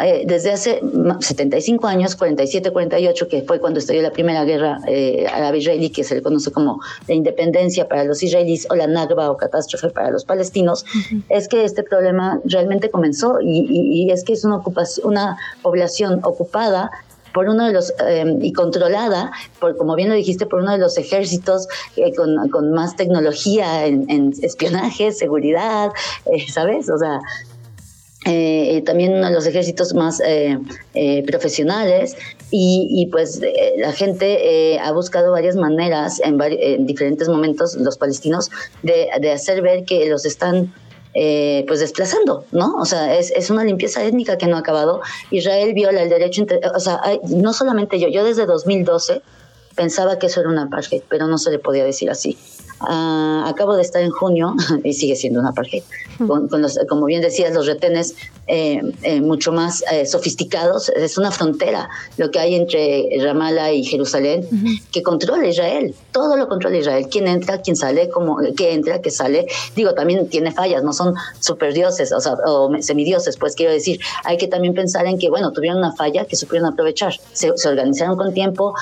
Eh, 0.00 0.24
desde 0.26 0.50
hace 0.50 0.80
75 1.20 1.86
años, 1.86 2.16
47, 2.16 2.70
48, 2.70 3.28
que 3.28 3.42
fue 3.42 3.60
cuando 3.60 3.78
estalló 3.78 4.02
la 4.02 4.12
primera 4.12 4.44
guerra 4.44 4.78
eh, 4.86 5.26
árabe-israelí, 5.30 5.90
que 5.90 6.04
se 6.04 6.14
le 6.14 6.22
conoce 6.22 6.50
como 6.50 6.80
la 7.06 7.14
independencia 7.14 7.86
para 7.86 8.04
los 8.04 8.22
israelíes 8.22 8.66
o 8.70 8.74
la 8.74 8.86
Nagba 8.86 9.30
o 9.30 9.36
catástrofe 9.36 9.90
para 9.90 10.10
los 10.10 10.24
palestinos, 10.24 10.84
es 11.28 11.48
que 11.48 11.64
este 11.64 11.82
problema 11.82 12.40
realmente 12.44 12.90
comenzó 12.90 13.40
y, 13.40 13.66
y, 13.68 14.10
es 14.10 14.24
que 14.24 14.32
es 14.32 14.44
una, 14.44 14.56
ocupación, 14.56 15.06
una 15.08 15.36
población 15.62 16.20
ocupada 16.22 16.90
por 17.32 17.48
uno 17.48 17.66
de 17.66 17.72
los 17.72 17.92
eh, 18.04 18.38
y 18.40 18.52
controlada 18.52 19.30
por 19.60 19.76
como 19.76 19.94
bien 19.94 20.08
lo 20.08 20.16
dijiste 20.16 20.46
por 20.46 20.62
uno 20.62 20.72
de 20.72 20.78
los 20.78 20.98
ejércitos 20.98 21.68
con, 22.16 22.48
con, 22.48 22.72
más 22.72 22.96
tecnología 22.96 23.86
en, 23.86 24.10
en 24.10 24.32
espionaje 24.42 25.12
seguridad 25.12 25.90
sabes 26.48 26.90
o 26.90 26.98
sea 26.98 27.20
eh, 28.26 28.76
eh, 28.76 28.82
también 28.82 29.18
los 29.32 29.46
ejércitos 29.46 29.94
más 29.94 30.20
eh, 30.20 30.58
profesionales 31.26 32.16
y, 32.50 33.08
pues 33.10 33.40
la 33.78 33.92
gente 33.92 34.78
ha 34.78 34.92
buscado 34.92 35.32
varias 35.32 35.56
maneras 35.56 36.20
en, 36.22 36.36
diferentes 36.86 37.28
momentos 37.28 37.76
los 37.76 37.96
palestinos 37.96 38.50
de, 38.82 39.10
hacer 39.32 39.62
ver 39.62 39.84
que 39.84 40.06
los 40.06 40.26
están 40.26 40.74
pues 41.14 41.80
desplazando, 41.80 42.44
¿no? 42.52 42.76
O 42.76 42.84
sea, 42.84 43.16
es, 43.16 43.30
es, 43.30 43.48
una 43.48 43.64
limpieza 43.64 44.04
étnica 44.04 44.36
que 44.36 44.46
no 44.46 44.56
ha 44.56 44.60
acabado. 44.60 45.00
Israel 45.30 45.72
viola 45.72 46.02
el 46.02 46.10
derecho, 46.10 46.44
o 46.74 46.80
sea, 46.80 47.00
no 47.28 47.52
solamente 47.52 47.98
yo, 47.98 48.08
yo 48.08 48.24
desde 48.24 48.44
2012 48.44 49.22
pensaba 49.74 50.18
que 50.18 50.26
eso 50.26 50.40
era 50.40 50.50
una 50.50 50.64
apartheid, 50.64 51.02
pero 51.08 51.26
no 51.26 51.38
se 51.38 51.50
le 51.50 51.58
podía 51.58 51.84
decir 51.84 52.10
así. 52.10 52.36
Ah, 52.82 53.44
acabo 53.46 53.76
de 53.76 53.82
estar 53.82 54.02
en 54.02 54.10
junio 54.10 54.54
y 54.84 54.94
sigue 54.94 55.14
siendo 55.14 55.40
una 55.40 55.50
apartheid, 55.50 55.82
con, 56.26 56.48
los, 56.62 56.78
como 56.88 57.06
bien 57.06 57.20
decías, 57.20 57.52
los 57.52 57.66
retenes 57.66 58.14
eh, 58.46 58.80
eh, 59.02 59.20
mucho 59.20 59.52
más 59.52 59.84
eh, 59.92 60.06
sofisticados. 60.06 60.88
Es 60.90 61.18
una 61.18 61.30
frontera 61.30 61.88
lo 62.16 62.30
que 62.30 62.38
hay 62.38 62.54
entre 62.54 63.08
Ramallah 63.20 63.72
y 63.72 63.84
Jerusalén 63.84 64.46
que 64.92 65.02
controla 65.02 65.46
Israel. 65.46 65.94
Todo 66.12 66.36
lo 66.36 66.48
controla 66.48 66.78
Israel. 66.78 67.06
Quién 67.10 67.28
entra, 67.28 67.60
quién 67.60 67.76
sale, 67.76 68.08
cómo, 68.08 68.38
qué 68.56 68.72
entra, 68.72 69.00
qué 69.02 69.10
sale. 69.10 69.46
Digo, 69.76 69.94
también 69.94 70.28
tiene 70.28 70.52
fallas, 70.52 70.82
no 70.82 70.92
son 70.92 71.14
superdioses 71.38 72.12
o, 72.12 72.20
sea, 72.20 72.34
o 72.46 72.70
semidioses, 72.80 73.36
pues 73.36 73.54
quiero 73.54 73.72
decir, 73.72 74.00
hay 74.24 74.36
que 74.36 74.48
también 74.48 74.74
pensar 74.74 75.06
en 75.06 75.18
que, 75.18 75.28
bueno, 75.28 75.52
tuvieron 75.52 75.78
una 75.78 75.92
falla 75.92 76.24
que 76.24 76.36
supieron 76.36 76.72
aprovechar. 76.72 77.14
Se, 77.32 77.50
organizaron 77.68 78.16
con 78.16 78.32
tiempo, 78.32 78.74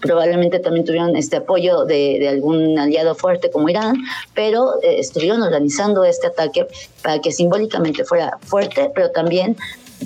probablemente 0.00 0.58
también 0.58 0.84
tuvieron 0.84 1.14
este 1.14 1.36
apoyo 1.36 1.84
de, 1.84 2.18
de 2.18 2.28
algún 2.28 2.78
aliado 2.78 3.14
fuerte 3.14 3.33
como 3.50 3.68
Irán, 3.68 3.96
pero 4.34 4.82
eh, 4.82 4.98
estuvieron 4.98 5.42
organizando 5.42 6.04
este 6.04 6.26
ataque 6.26 6.66
para 7.02 7.20
que 7.20 7.32
simbólicamente 7.32 8.04
fuera 8.04 8.38
fuerte, 8.42 8.90
pero 8.94 9.10
también 9.10 9.56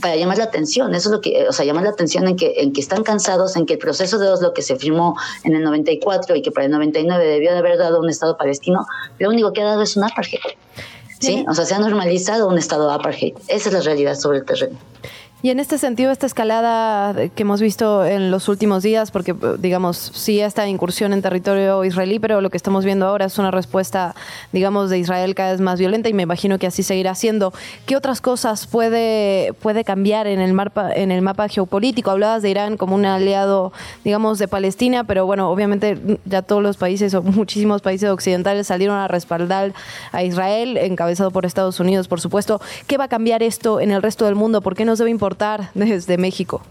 para 0.00 0.16
llamar 0.16 0.38
la 0.38 0.44
atención, 0.44 0.94
eso 0.94 1.08
es 1.08 1.12
lo 1.12 1.20
que, 1.20 1.48
o 1.48 1.52
sea, 1.52 1.64
llamar 1.64 1.84
la 1.84 1.90
atención 1.90 2.28
en 2.28 2.36
que, 2.36 2.54
en 2.58 2.72
que 2.72 2.80
están 2.80 3.02
cansados, 3.02 3.56
en 3.56 3.66
que 3.66 3.74
el 3.74 3.78
proceso 3.78 4.18
de 4.18 4.28
Oslo 4.28 4.52
que 4.52 4.62
se 4.62 4.76
firmó 4.76 5.16
en 5.44 5.54
el 5.54 5.64
94 5.64 6.36
y 6.36 6.42
que 6.42 6.52
para 6.52 6.66
el 6.66 6.72
99 6.72 7.24
debió 7.24 7.52
de 7.52 7.58
haber 7.58 7.78
dado 7.78 8.00
un 8.00 8.08
Estado 8.08 8.36
palestino, 8.36 8.86
lo 9.18 9.30
único 9.30 9.52
que 9.52 9.62
ha 9.62 9.64
dado 9.64 9.82
es 9.82 9.96
un 9.96 10.04
apartheid. 10.04 10.40
¿sí? 11.20 11.44
O 11.48 11.54
sea, 11.54 11.64
se 11.64 11.74
ha 11.74 11.78
normalizado 11.78 12.48
un 12.48 12.58
Estado 12.58 12.90
apartheid. 12.90 13.34
Esa 13.48 13.68
es 13.68 13.72
la 13.72 13.80
realidad 13.80 14.14
sobre 14.14 14.38
el 14.38 14.44
terreno. 14.44 14.78
Y 15.40 15.50
en 15.50 15.60
este 15.60 15.78
sentido, 15.78 16.10
esta 16.10 16.26
escalada 16.26 17.28
que 17.28 17.42
hemos 17.42 17.60
visto 17.60 18.04
en 18.04 18.32
los 18.32 18.48
últimos 18.48 18.82
días, 18.82 19.12
porque 19.12 19.36
digamos, 19.60 19.96
sí 19.96 20.40
esta 20.40 20.66
incursión 20.66 21.12
en 21.12 21.22
territorio 21.22 21.84
israelí, 21.84 22.18
pero 22.18 22.40
lo 22.40 22.50
que 22.50 22.56
estamos 22.56 22.84
viendo 22.84 23.06
ahora 23.06 23.26
es 23.26 23.38
una 23.38 23.52
respuesta, 23.52 24.16
digamos, 24.52 24.90
de 24.90 24.98
Israel 24.98 25.36
cada 25.36 25.52
vez 25.52 25.60
más 25.60 25.78
violenta 25.78 26.08
y 26.08 26.12
me 26.12 26.24
imagino 26.24 26.58
que 26.58 26.66
así 26.66 26.82
seguirá 26.82 27.14
siendo. 27.14 27.52
¿Qué 27.86 27.94
otras 27.94 28.20
cosas 28.20 28.66
puede, 28.66 29.52
puede 29.62 29.84
cambiar 29.84 30.26
en 30.26 30.40
el, 30.40 30.54
mapa, 30.54 30.92
en 30.92 31.12
el 31.12 31.22
mapa 31.22 31.46
geopolítico? 31.46 32.10
Hablabas 32.10 32.42
de 32.42 32.50
Irán 32.50 32.76
como 32.76 32.96
un 32.96 33.06
aliado, 33.06 33.72
digamos, 34.02 34.40
de 34.40 34.48
Palestina, 34.48 35.04
pero 35.04 35.24
bueno, 35.24 35.50
obviamente 35.52 36.18
ya 36.24 36.42
todos 36.42 36.64
los 36.64 36.78
países 36.78 37.14
o 37.14 37.22
muchísimos 37.22 37.80
países 37.80 38.10
occidentales 38.10 38.66
salieron 38.66 38.96
a 38.96 39.06
respaldar 39.06 39.72
a 40.10 40.24
Israel, 40.24 40.78
encabezado 40.78 41.30
por 41.30 41.46
Estados 41.46 41.78
Unidos, 41.78 42.08
por 42.08 42.20
supuesto. 42.20 42.60
¿Qué 42.88 42.96
va 42.96 43.04
a 43.04 43.08
cambiar 43.08 43.44
esto 43.44 43.78
en 43.78 43.92
el 43.92 44.02
resto 44.02 44.24
del 44.24 44.34
mundo? 44.34 44.62
¿Por 44.62 44.74
qué 44.74 44.84
nos 44.84 44.98
debe 44.98 45.12
importar? 45.12 45.27
Desde 45.74 46.16
México? 46.18 46.62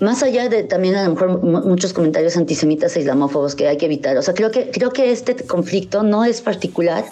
Más 0.00 0.22
allá 0.22 0.48
de 0.48 0.64
también 0.64 0.96
a 0.96 1.04
lo 1.04 1.14
mejor 1.14 1.42
muchos 1.42 1.92
comentarios 1.92 2.36
antisemitas 2.36 2.96
e 2.96 3.00
islamófobos 3.00 3.54
que 3.54 3.68
hay 3.68 3.76
que 3.76 3.86
evitar. 3.86 4.16
O 4.16 4.22
sea, 4.22 4.34
creo 4.34 4.50
que, 4.50 4.70
creo 4.70 4.90
que 4.90 5.12
este 5.12 5.36
conflicto 5.46 6.02
no 6.02 6.24
es 6.24 6.40
particular 6.40 7.04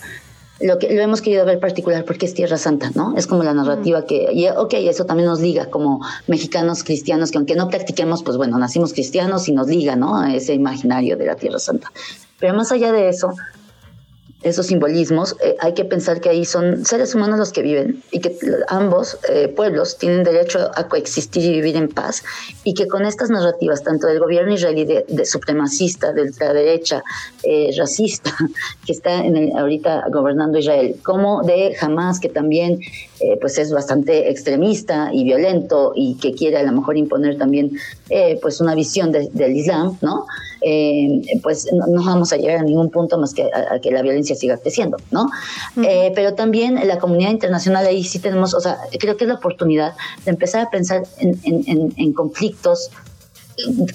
lo 0.61 0.79
que 0.79 0.95
lo 0.95 1.01
hemos 1.01 1.23
querido 1.23 1.47
ver 1.47 1.59
particular 1.59 2.05
porque 2.05 2.27
es 2.27 2.35
Tierra 2.35 2.59
Santa, 2.59 2.91
¿no? 2.95 3.17
Es 3.17 3.27
como 3.27 3.43
la 3.43 3.55
narrativa 3.55 4.05
que, 4.05 4.31
y, 4.33 4.49
ok, 4.49 4.75
eso 4.75 5.07
también 5.07 5.29
nos 5.29 5.41
liga 5.41 5.71
como 5.71 6.05
mexicanos 6.27 6.85
cristianos, 6.85 7.31
que 7.31 7.39
aunque 7.39 7.55
no 7.55 7.69
practiquemos, 7.69 8.23
pues 8.23 8.37
bueno, 8.37 8.59
nacimos 8.59 8.93
cristianos 8.93 9.49
y 9.49 9.53
nos 9.53 9.69
liga, 9.69 9.97
¿no? 9.97 10.19
A 10.19 10.35
ese 10.35 10.53
imaginario 10.55 11.17
de 11.17 11.27
la 11.27 11.37
Tierra 11.37 11.59
Santa. 11.59 11.91
Pero 12.39 12.55
más 12.55 12.73
allá 12.73 12.93
de 12.93 13.09
eso, 13.09 13.33
esos 14.43 14.67
simbolismos, 14.67 15.37
eh, 15.43 15.57
hay 15.61 15.75
que 15.75 15.85
pensar 15.85 16.21
que 16.21 16.31
ahí 16.31 16.45
son 16.45 16.85
seres 16.85 17.15
humanos 17.15 17.39
los 17.39 17.53
que 17.53 17.63
viven 17.63 18.03
y 18.11 18.21
que 18.21 18.39
ambos 18.69 19.19
eh, 19.29 19.49
pueblos 19.49 19.99
tienen 19.99 20.25
derecho 20.25 20.71
a 20.75 20.89
coexistir 20.89 21.45
y 21.45 21.53
vivir 21.53 21.77
en 21.77 21.89
paz 21.89 22.23
y 22.65 22.75
que 22.75 22.89
con 22.89 23.05
estas 23.05 23.29
narrativas, 23.31 23.83
tanto 23.83 24.07
del 24.07 24.19
gobierno 24.19 24.55
israelí 24.55 24.85
de, 24.85 25.25
supremacista, 25.27 26.13
de 26.13 26.23
ultraderecha, 26.23 27.03
eh, 27.43 27.71
racista, 27.77 28.35
que 28.87 28.93
está 28.93 29.25
en 29.25 29.57
ahorita 29.57 30.07
gobernando 30.11 30.59
Israel, 30.59 30.97
como 31.03 31.43
de 31.43 31.77
Hamas, 31.81 32.19
que 32.19 32.31
también 32.31 32.81
pues 33.41 33.59
es 33.59 33.73
bastante 33.73 34.31
extremista 34.31 35.11
y 35.13 35.25
violento 35.25 35.93
y 35.95 36.17
que 36.17 36.33
quiere 36.33 36.57
a 36.57 36.63
lo 36.63 36.73
mejor 36.73 36.97
imponer 36.97 37.37
también 37.39 37.73
pues 38.41 38.61
una 38.61 38.75
visión 38.75 39.13
del 39.13 39.57
Islam, 39.57 39.99
¿no? 40.01 40.27
Eh, 40.63 41.23
pues 41.43 41.69
no, 41.73 42.05
vamos 42.05 42.33
a 42.33 42.37
llegar 42.37 42.59
a 42.59 42.63
ningún 42.63 42.91
punto 42.91 43.19
más 43.19 43.33
que 43.33 43.45
a, 43.45 43.79
que 43.81 43.91
la 43.91 44.03
violencia 44.03 44.37
siga 44.37 44.59
creciendo, 44.59 44.99
¿no? 45.11 45.31
Eh, 45.83 46.13
pero 46.15 46.35
también 46.35 46.87
la 46.87 46.99
comunidad 46.99 47.31
internacional 47.31 47.87
ahí 47.87 48.05
sí 48.05 48.19
tenemos, 48.19 48.53
o 48.53 48.61
sea, 48.61 48.79
creo 48.99 49.17
que 49.17 49.25
es 49.25 49.29
la 49.29 49.37
oportunidad 49.37 49.95
de 50.25 50.31
empezar 50.31 50.67
a 50.67 50.71
pensar 50.71 51.03
en 51.19 52.13
conflictos 52.13 52.91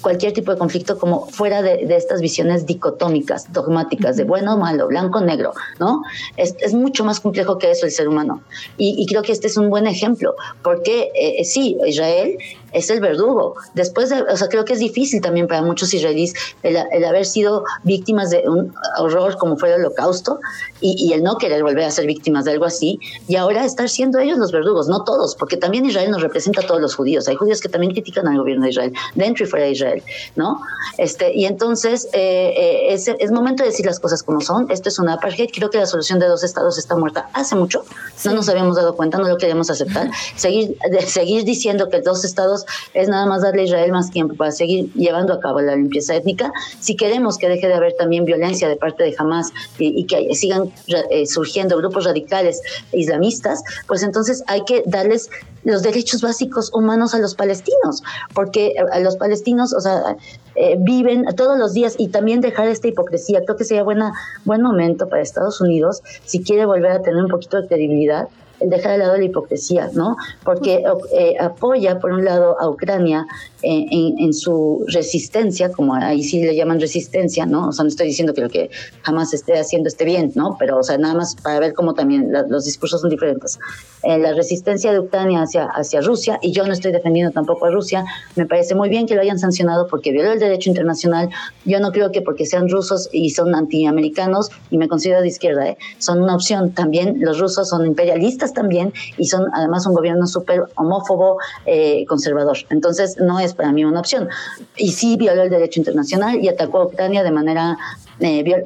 cualquier 0.02 0.32
tipo 0.32 0.52
de 0.52 0.58
conflicto 0.58 0.98
como 0.98 1.26
fuera 1.26 1.62
de, 1.62 1.86
estas 1.96 2.20
visiones 2.20 2.66
dicotómicas, 2.66 3.52
dogmáticas, 3.52 4.16
de 4.16 4.24
bueno, 4.24 4.56
malo, 4.56 4.88
blanco, 4.88 5.20
negro, 5.20 5.52
¿no? 5.78 6.02
Es, 6.36 6.54
es 6.60 6.74
mucho 6.74 7.04
más 7.04 7.20
complejo 7.20 7.58
que 7.58 7.70
eso 7.70 7.86
el 7.86 7.92
ser 7.92 8.08
humano. 8.08 8.42
Y, 8.76 9.06
creo 9.06 9.22
que 9.22 9.32
este 9.32 9.46
es 9.46 9.56
un 9.56 9.70
buen 9.70 9.86
ejemplo, 9.86 10.34
porque 10.62 11.10
eh, 11.14 11.44
sí, 11.44 11.76
Israel 11.86 12.36
es 12.72 12.90
el 12.90 13.00
verdugo. 13.00 13.54
Después 13.74 14.10
de, 14.10 14.22
o 14.22 14.36
sea, 14.36 14.48
creo 14.48 14.64
que 14.64 14.74
es 14.74 14.78
difícil 14.78 15.20
también 15.20 15.46
para 15.46 15.62
muchos 15.62 15.92
israelíes 15.94 16.34
el, 16.62 16.76
haber 16.76 17.24
sido 17.24 17.64
víctimas 17.84 18.30
de 18.30 18.44
un 18.48 18.74
horror 18.98 19.36
como 19.38 19.56
fue 19.56 19.72
el 19.72 19.80
holocausto 19.80 20.40
y, 20.80 21.12
el 21.12 21.22
no 21.22 21.38
querer 21.38 21.62
volver 21.62 21.84
a 21.84 21.90
ser 21.90 22.06
víctimas 22.06 22.44
de 22.44 22.52
algo 22.52 22.64
así 22.64 22.98
y 23.28 23.36
ahora 23.36 23.64
estar 23.64 23.88
siendo 23.88 24.18
ellos 24.18 24.38
los 24.38 24.52
verdugos, 24.52 24.88
no 24.88 25.04
todos, 25.04 25.34
porque 25.34 25.56
también 25.56 25.86
Israel 25.86 26.10
nos 26.10 26.22
representa 26.22 26.60
a 26.60 26.66
todos 26.66 26.80
los 26.80 26.94
judíos. 26.94 27.28
Hay 27.28 27.36
judíos 27.36 27.60
que 27.60 27.68
también 27.68 27.92
critican 27.92 28.28
al 28.28 28.38
gobierno 28.38 28.64
de 28.64 28.70
Israel, 28.70 28.92
dentro 29.14 29.44
y 29.44 29.48
fuera 29.48 29.64
de 29.66 29.72
Israel, 29.72 30.02
¿no? 30.34 30.60
Este, 30.98 31.34
y 31.34 31.46
entonces 31.46 32.08
eh, 32.12 32.52
eh, 32.56 32.92
es, 32.92 33.08
es, 33.08 33.30
momento 33.30 33.62
de 33.62 33.70
decir 33.70 33.86
las 33.86 34.00
cosas 34.00 34.22
como 34.22 34.40
son. 34.40 34.70
Esto 34.70 34.88
es 34.88 34.98
una 34.98 35.14
apartheid. 35.14 35.50
Creo 35.52 35.70
que 35.70 35.78
la 35.78 35.86
solución 35.86 36.18
de 36.18 36.26
dos 36.26 36.42
estados 36.42 36.78
está 36.78 36.96
muerta 36.96 37.28
hace 37.32 37.54
mucho. 37.54 37.84
No 38.24 38.32
nos 38.32 38.48
habíamos 38.48 38.76
dado 38.76 38.96
cuenta, 38.96 39.18
no 39.18 39.28
lo 39.28 39.36
queríamos 39.36 39.70
aceptar. 39.70 40.10
Seguir, 40.36 40.76
seguir 41.06 41.44
diciendo 41.44 41.88
que 41.88 42.00
dos 42.00 42.24
estados 42.24 42.55
es 42.94 43.08
nada 43.08 43.26
más 43.26 43.42
darle 43.42 43.62
a 43.62 43.64
Israel 43.64 43.92
más 43.92 44.10
tiempo 44.10 44.34
para 44.34 44.52
seguir 44.52 44.92
llevando 44.94 45.34
a 45.34 45.40
cabo 45.40 45.60
la 45.60 45.76
limpieza 45.76 46.14
étnica. 46.14 46.52
Si 46.80 46.96
queremos 46.96 47.36
que 47.38 47.48
deje 47.48 47.66
de 47.66 47.74
haber 47.74 47.94
también 47.94 48.24
violencia 48.24 48.68
de 48.68 48.76
parte 48.76 49.02
de 49.02 49.14
Hamas 49.18 49.52
y, 49.78 50.04
que 50.04 50.34
sigan 50.34 50.70
eh, 51.10 51.26
surgiendo 51.26 51.76
grupos 51.76 52.04
radicales 52.04 52.62
islamistas, 52.92 53.62
pues 53.88 54.02
entonces 54.02 54.42
hay 54.46 54.62
que 54.64 54.82
darles 54.86 55.28
los 55.64 55.82
derechos 55.82 56.22
básicos 56.22 56.72
humanos 56.72 57.12
a 57.14 57.18
los 57.18 57.34
palestinos, 57.34 58.02
porque 58.34 58.74
a 58.92 59.00
los 59.00 59.16
palestinos, 59.16 59.72
o 59.72 59.80
sea, 59.80 60.16
eh, 60.54 60.76
viven 60.78 61.26
todos 61.36 61.58
los 61.58 61.74
días 61.74 61.96
y 61.98 62.08
también 62.08 62.40
dejar 62.40 62.68
esta 62.68 62.86
hipocresía. 62.88 63.42
Creo 63.44 63.56
que 63.56 63.64
sería 63.64 63.82
buena, 63.82 64.12
buen 64.44 64.62
momento 64.62 65.08
para 65.08 65.22
Estados 65.22 65.60
Unidos, 65.60 66.02
si 66.24 66.42
quiere 66.42 66.66
volver 66.66 66.92
a 66.92 67.02
tener 67.02 67.22
un 67.22 67.28
poquito 67.28 67.60
de 67.60 67.66
credibilidad, 67.66 68.28
dejar 68.60 68.92
de 68.92 68.98
lado 68.98 69.16
la 69.16 69.24
hipocresía, 69.24 69.90
¿no? 69.92 70.16
Porque 70.44 70.82
eh, 71.12 71.34
apoya, 71.40 71.98
por 71.98 72.12
un 72.12 72.24
lado, 72.24 72.56
a 72.60 72.68
Ucrania 72.68 73.26
en, 73.62 74.32
su 74.32 74.84
resistencia, 74.88 75.72
como 75.72 75.94
ahí 75.94 76.22
sí 76.22 76.42
le 76.42 76.54
llaman 76.54 76.80
resistencia, 76.80 77.46
¿no? 77.46 77.68
O 77.68 77.72
sea, 77.72 77.84
no 77.84 77.88
estoy 77.88 78.06
diciendo 78.06 78.34
que 78.34 78.42
lo 78.42 78.48
que 78.48 78.70
jamás 79.02 79.34
esté 79.34 79.58
haciendo 79.58 79.88
esté 79.88 80.04
bien, 80.04 80.30
¿no? 80.34 80.56
Pero, 80.58 80.78
o 80.78 80.82
sea, 80.82 80.98
nada 80.98 81.14
más 81.14 81.34
para 81.36 81.58
ver 81.58 81.74
cómo 81.74 81.94
también 81.94 82.32
los 82.48 82.64
discursos 82.64 83.00
son 83.00 83.10
diferentes. 83.10 83.58
Eh, 84.02 84.18
la 84.18 84.34
resistencia 84.34 84.92
de 84.92 85.00
Ucrania 85.00 85.42
hacia, 85.42 85.64
hacia 85.64 86.00
Rusia, 86.00 86.38
y 86.42 86.52
yo 86.52 86.64
no 86.64 86.72
estoy 86.72 86.92
defendiendo 86.92 87.32
tampoco 87.32 87.66
a 87.66 87.70
Rusia, 87.70 88.04
me 88.36 88.46
parece 88.46 88.74
muy 88.74 88.88
bien 88.88 89.06
que 89.06 89.14
lo 89.14 89.22
hayan 89.22 89.38
sancionado 89.38 89.88
porque 89.88 90.12
violó 90.12 90.32
el 90.32 90.38
derecho 90.38 90.70
internacional. 90.70 91.30
Yo 91.64 91.80
no 91.80 91.90
creo 91.92 92.12
que 92.12 92.22
porque 92.22 92.46
sean 92.46 92.68
rusos 92.68 93.08
y 93.12 93.30
son 93.30 93.54
antiamericanos, 93.54 94.50
y 94.70 94.78
me 94.78 94.88
considero 94.88 95.22
de 95.22 95.28
izquierda, 95.28 95.68
¿eh? 95.68 95.78
son 95.98 96.22
una 96.22 96.34
opción. 96.34 96.70
También 96.72 97.16
los 97.20 97.38
rusos 97.38 97.68
son 97.68 97.86
imperialistas 97.86 98.45
también 98.52 98.92
y 99.16 99.26
son 99.26 99.46
además 99.52 99.86
un 99.86 99.94
gobierno 99.94 100.26
súper 100.26 100.64
homófobo, 100.76 101.38
eh, 101.64 102.04
conservador. 102.06 102.58
Entonces, 102.70 103.16
no 103.18 103.38
es 103.40 103.54
para 103.54 103.72
mí 103.72 103.84
una 103.84 104.00
opción. 104.00 104.28
Y 104.76 104.92
sí 104.92 105.16
violó 105.16 105.42
el 105.42 105.50
derecho 105.50 105.80
internacional 105.80 106.42
y 106.42 106.48
atacó 106.48 106.78
a 106.78 106.86
Ucrania 106.86 107.22
de 107.22 107.30
manera 107.30 107.78
eh, 108.20 108.62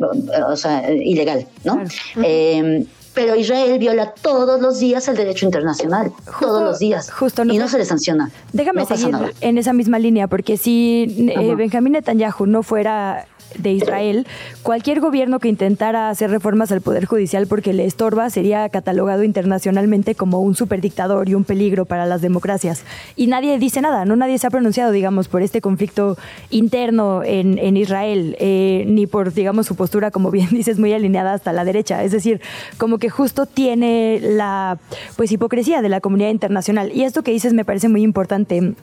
o 0.47 0.57
sea, 0.57 0.93
ilegal, 0.93 1.47
¿no? 1.64 1.83
Em, 2.22 2.87
pero 3.14 3.34
Israel 3.34 3.79
viola 3.79 4.14
todos 4.22 4.61
los 4.61 4.79
días 4.79 5.09
el 5.09 5.17
derecho 5.17 5.45
internacional, 5.45 6.13
todos 6.38 6.63
los 6.63 6.79
días, 6.79 7.11
justo 7.11 7.42
y 7.42 7.59
no 7.59 7.68
se 7.68 7.79
le 7.79 7.84
sanciona. 7.84 8.30
Déjame 8.53 8.87
seguir 8.87 9.14
en 9.41 9.59
esa 9.59 9.72
misma 9.72 9.99
línea, 9.99 10.29
porque 10.29 10.57
si 10.57 11.33
eh, 11.37 11.54
Benjamín 11.57 11.95
Netanyahu 11.95 12.46
no 12.46 12.63
fuera 12.63 13.26
de 13.59 13.72
Israel, 13.72 14.27
cualquier 14.63 15.01
gobierno 15.01 15.39
que 15.39 15.49
intentara 15.49 16.11
hacer 16.11 16.31
reformas 16.31 16.72
al 16.72 16.81
Poder 16.81 17.07
Judicial 17.07 17.47
porque 17.47 17.72
le 17.72 17.85
estorba 17.85 18.31
sería 18.31 18.68
catalogado 18.68 19.22
internacionalmente 19.22 20.14
como 20.14 20.41
un 20.41 20.55
superdictador 20.55 21.29
y 21.29 21.35
un 21.35 21.45
peligro 21.45 21.85
para 21.85 22.07
las 22.07 22.21
democracias. 22.21 22.85
Y 23.17 23.27
nadie 23.27 23.59
dice 23.59 23.81
nada, 23.81 24.05
no 24.05 24.17
nadie 24.17 24.39
se 24.39 24.47
ha 24.47 24.51
pronunciado, 24.51 24.93
digamos, 24.93 25.29
por 25.29 25.43
este 25.43 25.61
conflicto 25.61 26.17
interno 26.51 27.22
en, 27.25 27.59
en 27.59 27.77
Israel, 27.77 28.37
eh, 28.39 28.85
ni 28.87 29.07
por, 29.07 29.33
digamos, 29.33 29.67
su 29.67 29.75
postura, 29.75 30.11
como 30.11 30.31
bien 30.31 30.49
dices, 30.51 30.79
muy 30.79 30.93
alineada 30.93 31.35
hasta 31.35 31.53
la 31.53 31.64
derecha. 31.64 32.03
Es 32.05 32.13
decir, 32.13 32.41
como 32.79 32.99
que 32.99 33.11
justo 33.11 33.47
tiene 33.47 34.21
la 34.21 34.79
pues 35.17 35.33
hipocresía 35.33 35.83
de 35.83 35.89
la 35.89 36.01
comunidad 36.01 36.31
internacional. 36.31 36.93
Y 36.95 37.03
esto 37.03 37.22
que 37.22 37.33
dices 37.33 37.53
me 37.53 37.64
parece 37.64 37.89
muy 37.89 38.03
importante 38.03 38.75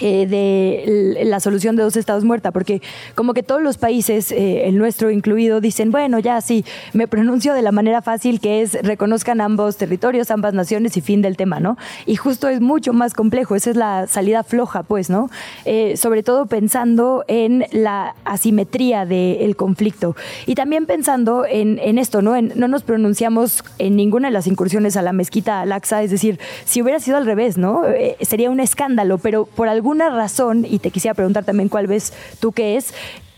eh, 0.00 0.26
de 0.26 1.24
la 1.24 1.38
solución 1.38 1.76
de 1.76 1.84
dos 1.84 1.96
estados 1.96 2.24
muerta, 2.24 2.50
porque 2.50 2.82
como 3.14 3.32
que 3.32 3.44
todos 3.44 3.62
los 3.62 3.78
países, 3.78 4.32
eh, 4.32 4.66
el 4.66 4.76
nuestro 4.76 5.08
incluido, 5.12 5.60
dicen, 5.60 5.92
bueno, 5.92 6.18
ya 6.18 6.40
sí, 6.40 6.64
me 6.92 7.06
pronuncio 7.06 7.54
de 7.54 7.62
la 7.62 7.70
manera 7.70 8.02
fácil 8.02 8.40
que 8.40 8.62
es 8.62 8.72
reconozcan 8.82 9.40
ambos 9.40 9.76
territorios, 9.76 10.32
ambas 10.32 10.52
naciones 10.52 10.96
y 10.96 11.00
fin 11.00 11.22
del 11.22 11.36
tema, 11.36 11.60
¿no? 11.60 11.78
Y 12.06 12.16
justo 12.16 12.48
es 12.48 12.60
mucho 12.60 12.92
más 12.92 13.14
complejo, 13.14 13.54
esa 13.54 13.70
es 13.70 13.76
la 13.76 14.08
salida 14.08 14.42
floja, 14.42 14.82
pues, 14.82 15.10
¿no? 15.10 15.30
Eh, 15.64 15.96
sobre 15.96 16.24
todo 16.24 16.46
pensando 16.46 17.24
en 17.28 17.66
la 17.70 18.16
asimetría 18.24 19.06
del 19.06 19.54
conflicto 19.54 20.16
y 20.44 20.56
también 20.56 20.86
pensando 20.86 21.46
en, 21.46 21.78
en 21.78 21.98
esto, 21.98 22.20
¿no? 22.20 22.34
no 22.42 22.66
nos 22.66 22.82
pronunciamos 22.82 23.62
en 23.78 23.94
ninguna 23.94 24.26
de 24.28 24.34
las 24.34 24.48
incursiones 24.48 24.96
a 24.96 25.02
la 25.02 25.12
mezquita 25.12 25.60
Al-Aqsa, 25.60 26.02
es 26.02 26.10
decir, 26.10 26.40
si 26.64 26.82
hubiera 26.82 26.98
sido 26.98 27.16
al 27.16 27.26
revés, 27.26 27.58
¿no? 27.58 27.82
sería 28.20 28.50
un 28.50 28.58
escándalo, 28.58 29.18
pero 29.18 29.46
por 29.46 29.68
algún 29.68 29.83
alguna 29.84 30.08
razón, 30.08 30.64
y 30.66 30.78
te 30.78 30.90
quisiera 30.90 31.12
preguntar 31.12 31.44
también 31.44 31.68
cuál 31.68 31.86
ves 31.86 32.14
tú 32.40 32.52
qué 32.52 32.78
es, 32.78 32.94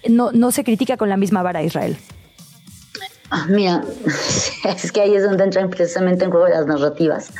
no, 0.08 0.30
no 0.30 0.52
se 0.52 0.62
critica 0.62 0.96
con 0.96 1.08
la 1.08 1.16
misma 1.16 1.42
vara 1.42 1.58
a 1.58 1.64
Israel. 1.64 1.98
Ah, 3.30 3.46
mira, 3.48 3.82
es 4.64 4.92
que 4.92 5.00
ahí 5.00 5.16
es 5.16 5.24
donde 5.24 5.42
entran 5.42 5.70
precisamente 5.70 6.24
en 6.24 6.30
juego 6.30 6.46
las 6.46 6.64
narrativas 6.66 7.32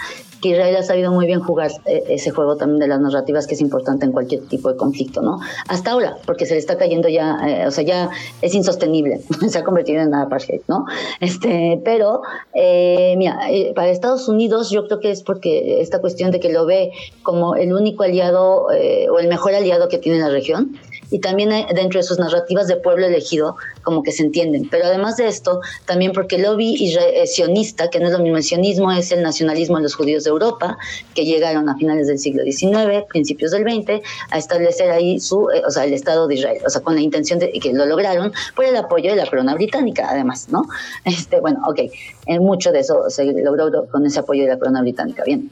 Israel 0.51 0.77
ha 0.77 0.83
sabido 0.83 1.13
muy 1.13 1.27
bien 1.27 1.41
jugar 1.41 1.71
eh, 1.87 2.05
ese 2.09 2.31
juego 2.31 2.57
también 2.57 2.81
de 2.81 2.89
las 2.89 3.01
narrativas 3.01 3.47
que 3.47 3.55
es 3.55 3.61
importante 3.61 4.05
en 4.05 4.13
cualquier 4.13 4.43
tipo 4.43 4.71
de 4.71 4.77
conflicto, 4.77 5.23
¿no? 5.23 5.41
Hasta 5.69 5.93
ahora, 5.93 6.17
porque 6.27 6.47
se 6.47 6.55
le 6.55 6.61
está 6.61 6.77
cayendo 6.77 7.09
ya, 7.09 7.37
eh, 7.47 7.67
o 7.67 7.71
sea, 7.71 7.85
ya 7.85 8.11
es 8.43 8.55
insostenible, 8.55 9.21
se 9.49 9.59
ha 9.59 9.65
convertido 9.65 10.03
en 10.03 10.15
apartheid, 10.15 10.61
¿no? 10.69 10.85
Este, 11.21 11.81
pero, 11.85 12.23
eh, 12.55 13.15
mira, 13.17 13.39
para 13.75 13.91
Estados 13.91 14.29
Unidos 14.29 14.71
yo 14.71 14.87
creo 14.87 15.01
que 15.01 15.11
es 15.11 15.23
porque 15.23 15.81
esta 15.81 16.01
cuestión 16.01 16.31
de 16.31 16.41
que 16.41 16.53
lo 16.53 16.67
ve 16.67 16.93
como 17.23 17.57
el 17.57 17.73
único 17.73 18.03
aliado 18.03 18.67
o 18.67 19.19
el 19.19 19.29
mejor 19.29 19.55
aliado 19.55 19.89
que 19.89 19.99
tiene 19.99 20.19
la 20.19 20.29
región, 20.29 20.77
y 21.11 21.21
también 21.21 21.51
dentro 21.75 22.01
de 22.01 22.03
sus 22.03 22.19
narrativas 22.19 22.69
de 22.69 22.77
pueblo 22.77 23.07
elegido, 23.07 23.57
como 23.83 24.03
que 24.03 24.13
se 24.13 24.23
entienden. 24.23 24.69
Pero 24.69 24.87
además 24.87 25.17
de 25.17 25.29
esto, 25.29 25.61
también 25.85 26.13
porque 26.13 26.37
el 26.37 26.43
lobby 26.43 26.97
sionista, 27.27 27.89
que 27.91 28.01
no 28.01 28.07
es 28.07 28.13
lo 28.13 28.19
mismo, 28.19 28.37
el 28.37 28.43
sionismo 28.43 28.93
es 28.93 29.13
el 29.13 29.23
nacionalismo 29.23 29.77
de 29.77 29.85
los 29.85 29.95
judíos 29.95 30.25
de 30.25 30.31
Europa, 30.31 30.77
que 31.15 31.25
llegaron 31.25 31.69
a 31.69 31.77
finales 31.77 32.07
del 32.09 32.19
siglo 32.19 32.43
XIX, 32.45 33.05
principios 33.09 33.53
del 33.53 33.63
XX, 33.63 34.03
a 34.31 34.39
establecer 34.39 34.91
ahí 34.91 35.21
su, 35.21 35.49
eh, 35.51 35.63
o 35.67 35.71
sea, 35.71 35.85
el 35.85 35.93
Estado 35.93 36.27
de 36.27 36.37
Israel, 36.37 36.59
o 36.67 36.71
sea, 36.71 36.81
con 36.83 36.95
la 36.95 37.01
intención 37.01 37.39
de 37.39 37.53
que 37.53 37.73
lo 37.73 37.87
lograron 37.87 38.33
por 38.55 38.65
el 38.65 38.77
apoyo 38.77 39.11
de 39.11 39.17
la 39.17 39.27
corona 39.27 39.55
británica, 39.55 40.09
además, 40.11 40.49
¿no? 40.51 40.67
Este, 41.05 41.41
bueno, 41.41 41.61
ok, 41.67 41.81
en 42.27 42.43
mucho 42.43 42.73
de 42.73 42.81
eso 42.81 43.09
se 43.09 43.25
logró 43.25 43.71
con 43.89 44.05
ese 44.05 44.21
apoyo 44.21 44.43
de 44.43 44.49
la 44.49 44.59
corona 44.59 44.83
británica, 44.83 45.23
bien. 45.25 45.51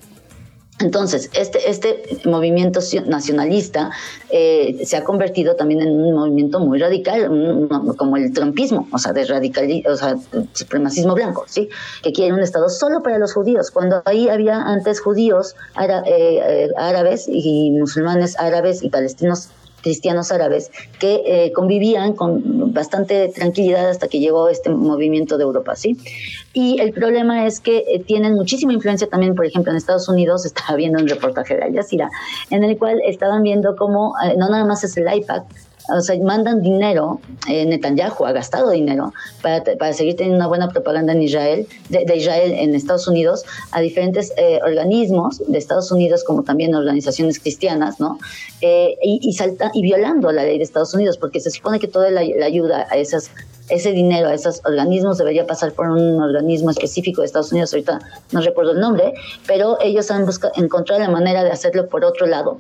Entonces, 0.80 1.30
este, 1.34 1.70
este 1.70 2.02
movimiento 2.24 2.80
nacionalista 3.06 3.90
eh, 4.30 4.82
se 4.84 4.96
ha 4.96 5.04
convertido 5.04 5.54
también 5.54 5.80
en 5.82 5.90
un 5.90 6.14
movimiento 6.16 6.58
muy 6.58 6.80
radical, 6.80 7.68
como 7.96 8.16
el 8.16 8.32
trumpismo, 8.32 8.88
o 8.90 8.98
sea, 8.98 9.12
de 9.12 9.24
radical, 9.24 9.68
o 9.88 9.96
sea, 9.96 10.16
supremacismo 10.52 11.14
blanco, 11.14 11.44
¿sí? 11.46 11.68
Que 12.02 12.12
quiere 12.12 12.32
un 12.32 12.40
Estado 12.40 12.68
solo 12.68 13.04
para 13.04 13.18
los 13.18 13.32
judíos, 13.32 13.70
cuando 13.70 14.02
ahí 14.04 14.28
había 14.28 14.62
antes 14.62 15.00
judíos 15.00 15.54
eh, 15.80 16.02
eh, 16.06 16.68
árabes 16.76 17.26
y 17.28 17.70
musulmanes 17.70 18.38
árabes 18.38 18.82
y 18.82 18.90
palestinos 18.90 19.50
cristianos 19.84 20.32
árabes 20.32 20.72
que 20.98 21.22
eh, 21.26 21.52
convivían 21.52 22.14
con 22.14 22.72
bastante 22.72 23.28
tranquilidad 23.28 23.88
hasta 23.90 24.08
que 24.08 24.18
llegó 24.18 24.48
este 24.48 24.70
movimiento 24.70 25.36
de 25.36 25.44
Europa, 25.44 25.76
¿sí? 25.76 25.96
Y 26.54 26.80
el 26.80 26.92
problema 26.92 27.46
es 27.46 27.60
que 27.60 27.84
eh, 27.86 28.02
tienen 28.04 28.34
muchísima 28.34 28.72
influencia 28.72 29.06
también, 29.06 29.34
por 29.34 29.44
ejemplo, 29.44 29.70
en 29.70 29.76
Estados 29.76 30.08
Unidos, 30.08 30.46
estaba 30.50 30.76
viendo 30.76 30.98
un 30.98 31.06
reportaje 31.06 31.54
de 31.54 31.62
Al 31.62 31.74
Jazeera, 31.74 32.08
en 32.50 32.64
el 32.64 32.78
cual 32.78 33.00
estaban 33.06 33.42
viendo 33.42 33.76
cómo 33.76 34.14
eh, 34.24 34.34
no 34.38 34.48
nada 34.48 34.64
más 34.64 34.82
es 34.84 34.96
el 34.96 35.06
iPad, 35.14 35.42
o 35.88 36.00
sea, 36.00 36.18
mandan 36.20 36.62
dinero, 36.62 37.20
eh, 37.48 37.66
Netanyahu 37.66 38.24
ha 38.24 38.32
gastado 38.32 38.70
dinero 38.70 39.12
para, 39.42 39.62
para, 39.62 39.92
seguir 39.92 40.16
teniendo 40.16 40.36
una 40.38 40.46
buena 40.46 40.68
propaganda 40.68 41.12
en 41.12 41.22
Israel, 41.22 41.66
de, 41.90 42.16
Israel 42.16 42.52
en 42.52 42.74
Estados 42.74 43.06
Unidos, 43.06 43.44
a 43.70 43.80
diferentes 43.80 44.32
eh, 44.36 44.60
organismos 44.64 45.42
de 45.46 45.58
Estados 45.58 45.92
Unidos, 45.92 46.24
como 46.24 46.42
también 46.42 46.74
organizaciones 46.74 47.38
cristianas, 47.38 48.00
¿no? 48.00 48.18
Eh, 48.62 48.96
y, 49.02 49.32
salta, 49.34 49.70
y 49.74 49.82
violando 49.82 50.32
la 50.32 50.44
ley 50.44 50.56
de 50.56 50.64
Estados 50.64 50.94
Unidos, 50.94 51.18
porque 51.18 51.40
se 51.40 51.50
supone 51.50 51.78
que 51.78 51.88
toda 51.88 52.10
la, 52.10 52.20
ayuda 52.20 52.86
a 52.90 52.96
esas 52.96 53.30
ese 53.70 53.92
dinero 53.92 54.28
a 54.28 54.34
esos 54.34 54.60
organismos 54.66 55.16
debería 55.16 55.46
pasar 55.46 55.72
por 55.72 55.88
un 55.88 56.20
organismo 56.20 56.70
específico 56.70 57.22
de 57.22 57.26
Estados 57.26 57.50
Unidos, 57.50 57.72
ahorita 57.72 57.98
no 58.30 58.42
recuerdo 58.42 58.72
el 58.72 58.80
nombre, 58.80 59.14
pero 59.46 59.78
ellos 59.80 60.10
han 60.10 60.26
buscado 60.26 60.52
encontrar 60.56 61.00
la 61.00 61.08
manera 61.08 61.42
de 61.42 61.50
hacerlo 61.50 61.88
por 61.88 62.04
otro 62.04 62.26
lado, 62.26 62.58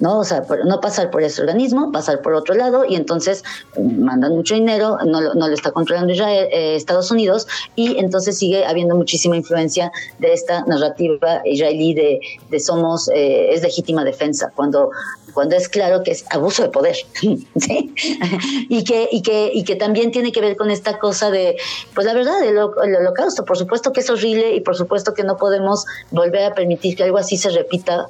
¿no? 0.00 0.20
O 0.20 0.24
sea, 0.24 0.44
no 0.64 0.80
pasar 0.80 1.10
por 1.10 1.22
ese 1.22 1.40
organismo, 1.40 1.92
pasar 1.92 2.20
por 2.22 2.34
otro 2.34 2.54
lado 2.54 2.84
y 2.84 2.96
entonces 2.96 3.42
mm, 3.76 4.02
mandan 4.04 4.32
mucho 4.32 4.54
dinero, 4.54 4.98
no, 5.06 5.34
no 5.34 5.48
lo 5.48 5.54
está 5.54 5.70
controlando 5.70 6.12
Israel, 6.12 6.48
eh, 6.52 6.76
Estados 6.76 7.10
Unidos 7.10 7.46
y 7.76 7.98
entonces 7.98 8.38
sigue 8.38 8.64
habiendo 8.64 8.96
muchísima 8.96 9.36
influencia 9.36 9.92
de 10.18 10.32
esta 10.32 10.64
narrativa 10.66 11.42
israelí 11.44 11.94
de, 11.94 12.20
de 12.50 12.60
somos, 12.60 13.08
eh, 13.08 13.52
es 13.52 13.62
legítima 13.62 14.04
defensa, 14.04 14.52
cuando 14.54 14.90
cuando 15.34 15.56
es 15.56 15.68
claro 15.68 16.02
que 16.02 16.12
es 16.12 16.24
abuso 16.30 16.62
de 16.62 16.68
poder, 16.68 16.96
y, 17.22 18.84
que, 18.84 19.08
y, 19.10 19.22
que, 19.22 19.50
y 19.52 19.64
que 19.64 19.76
también 19.76 20.12
tiene 20.12 20.32
que 20.32 20.40
ver 20.40 20.56
con 20.56 20.70
esta 20.70 20.98
cosa 20.98 21.30
de, 21.30 21.56
pues 21.94 22.06
la 22.06 22.14
verdad, 22.14 22.42
el, 22.42 22.56
holocausto, 22.58 23.44
por 23.44 23.58
supuesto 23.58 23.92
que 23.92 24.00
es 24.00 24.08
horrible 24.08 24.54
y 24.54 24.60
por 24.60 24.76
supuesto 24.76 25.12
que 25.12 25.24
no 25.24 25.36
podemos 25.36 25.84
volver 26.10 26.44
a 26.44 26.54
permitir 26.54 26.96
que 26.96 27.02
algo 27.02 27.18
así 27.18 27.36
se 27.36 27.50
repita, 27.50 28.08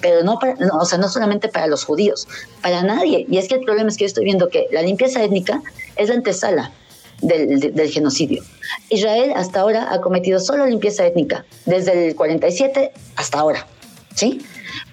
pero 0.00 0.22
no, 0.22 0.38
o 0.80 0.84
sea, 0.84 0.98
no 0.98 1.08
solamente 1.08 1.48
para 1.48 1.66
los 1.66 1.84
judíos, 1.84 2.28
para 2.62 2.82
nadie. 2.82 3.26
Y 3.28 3.38
es 3.38 3.48
que 3.48 3.54
el 3.56 3.64
problema 3.64 3.88
es 3.88 3.96
que 3.96 4.04
yo 4.04 4.08
estoy 4.08 4.24
viendo 4.24 4.48
que 4.48 4.66
la 4.70 4.82
limpieza 4.82 5.22
étnica 5.24 5.62
es 5.96 6.08
la 6.08 6.16
antesala 6.16 6.72
del, 7.22 7.74
del, 7.74 7.90
genocidio. 7.90 8.42
Israel 8.90 9.32
hasta 9.34 9.60
ahora 9.60 9.92
ha 9.92 10.00
cometido 10.00 10.38
solo 10.38 10.66
limpieza 10.66 11.06
étnica, 11.06 11.46
desde 11.64 12.08
el 12.08 12.14
47 12.14 12.92
hasta 13.16 13.38
ahora. 13.38 13.66
¿sí? 14.16 14.40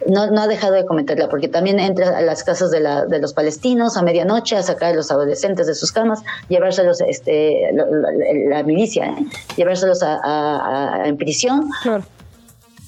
No, 0.07 0.21
ha 0.21 0.47
dejado 0.47 0.73
de 0.73 0.85
cometerla, 0.85 1.29
porque 1.29 1.47
también 1.47 1.79
entra 1.79 2.17
a 2.17 2.21
las 2.21 2.43
casas 2.43 2.71
de, 2.71 2.79
los 3.19 3.33
palestinos 3.33 3.97
a 3.97 4.01
medianoche 4.03 4.55
a 4.55 4.63
sacar 4.63 4.93
a 4.93 4.95
los 4.95 5.11
adolescentes 5.11 5.67
de 5.67 5.75
sus 5.75 5.91
camas, 5.91 6.21
llevárselos, 6.49 7.01
este, 7.01 7.71
la, 8.49 8.63
milicia, 8.63 9.07
¿eh? 9.07 9.25
llevárselos 9.57 10.01
a, 10.03 11.03
en 11.05 11.17
prisión 11.17 11.69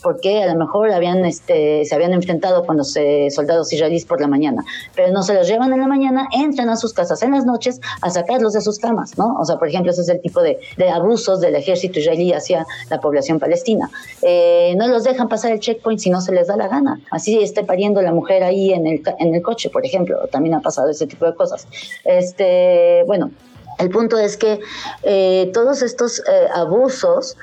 porque 0.05 0.43
a 0.43 0.53
lo 0.53 0.59
mejor 0.59 0.91
habían, 0.91 1.25
este, 1.25 1.83
se 1.83 1.95
habían 1.95 2.13
enfrentado 2.13 2.63
con 2.63 2.77
los 2.77 2.95
eh, 2.95 3.29
soldados 3.31 3.73
israelíes 3.73 4.05
por 4.05 4.21
la 4.21 4.27
mañana, 4.27 4.63
pero 4.95 5.11
no 5.11 5.23
se 5.23 5.33
los 5.33 5.47
llevan 5.47 5.73
en 5.73 5.79
la 5.79 5.87
mañana, 5.87 6.27
entran 6.31 6.69
a 6.69 6.75
sus 6.75 6.93
casas 6.93 7.23
en 7.23 7.31
las 7.31 7.43
noches 7.43 7.81
a 8.03 8.11
sacarlos 8.11 8.53
de 8.53 8.61
sus 8.61 8.77
camas, 8.77 9.17
¿no? 9.17 9.35
O 9.39 9.43
sea, 9.45 9.57
por 9.57 9.67
ejemplo, 9.67 9.91
ese 9.91 10.01
es 10.01 10.09
el 10.09 10.21
tipo 10.21 10.43
de, 10.43 10.59
abusos 10.93 11.41
del 11.41 11.55
ejército 11.55 11.97
israelí 11.97 12.33
hacia 12.33 12.67
la 12.91 12.99
población 12.99 13.39
palestina. 13.39 13.89
Eh, 14.21 14.75
no 14.77 14.87
los 14.87 15.03
dejan 15.03 15.27
pasar 15.27 15.51
el 15.51 15.59
checkpoint 15.59 15.99
si 15.99 16.11
no 16.11 16.21
se 16.21 16.31
les 16.33 16.45
da 16.45 16.55
la 16.55 16.67
gana. 16.67 17.01
Así 17.09 17.41
esté 17.41 17.63
pariendo 17.63 17.99
la 18.03 18.13
mujer 18.13 18.43
ahí 18.43 18.73
en 18.73 18.85
el, 18.85 19.01
en 19.17 19.33
el 19.33 19.41
coche, 19.41 19.71
por 19.71 19.83
ejemplo. 19.83 20.27
También 20.31 20.53
ha 20.53 20.61
pasado 20.61 20.91
ese 20.91 21.07
tipo 21.07 21.25
de 21.25 21.33
cosas. 21.33 21.67
Este, 22.03 23.03
bueno, 23.07 23.31
el 23.77 23.89
punto 23.89 24.17
es 24.17 24.37
que 24.37 24.59
eh, 25.03 25.51
todos 25.53 25.81
estos 25.81 26.19
eh, 26.19 26.47
abusos, 26.53 27.37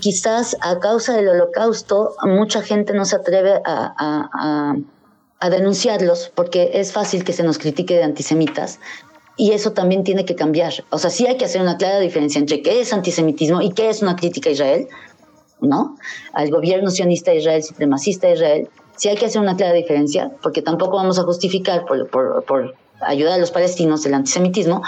quizás 0.00 0.56
a 0.60 0.78
causa 0.78 1.16
del 1.16 1.28
holocausto, 1.28 2.14
mucha 2.22 2.62
gente 2.62 2.92
no 2.92 3.04
se 3.04 3.16
atreve 3.16 3.60
a, 3.64 4.74
denunciarlos 5.50 6.32
porque 6.34 6.72
es 6.74 6.92
fácil 6.92 7.24
que 7.24 7.32
se 7.32 7.44
nos 7.44 7.58
critique 7.58 7.94
de 7.94 8.02
antisemitas. 8.02 8.80
Y 9.36 9.52
eso 9.52 9.72
también 9.72 10.02
tiene 10.02 10.24
que 10.24 10.34
cambiar. 10.34 10.72
O 10.90 10.98
sea, 10.98 11.10
sí 11.10 11.26
hay 11.26 11.36
que 11.36 11.44
hacer 11.44 11.62
una 11.62 11.76
clara 11.76 12.00
diferencia 12.00 12.40
entre 12.40 12.60
qué 12.60 12.80
es 12.80 12.92
antisemitismo 12.92 13.62
y 13.62 13.70
qué 13.70 13.88
es 13.88 14.02
una 14.02 14.16
crítica 14.16 14.50
a 14.50 14.52
Israel, 14.52 14.88
¿no? 15.60 15.96
Al 16.32 16.50
gobierno 16.50 16.90
sionista 16.90 17.30
de 17.30 17.38
Israel, 17.38 17.62
supremacista 17.62 18.26
de 18.26 18.34
Israel. 18.34 18.68
Sí 18.96 19.08
hay 19.08 19.16
que 19.16 19.26
hacer 19.26 19.40
una 19.40 19.56
clara 19.56 19.74
diferencia, 19.74 20.32
porque 20.42 20.60
tampoco 20.60 20.96
vamos 20.96 21.20
a 21.20 21.22
justificar 21.22 21.84
por, 21.84 22.08
por, 22.08 22.42
por 22.44 22.74
ayudar 23.00 23.34
a 23.34 23.38
los 23.38 23.52
palestinos 23.52 24.04
el 24.06 24.14
antisemitismo, 24.14 24.82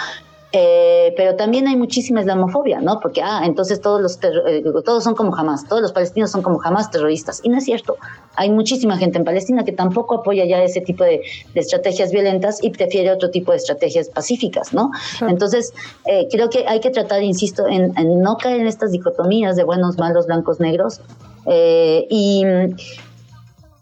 eh, 0.53 1.13
pero 1.15 1.35
también 1.35 1.67
hay 1.67 1.77
muchísima 1.77 2.19
islamofobia, 2.19 2.81
¿no? 2.81 2.99
Porque, 2.99 3.21
ah, 3.21 3.43
entonces 3.45 3.79
todos 3.79 4.01
los 4.01 4.19
eh, 4.21 4.63
todos 4.83 5.03
son 5.03 5.15
como 5.15 5.31
jamás, 5.31 5.65
todos 5.67 5.81
los 5.81 5.93
palestinos 5.93 6.29
son 6.29 6.41
como 6.41 6.57
jamás 6.57 6.91
terroristas. 6.91 7.39
Y 7.43 7.49
no 7.49 7.57
es 7.57 7.63
cierto. 7.63 7.95
Hay 8.35 8.49
muchísima 8.49 8.97
gente 8.97 9.17
en 9.17 9.23
Palestina 9.23 9.63
que 9.63 9.71
tampoco 9.71 10.15
apoya 10.15 10.45
ya 10.45 10.61
ese 10.61 10.81
tipo 10.81 11.03
de, 11.03 11.21
estrategias 11.55 12.11
violentas 12.11 12.61
y 12.61 12.71
prefiere 12.71 13.11
otro 13.11 13.29
tipo 13.29 13.51
de 13.51 13.57
estrategias 13.57 14.09
pacíficas, 14.09 14.73
¿no? 14.73 14.91
Entonces, 15.21 15.73
eh, 16.05 16.27
creo 16.29 16.49
que 16.49 16.65
hay 16.67 16.79
que 16.79 16.89
tratar, 16.89 17.23
insisto, 17.23 17.67
en, 17.67 17.93
no 18.21 18.37
caer 18.37 18.61
en 18.61 18.67
estas 18.67 18.91
dicotomías 18.91 19.55
de 19.55 19.63
buenos, 19.63 19.97
malos, 19.97 20.27
blancos, 20.27 20.59
negros. 20.59 21.01
y 21.45 22.43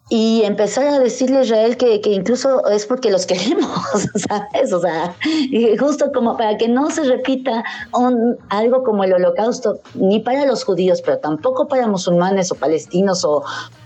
y 0.09 0.41
empezar 0.43 0.87
a 0.87 0.99
decirle 0.99 1.37
a 1.37 1.41
Israel 1.43 1.77
que, 1.77 2.01
que, 2.01 2.09
incluso 2.09 2.65
es 2.67 2.87
porque 2.87 3.11
los 3.11 3.25
queremos, 3.27 3.69
¿sabes? 4.27 4.73
O 4.73 4.81
sea, 4.81 5.15
justo 5.79 6.11
como 6.11 6.35
para 6.35 6.57
que 6.57 6.67
no 6.67 6.89
se 6.89 7.03
repita 7.03 7.63
un, 7.93 8.37
algo 8.49 8.83
como 8.83 9.03
el 9.03 9.13
holocausto, 9.13 9.79
ni 9.93 10.19
para 10.19 10.45
los 10.45 10.63
judíos, 10.63 11.01
pero 11.03 11.19
tampoco 11.19 11.67
para 11.67 11.87
musulmanes 11.87 12.51
o 12.51 12.55
palestinos 12.55 13.23
o 13.23 13.43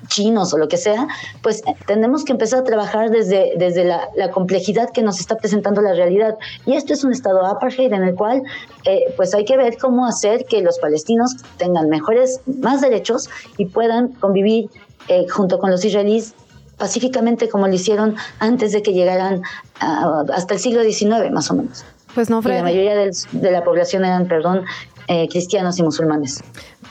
chinos 0.08 0.54
o 0.54 0.58
lo 0.58 0.68
que 0.68 0.78
sea, 0.78 1.08
pues 1.42 1.62
tenemos 1.88 2.24
que 2.24 2.32
empezar 2.32 2.60
a 2.60 2.64
trabajar 2.64 3.10
desde, 3.10 3.54
desde 3.58 3.84
la, 3.84 4.10
la 4.16 4.32
complejidad 4.32 4.90
que 4.92 5.02
nos 5.02 5.20
está 5.20 5.36
presentando 5.36 5.82
la 5.82 5.94
realidad. 5.94 6.38
Y 6.66 6.74
esto 6.74 6.94
es 6.94 7.04
un 7.04 7.12
estado 7.12 7.46
apartheid 7.46 7.92
en 7.92 8.04
el 8.04 8.16
cual 8.16 8.44
eh, 8.86 9.14
pues 9.18 9.34
hay 9.34 9.44
que 9.44 9.58
ver 9.58 9.78
cómo 9.78 10.06
hacer 10.06 10.46
que 10.46 10.62
los 10.62 10.80
palestinos 10.80 11.36
tengan 11.58 11.90
mejores, 11.90 12.40
más 12.46 12.82
derechos 12.82 13.30
y 13.58 13.66
puedan 13.66 14.10
convivir 14.14 14.70
eh, 15.08 15.26
junto 15.30 15.60
con 15.60 15.72
los 15.72 15.84
israelíes 15.84 16.34
pacíficamente 16.78 17.50
como 17.50 17.68
lo 17.68 17.74
hicieron 17.74 18.16
antes 18.40 18.72
de 18.72 18.82
que 18.82 18.94
llegaran 18.94 19.44
hasta 19.80 20.56
el 20.56 20.60
siglo 20.60 20.84
XIX, 20.84 21.32
más 21.32 21.50
o 21.52 21.56
menos. 21.56 21.86
Pues 22.16 22.30
no, 22.30 22.42
la 22.42 22.62
mayoría 22.62 22.96
de 22.96 23.52
la 23.52 23.64
población 23.64 24.06
eran, 24.06 24.28
perdón, 24.28 24.66
eh, 25.08 25.28
cristianos 25.30 25.80
y 25.80 25.84
musulmanes. 25.84 26.44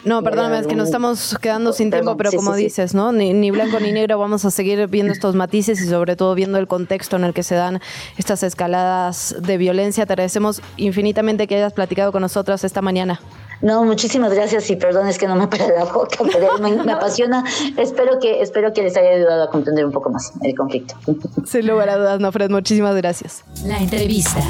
No, 0.05 0.22
perdóname, 0.22 0.59
es 0.59 0.66
que 0.66 0.74
nos 0.74 0.86
estamos 0.89 1.39
quedando 1.40 1.72
sin 1.72 1.90
tiempo, 1.90 2.16
pero 2.16 2.32
como 2.32 2.55
dices, 2.55 2.93
¿no? 2.93 3.12
Ni, 3.12 3.32
ni, 3.32 3.51
blanco 3.52 3.78
ni 3.78 3.93
negro, 3.93 4.18
vamos 4.18 4.44
a 4.44 4.51
seguir 4.51 4.86
viendo 4.89 5.12
estos 5.12 5.36
matices 5.36 5.80
y 5.80 5.86
sobre 5.86 6.16
todo 6.16 6.34
viendo 6.34 6.59
el 6.59 6.66
contexto 6.66 7.16
en 7.16 7.24
el 7.24 7.32
que 7.32 7.44
se 7.44 7.55
dan 7.55 7.80
estas 8.18 8.43
escaladas 8.43 9.36
de 9.40 9.56
violencia. 9.59 10.05
Te 10.06 10.12
agradecemos 10.12 10.60
infinitamente 10.76 11.47
que 11.47 11.55
hayas 11.55 11.72
platicado 11.72 12.10
con 12.10 12.22
nosotros 12.22 12.64
esta 12.64 12.82
mañana. 12.82 13.20
No, 13.62 13.84
muchísimas 13.84 14.32
gracias 14.34 14.68
y 14.70 14.76
perdón, 14.76 15.06
es 15.09 15.18
que 15.18 15.28
no 15.28 15.36
me 15.36 15.47
para 15.47 15.68
la 15.68 15.84
boca, 15.84 16.18
pero 16.32 16.59
me, 16.59 16.93
apasiona. 16.93 17.44
Espero 17.76 18.18
que, 18.18 18.43
espero 18.43 18.72
que 18.72 18.82
les 18.82 18.97
haya 18.97 19.10
ayudado 19.10 19.44
a 19.44 19.51
comprender 19.51 19.86
un 19.86 19.93
poco 19.93 20.10
más 20.10 20.32
el 20.43 20.55
conflicto. 20.55 20.94
Sin 21.47 21.66
lugar 21.66 21.89
a 21.89 21.97
dudas, 21.97 22.20
no, 22.20 22.32
Fred, 22.32 22.51
muchísimas 22.51 22.97
gracias. 22.97 23.44
La 23.64 23.78
entrevista. 23.78 24.40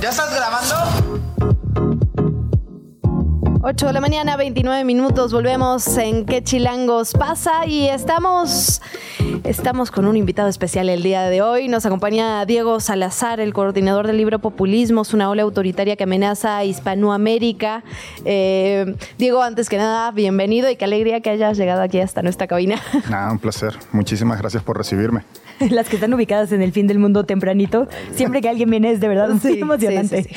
¿Ya 0.00 0.10
estás 0.10 0.34
grabando? 0.34 2.07
8 3.60 3.86
de 3.88 3.92
la 3.92 4.00
mañana, 4.00 4.36
29 4.36 4.84
minutos. 4.84 5.32
Volvemos 5.32 5.96
en 5.96 6.24
¿Qué 6.24 6.44
chilangos 6.44 7.12
pasa? 7.12 7.66
Y 7.66 7.88
estamos, 7.88 8.80
estamos 9.42 9.90
con 9.90 10.06
un 10.06 10.16
invitado 10.16 10.48
especial 10.48 10.88
el 10.88 11.02
día 11.02 11.22
de 11.22 11.42
hoy. 11.42 11.66
Nos 11.66 11.84
acompaña 11.84 12.46
Diego 12.46 12.78
Salazar, 12.78 13.40
el 13.40 13.52
coordinador 13.52 14.06
del 14.06 14.16
libro 14.16 14.38
Populismos, 14.38 15.12
una 15.12 15.28
ola 15.28 15.42
autoritaria 15.42 15.96
que 15.96 16.04
amenaza 16.04 16.58
a 16.58 16.64
Hispanoamérica. 16.64 17.82
Eh, 18.24 18.94
Diego, 19.18 19.42
antes 19.42 19.68
que 19.68 19.76
nada, 19.76 20.12
bienvenido 20.12 20.70
y 20.70 20.76
qué 20.76 20.84
alegría 20.84 21.20
que 21.20 21.30
hayas 21.30 21.58
llegado 21.58 21.82
aquí 21.82 22.00
hasta 22.00 22.22
nuestra 22.22 22.46
cabina. 22.46 22.80
Nada, 23.10 23.32
un 23.32 23.40
placer. 23.40 23.74
Muchísimas 23.90 24.38
gracias 24.38 24.62
por 24.62 24.78
recibirme. 24.78 25.24
Las 25.70 25.88
que 25.88 25.96
están 25.96 26.14
ubicadas 26.14 26.52
en 26.52 26.62
el 26.62 26.70
fin 26.70 26.86
del 26.86 27.00
mundo 27.00 27.24
tempranito, 27.24 27.88
siempre 28.14 28.40
que 28.40 28.48
alguien 28.48 28.70
viene 28.70 28.92
es 28.92 29.00
de 29.00 29.08
verdad 29.08 29.30
muy 29.30 29.60
emocionante. 29.60 30.28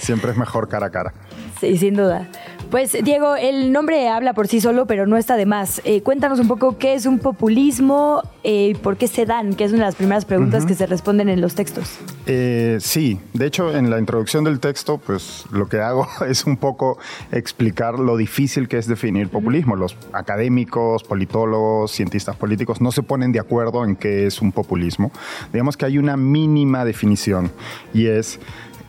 siempre 0.00 0.32
es 0.32 0.36
mejor 0.36 0.68
cara 0.68 0.86
a 0.86 0.90
cara. 0.90 1.14
Sí, 1.60 1.76
sin 1.78 1.94
duda. 1.94 2.28
Pues 2.70 2.96
Diego, 3.04 3.36
el 3.36 3.72
nombre 3.72 4.08
habla 4.08 4.34
por 4.34 4.48
sí 4.48 4.60
solo, 4.60 4.86
pero 4.86 5.06
no 5.06 5.16
está 5.16 5.36
de 5.36 5.46
más. 5.46 5.80
Eh, 5.84 6.02
cuéntanos 6.02 6.40
un 6.40 6.48
poco 6.48 6.78
qué 6.78 6.94
es 6.94 7.06
un 7.06 7.20
populismo, 7.20 8.22
eh, 8.42 8.74
por 8.82 8.96
qué 8.96 9.06
se 9.06 9.24
dan, 9.24 9.54
que 9.54 9.64
es 9.64 9.70
una 9.70 9.82
de 9.82 9.86
las 9.86 9.94
primeras 9.94 10.24
preguntas 10.24 10.66
que 10.66 10.74
se 10.74 10.84
responden 10.86 11.28
en 11.28 11.40
los 11.40 11.54
textos. 11.54 11.98
Eh, 12.26 12.78
sí, 12.80 13.20
de 13.34 13.46
hecho 13.46 13.74
en 13.74 13.88
la 13.88 14.00
introducción 14.00 14.42
del 14.42 14.58
texto, 14.58 14.98
pues 14.98 15.44
lo 15.52 15.68
que 15.68 15.80
hago 15.80 16.08
es 16.28 16.44
un 16.44 16.56
poco 16.56 16.98
explicar 17.30 18.00
lo 18.00 18.16
difícil 18.16 18.66
que 18.66 18.78
es 18.78 18.88
definir 18.88 19.28
populismo. 19.28 19.76
Los 19.76 19.96
académicos, 20.12 21.04
politólogos, 21.04 21.92
cientistas 21.92 22.34
políticos 22.34 22.80
no 22.80 22.90
se 22.90 23.04
ponen 23.04 23.30
de 23.30 23.38
acuerdo 23.38 23.84
en 23.84 23.94
qué 23.94 24.26
es 24.26 24.42
un 24.42 24.50
populismo. 24.50 25.12
Digamos 25.52 25.76
que 25.76 25.86
hay 25.86 25.98
una 25.98 26.16
mínima 26.16 26.84
definición 26.84 27.52
y 27.94 28.06
es 28.06 28.40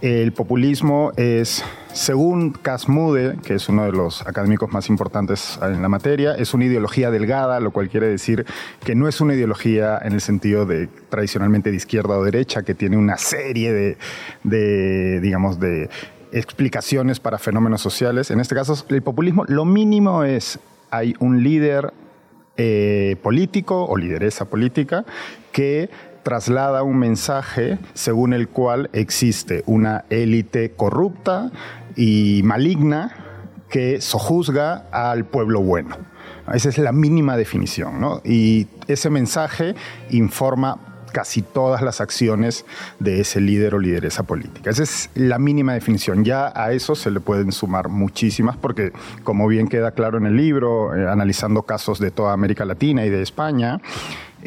el 0.01 0.31
populismo 0.31 1.11
es, 1.15 1.63
según 1.91 2.51
Casmude, 2.51 3.37
que 3.43 3.55
es 3.55 3.67
uno 3.67 3.85
de 3.85 3.91
los 3.91 4.21
académicos 4.27 4.71
más 4.71 4.89
importantes 4.89 5.57
en 5.61 5.81
la 5.81 5.89
materia, 5.89 6.35
es 6.35 6.53
una 6.53 6.65
ideología 6.65 7.09
delgada, 7.09 7.59
lo 7.59 7.71
cual 7.71 7.89
quiere 7.89 8.07
decir 8.07 8.45
que 8.85 8.93
no 8.93 9.07
es 9.07 9.21
una 9.21 9.33
ideología 9.33 9.99
en 10.03 10.13
el 10.13 10.21
sentido 10.21 10.67
de 10.67 10.87
tradicionalmente 11.09 11.71
de 11.71 11.77
izquierda 11.77 12.17
o 12.17 12.23
derecha, 12.23 12.61
que 12.61 12.75
tiene 12.75 12.97
una 12.97 13.17
serie 13.17 13.97
de, 14.43 15.19
digamos, 15.19 15.59
de 15.59 15.89
explicaciones 16.31 17.19
para 17.19 17.39
fenómenos 17.39 17.81
sociales. 17.81 18.29
En 18.29 18.39
este 18.39 18.53
caso, 18.53 18.75
el 18.89 19.01
populismo, 19.01 19.45
lo 19.47 19.65
mínimo 19.65 20.23
es, 20.23 20.59
hay 20.91 21.15
un 21.19 21.41
líder 21.41 21.91
eh, 22.57 23.15
político 23.23 23.85
o 23.85 23.97
lideresa 23.97 24.45
política 24.45 25.05
que 25.51 25.89
traslada 26.27 26.83
un 26.83 26.99
mensaje 26.99 27.79
según 27.93 28.33
el 28.33 28.49
cual 28.49 28.89
existe 28.91 29.63
una 29.65 30.03
élite 30.09 30.71
corrupta 30.71 31.51
y 31.95 32.41
maligna 32.43 33.15
que 33.69 34.01
sojuzga 34.01 34.87
al 34.91 35.23
pueblo 35.23 35.61
bueno. 35.61 35.95
Esa 36.53 36.67
es 36.67 36.79
la 36.79 36.91
mínima 36.91 37.37
definición, 37.37 38.01
¿no? 38.01 38.19
Y 38.25 38.67
ese 38.89 39.09
mensaje 39.09 39.73
informa 40.09 40.97
casi 41.13 41.41
todas 41.41 41.81
las 41.81 42.01
acciones 42.01 42.65
de 42.99 43.21
ese 43.21 43.39
líder 43.39 43.75
o 43.75 43.79
lideresa 43.79 44.23
política. 44.23 44.69
Esa 44.69 44.83
es 44.83 45.09
la 45.15 45.39
mínima 45.39 45.75
definición. 45.75 46.25
Ya 46.25 46.51
a 46.53 46.73
eso 46.73 46.93
se 46.93 47.09
le 47.09 47.21
pueden 47.21 47.53
sumar 47.53 47.87
muchísimas 47.87 48.57
porque, 48.57 48.91
como 49.23 49.47
bien 49.47 49.69
queda 49.69 49.91
claro 49.91 50.17
en 50.17 50.25
el 50.25 50.35
libro, 50.35 50.93
eh, 50.93 51.09
analizando 51.09 51.63
casos 51.63 51.99
de 51.99 52.11
toda 52.11 52.33
América 52.33 52.65
Latina 52.65 53.05
y 53.05 53.09
de 53.09 53.21
España, 53.21 53.79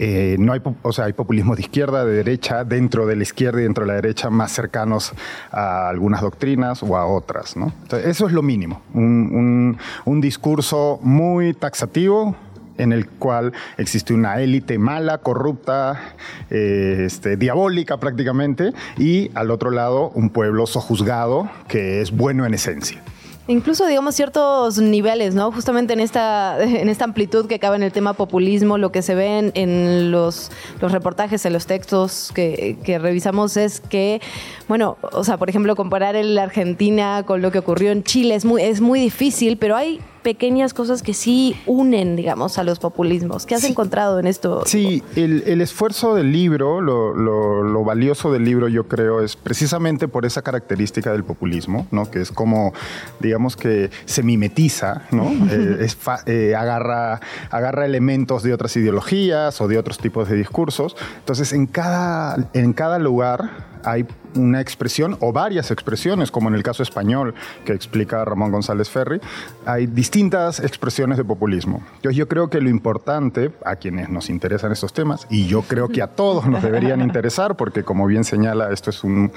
eh, 0.03 0.37
no 0.39 0.55
hay, 0.55 0.63
o 0.81 0.93
sea, 0.95 1.05
hay 1.05 1.13
populismo 1.13 1.55
de 1.55 1.61
izquierda, 1.61 2.07
de 2.07 2.15
derecha, 2.15 2.65
dentro 2.65 3.07
de 3.07 3.17
la 3.17 3.23
izquierda 3.23 3.61
y 3.61 3.65
dentro 3.65 3.85
de 3.85 3.89
la 3.89 3.95
derecha, 3.97 4.31
más 4.31 4.51
cercanos 4.51 5.13
a 5.51 5.91
algunas 5.91 6.23
doctrinas 6.23 6.83
o 6.83 6.97
a 6.97 7.05
otras. 7.05 7.55
¿no? 7.55 7.71
eso 8.03 8.27
es 8.27 8.33
lo 8.33 8.41
mínimo. 8.41 8.81
Un, 8.95 9.77
discurso 10.23 11.01
muy 11.03 11.53
taxativo, 11.53 12.35
en 12.79 12.93
el 12.93 13.09
cual 13.09 13.53
existe 13.77 14.15
una 14.15 14.41
élite 14.41 14.79
mala, 14.79 15.19
corrupta, 15.19 16.15
eh, 16.49 17.03
este, 17.05 17.37
diabólica 17.37 17.99
prácticamente, 17.99 18.73
y 18.97 19.31
al 19.35 19.51
otro 19.51 19.71
lado 19.71 20.13
un 20.15 20.31
pueblo 20.31 20.67
sojuzgado 20.67 21.51
que 21.69 22.01
es 22.01 22.11
bueno 22.11 22.47
en 22.47 22.55
esencia. 22.55 23.03
Incluso, 23.49 23.87
digamos, 23.87 24.15
ciertos 24.15 24.79
niveles, 24.79 25.35
¿no? 25.35 25.51
Justamente 25.51 25.93
en 25.93 26.01
esta, 26.01 26.57
en 26.63 26.89
esta 26.89 27.05
amplitud 27.05 27.47
que 27.47 27.59
cabe 27.59 27.77
en 27.77 27.83
el 27.83 27.93
tema 27.93 28.13
populismo, 28.13 28.79
lo 28.79 28.93
que 28.93 29.03
se 29.03 29.15
ve 29.15 29.53
en, 29.55 30.11
los, 30.11 30.51
los 30.81 30.93
reportajes, 30.93 31.45
en 31.47 31.53
los 31.53 31.67
textos 31.67 32.31
que, 32.35 32.79
que, 32.85 32.99
revisamos 32.99 33.57
es 33.57 33.81
que, 33.81 34.21
bueno, 34.71 34.99
o 35.01 35.25
sea, 35.25 35.37
por 35.37 35.51
ejemplo, 35.51 35.75
comparar 35.75 36.15
el 36.15 36.39
Argentina 36.39 37.25
con 37.27 37.43
lo 37.43 37.51
que 37.51 37.59
ocurrió 37.59 37.91
en 37.91 38.05
Chile 38.05 38.37
es 38.37 38.45
muy, 38.45 38.63
es 38.63 38.81
muy 38.81 39.01
difícil, 39.01 39.57
pero 39.57 39.75
hay 39.75 40.01
pequeñas 40.23 40.75
cosas 40.75 41.03
que 41.03 41.13
sí 41.13 41.57
unen, 41.67 42.15
digamos, 42.15 42.57
a 42.57 42.63
los 42.63 42.79
populismos. 42.79 43.47
¿Qué 43.47 43.57
has 43.57 43.65
encontrado 43.65 44.21
en 44.21 44.29
esto? 44.29 44.63
Sí, 44.67 45.03
el, 45.17 45.61
esfuerzo 45.61 46.15
del 46.15 46.31
libro, 46.31 46.81
lo, 46.81 47.85
valioso 47.85 48.31
del 48.31 48.45
libro, 48.45 48.69
yo 48.69 48.87
creo, 48.87 49.23
es 49.23 49.35
precisamente 49.35 50.07
por 50.07 50.25
esa 50.25 50.43
característica 50.43 51.11
del 51.11 51.25
populismo, 51.25 51.89
¿no? 51.91 52.09
Que 52.09 52.21
es 52.21 52.31
como, 52.31 52.73
digamos 53.19 53.57
que 53.57 53.91
se 54.05 54.23
mimetiza, 54.23 55.03
¿no? 55.11 55.31
Eh, 55.51 55.89
eh, 56.27 56.55
agarra, 56.55 57.21
agarra 57.51 57.85
elementos 57.85 58.45
de 58.45 58.55
otras 58.55 58.77
ideologías 58.77 59.61
o 59.61 59.67
de 59.67 59.79
otros 59.79 59.99
tipos 59.99 60.29
de 60.29 60.37
discursos. 60.37 60.97
Entonces, 61.19 61.53
en 61.53 61.67
cada, 61.67 62.51
en 62.53 62.73
cada 62.73 63.01
lugar 63.01 63.70
hay 63.85 64.07
una 64.35 64.61
expresión 64.61 65.17
o 65.21 65.33
varias 65.33 65.71
expresiones, 65.71 66.31
como 66.31 66.49
en 66.49 66.55
el 66.55 66.63
caso 66.63 66.83
español 66.83 67.35
que 67.65 67.73
explica 67.73 68.25
Ramón 68.25 68.53
González 68.53 68.89
Ferri, 68.89 69.21
hay 69.67 69.87
distintas 69.87 70.61
expresiones 70.61 71.19
de 71.19 71.25
populismo. 71.25 71.83
Yo, 72.03 72.11
yo 72.11 72.29
creo 72.29 72.49
que 72.49 72.61
lo 72.61 72.69
importante 72.69 73.51
a 73.65 73.77
quienes 73.77 74.09
nos 74.09 74.31
interesan 74.31 74.73
estos 74.73 74.93
temas, 74.93 75.27
y 75.31 75.47
yo 75.47 75.63
creo 75.63 75.89
que 75.89 76.03
a 76.03 76.09
todos 76.09 76.47
nos 76.47 76.63
deberían 76.63 77.01
interesar, 77.01 77.57
porque 77.57 77.83
como 77.83 78.07
bien 78.07 78.25
señala, 78.25 78.73
esto 78.73 78.91
es 78.91 79.05
un 79.05 79.33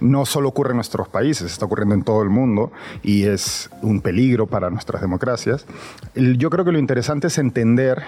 no 0.00 0.26
solo 0.26 0.48
ocurre 0.48 0.70
en 0.70 0.76
nuestros 0.76 1.08
países, 1.08 1.50
está 1.50 1.66
ocurriendo 1.66 1.94
en 1.94 2.02
todo 2.02 2.22
el 2.22 2.30
mundo 2.30 2.72
y 3.02 3.24
es 3.24 3.70
un 3.82 4.00
peligro 4.00 4.46
para 4.46 4.70
nuestras 4.70 5.02
democracias. 5.02 5.66
Yo 6.14 6.50
creo 6.50 6.64
que 6.64 6.72
lo 6.72 6.78
interesante 6.78 7.26
es 7.26 7.38
entender 7.38 8.04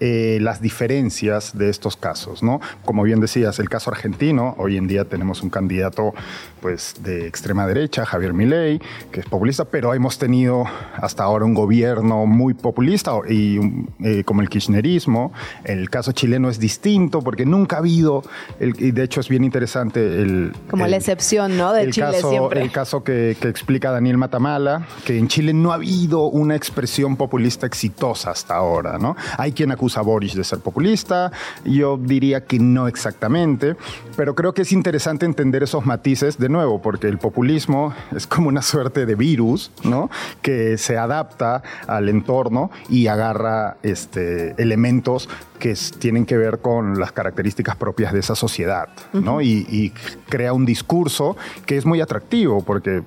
eh, 0.00 0.38
las 0.40 0.60
diferencias 0.60 1.56
de 1.56 1.68
estos 1.68 1.96
casos, 1.96 2.42
¿no? 2.42 2.60
Como 2.84 3.02
bien 3.02 3.20
decías, 3.20 3.58
el 3.58 3.68
caso 3.68 3.90
argentino, 3.90 4.54
hoy 4.58 4.76
en 4.76 4.88
día 4.88 5.04
tenemos 5.04 5.42
un 5.42 5.50
candidato 5.50 6.14
pues 6.62 6.94
de 7.00 7.26
extrema 7.26 7.66
derecha, 7.66 8.06
Javier 8.06 8.32
Milei, 8.32 8.80
que 9.10 9.20
es 9.20 9.26
populista, 9.26 9.64
pero 9.64 9.92
hemos 9.92 10.16
tenido 10.16 10.64
hasta 10.94 11.24
ahora 11.24 11.44
un 11.44 11.54
gobierno 11.54 12.24
muy 12.24 12.54
populista 12.54 13.12
y 13.28 13.58
eh, 14.02 14.22
como 14.24 14.40
el 14.40 14.48
kirchnerismo. 14.48 15.32
El 15.64 15.90
caso 15.90 16.12
chileno 16.12 16.48
es 16.48 16.60
distinto 16.60 17.20
porque 17.20 17.44
nunca 17.44 17.76
ha 17.76 17.78
habido, 17.80 18.22
y 18.60 18.92
de 18.92 19.02
hecho 19.02 19.20
es 19.20 19.28
bien 19.28 19.42
interesante 19.42 20.22
el 20.22 20.52
como 20.70 20.86
la 20.86 20.96
excepción, 20.96 21.56
¿no? 21.56 21.72
De 21.72 21.90
Chile 21.90 22.12
caso, 22.12 22.30
siempre. 22.30 22.62
El 22.62 22.70
caso 22.70 23.02
que, 23.02 23.36
que 23.40 23.48
explica 23.48 23.90
Daniel 23.90 24.16
Matamala, 24.16 24.86
que 25.04 25.18
en 25.18 25.26
Chile 25.26 25.52
no 25.52 25.72
ha 25.72 25.74
habido 25.74 26.26
una 26.26 26.54
expresión 26.54 27.16
populista 27.16 27.66
exitosa 27.66 28.30
hasta 28.30 28.54
ahora, 28.54 28.98
¿no? 28.98 29.16
Hay 29.36 29.52
quien 29.52 29.72
acusa 29.72 30.00
a 30.00 30.02
Boris 30.04 30.34
de 30.34 30.44
ser 30.44 30.60
populista, 30.60 31.32
yo 31.64 31.98
diría 31.98 32.44
que 32.44 32.60
no 32.60 32.86
exactamente, 32.86 33.74
pero 34.16 34.36
creo 34.36 34.54
que 34.54 34.62
es 34.62 34.70
interesante 34.70 35.26
entender 35.26 35.64
esos 35.64 35.84
matices 35.84 36.38
de 36.38 36.51
nuevo, 36.52 36.80
porque 36.80 37.08
el 37.08 37.18
populismo 37.18 37.94
es 38.16 38.26
como 38.26 38.48
una 38.48 38.62
suerte 38.62 39.06
de 39.06 39.14
virus, 39.14 39.72
¿no? 39.84 40.10
Que 40.42 40.78
se 40.78 40.96
adapta 40.98 41.62
al 41.86 42.08
entorno 42.08 42.70
y 42.88 43.06
agarra 43.06 43.76
este, 43.82 44.54
elementos 44.62 45.28
que 45.58 45.74
tienen 45.98 46.26
que 46.26 46.36
ver 46.36 46.58
con 46.58 46.98
las 46.98 47.12
características 47.12 47.76
propias 47.76 48.12
de 48.12 48.20
esa 48.20 48.34
sociedad, 48.34 48.88
¿no? 49.12 49.40
y, 49.40 49.64
y 49.70 49.90
crea 50.28 50.52
un 50.52 50.66
discurso 50.66 51.36
que 51.66 51.76
es 51.76 51.86
muy 51.86 52.00
atractivo, 52.00 52.64
porque, 52.64 53.02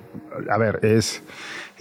a 0.50 0.56
ver, 0.56 0.80
es 0.82 1.22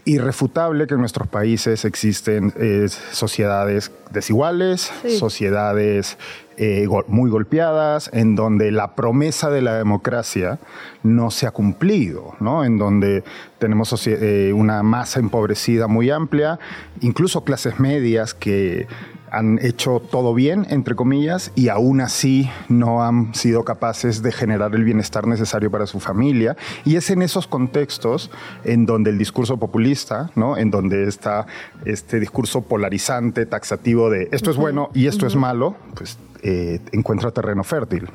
irrefutable 0.06 0.86
que 0.86 0.94
en 0.94 1.00
nuestros 1.00 1.28
países 1.28 1.84
existen 1.84 2.54
eh, 2.58 2.88
sociedades 3.12 3.92
desiguales, 4.12 4.92
sociedades 5.18 6.18
eh, 6.58 6.88
muy 7.08 7.30
golpeadas, 7.30 8.10
en 8.14 8.36
donde 8.36 8.72
la 8.72 8.96
promesa 8.96 9.50
de 9.50 9.62
la 9.62 9.78
democracia 9.78 10.60
no 11.04 11.32
se 11.32 11.48
ha 11.48 11.52
cumplido, 11.52 12.36
¿no? 12.40 12.64
en 12.64 12.78
donde 12.78 13.24
tenemos 13.60 14.08
eh, 14.08 14.54
una 14.54 14.84
masa 14.84 15.20
empobrecida 15.20 15.88
muy 15.88 16.10
amplia, 16.10 16.60
incluso 17.02 17.44
clases 17.44 17.80
medias 17.80 18.34
que 18.34 18.88
han 19.36 19.60
hecho 19.62 20.00
todo 20.00 20.34
bien, 20.34 20.66
entre 20.70 20.96
comillas, 20.96 21.52
y 21.56 21.68
aún 21.68 22.00
así 22.00 22.50
no 22.70 23.04
han 23.04 23.36
sido 23.36 23.66
capaces 23.66 24.22
de 24.22 24.32
generar 24.32 24.74
el 24.76 24.86
bienestar 24.86 25.28
necesario 25.28 25.70
para 25.70 25.88
su 25.88 26.00
familia. 26.00 26.56
Y 26.86 26.96
es 26.96 27.10
en 27.10 27.22
esos 27.22 27.46
contextos 27.46 28.32
en 28.64 28.86
donde 28.86 29.10
el 29.10 29.18
discurso 29.18 29.58
populista, 29.58 30.32
¿no? 30.36 30.58
en 30.58 30.72
donde 30.72 31.08
está 31.08 31.48
este 31.84 32.20
discurso 32.22 32.62
polarizante, 32.62 33.46
taxativo 33.46 34.10
de 34.10 34.30
esto 34.32 34.52
es 34.52 34.58
bueno 34.58 34.90
y 34.94 35.08
esto 35.08 35.28
es 35.28 35.36
malo, 35.36 35.76
pues 35.96 36.18
eh, 36.42 36.80
encuentra 36.94 37.32
terreno 37.32 37.64
fértil. 37.64 38.10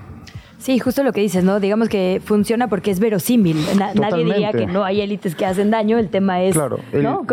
Sí, 0.60 0.78
justo 0.78 1.02
lo 1.02 1.12
que 1.12 1.22
dices, 1.22 1.42
¿no? 1.42 1.58
Digamos 1.58 1.88
que 1.88 2.20
funciona 2.22 2.68
porque 2.68 2.90
es 2.90 3.00
verosímil. 3.00 3.56
nadie 3.94 4.24
diría 4.24 4.52
que 4.52 4.66
no 4.66 4.84
hay 4.84 5.00
élites 5.00 5.34
que 5.34 5.46
hacen 5.46 5.70
daño, 5.70 5.98
el 5.98 6.10
tema 6.10 6.42
es, 6.42 6.54
claro, 6.54 6.78
¿no? 6.92 7.26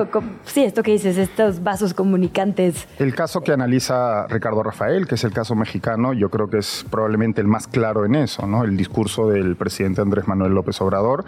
sí, 0.45 0.63
esto 0.63 0.81
que 0.81 0.91
dices, 0.91 1.17
estos 1.17 1.61
vasos 1.61 1.93
comunicantes. 1.93 2.87
El 2.99 3.13
caso 3.13 3.41
que 3.41 3.51
analiza 3.51 4.27
Ricardo 4.27 4.63
Rafael, 4.63 5.07
que 5.07 5.15
es 5.15 5.23
el 5.25 5.33
caso 5.33 5.55
mexicano, 5.55 6.13
yo 6.13 6.29
creo 6.29 6.49
que 6.49 6.59
es 6.59 6.85
probablemente 6.89 7.41
el 7.41 7.47
más 7.47 7.67
claro 7.67 8.05
en 8.05 8.15
eso, 8.15 8.47
¿no? 8.47 8.63
El 8.63 8.77
discurso 8.77 9.27
del 9.27 9.57
presidente 9.57 9.99
Andrés 9.99 10.25
Manuel 10.25 10.53
López 10.53 10.79
Obrador 10.79 11.25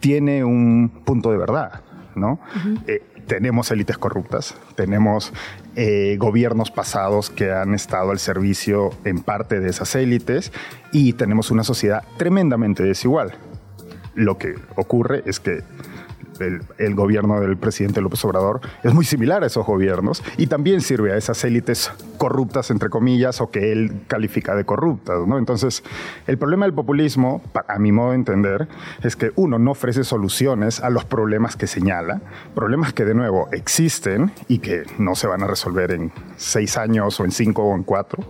tiene 0.00 0.44
un 0.44 0.90
punto 1.04 1.30
de 1.30 1.38
verdad, 1.38 1.80
¿no? 2.14 2.40
tenemos 3.28 3.70
élites 3.70 3.98
corruptas, 3.98 4.56
tenemos 4.74 5.32
eh, 5.80 6.16
gobiernos 6.18 6.72
pasados 6.72 7.30
que 7.30 7.52
han 7.52 7.72
estado 7.72 8.10
al 8.10 8.18
servicio 8.18 8.90
en 9.04 9.20
parte 9.20 9.60
de 9.60 9.70
esas 9.70 9.94
élites 9.94 10.50
y 10.90 11.12
tenemos 11.12 11.52
una 11.52 11.62
sociedad 11.62 12.02
tremendamente 12.16 12.82
desigual. 12.82 13.34
Lo 14.16 14.38
que 14.38 14.56
ocurre 14.74 15.22
es 15.24 15.38
que 15.38 15.62
el, 16.40 16.94
gobierno 16.94 17.40
del 17.40 17.56
presidente 17.56 18.00
López 18.00 18.24
Obrador 18.24 18.60
es 18.82 18.94
muy 18.94 19.04
similar 19.04 19.42
a 19.42 19.46
esos 19.46 19.66
gobiernos 19.66 20.22
y 20.36 20.46
también 20.46 20.80
sirve 20.80 21.12
a 21.12 21.16
esas 21.16 21.42
élites 21.44 21.92
corruptas, 22.16 22.70
entre 22.70 22.88
comillas, 22.88 23.40
o 23.40 23.50
que 23.50 23.72
él 23.72 24.02
califica 24.08 24.54
de 24.54 24.64
corruptas. 24.64 25.26
¿no? 25.26 25.38
Entonces, 25.38 25.82
el 26.26 26.38
problema 26.38 26.66
del 26.66 26.74
populismo, 26.74 27.42
a 27.68 27.78
mi 27.78 27.92
modo 27.92 28.10
de 28.10 28.16
entender, 28.16 28.68
es 29.02 29.16
que 29.16 29.32
uno 29.36 29.58
no 29.58 29.72
ofrece 29.72 30.04
soluciones 30.04 30.80
a 30.80 30.90
los 30.90 31.04
problemas 31.04 31.56
que 31.56 31.66
señala, 31.66 32.20
problemas 32.54 32.92
que 32.92 33.04
de 33.04 33.14
nuevo 33.14 33.48
existen 33.52 34.32
y 34.48 34.58
que 34.58 34.84
no 34.98 35.14
se 35.14 35.26
van 35.26 35.42
a 35.42 35.46
resolver 35.46 35.92
en 35.92 36.12
seis 36.36 36.76
años 36.76 37.18
o 37.20 37.24
en 37.24 37.32
cinco 37.32 37.64
o 37.64 37.74
en 37.74 37.82
cuatro, 37.82 38.24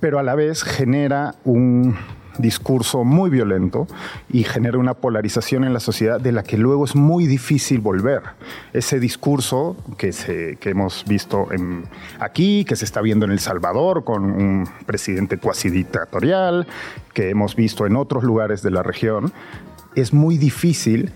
pero 0.00 0.18
a 0.18 0.22
la 0.22 0.34
vez 0.34 0.62
genera 0.62 1.34
un 1.44 1.96
discurso 2.38 3.04
muy 3.04 3.30
violento 3.30 3.86
y 4.30 4.44
genera 4.44 4.78
una 4.78 4.94
polarización 4.94 5.64
en 5.64 5.72
la 5.72 5.80
sociedad 5.80 6.20
de 6.20 6.32
la 6.32 6.42
que 6.42 6.56
luego 6.56 6.84
es 6.84 6.94
muy 6.94 7.26
difícil 7.26 7.80
volver. 7.80 8.22
Ese 8.72 9.00
discurso 9.00 9.76
que, 9.96 10.12
se, 10.12 10.56
que 10.56 10.70
hemos 10.70 11.04
visto 11.06 11.52
en, 11.52 11.84
aquí, 12.20 12.64
que 12.64 12.76
se 12.76 12.84
está 12.84 13.00
viendo 13.00 13.26
en 13.26 13.32
El 13.32 13.40
Salvador 13.40 14.04
con 14.04 14.24
un 14.24 14.68
presidente 14.86 15.38
cuasi 15.38 15.70
dictatorial, 15.70 16.66
que 17.12 17.30
hemos 17.30 17.56
visto 17.56 17.86
en 17.86 17.96
otros 17.96 18.24
lugares 18.24 18.62
de 18.62 18.70
la 18.70 18.82
región, 18.82 19.32
es 19.94 20.12
muy 20.12 20.38
difícil 20.38 21.12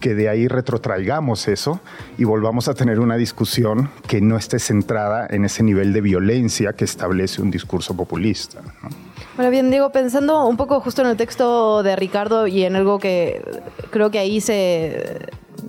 que 0.00 0.14
de 0.14 0.28
ahí 0.28 0.48
retrotraigamos 0.48 1.48
eso 1.48 1.80
y 2.18 2.24
volvamos 2.24 2.68
a 2.68 2.74
tener 2.74 3.00
una 3.00 3.16
discusión 3.16 3.90
que 4.06 4.20
no 4.20 4.36
esté 4.36 4.58
centrada 4.58 5.26
en 5.30 5.44
ese 5.44 5.62
nivel 5.62 5.92
de 5.92 6.00
violencia 6.00 6.74
que 6.74 6.84
establece 6.84 7.40
un 7.40 7.50
discurso 7.50 7.96
populista. 7.96 8.60
Bueno, 9.36 9.50
bien, 9.50 9.70
Diego, 9.70 9.90
pensando 9.90 10.46
un 10.46 10.56
poco 10.56 10.80
justo 10.80 11.02
en 11.02 11.08
el 11.08 11.16
texto 11.16 11.82
de 11.82 11.96
Ricardo 11.96 12.46
y 12.46 12.62
en 12.62 12.76
algo 12.76 12.98
que 12.98 13.42
creo 13.90 14.10
que 14.10 14.20
ahí 14.20 14.40
se 14.40 15.26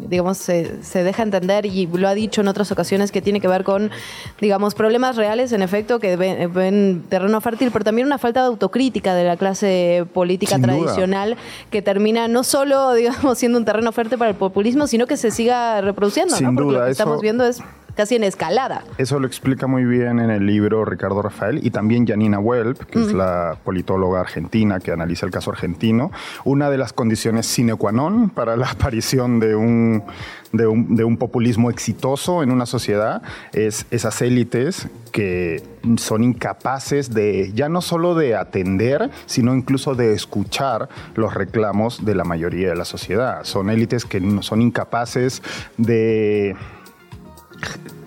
digamos, 0.07 0.37
se, 0.37 0.83
se, 0.83 1.03
deja 1.03 1.23
entender 1.23 1.65
y 1.65 1.87
lo 1.87 2.07
ha 2.07 2.13
dicho 2.13 2.41
en 2.41 2.47
otras 2.47 2.71
ocasiones 2.71 3.11
que 3.11 3.21
tiene 3.21 3.41
que 3.41 3.47
ver 3.47 3.63
con, 3.63 3.91
digamos, 4.39 4.75
problemas 4.75 5.15
reales, 5.15 5.51
en 5.51 5.61
efecto, 5.61 5.99
que 5.99 6.15
ven, 6.15 7.03
terreno 7.09 7.41
fértil, 7.41 7.71
pero 7.71 7.85
también 7.85 8.07
una 8.07 8.17
falta 8.17 8.41
de 8.41 8.47
autocrítica 8.47 9.15
de 9.15 9.23
la 9.23 9.37
clase 9.37 10.05
política 10.13 10.59
tradicional 10.59 11.37
que 11.71 11.81
termina 11.81 12.27
no 12.27 12.43
solo, 12.43 12.93
digamos, 12.95 13.37
siendo 13.37 13.57
un 13.57 13.65
terreno 13.65 13.91
fértil 13.91 14.17
para 14.17 14.31
el 14.31 14.37
populismo, 14.37 14.87
sino 14.87 15.07
que 15.07 15.17
se 15.17 15.31
siga 15.31 15.81
reproduciendo, 15.81 16.35
Sin 16.35 16.47
¿no? 16.47 16.55
Porque 16.55 16.73
lo 16.73 16.85
que 16.85 16.91
estamos 16.91 17.21
viendo 17.21 17.45
es 17.45 17.61
casi 17.95 18.15
en 18.15 18.23
escalada. 18.23 18.83
Eso 18.97 19.19
lo 19.19 19.27
explica 19.27 19.67
muy 19.67 19.85
bien 19.85 20.19
en 20.19 20.29
el 20.29 20.45
libro 20.45 20.85
Ricardo 20.85 21.21
Rafael 21.21 21.59
y 21.63 21.71
también 21.71 22.05
Janina 22.05 22.39
Welp, 22.39 22.83
que 22.85 22.99
es 22.99 23.13
la 23.13 23.57
politóloga 23.63 24.19
argentina 24.19 24.79
que 24.79 24.91
analiza 24.91 25.25
el 25.25 25.31
caso 25.31 25.51
argentino. 25.51 26.11
Una 26.43 26.69
de 26.69 26.77
las 26.77 26.93
condiciones 26.93 27.45
sine 27.45 27.75
qua 27.75 27.91
non 27.91 28.29
para 28.29 28.55
la 28.55 28.69
aparición 28.69 29.39
de 29.39 29.55
un, 29.55 30.03
de 30.51 30.67
un, 30.67 30.95
de 30.95 31.03
un 31.03 31.17
populismo 31.17 31.69
exitoso 31.69 32.43
en 32.43 32.51
una 32.51 32.65
sociedad 32.65 33.21
es 33.53 33.85
esas 33.91 34.21
élites 34.21 34.87
que 35.11 35.63
son 35.97 36.23
incapaces 36.23 37.13
de, 37.13 37.51
ya 37.53 37.69
no 37.69 37.81
solo 37.81 38.15
de 38.15 38.35
atender, 38.35 39.09
sino 39.25 39.55
incluso 39.55 39.95
de 39.95 40.13
escuchar 40.13 40.89
los 41.15 41.33
reclamos 41.33 42.03
de 42.03 42.15
la 42.15 42.23
mayoría 42.23 42.69
de 42.69 42.75
la 42.75 42.85
sociedad. 42.85 43.43
Son 43.43 43.69
élites 43.69 44.05
que 44.05 44.21
son 44.41 44.61
incapaces 44.61 45.41
de 45.77 46.55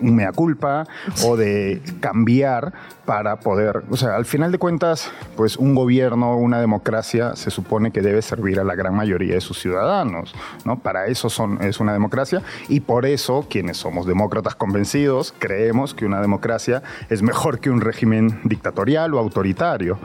mea 0.01 0.31
culpa 0.31 0.85
o 1.25 1.35
de 1.35 1.81
cambiar 1.99 2.73
para 3.05 3.39
poder, 3.39 3.83
o 3.89 3.97
sea, 3.97 4.15
al 4.15 4.25
final 4.25 4.51
de 4.51 4.59
cuentas, 4.59 5.11
pues 5.35 5.57
un 5.57 5.73
gobierno, 5.73 6.37
una 6.37 6.59
democracia 6.59 7.35
se 7.35 7.49
supone 7.49 7.91
que 7.91 8.01
debe 8.01 8.21
servir 8.21 8.59
a 8.59 8.63
la 8.63 8.75
gran 8.75 8.95
mayoría 8.95 9.33
de 9.33 9.41
sus 9.41 9.59
ciudadanos, 9.59 10.35
¿no? 10.63 10.77
Para 10.77 11.07
eso 11.07 11.29
son, 11.29 11.61
es 11.63 11.79
una 11.79 11.91
democracia 11.91 12.43
y 12.67 12.81
por 12.81 13.07
eso 13.07 13.47
quienes 13.49 13.77
somos 13.77 14.05
demócratas 14.05 14.53
convencidos 14.53 15.33
creemos 15.39 15.95
que 15.95 16.05
una 16.05 16.21
democracia 16.21 16.83
es 17.09 17.23
mejor 17.23 17.59
que 17.59 17.71
un 17.71 17.81
régimen 17.81 18.41
dictatorial 18.43 19.13
o 19.15 19.19
autoritario 19.19 19.97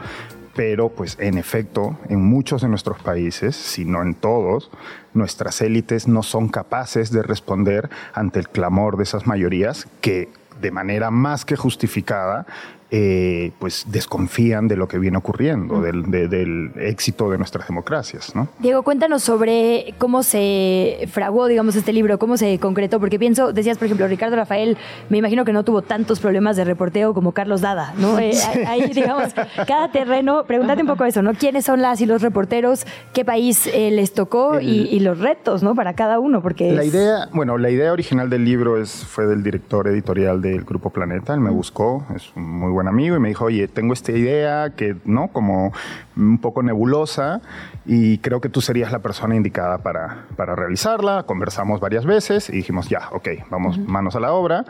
pero 0.55 0.89
pues 0.89 1.17
en 1.19 1.37
efecto, 1.37 1.97
en 2.07 2.23
muchos 2.23 2.61
de 2.61 2.69
nuestros 2.69 2.97
países, 2.99 3.55
si 3.55 3.83
no 3.83 4.01
en 4.01 4.15
todos, 4.15 4.71
nuestras 5.13 5.61
élites 5.61 6.07
no 6.07 6.23
son 6.23 6.47
capaces 6.47 7.11
de 7.11 7.21
responder 7.21 7.89
ante 8.13 8.39
el 8.39 8.49
clamor 8.49 8.95
de 8.97 9.03
esas 9.03 9.27
mayorías 9.27 9.87
que 10.01 10.29
de 10.61 10.71
manera 10.71 11.11
más 11.11 11.43
que 11.43 11.57
justificada 11.57 12.45
eh, 12.91 13.51
pues 13.59 13.85
desconfían 13.87 14.67
de 14.67 14.75
lo 14.75 14.87
que 14.87 14.99
viene 14.99 15.17
ocurriendo, 15.17 15.81
del, 15.81 16.71
éxito 16.75 17.29
de 17.29 17.37
nuestras 17.37 17.67
democracias. 17.67 18.35
¿no? 18.35 18.47
Diego, 18.59 18.83
cuéntanos 18.83 19.23
sobre 19.23 19.93
cómo 19.97 20.23
se 20.23 21.07
fraguó, 21.11 21.47
digamos, 21.47 21.75
este 21.75 21.93
libro, 21.93 22.19
cómo 22.19 22.37
se 22.37 22.59
concretó, 22.59 22.99
porque 22.99 23.17
pienso, 23.17 23.53
decías, 23.53 23.77
por 23.77 23.85
ejemplo, 23.85 24.07
Ricardo 24.07 24.35
Rafael, 24.35 24.77
me 25.09 25.17
imagino 25.17 25.45
que 25.45 25.53
no 25.53 25.63
tuvo 25.63 25.81
tantos 25.81 26.19
problemas 26.19 26.55
de 26.57 26.63
reporteo 26.63 27.13
como 27.13 27.31
Carlos 27.31 27.61
Dada, 27.61 27.93
¿no? 27.97 28.19
Eh, 28.19 28.33
ahí, 28.67 28.91
digamos, 28.93 29.33
cada 29.67 29.91
terreno, 29.91 30.43
pregúntate 30.45 30.81
un 30.81 30.87
poco 30.87 31.05
eso, 31.05 31.21
¿no? 31.21 31.33
¿Quiénes 31.33 31.65
son 31.65 31.81
las 31.81 32.01
y 32.01 32.05
los 32.05 32.21
reporteros? 32.21 32.85
¿Qué 33.13 33.25
país 33.25 33.67
eh, 33.67 33.91
les 33.91 34.13
tocó? 34.13 34.59
y, 34.61 34.99
los 34.99 35.19
retos, 35.19 35.61
¿no? 35.61 35.75
Para 35.75 35.93
cada 35.93 36.19
uno, 36.19 36.41
porque... 36.41 36.71
La 36.71 36.83
idea, 36.83 37.29
bueno, 37.31 37.57
la 37.57 37.69
idea 37.69 37.91
original 37.91 38.29
del 38.29 38.43
libro 38.43 38.81
es, 38.81 39.05
fue 39.05 39.27
del 39.27 39.43
director 39.43 39.87
editorial 39.87 40.41
del 40.41 40.63
Grupo 40.63 40.89
Planeta, 40.89 41.33
él 41.33 41.41
me 41.41 41.51
buscó, 41.51 42.05
es 42.15 42.31
un 42.35 42.43
muy 42.43 42.71
buen 42.75 42.87
amigo 42.87 43.15
y 43.15 43.19
me 43.19 43.29
dijo, 43.29 43.45
oye, 43.45 43.67
tengo 43.67 43.93
esta 43.93 44.11
idea 44.11 44.69
que, 44.75 44.95
¿no? 45.05 45.29
Como 45.29 45.73
un 46.15 46.37
poco 46.37 46.61
nebulosa 46.61 47.41
y 47.85 48.19
creo 48.19 48.41
que 48.41 48.49
tú 48.49 48.61
serías 48.61 48.91
la 48.91 48.99
persona 48.99 49.35
indicada 49.35 49.79
para, 49.79 50.25
para 50.35 50.55
realizarla. 50.55 51.23
Conversamos 51.23 51.79
varias 51.79 52.05
veces 52.05 52.49
y 52.49 52.57
dijimos, 52.57 52.89
ya, 52.89 53.09
ok, 53.11 53.29
vamos 53.49 53.79
manos 53.79 54.15
a 54.15 54.19
la 54.19 54.33
obra. 54.33 54.65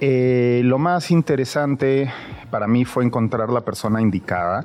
Eh, 0.00 0.62
lo 0.64 0.78
más 0.78 1.10
interesante 1.10 2.10
para 2.50 2.66
mí 2.66 2.84
fue 2.84 3.04
encontrar 3.04 3.50
la 3.50 3.60
persona 3.60 4.00
indicada 4.00 4.64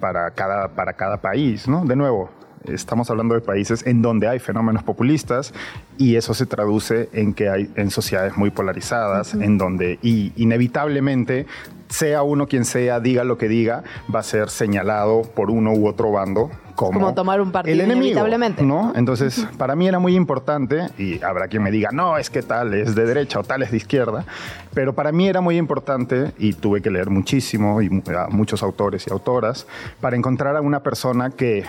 para 0.00 0.30
cada, 0.30 0.68
para 0.68 0.94
cada 0.94 1.18
país, 1.18 1.68
¿no? 1.68 1.84
De 1.84 1.94
nuevo, 1.96 2.30
estamos 2.64 3.10
hablando 3.10 3.34
de 3.34 3.40
países 3.40 3.86
en 3.86 4.02
donde 4.02 4.28
hay 4.28 4.38
fenómenos 4.38 4.82
populistas 4.82 5.52
y 5.98 6.16
eso 6.16 6.34
se 6.34 6.46
traduce 6.46 7.08
en 7.12 7.34
que 7.34 7.48
hay 7.48 7.70
en 7.76 7.90
sociedades 7.90 8.36
muy 8.36 8.50
polarizadas, 8.50 9.34
en 9.34 9.58
donde 9.58 9.98
y 10.02 10.32
inevitablemente 10.36 11.46
sea 11.90 12.22
uno 12.22 12.46
quien 12.46 12.64
sea, 12.64 13.00
diga 13.00 13.24
lo 13.24 13.36
que 13.36 13.48
diga, 13.48 13.82
va 14.12 14.20
a 14.20 14.22
ser 14.22 14.48
señalado 14.48 15.22
por 15.22 15.50
uno 15.50 15.72
u 15.72 15.86
otro 15.86 16.12
bando 16.12 16.50
como, 16.88 17.12
tomar 17.12 17.42
un 17.42 17.52
partido 17.52 17.74
el 17.74 17.80
enemigo, 17.82 18.24
¿no? 18.62 18.92
Entonces, 18.96 19.46
para 19.58 19.76
mí 19.76 19.86
era 19.86 19.98
muy 19.98 20.16
importante, 20.16 20.88
y 20.96 21.22
habrá 21.22 21.48
quien 21.48 21.62
me 21.62 21.70
diga, 21.70 21.90
no, 21.92 22.16
es 22.16 22.30
que 22.30 22.42
tal 22.42 22.72
es 22.72 22.94
de 22.94 23.04
derecha 23.04 23.38
o 23.38 23.42
tal 23.42 23.62
es 23.62 23.70
de 23.70 23.76
izquierda, 23.76 24.24
pero 24.72 24.94
para 24.94 25.12
mí 25.12 25.28
era 25.28 25.42
muy 25.42 25.58
importante, 25.58 26.32
y 26.38 26.54
tuve 26.54 26.80
que 26.80 26.90
leer 26.90 27.10
muchísimo, 27.10 27.82
y 27.82 27.90
a 28.16 28.28
muchos 28.28 28.62
autores 28.62 29.06
y 29.06 29.10
autoras, 29.12 29.66
para 30.00 30.16
encontrar 30.16 30.56
a 30.56 30.62
una 30.62 30.80
persona 30.80 31.28
que 31.28 31.64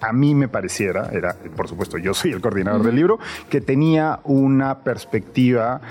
a 0.00 0.12
mí 0.12 0.34
me 0.34 0.48
pareciera, 0.48 1.10
era, 1.12 1.36
por 1.56 1.68
supuesto, 1.68 1.98
yo 1.98 2.14
soy 2.14 2.32
el 2.32 2.40
coordinador 2.40 2.82
del 2.82 2.96
libro, 2.96 3.18
que 3.50 3.60
tenía 3.60 4.20
una 4.24 4.78
perspectiva 4.78 5.82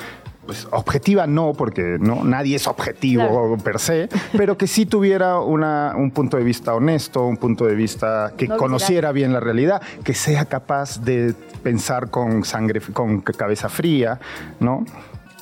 pues, 0.50 0.68
objetiva 0.72 1.28
no, 1.28 1.54
porque 1.54 1.98
no, 2.00 2.24
nadie 2.24 2.56
es 2.56 2.66
objetivo 2.66 3.56
per 3.64 3.78
se, 3.78 4.10
pero 4.36 4.58
que 4.58 4.66
sí 4.66 4.88
tuviera 4.88 5.40
una, 5.42 5.94
un 5.96 6.10
punto 6.10 6.38
de 6.38 6.44
vista 6.44 6.74
honesto, 6.74 7.24
un 7.24 7.38
punto 7.38 7.68
de 7.68 7.76
vista 7.76 8.34
que 8.36 8.48
conociera 8.48 9.12
bien 9.12 9.32
la 9.32 9.40
realidad, 9.40 9.80
que 10.04 10.16
sea 10.16 10.46
capaz 10.46 11.02
de 11.04 11.36
pensar 11.62 12.10
con 12.10 12.44
sangre, 12.44 12.82
con 12.82 13.22
cabeza 13.22 13.70
fría, 13.70 14.20
¿no? 14.60 14.86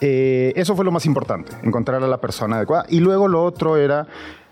Eh, 0.01 0.51
eso 0.57 0.75
fue 0.75 0.83
lo 0.83 0.91
más 0.91 1.05
importante, 1.05 1.53
encontrar 1.63 2.03
a 2.03 2.07
la 2.07 2.19
persona 2.19 2.57
adecuada. 2.57 2.85
Y 2.89 2.99
luego 2.99 3.29
lo 3.29 3.45
otro 3.45 3.77
era 3.77 4.07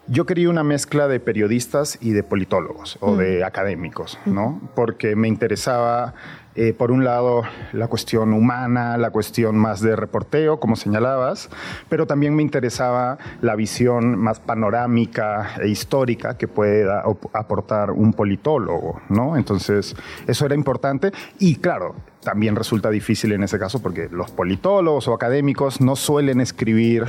yo 0.08 0.26
quería 0.26 0.50
una 0.50 0.64
mezcla 0.64 1.10
de 1.10 1.20
periodistas 1.20 1.98
y 2.00 2.12
de 2.12 2.24
politólogos 2.24 2.98
o 3.02 3.18
de 3.18 3.44
académicos, 3.44 4.18
¿no? 4.26 4.62
Porque 4.74 5.18
me 5.18 5.28
interesaba, 5.28 6.14
eh, 6.56 6.74
por 6.74 6.92
un 6.92 7.04
lado, 7.04 7.44
la 7.74 7.88
cuestión 7.88 8.32
humana, 8.32 8.98
la 8.98 9.10
cuestión 9.10 9.58
más 9.58 9.82
de 9.82 9.96
reporteo, 9.96 10.60
como 10.60 10.78
señalabas, 10.78 11.50
pero 11.90 12.08
también 12.08 12.34
me 12.34 12.44
interesaba 12.44 13.18
la 13.42 13.56
visión 13.56 14.18
más 14.18 14.40
panorámica 14.40 15.56
e 15.62 15.68
histórica 15.68 16.38
que 16.38 16.48
puede 16.48 16.88
aportar 17.34 17.92
un 17.92 18.14
politólogo, 18.14 19.02
¿no? 19.10 19.36
Entonces, 19.36 19.96
eso 20.28 20.46
era 20.46 20.56
importante 20.56 21.12
y, 21.40 21.58
claro, 21.58 21.96
también 22.24 22.56
resulta 22.56 22.90
difícil 22.90 23.34
en 23.34 23.44
ese 23.44 23.60
caso 23.60 23.82
porque 23.82 24.08
los 24.10 24.32
politólogos 24.32 25.08
o 25.08 25.14
académicos 25.14 25.82
no 25.82 25.96
suelen 25.96 26.40
escribir 26.42 27.06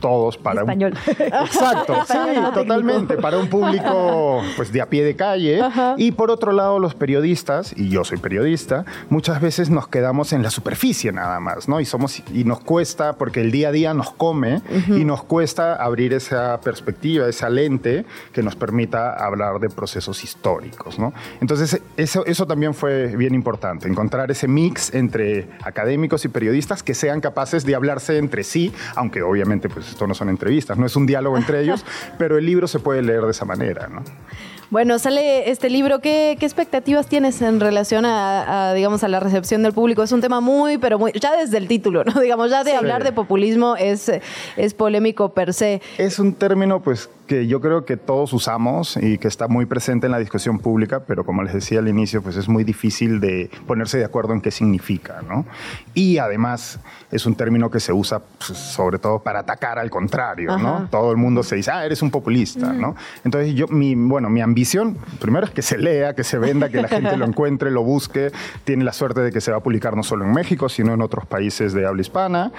todos 0.00 0.36
para 0.36 0.62
español. 0.62 0.94
Exacto, 1.06 1.94
sí, 2.06 2.18
totalmente, 2.54 3.16
para 3.16 3.38
un 3.38 3.48
público 3.48 4.42
pues 4.56 4.72
de 4.72 4.80
a 4.80 4.86
pie 4.86 5.04
de 5.04 5.16
calle 5.16 5.62
y 5.96 6.12
por 6.12 6.30
otro 6.30 6.52
lado 6.52 6.78
los 6.78 6.94
periodistas 6.94 7.74
y 7.76 7.88
yo 7.88 8.04
soy 8.04 8.18
periodista, 8.18 8.84
muchas 9.08 9.40
veces 9.40 9.70
nos 9.70 9.88
quedamos 9.88 10.32
en 10.32 10.42
la 10.42 10.50
superficie 10.50 11.12
nada 11.12 11.40
más, 11.40 11.68
¿no? 11.68 11.80
Y 11.80 11.84
somos 11.84 12.22
y 12.32 12.44
nos 12.44 12.60
cuesta 12.60 13.14
porque 13.14 13.40
el 13.40 13.50
día 13.50 13.68
a 13.68 13.72
día 13.72 13.94
nos 13.94 14.10
come 14.12 14.62
y 14.88 15.04
nos 15.04 15.22
cuesta 15.22 15.76
abrir 15.76 16.12
esa 16.12 16.60
perspectiva, 16.60 17.28
esa 17.28 17.48
lente 17.48 18.04
que 18.32 18.42
nos 18.42 18.56
permita 18.56 19.12
hablar 19.14 19.60
de 19.60 19.68
procesos 19.68 20.24
históricos, 20.24 20.98
¿no? 20.98 21.12
Entonces, 21.40 21.80
eso 21.96 22.24
eso 22.26 22.46
también 22.46 22.74
fue 22.74 23.16
bien 23.16 23.34
importante, 23.34 23.88
encontrar 23.88 24.30
ese 24.30 24.48
mix 24.48 24.94
entre 24.94 25.48
académicos 25.62 26.24
y 26.24 26.28
periodistas 26.28 26.82
que 26.82 26.94
sean 26.94 27.20
capaces 27.20 27.64
de 27.64 27.74
hablarse 27.74 28.18
entre 28.18 28.44
sí, 28.44 28.72
aunque 28.94 29.22
obviamente 29.22 29.68
pues 29.68 29.89
esto 29.90 30.06
no 30.06 30.14
son 30.14 30.28
entrevistas, 30.28 30.78
no 30.78 30.86
es 30.86 30.96
un 30.96 31.06
diálogo 31.06 31.36
entre 31.36 31.60
ellos, 31.62 31.84
pero 32.18 32.38
el 32.38 32.46
libro 32.46 32.66
se 32.66 32.78
puede 32.78 33.02
leer 33.02 33.22
de 33.22 33.30
esa 33.30 33.44
manera, 33.44 33.88
¿no? 33.88 34.02
Bueno, 34.70 35.00
sale 35.00 35.50
este 35.50 35.68
libro. 35.68 35.98
¿Qué, 35.98 36.30
expectativas 36.40 37.08
tienes 37.08 37.42
en 37.42 37.58
relación 37.58 38.04
a, 38.06 38.72
digamos, 38.72 39.02
a 39.02 39.08
la 39.08 39.18
recepción 39.18 39.64
del 39.64 39.72
público? 39.72 40.04
Es 40.04 40.12
un 40.12 40.20
tema 40.20 40.40
muy, 40.40 40.78
pero 40.78 40.96
muy, 40.96 41.10
ya 41.12 41.36
desde 41.36 41.58
el 41.58 41.66
título, 41.66 42.04
¿no? 42.04 42.20
Digamos, 42.20 42.50
ya 42.50 42.62
de 42.62 42.76
hablar 42.76 43.02
de 43.02 43.10
populismo 43.10 43.74
es, 43.74 44.12
es 44.56 44.74
polémico 44.74 45.34
per 45.34 45.54
se. 45.54 45.82
Es 45.98 46.20
un 46.20 46.34
término, 46.34 46.80
pues, 46.80 47.10
que 47.30 47.46
yo 47.46 47.60
creo 47.60 47.84
que 47.84 47.96
todos 47.96 48.32
usamos 48.32 48.96
y 48.96 49.16
que 49.18 49.28
está 49.28 49.46
muy 49.46 49.64
presente 49.64 50.06
en 50.06 50.10
la 50.10 50.18
discusión 50.18 50.58
pública, 50.58 51.04
pero 51.06 51.24
como 51.24 51.44
les 51.44 51.54
decía 51.54 51.78
al 51.78 51.86
inicio, 51.86 52.22
pues 52.22 52.34
es 52.34 52.48
muy 52.48 52.64
difícil 52.64 53.20
de 53.20 53.48
ponerse 53.68 53.98
de 53.98 54.04
acuerdo 54.04 54.32
en 54.32 54.40
qué 54.40 54.50
significa, 54.50 55.22
¿no? 55.22 55.46
Y 55.94 56.18
además 56.18 56.80
es 57.12 57.26
un 57.26 57.36
término 57.36 57.70
que 57.70 57.78
se 57.78 57.92
usa 57.92 58.18
pues, 58.18 58.58
sobre 58.58 58.98
todo 58.98 59.20
para 59.20 59.38
atacar 59.38 59.78
al 59.78 59.90
contrario, 59.90 60.58
¿no? 60.58 60.88
Todo 60.90 61.12
el 61.12 61.18
mundo 61.18 61.44
se 61.44 61.54
dice, 61.54 61.70
ah, 61.70 61.86
eres 61.86 62.02
un 62.02 62.10
populista, 62.10 62.72
¿no? 62.72 62.96
Entonces 63.22 63.54
yo, 63.54 63.68
mi, 63.68 63.94
bueno, 63.94 64.28
mi 64.28 64.40
ambición, 64.40 64.98
primero 65.20 65.46
es 65.46 65.52
que 65.52 65.62
se 65.62 65.78
lea, 65.78 66.16
que 66.16 66.24
se 66.24 66.36
venda, 66.36 66.68
que 66.68 66.82
la 66.82 66.88
gente 66.88 67.16
lo 67.16 67.26
encuentre, 67.26 67.70
lo 67.70 67.84
busque, 67.84 68.32
tiene 68.64 68.82
la 68.82 68.92
suerte 68.92 69.20
de 69.20 69.30
que 69.30 69.40
se 69.40 69.52
va 69.52 69.58
a 69.58 69.62
publicar 69.62 69.94
no 69.94 70.02
solo 70.02 70.24
en 70.24 70.32
México, 70.32 70.68
sino 70.68 70.94
en 70.94 71.00
otros 71.00 71.26
países 71.26 71.74
de 71.74 71.86
habla 71.86 72.00
hispana, 72.00 72.50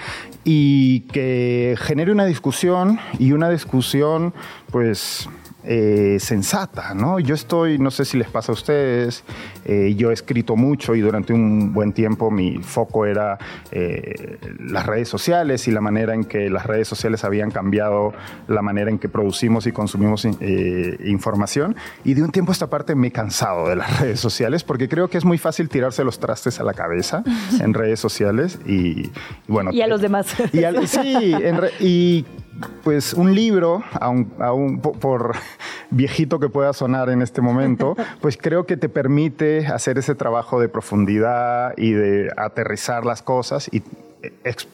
y 0.44 1.00
que 1.12 1.76
genere 1.78 2.10
una 2.10 2.24
discusión 2.24 2.98
y 3.18 3.32
una 3.32 3.50
discusión 3.50 4.32
pues 4.72 5.28
eh, 5.64 6.16
sensata, 6.18 6.92
¿no? 6.92 7.20
Yo 7.20 7.36
estoy, 7.36 7.78
no 7.78 7.92
sé 7.92 8.04
si 8.04 8.18
les 8.18 8.28
pasa 8.28 8.50
a 8.50 8.54
ustedes, 8.54 9.22
eh, 9.64 9.94
yo 9.96 10.10
he 10.10 10.14
escrito 10.14 10.56
mucho 10.56 10.96
y 10.96 11.00
durante 11.00 11.32
un 11.32 11.72
buen 11.72 11.92
tiempo 11.92 12.32
mi 12.32 12.58
foco 12.58 13.06
era 13.06 13.38
eh, 13.70 14.38
las 14.58 14.84
redes 14.86 15.08
sociales 15.08 15.68
y 15.68 15.70
la 15.70 15.80
manera 15.80 16.14
en 16.14 16.24
que 16.24 16.50
las 16.50 16.66
redes 16.66 16.88
sociales 16.88 17.22
habían 17.22 17.52
cambiado 17.52 18.12
la 18.48 18.60
manera 18.60 18.90
en 18.90 18.98
que 18.98 19.08
producimos 19.08 19.68
y 19.68 19.72
consumimos 19.72 20.24
información. 20.24 21.76
Y 22.02 22.14
de 22.14 22.24
un 22.24 22.32
tiempo 22.32 22.50
a 22.50 22.54
esta 22.54 22.68
parte 22.68 22.96
me 22.96 23.08
he 23.08 23.12
cansado 23.12 23.68
de 23.68 23.76
las 23.76 24.00
redes 24.00 24.18
sociales 24.18 24.64
porque 24.64 24.88
creo 24.88 25.06
que 25.08 25.18
es 25.18 25.24
muy 25.24 25.38
fácil 25.38 25.68
tirarse 25.68 26.02
los 26.02 26.18
trastes 26.18 26.58
a 26.58 26.64
la 26.64 26.74
cabeza 26.74 27.22
en 27.60 27.72
redes 27.72 28.00
sociales 28.00 28.58
y, 28.66 29.12
bueno. 29.46 29.70
Y 29.72 29.80
a 29.80 29.86
los 29.86 30.00
demás. 30.00 30.34
Y 30.52 30.86
sí, 30.88 31.34
y 31.78 32.24
pues 32.82 33.14
un 33.14 33.34
libro, 33.34 33.82
por 35.00 35.36
viejito 35.90 36.38
que 36.38 36.48
pueda 36.48 36.72
sonar 36.72 37.10
en 37.10 37.22
este 37.22 37.40
momento, 37.40 37.96
pues 38.20 38.36
creo 38.36 38.66
que 38.66 38.76
te 38.76 38.88
permite 38.88 39.66
hacer 39.66 39.98
ese 39.98 40.14
trabajo 40.14 40.60
de 40.60 40.68
profundidad 40.68 41.74
y 41.76 41.92
de 41.92 42.30
aterrizar 42.36 43.04
las 43.04 43.22
cosas 43.22 43.68
y 43.72 43.82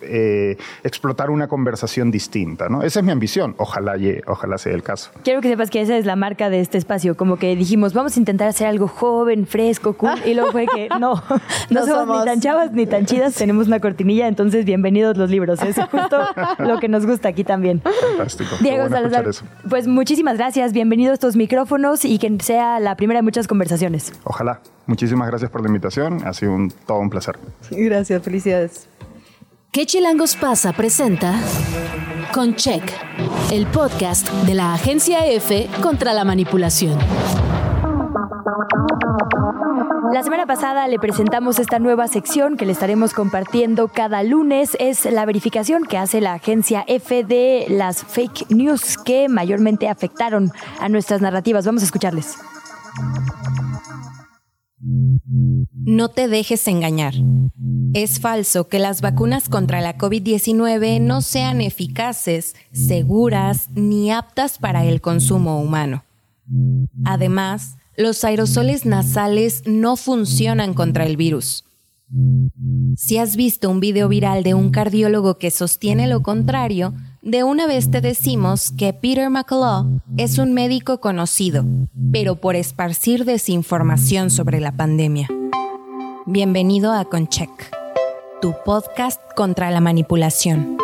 eh, 0.03 0.57
explotar 0.85 1.31
una 1.31 1.49
conversación 1.49 2.11
distinta, 2.11 2.69
¿no? 2.69 2.83
Esa 2.83 3.01
es 3.01 3.05
mi 3.05 3.12
ambición, 3.12 3.55
ojalá, 3.59 3.97
ojalá 4.27 4.59
sea 4.59 4.75
el 4.75 4.83
caso. 4.83 5.11
Quiero 5.25 5.41
que 5.41 5.49
sepas 5.49 5.70
que 5.70 5.81
esa 5.81 5.97
es 5.97 6.07
la 6.07 6.16
marca 6.16 6.51
de 6.51 6.61
este 6.61 6.79
espacio, 6.79 7.16
como 7.16 7.37
que 7.37 7.57
dijimos, 7.57 7.95
vamos 7.95 8.16
a 8.16 8.19
intentar 8.20 8.49
hacer 8.49 8.66
algo 8.66 8.89
joven, 8.89 9.47
fresco, 9.47 9.95
cool, 9.95 10.19
y 10.27 10.35
luego 10.35 10.53
fue 10.53 10.66
que 10.66 10.89
no, 11.01 11.23
no, 11.70 11.87
somos, 11.87 12.19
ni 12.19 12.25
tan 12.25 12.41
chavas 12.41 12.73
ni 12.73 12.87
tan 12.87 13.07
chidas, 13.07 13.35
tenemos 13.35 13.66
una 13.66 13.81
cortinilla, 13.81 14.29
entonces 14.29 14.65
bienvenidos 14.65 15.16
los 15.16 15.31
libros, 15.31 15.62
es 15.62 15.77
justo 15.77 16.20
lo 16.59 16.79
que 16.79 16.89
nos 16.89 17.07
gusta 17.07 17.29
aquí 17.29 17.45
también. 17.45 17.81
Fantástico. 17.81 18.51
Diego 18.61 18.89
Salazar, 18.89 19.27
pues 19.69 19.87
muchísimas 19.87 20.37
gracias, 20.37 20.73
bienvenido 20.73 21.12
a 21.12 21.15
estos 21.15 21.37
micrófonos 21.37 22.05
y 22.05 22.19
que 22.19 22.37
sea 22.41 22.81
la 22.81 22.97
primera 22.97 23.19
de 23.19 23.23
muchas 23.23 23.47
conversaciones. 23.47 24.12
Ojalá. 24.25 24.61
Muchísimas 24.89 25.29
gracias 25.29 25.51
por 25.51 25.61
la 25.61 25.69
invitación, 25.69 26.27
ha 26.27 26.33
sido 26.33 26.55
un, 26.55 26.70
todo 26.70 26.99
un 27.01 27.11
placer. 27.11 27.39
Gracias, 27.70 28.23
felicidades. 28.23 28.89
¿Qué 29.78 29.86
Chilangos 29.86 30.34
pasa? 30.34 30.72
presenta 30.72 31.40
Con 32.34 32.56
Check, 32.56 32.82
el 33.52 33.64
podcast 33.68 34.28
de 34.42 34.55
la 34.55 34.74
agencia 34.74 35.24
F 35.24 35.70
contra 35.80 36.12
la 36.14 36.24
manipulación. 36.24 36.98
La 40.12 40.24
semana 40.24 40.46
pasada 40.46 40.88
le 40.88 40.98
presentamos 40.98 41.60
esta 41.60 41.78
nueva 41.78 42.09
sección 42.09 42.56
que 42.56 42.66
le 42.66 42.72
estaremos 42.72 43.14
compartiendo 43.14 43.86
cada 43.86 44.24
lunes. 44.24 44.76
Es 44.80 45.05
la 45.05 45.24
verificación 45.24 45.84
que 45.84 45.96
hace 45.96 46.20
la 46.20 46.32
agencia 46.32 46.82
F 46.88 47.22
de 47.22 47.66
las 47.68 48.02
fake 48.02 48.50
news 48.50 48.98
que 48.98 49.28
mayormente 49.28 49.88
afectaron 49.88 50.50
a 50.80 50.88
nuestras 50.88 51.20
narrativas. 51.20 51.64
Vamos 51.64 51.82
a 51.82 51.84
escucharles. 51.84 52.36
No 54.80 56.09
te 56.09 56.28
dejes 56.28 56.66
engañar. 56.68 57.14
Es 57.94 58.20
falso 58.20 58.68
que 58.68 58.78
las 58.78 59.00
vacunas 59.00 59.48
contra 59.48 59.80
la 59.80 59.96
COVID-19 59.96 61.00
no 61.00 61.20
sean 61.20 61.60
eficaces, 61.60 62.55
seguras 62.72 63.70
ni 63.70 64.10
aptas 64.10 64.59
para 64.59 64.84
el 64.84 65.00
consumo 65.00 65.60
humano. 65.60 66.05
Además, 67.05 67.76
los 67.96 68.22
aerosoles 68.24 68.86
nasales 68.86 69.62
no 69.66 69.96
funcionan 69.96 70.74
contra 70.74 71.05
el 71.05 71.16
virus. 71.16 71.64
Si 72.96 73.18
has 73.18 73.36
visto 73.36 73.68
un 73.68 73.80
video 73.80 74.09
viral 74.09 74.42
de 74.42 74.55
un 74.55 74.70
cardiólogo 74.70 75.38
que 75.38 75.50
sostiene 75.50 76.06
lo 76.06 76.22
contrario, 76.22 76.94
de 77.23 77.45
una 77.45 77.66
vez 77.66 77.90
te 77.90 78.01
decimos 78.01 78.73
que 78.77 78.93
Peter 78.93 79.28
McCullough 79.31 80.01
es 80.16 80.39
un 80.39 80.53
médico 80.53 81.01
conocido, 81.01 81.65
pero 82.12 82.36
por 82.36 82.57
esparcir 82.57 83.24
desinformación 83.24 84.31
sobre 84.31 84.61
la 84.61 84.73
pandemia. 84.73 85.28
Bienvenido 86.27 86.93
a 86.93 87.05
Concheck, 87.05 87.51
tu 88.40 88.55
podcast 88.65 89.20
contra 89.35 89.70
la 89.70 89.81
manipulación. 89.81 90.77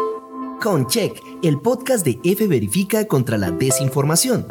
Concheck, 0.62 1.20
el 1.43 1.61
podcast 1.61 2.05
de 2.05 2.19
F 2.24 2.47
Verifica 2.47 3.06
contra 3.06 3.39
la 3.39 3.51
desinformación. 3.51 4.47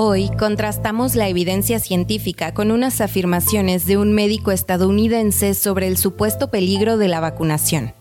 Hoy 0.00 0.30
contrastamos 0.38 1.16
la 1.16 1.26
evidencia 1.26 1.80
científica 1.80 2.54
con 2.54 2.70
unas 2.70 3.00
afirmaciones 3.00 3.84
de 3.84 3.96
un 3.96 4.12
médico 4.12 4.52
estadounidense 4.52 5.54
sobre 5.54 5.88
el 5.88 5.96
supuesto 5.96 6.52
peligro 6.52 6.98
de 6.98 7.08
la 7.08 7.18
vacunación. 7.18 7.94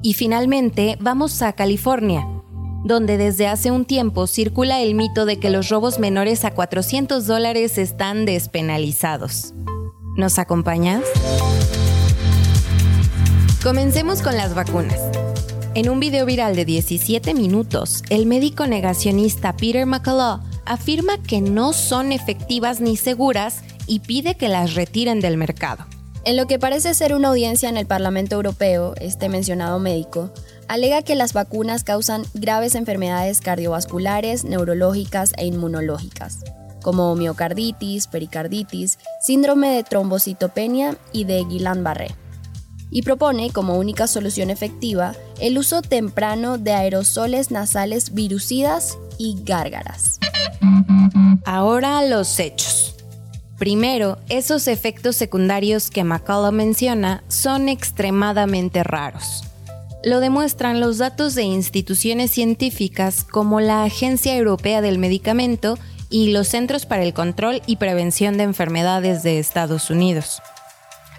Y 0.00 0.14
finalmente 0.14 0.96
vamos 1.00 1.42
a 1.42 1.54
California, 1.54 2.24
donde 2.84 3.16
desde 3.18 3.48
hace 3.48 3.72
un 3.72 3.84
tiempo 3.84 4.28
circula 4.28 4.80
el 4.80 4.94
mito 4.94 5.26
de 5.26 5.40
que 5.40 5.50
los 5.50 5.70
robos 5.70 5.98
menores 5.98 6.44
a 6.44 6.52
400 6.52 7.26
dólares 7.26 7.78
están 7.78 8.24
despenalizados. 8.24 9.54
¿Nos 10.16 10.38
acompañas? 10.38 11.02
Comencemos 13.64 14.22
con 14.22 14.36
las 14.36 14.54
vacunas. 14.54 15.00
En 15.74 15.88
un 15.90 15.98
video 15.98 16.26
viral 16.26 16.54
de 16.54 16.64
17 16.64 17.34
minutos, 17.34 18.04
el 18.08 18.26
médico 18.26 18.68
negacionista 18.68 19.56
Peter 19.56 19.84
McCullough 19.84 20.47
afirma 20.68 21.20
que 21.22 21.40
no 21.40 21.72
son 21.72 22.12
efectivas 22.12 22.80
ni 22.80 22.96
seguras 22.96 23.62
y 23.86 24.00
pide 24.00 24.36
que 24.36 24.48
las 24.48 24.74
retiren 24.74 25.20
del 25.20 25.36
mercado. 25.36 25.86
En 26.24 26.36
lo 26.36 26.46
que 26.46 26.58
parece 26.58 26.92
ser 26.92 27.14
una 27.14 27.28
audiencia 27.28 27.70
en 27.70 27.78
el 27.78 27.86
Parlamento 27.86 28.34
Europeo, 28.34 28.94
este 29.00 29.30
mencionado 29.30 29.78
médico 29.78 30.30
alega 30.68 31.00
que 31.00 31.14
las 31.14 31.32
vacunas 31.32 31.84
causan 31.84 32.24
graves 32.34 32.74
enfermedades 32.74 33.40
cardiovasculares, 33.40 34.44
neurológicas 34.44 35.32
e 35.38 35.46
inmunológicas, 35.46 36.40
como 36.82 37.14
miocarditis, 37.14 38.06
pericarditis, 38.06 38.98
síndrome 39.22 39.70
de 39.70 39.84
trombocitopenia 39.84 40.98
y 41.12 41.24
de 41.24 41.44
Guillain-Barré. 41.44 42.14
Y 42.90 43.02
propone 43.02 43.50
como 43.50 43.78
única 43.78 44.06
solución 44.06 44.50
efectiva 44.50 45.14
el 45.40 45.56
uso 45.56 45.80
temprano 45.80 46.58
de 46.58 46.72
aerosoles 46.72 47.50
nasales 47.50 48.12
virucidas 48.12 48.98
y 49.18 49.36
gárgaras. 49.44 50.18
Ahora 51.44 52.02
los 52.02 52.38
hechos. 52.38 52.94
Primero, 53.58 54.18
esos 54.28 54.68
efectos 54.68 55.16
secundarios 55.16 55.90
que 55.90 56.04
McCullough 56.04 56.52
menciona 56.52 57.24
son 57.26 57.68
extremadamente 57.68 58.84
raros. 58.84 59.42
Lo 60.04 60.20
demuestran 60.20 60.78
los 60.78 60.98
datos 60.98 61.34
de 61.34 61.42
instituciones 61.42 62.30
científicas 62.30 63.24
como 63.24 63.60
la 63.60 63.82
Agencia 63.82 64.36
Europea 64.36 64.80
del 64.80 64.98
Medicamento 64.98 65.76
y 66.08 66.30
los 66.30 66.46
Centros 66.48 66.86
para 66.86 67.02
el 67.02 67.14
Control 67.14 67.60
y 67.66 67.76
Prevención 67.76 68.36
de 68.36 68.44
Enfermedades 68.44 69.24
de 69.24 69.40
Estados 69.40 69.90
Unidos. 69.90 70.40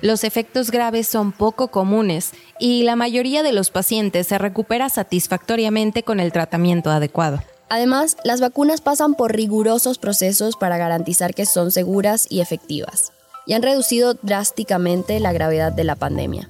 Los 0.02 0.24
efectos 0.24 0.72
graves 0.72 1.10
son 1.10 1.34
poco 1.34 1.68
comunes 1.68 2.32
y 2.58 2.84
la 2.84 2.96
mayoría 2.96 3.44
de 3.44 3.52
los 3.52 3.70
pacientes 3.70 4.28
se 4.28 4.38
recupera 4.38 4.88
satisfactoriamente 4.88 6.04
con 6.04 6.22
el 6.22 6.32
tratamiento 6.32 6.90
adecuado. 6.90 7.42
Además, 7.70 8.18
las 8.24 8.42
vacunas 8.42 8.82
pasan 8.82 9.14
por 9.14 9.36
rigurosos 9.36 10.00
procesos 10.00 10.56
para 10.56 10.78
garantizar 10.78 11.36
que 11.36 11.46
son 11.46 11.72
seguras 11.72 12.26
y 12.30 12.42
efectivas, 12.42 13.14
y 13.46 13.54
han 13.54 13.62
reducido 13.62 14.16
drásticamente 14.16 15.20
la 15.20 15.34
gravedad 15.34 15.72
de 15.72 15.84
la 15.84 15.96
pandemia. 15.96 16.50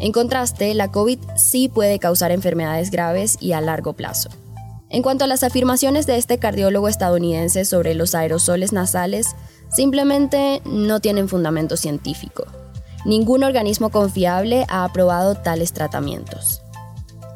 En 0.00 0.12
contraste, 0.12 0.72
la 0.74 0.90
COVID 0.90 1.18
sí 1.36 1.68
puede 1.68 1.98
causar 1.98 2.30
enfermedades 2.30 2.90
graves 2.90 3.36
y 3.40 3.52
a 3.52 3.60
largo 3.60 3.92
plazo. 3.92 4.30
En 4.90 5.02
cuanto 5.02 5.24
a 5.24 5.28
las 5.28 5.42
afirmaciones 5.42 6.06
de 6.06 6.16
este 6.16 6.38
cardiólogo 6.38 6.88
estadounidense 6.88 7.66
sobre 7.66 7.94
los 7.94 8.14
aerosoles 8.14 8.72
nasales, 8.72 9.34
simplemente 9.70 10.62
no 10.64 11.00
tienen 11.00 11.28
fundamento 11.28 11.76
científico. 11.76 12.46
Ningún 13.04 13.44
organismo 13.44 13.90
confiable 13.90 14.64
ha 14.68 14.84
aprobado 14.84 15.34
tales 15.34 15.72
tratamientos. 15.72 16.62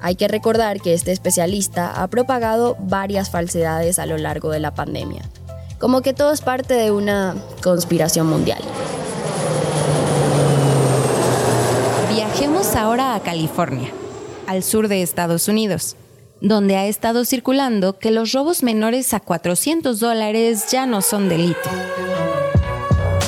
Hay 0.03 0.17
que 0.17 0.27
recordar 0.27 0.81
que 0.81 0.95
este 0.95 1.13
especialista 1.13 2.03
ha 2.03 2.09
propagado 2.09 2.77
varias 2.81 3.31
falsedades 3.31 4.01
a 4.01 4.07
lo 4.07 4.19
largo 4.19 4.51
de 4.51 4.59
la 4.59 4.75
pandemia, 4.75 5.23
como 5.79 6.03
que 6.03 6.13
todo 6.13 6.33
es 6.33 6.41
parte 6.41 6.75
de 6.75 6.91
una 6.91 7.37
conspiración 7.63 8.27
mundial. 8.27 8.61
Viajemos 12.13 12.75
ahora 12.75 13.15
a 13.15 13.21
California, 13.21 13.91
al 14.49 14.65
sur 14.65 14.89
de 14.89 15.03
Estados 15.03 15.47
Unidos, 15.47 15.95
donde 16.41 16.77
ha 16.77 16.87
estado 16.87 17.25
circulando 17.25 18.01
que 18.01 18.11
los 18.11 18.33
robos 18.33 18.65
menores 18.65 19.15
a 19.15 19.21
400 19.21 20.01
dólares 20.01 20.67
ya 20.69 20.85
no 20.85 21.01
son 21.01 21.29
delito. 21.29 21.71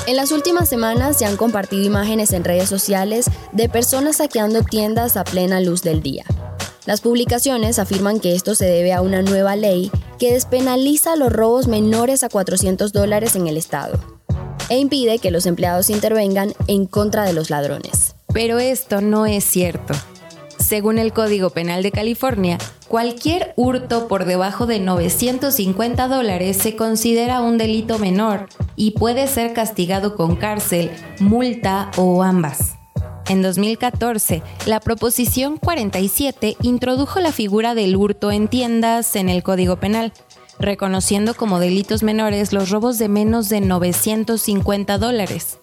En 0.09 0.17
las 0.17 0.33
últimas 0.33 0.69
semanas 0.69 1.19
se 1.19 1.25
han 1.25 1.37
compartido 1.37 1.85
imágenes 1.85 2.33
en 2.33 2.43
redes 2.43 2.69
sociales 2.69 3.27
de 3.53 3.69
personas 3.69 4.17
saqueando 4.17 4.63
tiendas 4.63 5.17
a 5.17 5.23
plena 5.23 5.61
luz 5.61 5.83
del 5.83 6.03
día. 6.03 6.25
Las 6.86 7.01
publicaciones 7.01 7.78
afirman 7.78 8.20
que 8.20 8.35
esto 8.35 8.55
se 8.55 8.66
debe 8.66 8.93
a 8.93 9.01
una 9.01 9.23
nueva 9.23 9.56
ley 9.56 9.90
que 10.19 10.32
despenaliza 10.32 11.16
los 11.16 11.32
robos 11.32 11.66
menores 11.66 12.23
a 12.24 12.28
400 12.28 12.93
dólares 12.93 13.36
en 13.36 13.47
el 13.47 13.56
estado 13.56 13.98
e 14.70 14.78
impide 14.78 15.19
que 15.19 15.31
los 15.31 15.47
empleados 15.47 15.90
intervengan 15.90 16.55
en 16.66 16.86
contra 16.86 17.24
de 17.24 17.32
los 17.32 17.51
ladrones. 17.51 18.16
Pero 18.32 18.59
esto 18.59 19.01
no 19.01 19.27
es 19.27 19.44
cierto. 19.44 19.94
Según 20.59 20.98
el 20.98 21.12
Código 21.12 21.51
Penal 21.51 21.82
de 21.82 21.90
California, 21.90 22.59
Cualquier 22.89 23.55
hurto 23.56 24.09
por 24.09 24.24
debajo 24.24 24.66
de 24.66 24.78
950 24.78 26.06
dólares 26.06 26.59
se 26.59 26.77
considera 26.77 27.40
un 27.40 27.59
delito 27.59 27.98
menor 27.98 28.48
y 28.77 28.93
puede 28.93 29.27
ser 29.27 29.52
castigado 29.52 30.15
con 30.15 30.36
cárcel, 30.36 30.90
multa 31.19 31.90
o 31.97 32.23
ambas. 32.23 32.74
En 33.29 33.41
2014, 33.41 34.43
la 34.67 34.81
Proposición 34.81 35.57
47 35.57 36.57
introdujo 36.61 37.21
la 37.21 37.33
figura 37.33 37.75
del 37.75 37.97
hurto 37.97 38.31
en 38.31 38.49
tiendas 38.49 39.17
en 39.17 39.31
el 39.31 39.43
Código 39.43 39.77
Penal, 39.77 40.13
reconociendo 40.59 41.35
como 41.35 41.59
delitos 41.59 42.03
menores 42.03 42.53
los 42.53 42.69
robos 42.71 42.99
de 42.99 43.09
menos 43.09 43.49
de 43.49 43.61
950 43.61 44.99
dólares. 44.99 45.59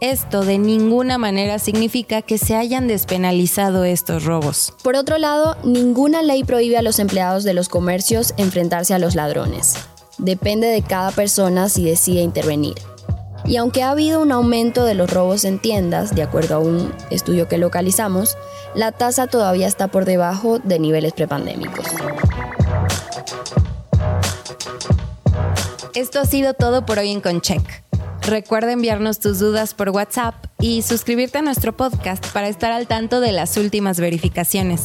Esto 0.00 0.44
de 0.44 0.58
ninguna 0.58 1.16
manera 1.16 1.58
significa 1.58 2.22
que 2.22 2.38
se 2.38 2.54
hayan 2.54 2.88
despenalizado 2.88 3.84
estos 3.84 4.24
robos. 4.24 4.74
Por 4.82 4.96
otro 4.96 5.16
lado, 5.16 5.56
ninguna 5.64 6.22
ley 6.22 6.44
prohíbe 6.44 6.76
a 6.76 6.82
los 6.82 6.98
empleados 6.98 7.44
de 7.44 7.54
los 7.54 7.68
comercios 7.68 8.34
enfrentarse 8.36 8.94
a 8.94 8.98
los 8.98 9.14
ladrones. 9.14 9.74
Depende 10.18 10.66
de 10.66 10.82
cada 10.82 11.12
persona 11.12 11.68
si 11.68 11.84
decide 11.84 12.20
intervenir. 12.20 12.74
Y 13.44 13.56
aunque 13.56 13.82
ha 13.82 13.90
habido 13.90 14.20
un 14.20 14.32
aumento 14.32 14.84
de 14.84 14.94
los 14.94 15.10
robos 15.10 15.44
en 15.44 15.58
tiendas, 15.58 16.14
de 16.14 16.22
acuerdo 16.22 16.56
a 16.56 16.58
un 16.58 16.92
estudio 17.10 17.48
que 17.48 17.58
localizamos, 17.58 18.36
la 18.74 18.92
tasa 18.92 19.26
todavía 19.26 19.66
está 19.66 19.88
por 19.88 20.04
debajo 20.04 20.58
de 20.58 20.78
niveles 20.78 21.12
prepandémicos. 21.12 21.86
Esto 25.94 26.20
ha 26.20 26.26
sido 26.26 26.54
todo 26.54 26.84
por 26.84 26.98
hoy 26.98 27.10
en 27.10 27.20
Concheck. 27.20 27.84
Recuerda 28.22 28.72
enviarnos 28.72 29.20
tus 29.20 29.38
dudas 29.38 29.72
por 29.72 29.90
WhatsApp 29.90 30.34
y 30.60 30.82
suscribirte 30.82 31.38
a 31.38 31.42
nuestro 31.42 31.76
podcast 31.76 32.26
para 32.32 32.48
estar 32.48 32.72
al 32.72 32.86
tanto 32.86 33.20
de 33.20 33.32
las 33.32 33.56
últimas 33.56 34.00
verificaciones. 34.00 34.82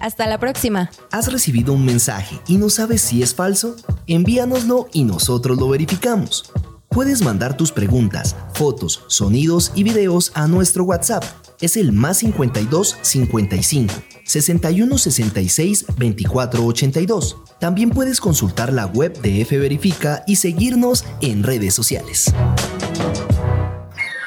Hasta 0.00 0.26
la 0.26 0.38
próxima. 0.38 0.90
¿Has 1.10 1.32
recibido 1.32 1.72
un 1.72 1.84
mensaje 1.84 2.38
y 2.46 2.56
no 2.56 2.68
sabes 2.68 3.00
si 3.00 3.22
es 3.22 3.34
falso? 3.34 3.76
Envíanoslo 4.06 4.88
y 4.92 5.04
nosotros 5.04 5.56
lo 5.56 5.68
verificamos. 5.68 6.50
Puedes 6.98 7.22
mandar 7.22 7.56
tus 7.56 7.70
preguntas, 7.70 8.34
fotos, 8.54 9.04
sonidos 9.06 9.70
y 9.76 9.84
videos 9.84 10.32
a 10.34 10.48
nuestro 10.48 10.82
WhatsApp. 10.82 11.22
Es 11.60 11.76
el 11.76 11.92
más 11.92 12.16
52 12.18 12.98
55 13.00 13.94
61 14.24 14.98
66 14.98 15.84
24 15.96 16.66
82. 16.66 17.36
También 17.60 17.90
puedes 17.90 18.20
consultar 18.20 18.72
la 18.72 18.86
web 18.86 19.16
de 19.20 19.42
F 19.42 19.56
Verifica 19.58 20.24
y 20.26 20.34
seguirnos 20.34 21.04
en 21.20 21.44
redes 21.44 21.72
sociales. 21.72 22.34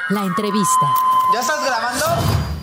La 0.07 0.23
entrevista. 0.23 0.88
¿Ya 1.34 1.41
estás 1.41 1.65
grabando? 1.65 2.61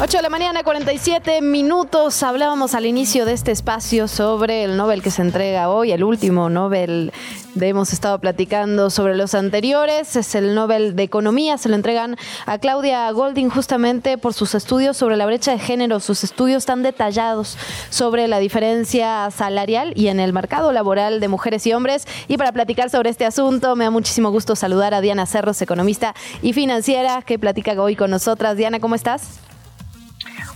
8 0.00 0.16
de 0.16 0.22
la 0.24 0.28
mañana, 0.28 0.64
47 0.64 1.40
minutos. 1.40 2.24
Hablábamos 2.24 2.74
al 2.74 2.84
inicio 2.84 3.24
de 3.24 3.32
este 3.32 3.52
espacio 3.52 4.08
sobre 4.08 4.64
el 4.64 4.76
Nobel 4.76 5.04
que 5.04 5.12
se 5.12 5.22
entrega 5.22 5.68
hoy, 5.68 5.92
el 5.92 6.02
último 6.02 6.50
Nobel. 6.50 7.12
De, 7.54 7.68
hemos 7.68 7.92
estado 7.92 8.18
platicando 8.18 8.90
sobre 8.90 9.14
los 9.14 9.36
anteriores. 9.36 10.16
Es 10.16 10.34
el 10.34 10.56
Nobel 10.56 10.96
de 10.96 11.04
Economía. 11.04 11.58
Se 11.58 11.68
lo 11.68 11.76
entregan 11.76 12.16
a 12.44 12.58
Claudia 12.58 13.08
Golding 13.12 13.48
justamente 13.48 14.18
por 14.18 14.34
sus 14.34 14.56
estudios 14.56 14.96
sobre 14.96 15.16
la 15.16 15.26
brecha 15.26 15.52
de 15.52 15.60
género, 15.60 16.00
sus 16.00 16.24
estudios 16.24 16.66
tan 16.66 16.82
detallados 16.82 17.56
sobre 17.88 18.26
la 18.26 18.40
diferencia 18.40 19.30
salarial 19.30 19.92
y 19.94 20.08
en 20.08 20.18
el 20.18 20.32
mercado 20.32 20.72
laboral 20.72 21.20
de 21.20 21.28
mujeres 21.28 21.68
y 21.68 21.72
hombres. 21.72 22.08
Y 22.26 22.36
para 22.36 22.50
platicar 22.50 22.90
sobre 22.90 23.10
este 23.10 23.26
asunto, 23.26 23.76
me 23.76 23.84
da 23.84 23.92
muchísimo 23.92 24.32
gusto 24.32 24.56
saludar 24.56 24.92
a 24.92 25.00
Diana 25.00 25.24
Cerros, 25.24 25.62
economista 25.62 26.16
y 26.42 26.52
financiera, 26.52 27.22
que 27.22 27.38
platica 27.38 27.80
hoy 27.80 27.94
con 27.94 28.10
nosotras. 28.10 28.56
Diana, 28.56 28.80
¿cómo 28.80 28.96
estás? 28.96 29.38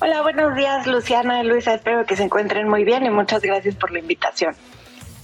Hola, 0.00 0.22
buenos 0.22 0.54
días, 0.54 0.86
Luciana 0.86 1.42
y 1.42 1.46
Luisa. 1.46 1.74
Espero 1.74 2.06
que 2.06 2.16
se 2.16 2.22
encuentren 2.22 2.68
muy 2.68 2.84
bien 2.84 3.04
y 3.04 3.10
muchas 3.10 3.42
gracias 3.42 3.74
por 3.74 3.90
la 3.90 3.98
invitación. 3.98 4.54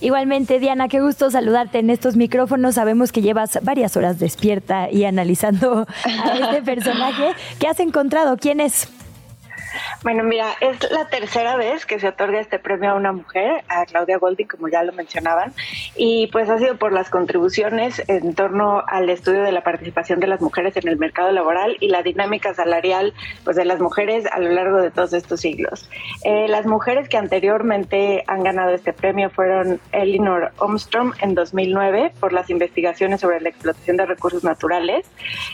Igualmente, 0.01 0.59
Diana, 0.59 0.89
qué 0.89 1.01
gusto 1.01 1.31
saludarte 1.31 1.79
en 1.79 1.89
estos 1.89 2.17
micrófonos. 2.17 2.75
Sabemos 2.75 3.13
que 3.13 3.23
llevas 3.23 3.59
varias 3.63 3.97
horas 3.97 4.19
despierta 4.19 4.91
y 4.91 5.05
analizando 5.05 5.87
a 6.05 6.35
este 6.35 6.63
personaje. 6.75 7.33
¿Qué 7.59 7.69
has 7.69 7.81
encontrado? 7.81 8.37
¿Quién 8.37 8.61
es? 8.61 8.89
Bueno, 10.03 10.25
mira, 10.25 10.55
es 10.61 10.91
la 10.91 11.09
tercera 11.09 11.57
vez 11.57 11.87
que 11.87 11.99
se 11.99 12.09
otorga 12.09 12.41
este 12.41 12.59
premio 12.59 12.91
a 12.91 12.95
una 12.95 13.13
mujer, 13.13 13.65
a 13.69 13.85
Claudia 13.87 14.19
Golding, 14.19 14.47
como 14.47 14.69
ya 14.69 14.83
lo 14.83 14.93
mencionaban, 14.93 15.53
y 15.97 16.29
pues 16.29 16.49
ha 16.51 16.59
sido 16.59 16.77
por 16.77 16.93
las 16.93 17.11
contribuciones 17.11 18.03
en 18.09 18.35
torno 18.35 18.83
al 18.87 19.09
estudio 19.11 19.43
de 19.43 19.53
la 19.53 19.63
participación 19.63 20.21
de 20.21 20.27
las 20.27 20.41
mujeres 20.41 20.77
en 20.77 20.89
el 20.89 20.97
mercado 20.97 21.31
laboral 21.33 21.77
y 21.81 21.89
la 21.89 22.03
dinámica 22.03 22.55
salarial 22.55 23.15
pues 23.45 23.57
de 23.57 23.65
las 23.65 23.81
mujeres 23.81 24.27
a 24.31 24.39
lo 24.39 24.51
largo 24.51 24.81
de 24.81 24.91
todos 24.91 25.13
estos 25.13 25.41
siglos. 25.41 25.89
Eh, 26.25 26.47
las 26.49 26.67
mujeres 26.67 27.09
que 27.09 27.17
anteriormente 27.17 28.25
han 28.27 28.43
ganado 28.43 28.71
este 28.71 28.93
premio 28.93 29.31
fueron 29.31 29.81
Elinor 29.93 30.53
Armstrong 30.61 31.15
en 31.21 31.35
2009 31.35 32.13
por 32.21 32.33
las 32.33 32.51
investigaciones 32.51 33.21
sobre 33.21 33.41
la 33.41 33.49
explotación 33.49 33.97
de 33.97 34.07
recursos 34.07 34.45
naturales 34.45 35.07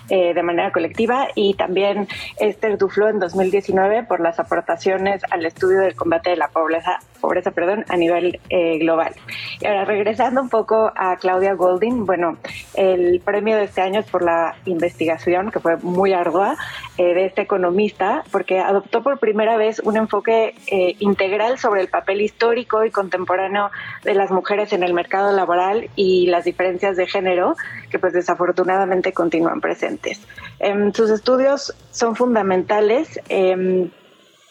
eh, 0.09 0.35
de 0.35 0.43
manera 0.43 0.73
colectiva 0.73 1.29
y 1.35 1.55
también 1.55 2.09
Esther 2.39 2.79
Duflo 2.79 3.09
en 3.09 3.19
2019 3.19 4.05
por 4.11 4.19
las 4.19 4.41
aportaciones 4.41 5.23
al 5.31 5.47
estudio 5.47 5.83
del 5.83 5.95
combate 5.95 6.31
de 6.31 6.37
la 6.37 6.49
pobreza, 6.49 6.99
pobreza 7.21 7.53
perdón, 7.53 7.85
a 7.89 7.97
nivel 7.97 8.41
eh, 8.49 8.77
global. 8.79 9.15
Y 9.61 9.67
ahora, 9.67 9.85
regresando 9.85 10.43
un 10.43 10.49
poco 10.49 10.91
a 10.97 11.17
Claudia 11.17 11.55
Golding, 11.55 12.07
bueno, 12.07 12.37
el 12.75 13.21
premio 13.25 13.57
de 13.57 13.63
este 13.63 13.83
año 13.83 14.01
es 14.01 14.11
por 14.11 14.25
la 14.25 14.57
investigación, 14.65 15.53
que 15.53 15.61
fue 15.61 15.77
muy 15.77 16.13
ardua, 16.13 16.57
eh, 16.99 17.15
de 17.15 17.27
este 17.27 17.43
economista, 17.43 18.25
porque 18.33 18.59
adoptó 18.59 19.05
por 19.05 19.21
primera 19.21 19.57
vez 19.57 19.79
un 19.79 19.97
enfoque 19.97 20.57
eh, 20.67 20.97
integral 20.99 21.57
sobre 21.61 21.81
el 21.81 21.87
papel 21.87 22.21
histórico 22.21 22.85
y 22.85 22.91
contemporáneo 22.91 23.71
de 24.03 24.15
las 24.15 24.33
mujeres 24.33 24.73
en 24.73 24.83
el 24.83 24.93
mercado 24.93 25.31
laboral 25.31 25.89
y 25.95 26.27
las 26.27 26.47
diferencias 26.47 26.97
de 26.97 27.07
género, 27.07 27.55
que 27.93 28.01
pues 28.01 28.13
desafortunadamente 28.13 29.13
continúan 29.13 29.61
presentes. 29.61 30.21
Em, 30.59 30.93
sus 30.93 31.11
estudios 31.11 31.77
son 31.93 32.17
fundamentales 32.17 33.21
em, 33.29 33.89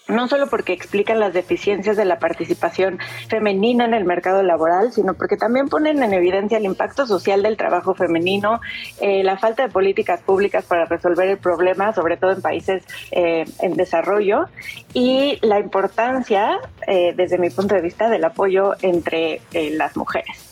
no 0.09 0.27
solo 0.27 0.47
porque 0.47 0.73
explican 0.73 1.19
las 1.19 1.33
deficiencias 1.33 1.95
de 1.97 2.05
la 2.05 2.19
participación 2.19 2.99
femenina 3.29 3.85
en 3.85 3.93
el 3.93 4.05
mercado 4.05 4.43
laboral, 4.43 4.91
sino 4.91 5.13
porque 5.13 5.37
también 5.37 5.67
ponen 5.69 6.03
en 6.03 6.13
evidencia 6.13 6.57
el 6.57 6.65
impacto 6.65 7.05
social 7.05 7.43
del 7.43 7.57
trabajo 7.57 7.93
femenino, 7.95 8.59
eh, 8.99 9.23
la 9.23 9.37
falta 9.37 9.63
de 9.63 9.69
políticas 9.69 10.21
públicas 10.21 10.65
para 10.65 10.85
resolver 10.85 11.29
el 11.29 11.37
problema, 11.37 11.93
sobre 11.93 12.17
todo 12.17 12.31
en 12.31 12.41
países 12.41 12.83
eh, 13.11 13.45
en 13.59 13.75
desarrollo, 13.75 14.45
y 14.93 15.39
la 15.41 15.59
importancia, 15.59 16.59
eh, 16.87 17.13
desde 17.15 17.37
mi 17.37 17.49
punto 17.49 17.75
de 17.75 17.81
vista, 17.81 18.09
del 18.09 18.23
apoyo 18.23 18.73
entre 18.81 19.41
las 19.53 19.95
mujeres. 19.95 20.49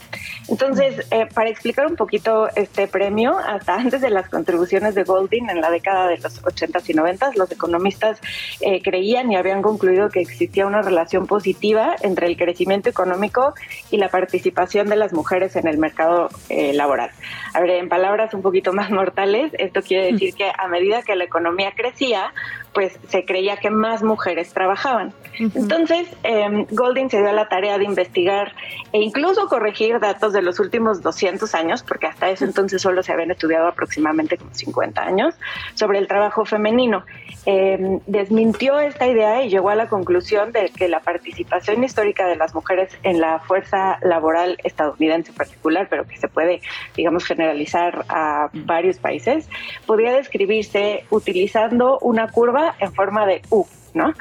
Entonces, 0.47 1.05
eh, 1.11 1.27
para 1.33 1.49
explicar 1.49 1.87
un 1.87 1.95
poquito 1.95 2.47
este 2.55 2.87
premio, 2.87 3.37
hasta 3.37 3.75
antes 3.75 4.01
de 4.01 4.09
las 4.09 4.29
contribuciones 4.29 4.95
de 4.95 5.03
Golding 5.03 5.49
en 5.49 5.61
la 5.61 5.69
década 5.69 6.07
de 6.07 6.17
los 6.17 6.41
80s 6.43 6.89
y 6.89 6.93
90s, 6.93 7.35
los 7.35 7.51
economistas 7.51 8.21
eh, 8.61 8.81
creían 8.81 9.31
y 9.31 9.35
habían 9.35 9.61
concluido 9.61 10.09
que 10.09 10.21
existía 10.21 10.65
una 10.65 10.81
relación 10.81 11.27
positiva 11.27 11.95
entre 12.01 12.27
el 12.27 12.37
crecimiento 12.37 12.89
económico 12.89 13.53
y 13.91 13.97
la 13.97 14.09
participación 14.09 14.87
de 14.87 14.95
las 14.95 15.13
mujeres 15.13 15.55
en 15.55 15.67
el 15.67 15.77
mercado 15.77 16.29
eh, 16.49 16.73
laboral. 16.73 17.11
A 17.53 17.59
ver, 17.59 17.71
en 17.71 17.89
palabras 17.89 18.33
un 18.33 18.41
poquito 18.41 18.71
más 18.73 18.89
mortales, 18.89 19.51
esto 19.57 19.81
quiere 19.81 20.13
decir 20.13 20.33
que 20.33 20.51
a 20.57 20.67
medida 20.67 21.01
que 21.01 21.15
la 21.15 21.25
economía 21.25 21.73
crecía, 21.75 22.33
pues 22.73 22.99
se 23.09 23.25
creía 23.25 23.57
que 23.57 23.71
más 23.71 24.03
mujeres 24.03 24.53
trabajaban. 24.53 25.11
Entonces, 25.39 26.07
eh, 26.23 26.65
Golding 26.69 27.09
se 27.09 27.17
dio 27.17 27.29
a 27.29 27.33
la 27.33 27.49
tarea 27.49 27.77
de 27.77 27.85
investigar 27.85 28.53
e 28.93 28.99
incluso 28.99 29.47
corregir 29.47 29.99
datos 29.99 30.33
de 30.33 30.36
los 30.41 30.59
últimos 30.59 31.01
200 31.01 31.53
años, 31.55 31.83
porque 31.83 32.07
hasta 32.07 32.29
ese 32.29 32.45
entonces 32.45 32.81
solo 32.81 33.03
se 33.03 33.13
habían 33.13 33.31
estudiado 33.31 33.67
aproximadamente 33.67 34.37
como 34.37 34.53
50 34.53 35.01
años, 35.01 35.35
sobre 35.73 35.99
el 35.99 36.07
trabajo 36.07 36.45
femenino. 36.45 37.05
Em, 37.45 37.99
desmintió 38.07 38.79
esta 38.79 39.07
idea 39.07 39.43
y 39.43 39.49
llegó 39.49 39.69
a 39.69 39.75
la 39.75 39.87
conclusión 39.87 40.51
de 40.51 40.69
que 40.69 40.87
la 40.89 40.99
participación 40.99 41.83
histórica 41.83 42.27
de 42.27 42.35
las 42.35 42.53
mujeres 42.53 42.97
en 43.03 43.21
la 43.21 43.39
fuerza 43.39 43.99
laboral 44.01 44.57
estadounidense 44.63 45.31
en 45.31 45.37
particular, 45.37 45.87
pero 45.89 46.05
que 46.05 46.17
se 46.17 46.27
puede, 46.27 46.61
digamos, 46.95 47.25
generalizar 47.25 48.05
a 48.09 48.49
varios 48.53 48.97
países, 48.97 49.49
podría 49.85 50.13
describirse 50.13 51.05
utilizando 51.09 51.99
una 51.99 52.29
curva 52.29 52.75
en 52.79 52.93
forma 52.93 53.25
de 53.25 53.41
U. 53.49 53.65
¿no? 53.97 54.13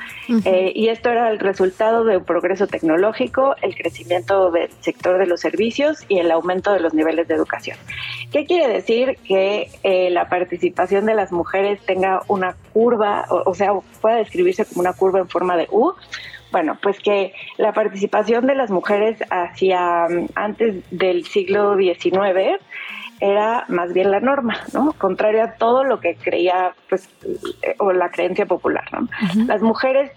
Eh, 0.44 0.72
y 0.74 0.88
esto 0.88 1.10
era 1.10 1.30
el 1.30 1.38
resultado 1.38 2.04
de 2.04 2.16
un 2.16 2.24
progreso 2.24 2.66
tecnológico, 2.66 3.54
el 3.62 3.76
crecimiento 3.76 4.50
del 4.50 4.70
sector 4.80 5.18
de 5.18 5.26
los 5.26 5.40
servicios 5.40 6.04
y 6.08 6.18
el 6.18 6.30
aumento 6.30 6.72
de 6.72 6.80
los 6.80 6.94
niveles 6.94 7.28
de 7.28 7.34
educación. 7.34 7.76
¿Qué 8.32 8.44
quiere 8.46 8.72
decir 8.72 9.18
que 9.26 9.68
eh, 9.82 10.10
la 10.10 10.28
participación 10.28 11.06
de 11.06 11.14
las 11.14 11.30
mujeres 11.30 11.80
tenga 11.86 12.22
una 12.28 12.56
curva, 12.72 13.26
o, 13.28 13.54
sea, 13.54 13.72
pueda 14.00 14.16
describirse 14.16 14.64
como 14.64 14.80
una 14.80 14.94
curva 14.94 15.20
en 15.20 15.28
forma 15.28 15.56
de 15.56 15.68
U? 15.70 15.92
Bueno, 16.50 16.78
pues 16.82 16.98
que 16.98 17.32
la 17.58 17.72
participación 17.72 18.46
de 18.46 18.54
las 18.54 18.70
mujeres 18.70 19.18
hacia 19.30 20.06
mm, 20.08 20.28
antes 20.34 20.84
del 20.90 21.24
siglo 21.24 21.76
XIX 21.76 22.60
era 23.20 23.64
más 23.68 23.92
bien 23.92 24.10
la 24.10 24.20
norma, 24.20 24.60
¿no? 24.72 24.92
Contrario 24.92 25.42
a 25.42 25.52
todo 25.52 25.84
lo 25.84 26.00
que 26.00 26.16
creía, 26.16 26.74
pues, 26.88 27.08
eh, 27.62 27.74
o 27.78 27.92
la 27.92 28.10
creencia 28.10 28.46
popular, 28.46 28.84
¿no? 28.92 29.08
Las 29.46 29.62
mujeres 29.62 30.12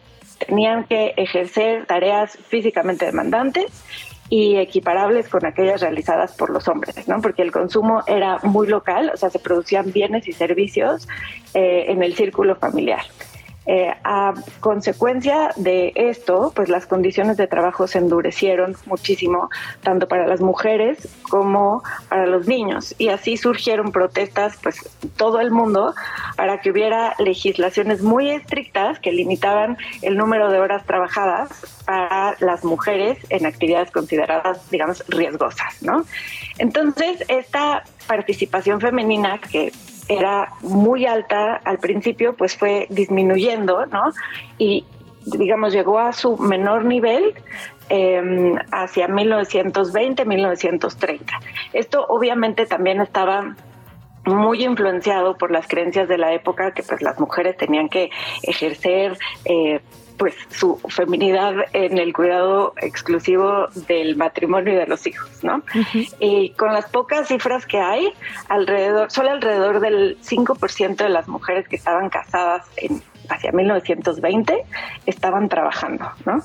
tenían 0.45 0.85
que 0.85 1.13
ejercer 1.17 1.85
tareas 1.85 2.37
físicamente 2.47 3.05
demandantes 3.05 3.83
y 4.29 4.57
equiparables 4.57 5.27
con 5.27 5.45
aquellas 5.45 5.81
realizadas 5.81 6.35
por 6.35 6.51
los 6.51 6.67
hombres, 6.67 7.07
¿no? 7.07 7.19
Porque 7.21 7.41
el 7.41 7.51
consumo 7.51 8.03
era 8.05 8.37
muy 8.43 8.67
local, 8.67 9.11
o 9.13 9.17
sea, 9.17 9.29
se 9.29 9.39
producían 9.39 9.91
bienes 9.91 10.27
y 10.27 10.33
servicios 10.33 11.07
eh, 11.53 11.85
en 11.87 12.03
el 12.03 12.15
círculo 12.15 12.55
familiar. 12.55 13.01
A 14.03 14.33
consecuencia 14.61 15.51
de 15.55 15.91
esto, 15.95 16.51
pues 16.55 16.69
las 16.69 16.87
condiciones 16.87 17.37
de 17.37 17.45
trabajo 17.45 17.87
se 17.87 17.99
endurecieron 17.99 18.75
muchísimo, 18.87 19.49
tanto 19.83 20.07
para 20.07 20.25
las 20.25 20.41
mujeres 20.41 21.07
como 21.29 21.83
para 22.09 22.25
los 22.25 22.47
niños. 22.47 22.95
Y 22.97 23.09
así 23.09 23.37
surgieron 23.37 23.91
protestas, 23.91 24.57
pues, 24.63 24.89
todo 25.17 25.39
el 25.39 25.51
mundo, 25.51 25.93
para 26.35 26.61
que 26.61 26.71
hubiera 26.71 27.13
legislaciones 27.19 28.01
muy 28.01 28.31
estrictas 28.31 28.99
que 28.99 29.11
limitaban 29.11 29.77
el 30.01 30.17
número 30.17 30.49
de 30.49 30.59
horas 30.59 30.83
trabajadas 30.85 31.49
para 31.85 32.35
las 32.39 32.63
mujeres 32.63 33.19
en 33.29 33.45
actividades 33.45 33.91
consideradas, 33.91 34.67
digamos, 34.71 35.03
riesgosas, 35.09 35.83
¿no? 35.83 36.05
Entonces, 36.57 37.23
esta 37.27 37.83
participación 38.07 38.81
femenina 38.81 39.39
que 39.39 39.71
era 40.09 40.53
muy 40.61 41.05
alta 41.05 41.55
al 41.63 41.77
principio, 41.77 42.35
pues 42.35 42.57
fue 42.57 42.87
disminuyendo, 42.89 43.85
¿no? 43.85 44.11
Y 44.57 44.85
digamos, 45.25 45.71
llegó 45.71 45.99
a 45.99 46.11
su 46.13 46.37
menor 46.37 46.85
nivel 46.85 47.35
em, 47.89 48.55
hacia 48.71 49.07
1920, 49.07 50.25
1930. 50.25 51.39
Esto 51.73 52.05
obviamente 52.07 52.65
también 52.65 53.01
estaba 53.01 53.55
muy 54.25 54.63
influenciado 54.63 55.37
por 55.37 55.51
las 55.51 55.67
creencias 55.67 56.07
de 56.07 56.17
la 56.17 56.33
época 56.33 56.73
que 56.73 56.83
pues 56.83 57.01
las 57.01 57.19
mujeres 57.19 57.57
tenían 57.57 57.89
que 57.89 58.09
ejercer 58.43 59.17
eh, 59.45 59.81
pues 60.19 60.35
su 60.49 60.77
feminidad 60.89 61.55
en 61.71 61.97
el 61.97 62.13
cuidado 62.13 62.73
exclusivo 62.81 63.67
del 63.87 64.17
matrimonio 64.17 64.73
y 64.73 64.75
de 64.75 64.85
los 64.85 65.07
hijos, 65.07 65.29
¿no? 65.43 65.63
Y 66.19 66.49
con 66.51 66.73
las 66.73 66.89
pocas 66.89 67.29
cifras 67.29 67.65
que 67.65 67.79
hay, 67.79 68.11
alrededor, 68.49 69.09
solo 69.09 69.31
alrededor 69.31 69.79
del 69.79 70.17
5% 70.21 70.97
de 70.97 71.09
las 71.09 71.29
mujeres 71.29 71.69
que 71.69 71.77
estaban 71.77 72.09
casadas 72.09 72.67
en, 72.75 73.01
hacia 73.29 73.53
1920 73.53 74.65
estaban 75.05 75.47
trabajando, 75.47 76.11
¿no? 76.25 76.43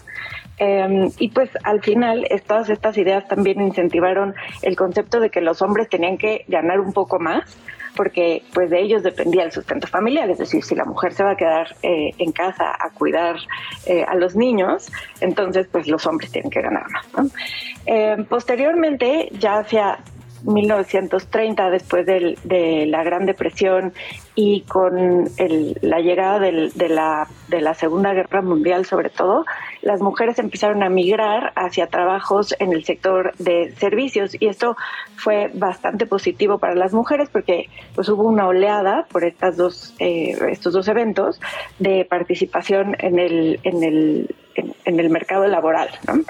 Em, 0.58 1.10
y 1.18 1.30
pues 1.30 1.50
al 1.64 1.82
final 1.82 2.26
todas 2.46 2.70
estas 2.70 2.96
ideas 2.96 3.26
también 3.26 3.60
incentivaron 3.60 4.34
el 4.62 4.76
concepto 4.76 5.18
de 5.20 5.30
que 5.30 5.40
los 5.40 5.62
hombres 5.62 5.88
tenían 5.88 6.16
que 6.16 6.44
ganar 6.48 6.80
un 6.80 6.92
poco 6.92 7.18
más 7.18 7.56
porque 7.96 8.42
pues 8.52 8.70
de 8.70 8.80
ellos 8.80 9.02
dependía 9.02 9.44
el 9.44 9.52
sustento 9.52 9.86
familiar, 9.86 10.28
es 10.30 10.38
decir, 10.38 10.62
si 10.64 10.74
la 10.74 10.84
mujer 10.84 11.12
se 11.12 11.24
va 11.24 11.32
a 11.32 11.36
quedar 11.36 11.76
eh, 11.82 12.10
en 12.18 12.32
casa 12.32 12.72
a 12.78 12.90
cuidar 12.90 13.36
eh, 13.86 14.04
a 14.06 14.14
los 14.16 14.36
niños, 14.36 14.90
entonces 15.20 15.68
pues 15.70 15.86
los 15.86 16.06
hombres 16.06 16.30
tienen 16.30 16.50
que 16.50 16.60
ganar 16.60 16.84
más. 16.90 17.32
Eh, 17.86 18.24
posteriormente, 18.28 19.28
ya 19.38 19.58
hacia 19.58 19.98
1930, 20.44 21.70
después 21.70 22.06
de 22.06 22.86
la 22.86 23.02
Gran 23.02 23.26
Depresión 23.26 23.92
y 24.34 24.62
con 24.62 25.30
la 25.80 26.00
llegada 26.00 26.38
de, 26.38 26.88
la, 26.88 27.28
de 27.48 27.60
la 27.60 27.74
Segunda 27.74 28.12
Guerra 28.12 28.42
Mundial 28.42 28.84
sobre 28.84 29.10
todo, 29.10 29.44
las 29.82 30.00
mujeres 30.00 30.38
empezaron 30.38 30.82
a 30.82 30.88
migrar 30.88 31.52
hacia 31.56 31.86
trabajos 31.86 32.54
en 32.58 32.72
el 32.72 32.84
sector 32.84 33.32
de 33.38 33.72
servicios 33.78 34.36
y 34.38 34.46
esto 34.46 34.76
fue 35.16 35.50
bastante 35.54 36.06
positivo 36.06 36.58
para 36.58 36.74
las 36.74 36.92
mujeres 36.92 37.28
porque 37.30 37.68
pues 37.94 38.08
hubo 38.08 38.24
una 38.24 38.46
oleada 38.46 39.06
por 39.10 39.24
estas 39.24 39.56
dos, 39.56 39.94
eh, 39.98 40.36
estos 40.50 40.72
dos 40.72 40.88
eventos 40.88 41.40
de 41.78 42.04
participación 42.04 42.96
en 42.98 43.18
el, 43.18 43.60
en 43.62 43.84
el, 43.84 44.34
en 44.84 45.00
el 45.00 45.10
mercado 45.10 45.46
laboral. 45.46 45.90
¿no? 46.06 46.22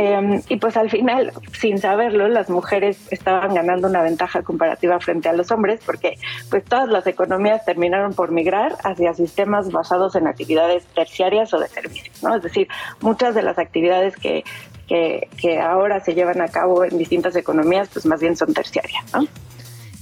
Em, 0.00 0.40
y 0.48 0.58
pues 0.58 0.76
al 0.76 0.90
final, 0.90 1.32
sin 1.58 1.78
saberlo, 1.78 2.28
las 2.28 2.48
mujeres 2.48 3.00
estaban 3.10 3.52
ganando 3.52 3.88
una 3.88 4.00
ventaja 4.00 4.42
comparativa 4.42 5.00
frente 5.00 5.28
a 5.28 5.32
los 5.32 5.50
hombres 5.50 5.80
porque 5.84 6.14
pues 6.48 6.64
todas 6.64 6.88
las 6.88 7.04
economías 7.08 7.64
terminaron 7.64 8.14
por 8.14 8.30
migrar 8.30 8.76
hacia 8.84 9.12
sistemas 9.14 9.72
basados 9.72 10.14
en 10.14 10.28
actividades 10.28 10.84
terciarias 10.94 11.52
o 11.52 11.58
de 11.58 11.66
servicios, 11.66 12.22
¿no? 12.22 12.36
Es 12.36 12.44
decir, 12.44 12.68
muchas 13.00 13.34
de 13.34 13.42
las 13.42 13.58
actividades 13.58 14.14
que, 14.14 14.44
que, 14.86 15.28
que 15.36 15.58
ahora 15.58 15.98
se 15.98 16.14
llevan 16.14 16.42
a 16.42 16.46
cabo 16.46 16.84
en 16.84 16.96
distintas 16.96 17.34
economías 17.34 17.88
pues 17.92 18.06
más 18.06 18.20
bien 18.20 18.36
son 18.36 18.54
terciarias, 18.54 19.04
¿no? 19.12 19.26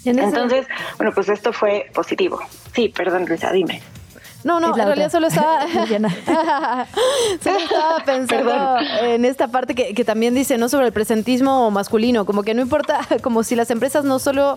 Entonces, 0.05 0.67
bueno, 0.99 1.11
pues 1.15 1.31
esto 1.31 1.55
fue 1.55 1.87
positivo. 1.95 2.39
Sí, 2.75 2.91
perdón, 2.91 3.25
Luisa, 3.27 3.51
dime. 3.51 3.81
No, 4.47 4.61
no, 4.61 4.69
en 4.69 4.87
realidad 4.87 5.11
solo 5.11 5.27
estaba, 5.27 5.67
solo 7.43 7.59
estaba 7.59 7.99
pensando 8.07 8.77
en 9.03 9.25
esta 9.25 9.49
parte 9.49 9.75
que, 9.75 10.05
también 10.05 10.37
dice, 10.37 10.57
¿no? 10.57 10.69
Sobre 10.69 10.87
el 10.87 10.93
presentismo 10.93 11.69
masculino, 11.73 12.25
como 12.25 12.45
que 12.45 12.55
no 12.55 12.63
importa, 12.63 13.01
como 13.23 13.43
si 13.43 13.57
las 13.57 13.73
empresas 13.73 14.05
no 14.05 14.21
solo 14.21 14.57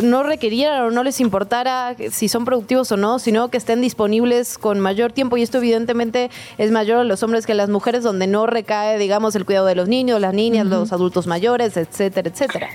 no 0.00 0.22
requerieran 0.22 0.80
o 0.82 0.90
no 0.92 1.02
les 1.02 1.18
importara 1.18 1.96
si 2.12 2.28
son 2.28 2.44
productivos 2.44 2.92
o 2.92 2.96
no, 2.96 3.18
sino 3.18 3.48
que 3.48 3.56
estén 3.56 3.80
disponibles 3.80 4.58
con 4.58 4.78
mayor 4.78 5.10
tiempo 5.10 5.36
y 5.36 5.42
esto 5.42 5.58
evidentemente 5.58 6.30
es 6.56 6.70
mayor 6.70 6.98
a 6.98 7.04
los 7.04 7.24
hombres 7.24 7.46
que 7.46 7.52
a 7.52 7.56
las 7.56 7.68
mujeres, 7.68 8.04
donde 8.04 8.28
no 8.28 8.46
recae, 8.46 8.96
digamos, 8.96 9.34
el 9.34 9.44
cuidado 9.44 9.66
de 9.66 9.74
los 9.74 9.88
niños, 9.88 10.20
las 10.20 10.34
niñas, 10.34 10.68
los 10.68 10.92
adultos 10.92 11.26
mayores, 11.26 11.76
etcétera, 11.76 12.30
etcétera. 12.30 12.68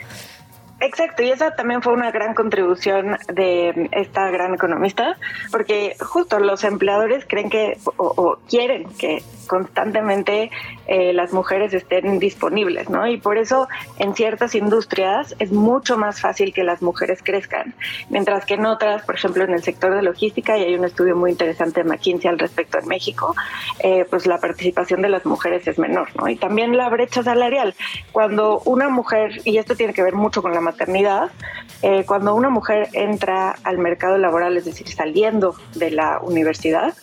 Exacto, 0.82 1.22
y 1.22 1.30
esa 1.30 1.52
también 1.56 1.84
fue 1.84 1.94
una 1.94 2.10
gran 2.10 2.34
contribución 2.34 3.16
de 3.32 3.88
esta 3.91 4.32
gran 4.32 4.56
economista, 4.56 5.16
porque 5.52 5.95
justo 5.99 6.40
los 6.40 6.64
empleadores 6.64 7.24
creen 7.28 7.52
que 7.52 7.78
o, 7.98 8.40
quieren 8.49 8.86
que 8.98 9.24
constantemente 9.52 10.49
eh, 10.88 11.11
las 11.11 11.34
mujeres 11.34 11.73
estén 11.73 12.19
disponibles, 12.19 12.90
¿no? 12.90 13.06
Y 13.06 13.18
por 13.18 13.38
eso 13.38 13.68
en 13.99 14.15
ciertas 14.15 14.56
industrias 14.56 15.36
es 15.40 15.52
mucho 15.52 15.98
más 15.98 16.22
fácil 16.22 16.53
que 16.53 16.64
las 16.64 16.82
mujeres 16.82 17.19
crezcan, 17.22 17.76
mientras 18.10 18.45
que 18.45 18.53
en 18.53 18.65
otras, 18.65 19.03
por 19.03 19.15
ejemplo 19.15 19.44
en 19.44 19.52
el 19.52 19.61
sector 19.61 19.94
de 19.94 20.03
logística, 20.03 20.57
y 20.57 20.64
hay 20.64 20.76
un 20.76 20.86
estudio 20.86 21.18
muy 21.18 21.32
interesante 21.32 21.84
de 21.84 21.90
McKinsey 21.90 22.30
al 22.30 22.40
respecto 22.40 22.80
en 22.80 22.88
México, 22.88 23.36
eh, 23.80 24.06
pues 24.10 24.26
la 24.26 24.38
participación 24.38 25.02
de 25.02 25.10
las 25.10 25.26
mujeres 25.26 25.68
es 25.68 25.78
menor, 25.78 26.07
¿no? 26.15 26.30
Y 26.30 26.38
también 26.38 26.78
la 26.78 26.88
brecha 26.88 27.22
salarial. 27.22 27.76
Cuando 28.14 28.61
una 28.61 28.88
mujer, 28.88 29.41
y 29.44 29.57
esto 29.57 29.76
tiene 29.76 29.94
que 29.94 30.02
ver 30.02 30.15
mucho 30.15 30.41
con 30.41 30.53
la 30.53 30.61
maternidad, 30.61 31.30
eh, 31.82 32.06
cuando 32.07 32.36
una 32.36 32.49
mujer 32.49 32.88
entra 32.94 33.57
al 33.65 33.80
mercado 33.80 34.18
laboral, 34.18 34.56
es 34.56 34.64
decir, 34.64 34.88
saliendo 34.88 35.56
de 35.76 35.91
la 35.91 36.19
universidad, 36.22 36.94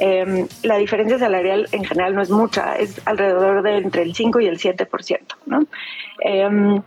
eh, 0.00 0.46
la 0.62 0.76
diferencia 0.76 1.18
salarial 1.18 1.68
en 1.72 1.84
general 1.84 2.14
no 2.14 2.22
es 2.22 2.30
mucha, 2.30 2.76
es 2.76 3.00
alrededor 3.06 3.62
de 3.62 3.78
entre 3.78 4.02
el 4.02 4.14
5 4.14 4.40
y 4.40 4.46
el 4.46 4.58
7%. 4.58 5.20
¿no? 5.46 5.64
Eh, 6.24 6.80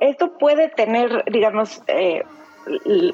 esto 0.00 0.36
puede 0.38 0.68
tener, 0.68 1.24
digamos, 1.30 1.82
eh, 1.86 2.22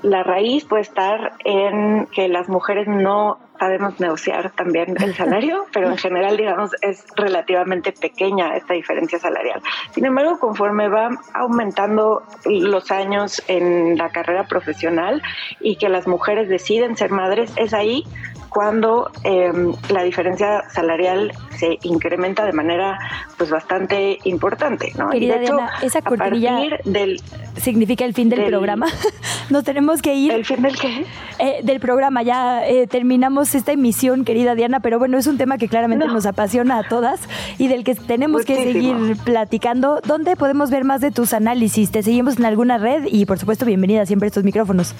la 0.02 0.22
raíz 0.22 0.64
puede 0.64 0.82
estar 0.82 1.32
en 1.44 2.06
que 2.06 2.28
las 2.28 2.48
mujeres 2.48 2.86
no 2.86 3.38
sabemos 3.58 4.00
negociar 4.00 4.50
también 4.52 4.94
el 5.00 5.14
salario, 5.14 5.66
pero 5.72 5.90
en 5.90 5.98
general, 5.98 6.36
digamos, 6.36 6.70
es 6.80 7.04
relativamente 7.16 7.92
pequeña 7.92 8.56
esta 8.56 8.74
diferencia 8.74 9.18
salarial. 9.18 9.60
Sin 9.92 10.06
embargo, 10.06 10.38
conforme 10.38 10.88
va 10.88 11.10
aumentando 11.34 12.22
los 12.46 12.90
años 12.90 13.42
en 13.48 13.98
la 13.98 14.08
carrera 14.10 14.46
profesional 14.46 15.22
y 15.60 15.76
que 15.76 15.88
las 15.88 16.06
mujeres 16.06 16.48
deciden 16.48 16.96
ser 16.96 17.10
madres, 17.10 17.52
es 17.56 17.74
ahí 17.74 18.04
cuando 18.50 19.10
em, 19.24 19.72
la 19.88 20.02
diferencia 20.02 20.68
salarial 20.70 21.32
se 21.56 21.78
incrementa 21.82 22.44
de 22.44 22.52
manera 22.52 22.98
pues 23.38 23.50
bastante 23.50 24.18
importante, 24.24 24.92
¿no? 24.98 25.14
y 25.14 25.26
de 25.26 25.44
hecho, 25.44 25.56
esa 25.82 26.02
cortinilla 26.02 26.78
del, 26.84 27.20
significa 27.56 28.04
el 28.04 28.14
fin 28.14 28.28
del, 28.28 28.46
programa. 28.46 28.86
Nos 29.50 29.64
tenemos 29.64 30.02
que 30.02 30.14
ir. 30.14 30.32
¿El 30.32 30.44
fin 30.44 30.62
del 30.62 30.78
qué? 30.78 31.06
Eh, 31.38 31.60
del 31.62 31.80
programa. 31.80 32.22
Ya 32.22 32.66
eh, 32.66 32.86
terminamos 32.86 33.54
esta 33.54 33.72
emisión, 33.72 34.24
querida 34.24 34.54
Diana, 34.54 34.80
pero 34.80 34.98
bueno, 34.98 35.18
es 35.18 35.26
un 35.26 35.38
tema 35.38 35.58
que 35.58 35.68
claramente 35.68 36.06
nos 36.06 36.26
apasiona 36.26 36.78
a 36.78 36.88
todas 36.88 37.20
y 37.58 37.68
del 37.68 37.84
que 37.84 37.94
tenemos 37.94 38.44
que 38.44 38.56
seguir 38.56 39.16
platicando. 39.24 40.00
¿Dónde 40.04 40.36
podemos 40.36 40.70
ver 40.70 40.84
más 40.84 41.00
de 41.00 41.10
tus 41.10 41.32
análisis? 41.32 41.90
¿Te 41.90 42.02
seguimos 42.02 42.38
en 42.38 42.44
alguna 42.44 42.78
red? 42.78 43.04
Y 43.10 43.26
por 43.26 43.38
supuesto, 43.38 43.64
bienvenida 43.64 44.06
siempre 44.06 44.26
a 44.26 44.28
estos 44.28 44.44
micrófonos. 44.44 44.94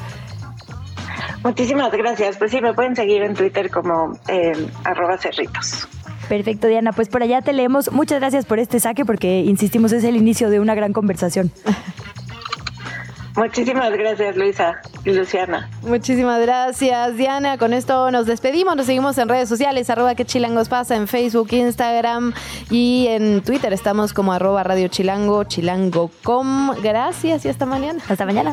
Muchísimas 1.42 1.92
gracias. 1.92 2.36
Pues 2.36 2.50
sí, 2.50 2.60
me 2.60 2.74
pueden 2.74 2.96
seguir 2.96 3.22
en 3.22 3.34
Twitter 3.34 3.70
como 3.70 4.18
eh, 4.28 4.66
arroba 4.84 5.18
cerritos. 5.18 5.88
Perfecto, 6.28 6.68
Diana. 6.68 6.92
Pues 6.92 7.08
por 7.08 7.22
allá 7.22 7.42
te 7.42 7.52
leemos. 7.52 7.90
Muchas 7.90 8.20
gracias 8.20 8.46
por 8.46 8.58
este 8.58 8.78
saque 8.78 9.04
porque, 9.04 9.40
insistimos, 9.40 9.92
es 9.92 10.04
el 10.04 10.16
inicio 10.16 10.48
de 10.48 10.60
una 10.60 10.74
gran 10.74 10.92
conversación. 10.92 11.50
Muchísimas 13.36 13.90
gracias, 13.92 14.36
Luisa 14.36 14.80
y 15.04 15.12
Luciana. 15.12 15.70
Muchísimas 15.82 16.40
gracias, 16.42 17.16
Diana. 17.16 17.58
Con 17.58 17.72
esto 17.72 18.10
nos 18.10 18.26
despedimos. 18.26 18.76
Nos 18.76 18.86
seguimos 18.86 19.16
en 19.18 19.28
redes 19.28 19.48
sociales, 19.48 19.88
arroba 19.88 20.14
que 20.14 20.24
chilangos 20.24 20.68
pasa, 20.68 20.96
en 20.96 21.06
Facebook, 21.06 21.48
Instagram 21.52 22.32
y 22.70 23.06
en 23.08 23.42
Twitter. 23.42 23.72
Estamos 23.72 24.12
como 24.12 24.32
arroba 24.32 24.62
Radio 24.62 24.88
Chilango, 24.88 25.44
chilango.com. 25.44 26.70
Gracias 26.82 27.44
y 27.44 27.48
hasta 27.48 27.66
mañana. 27.66 28.02
Hasta 28.08 28.26
mañana. 28.26 28.52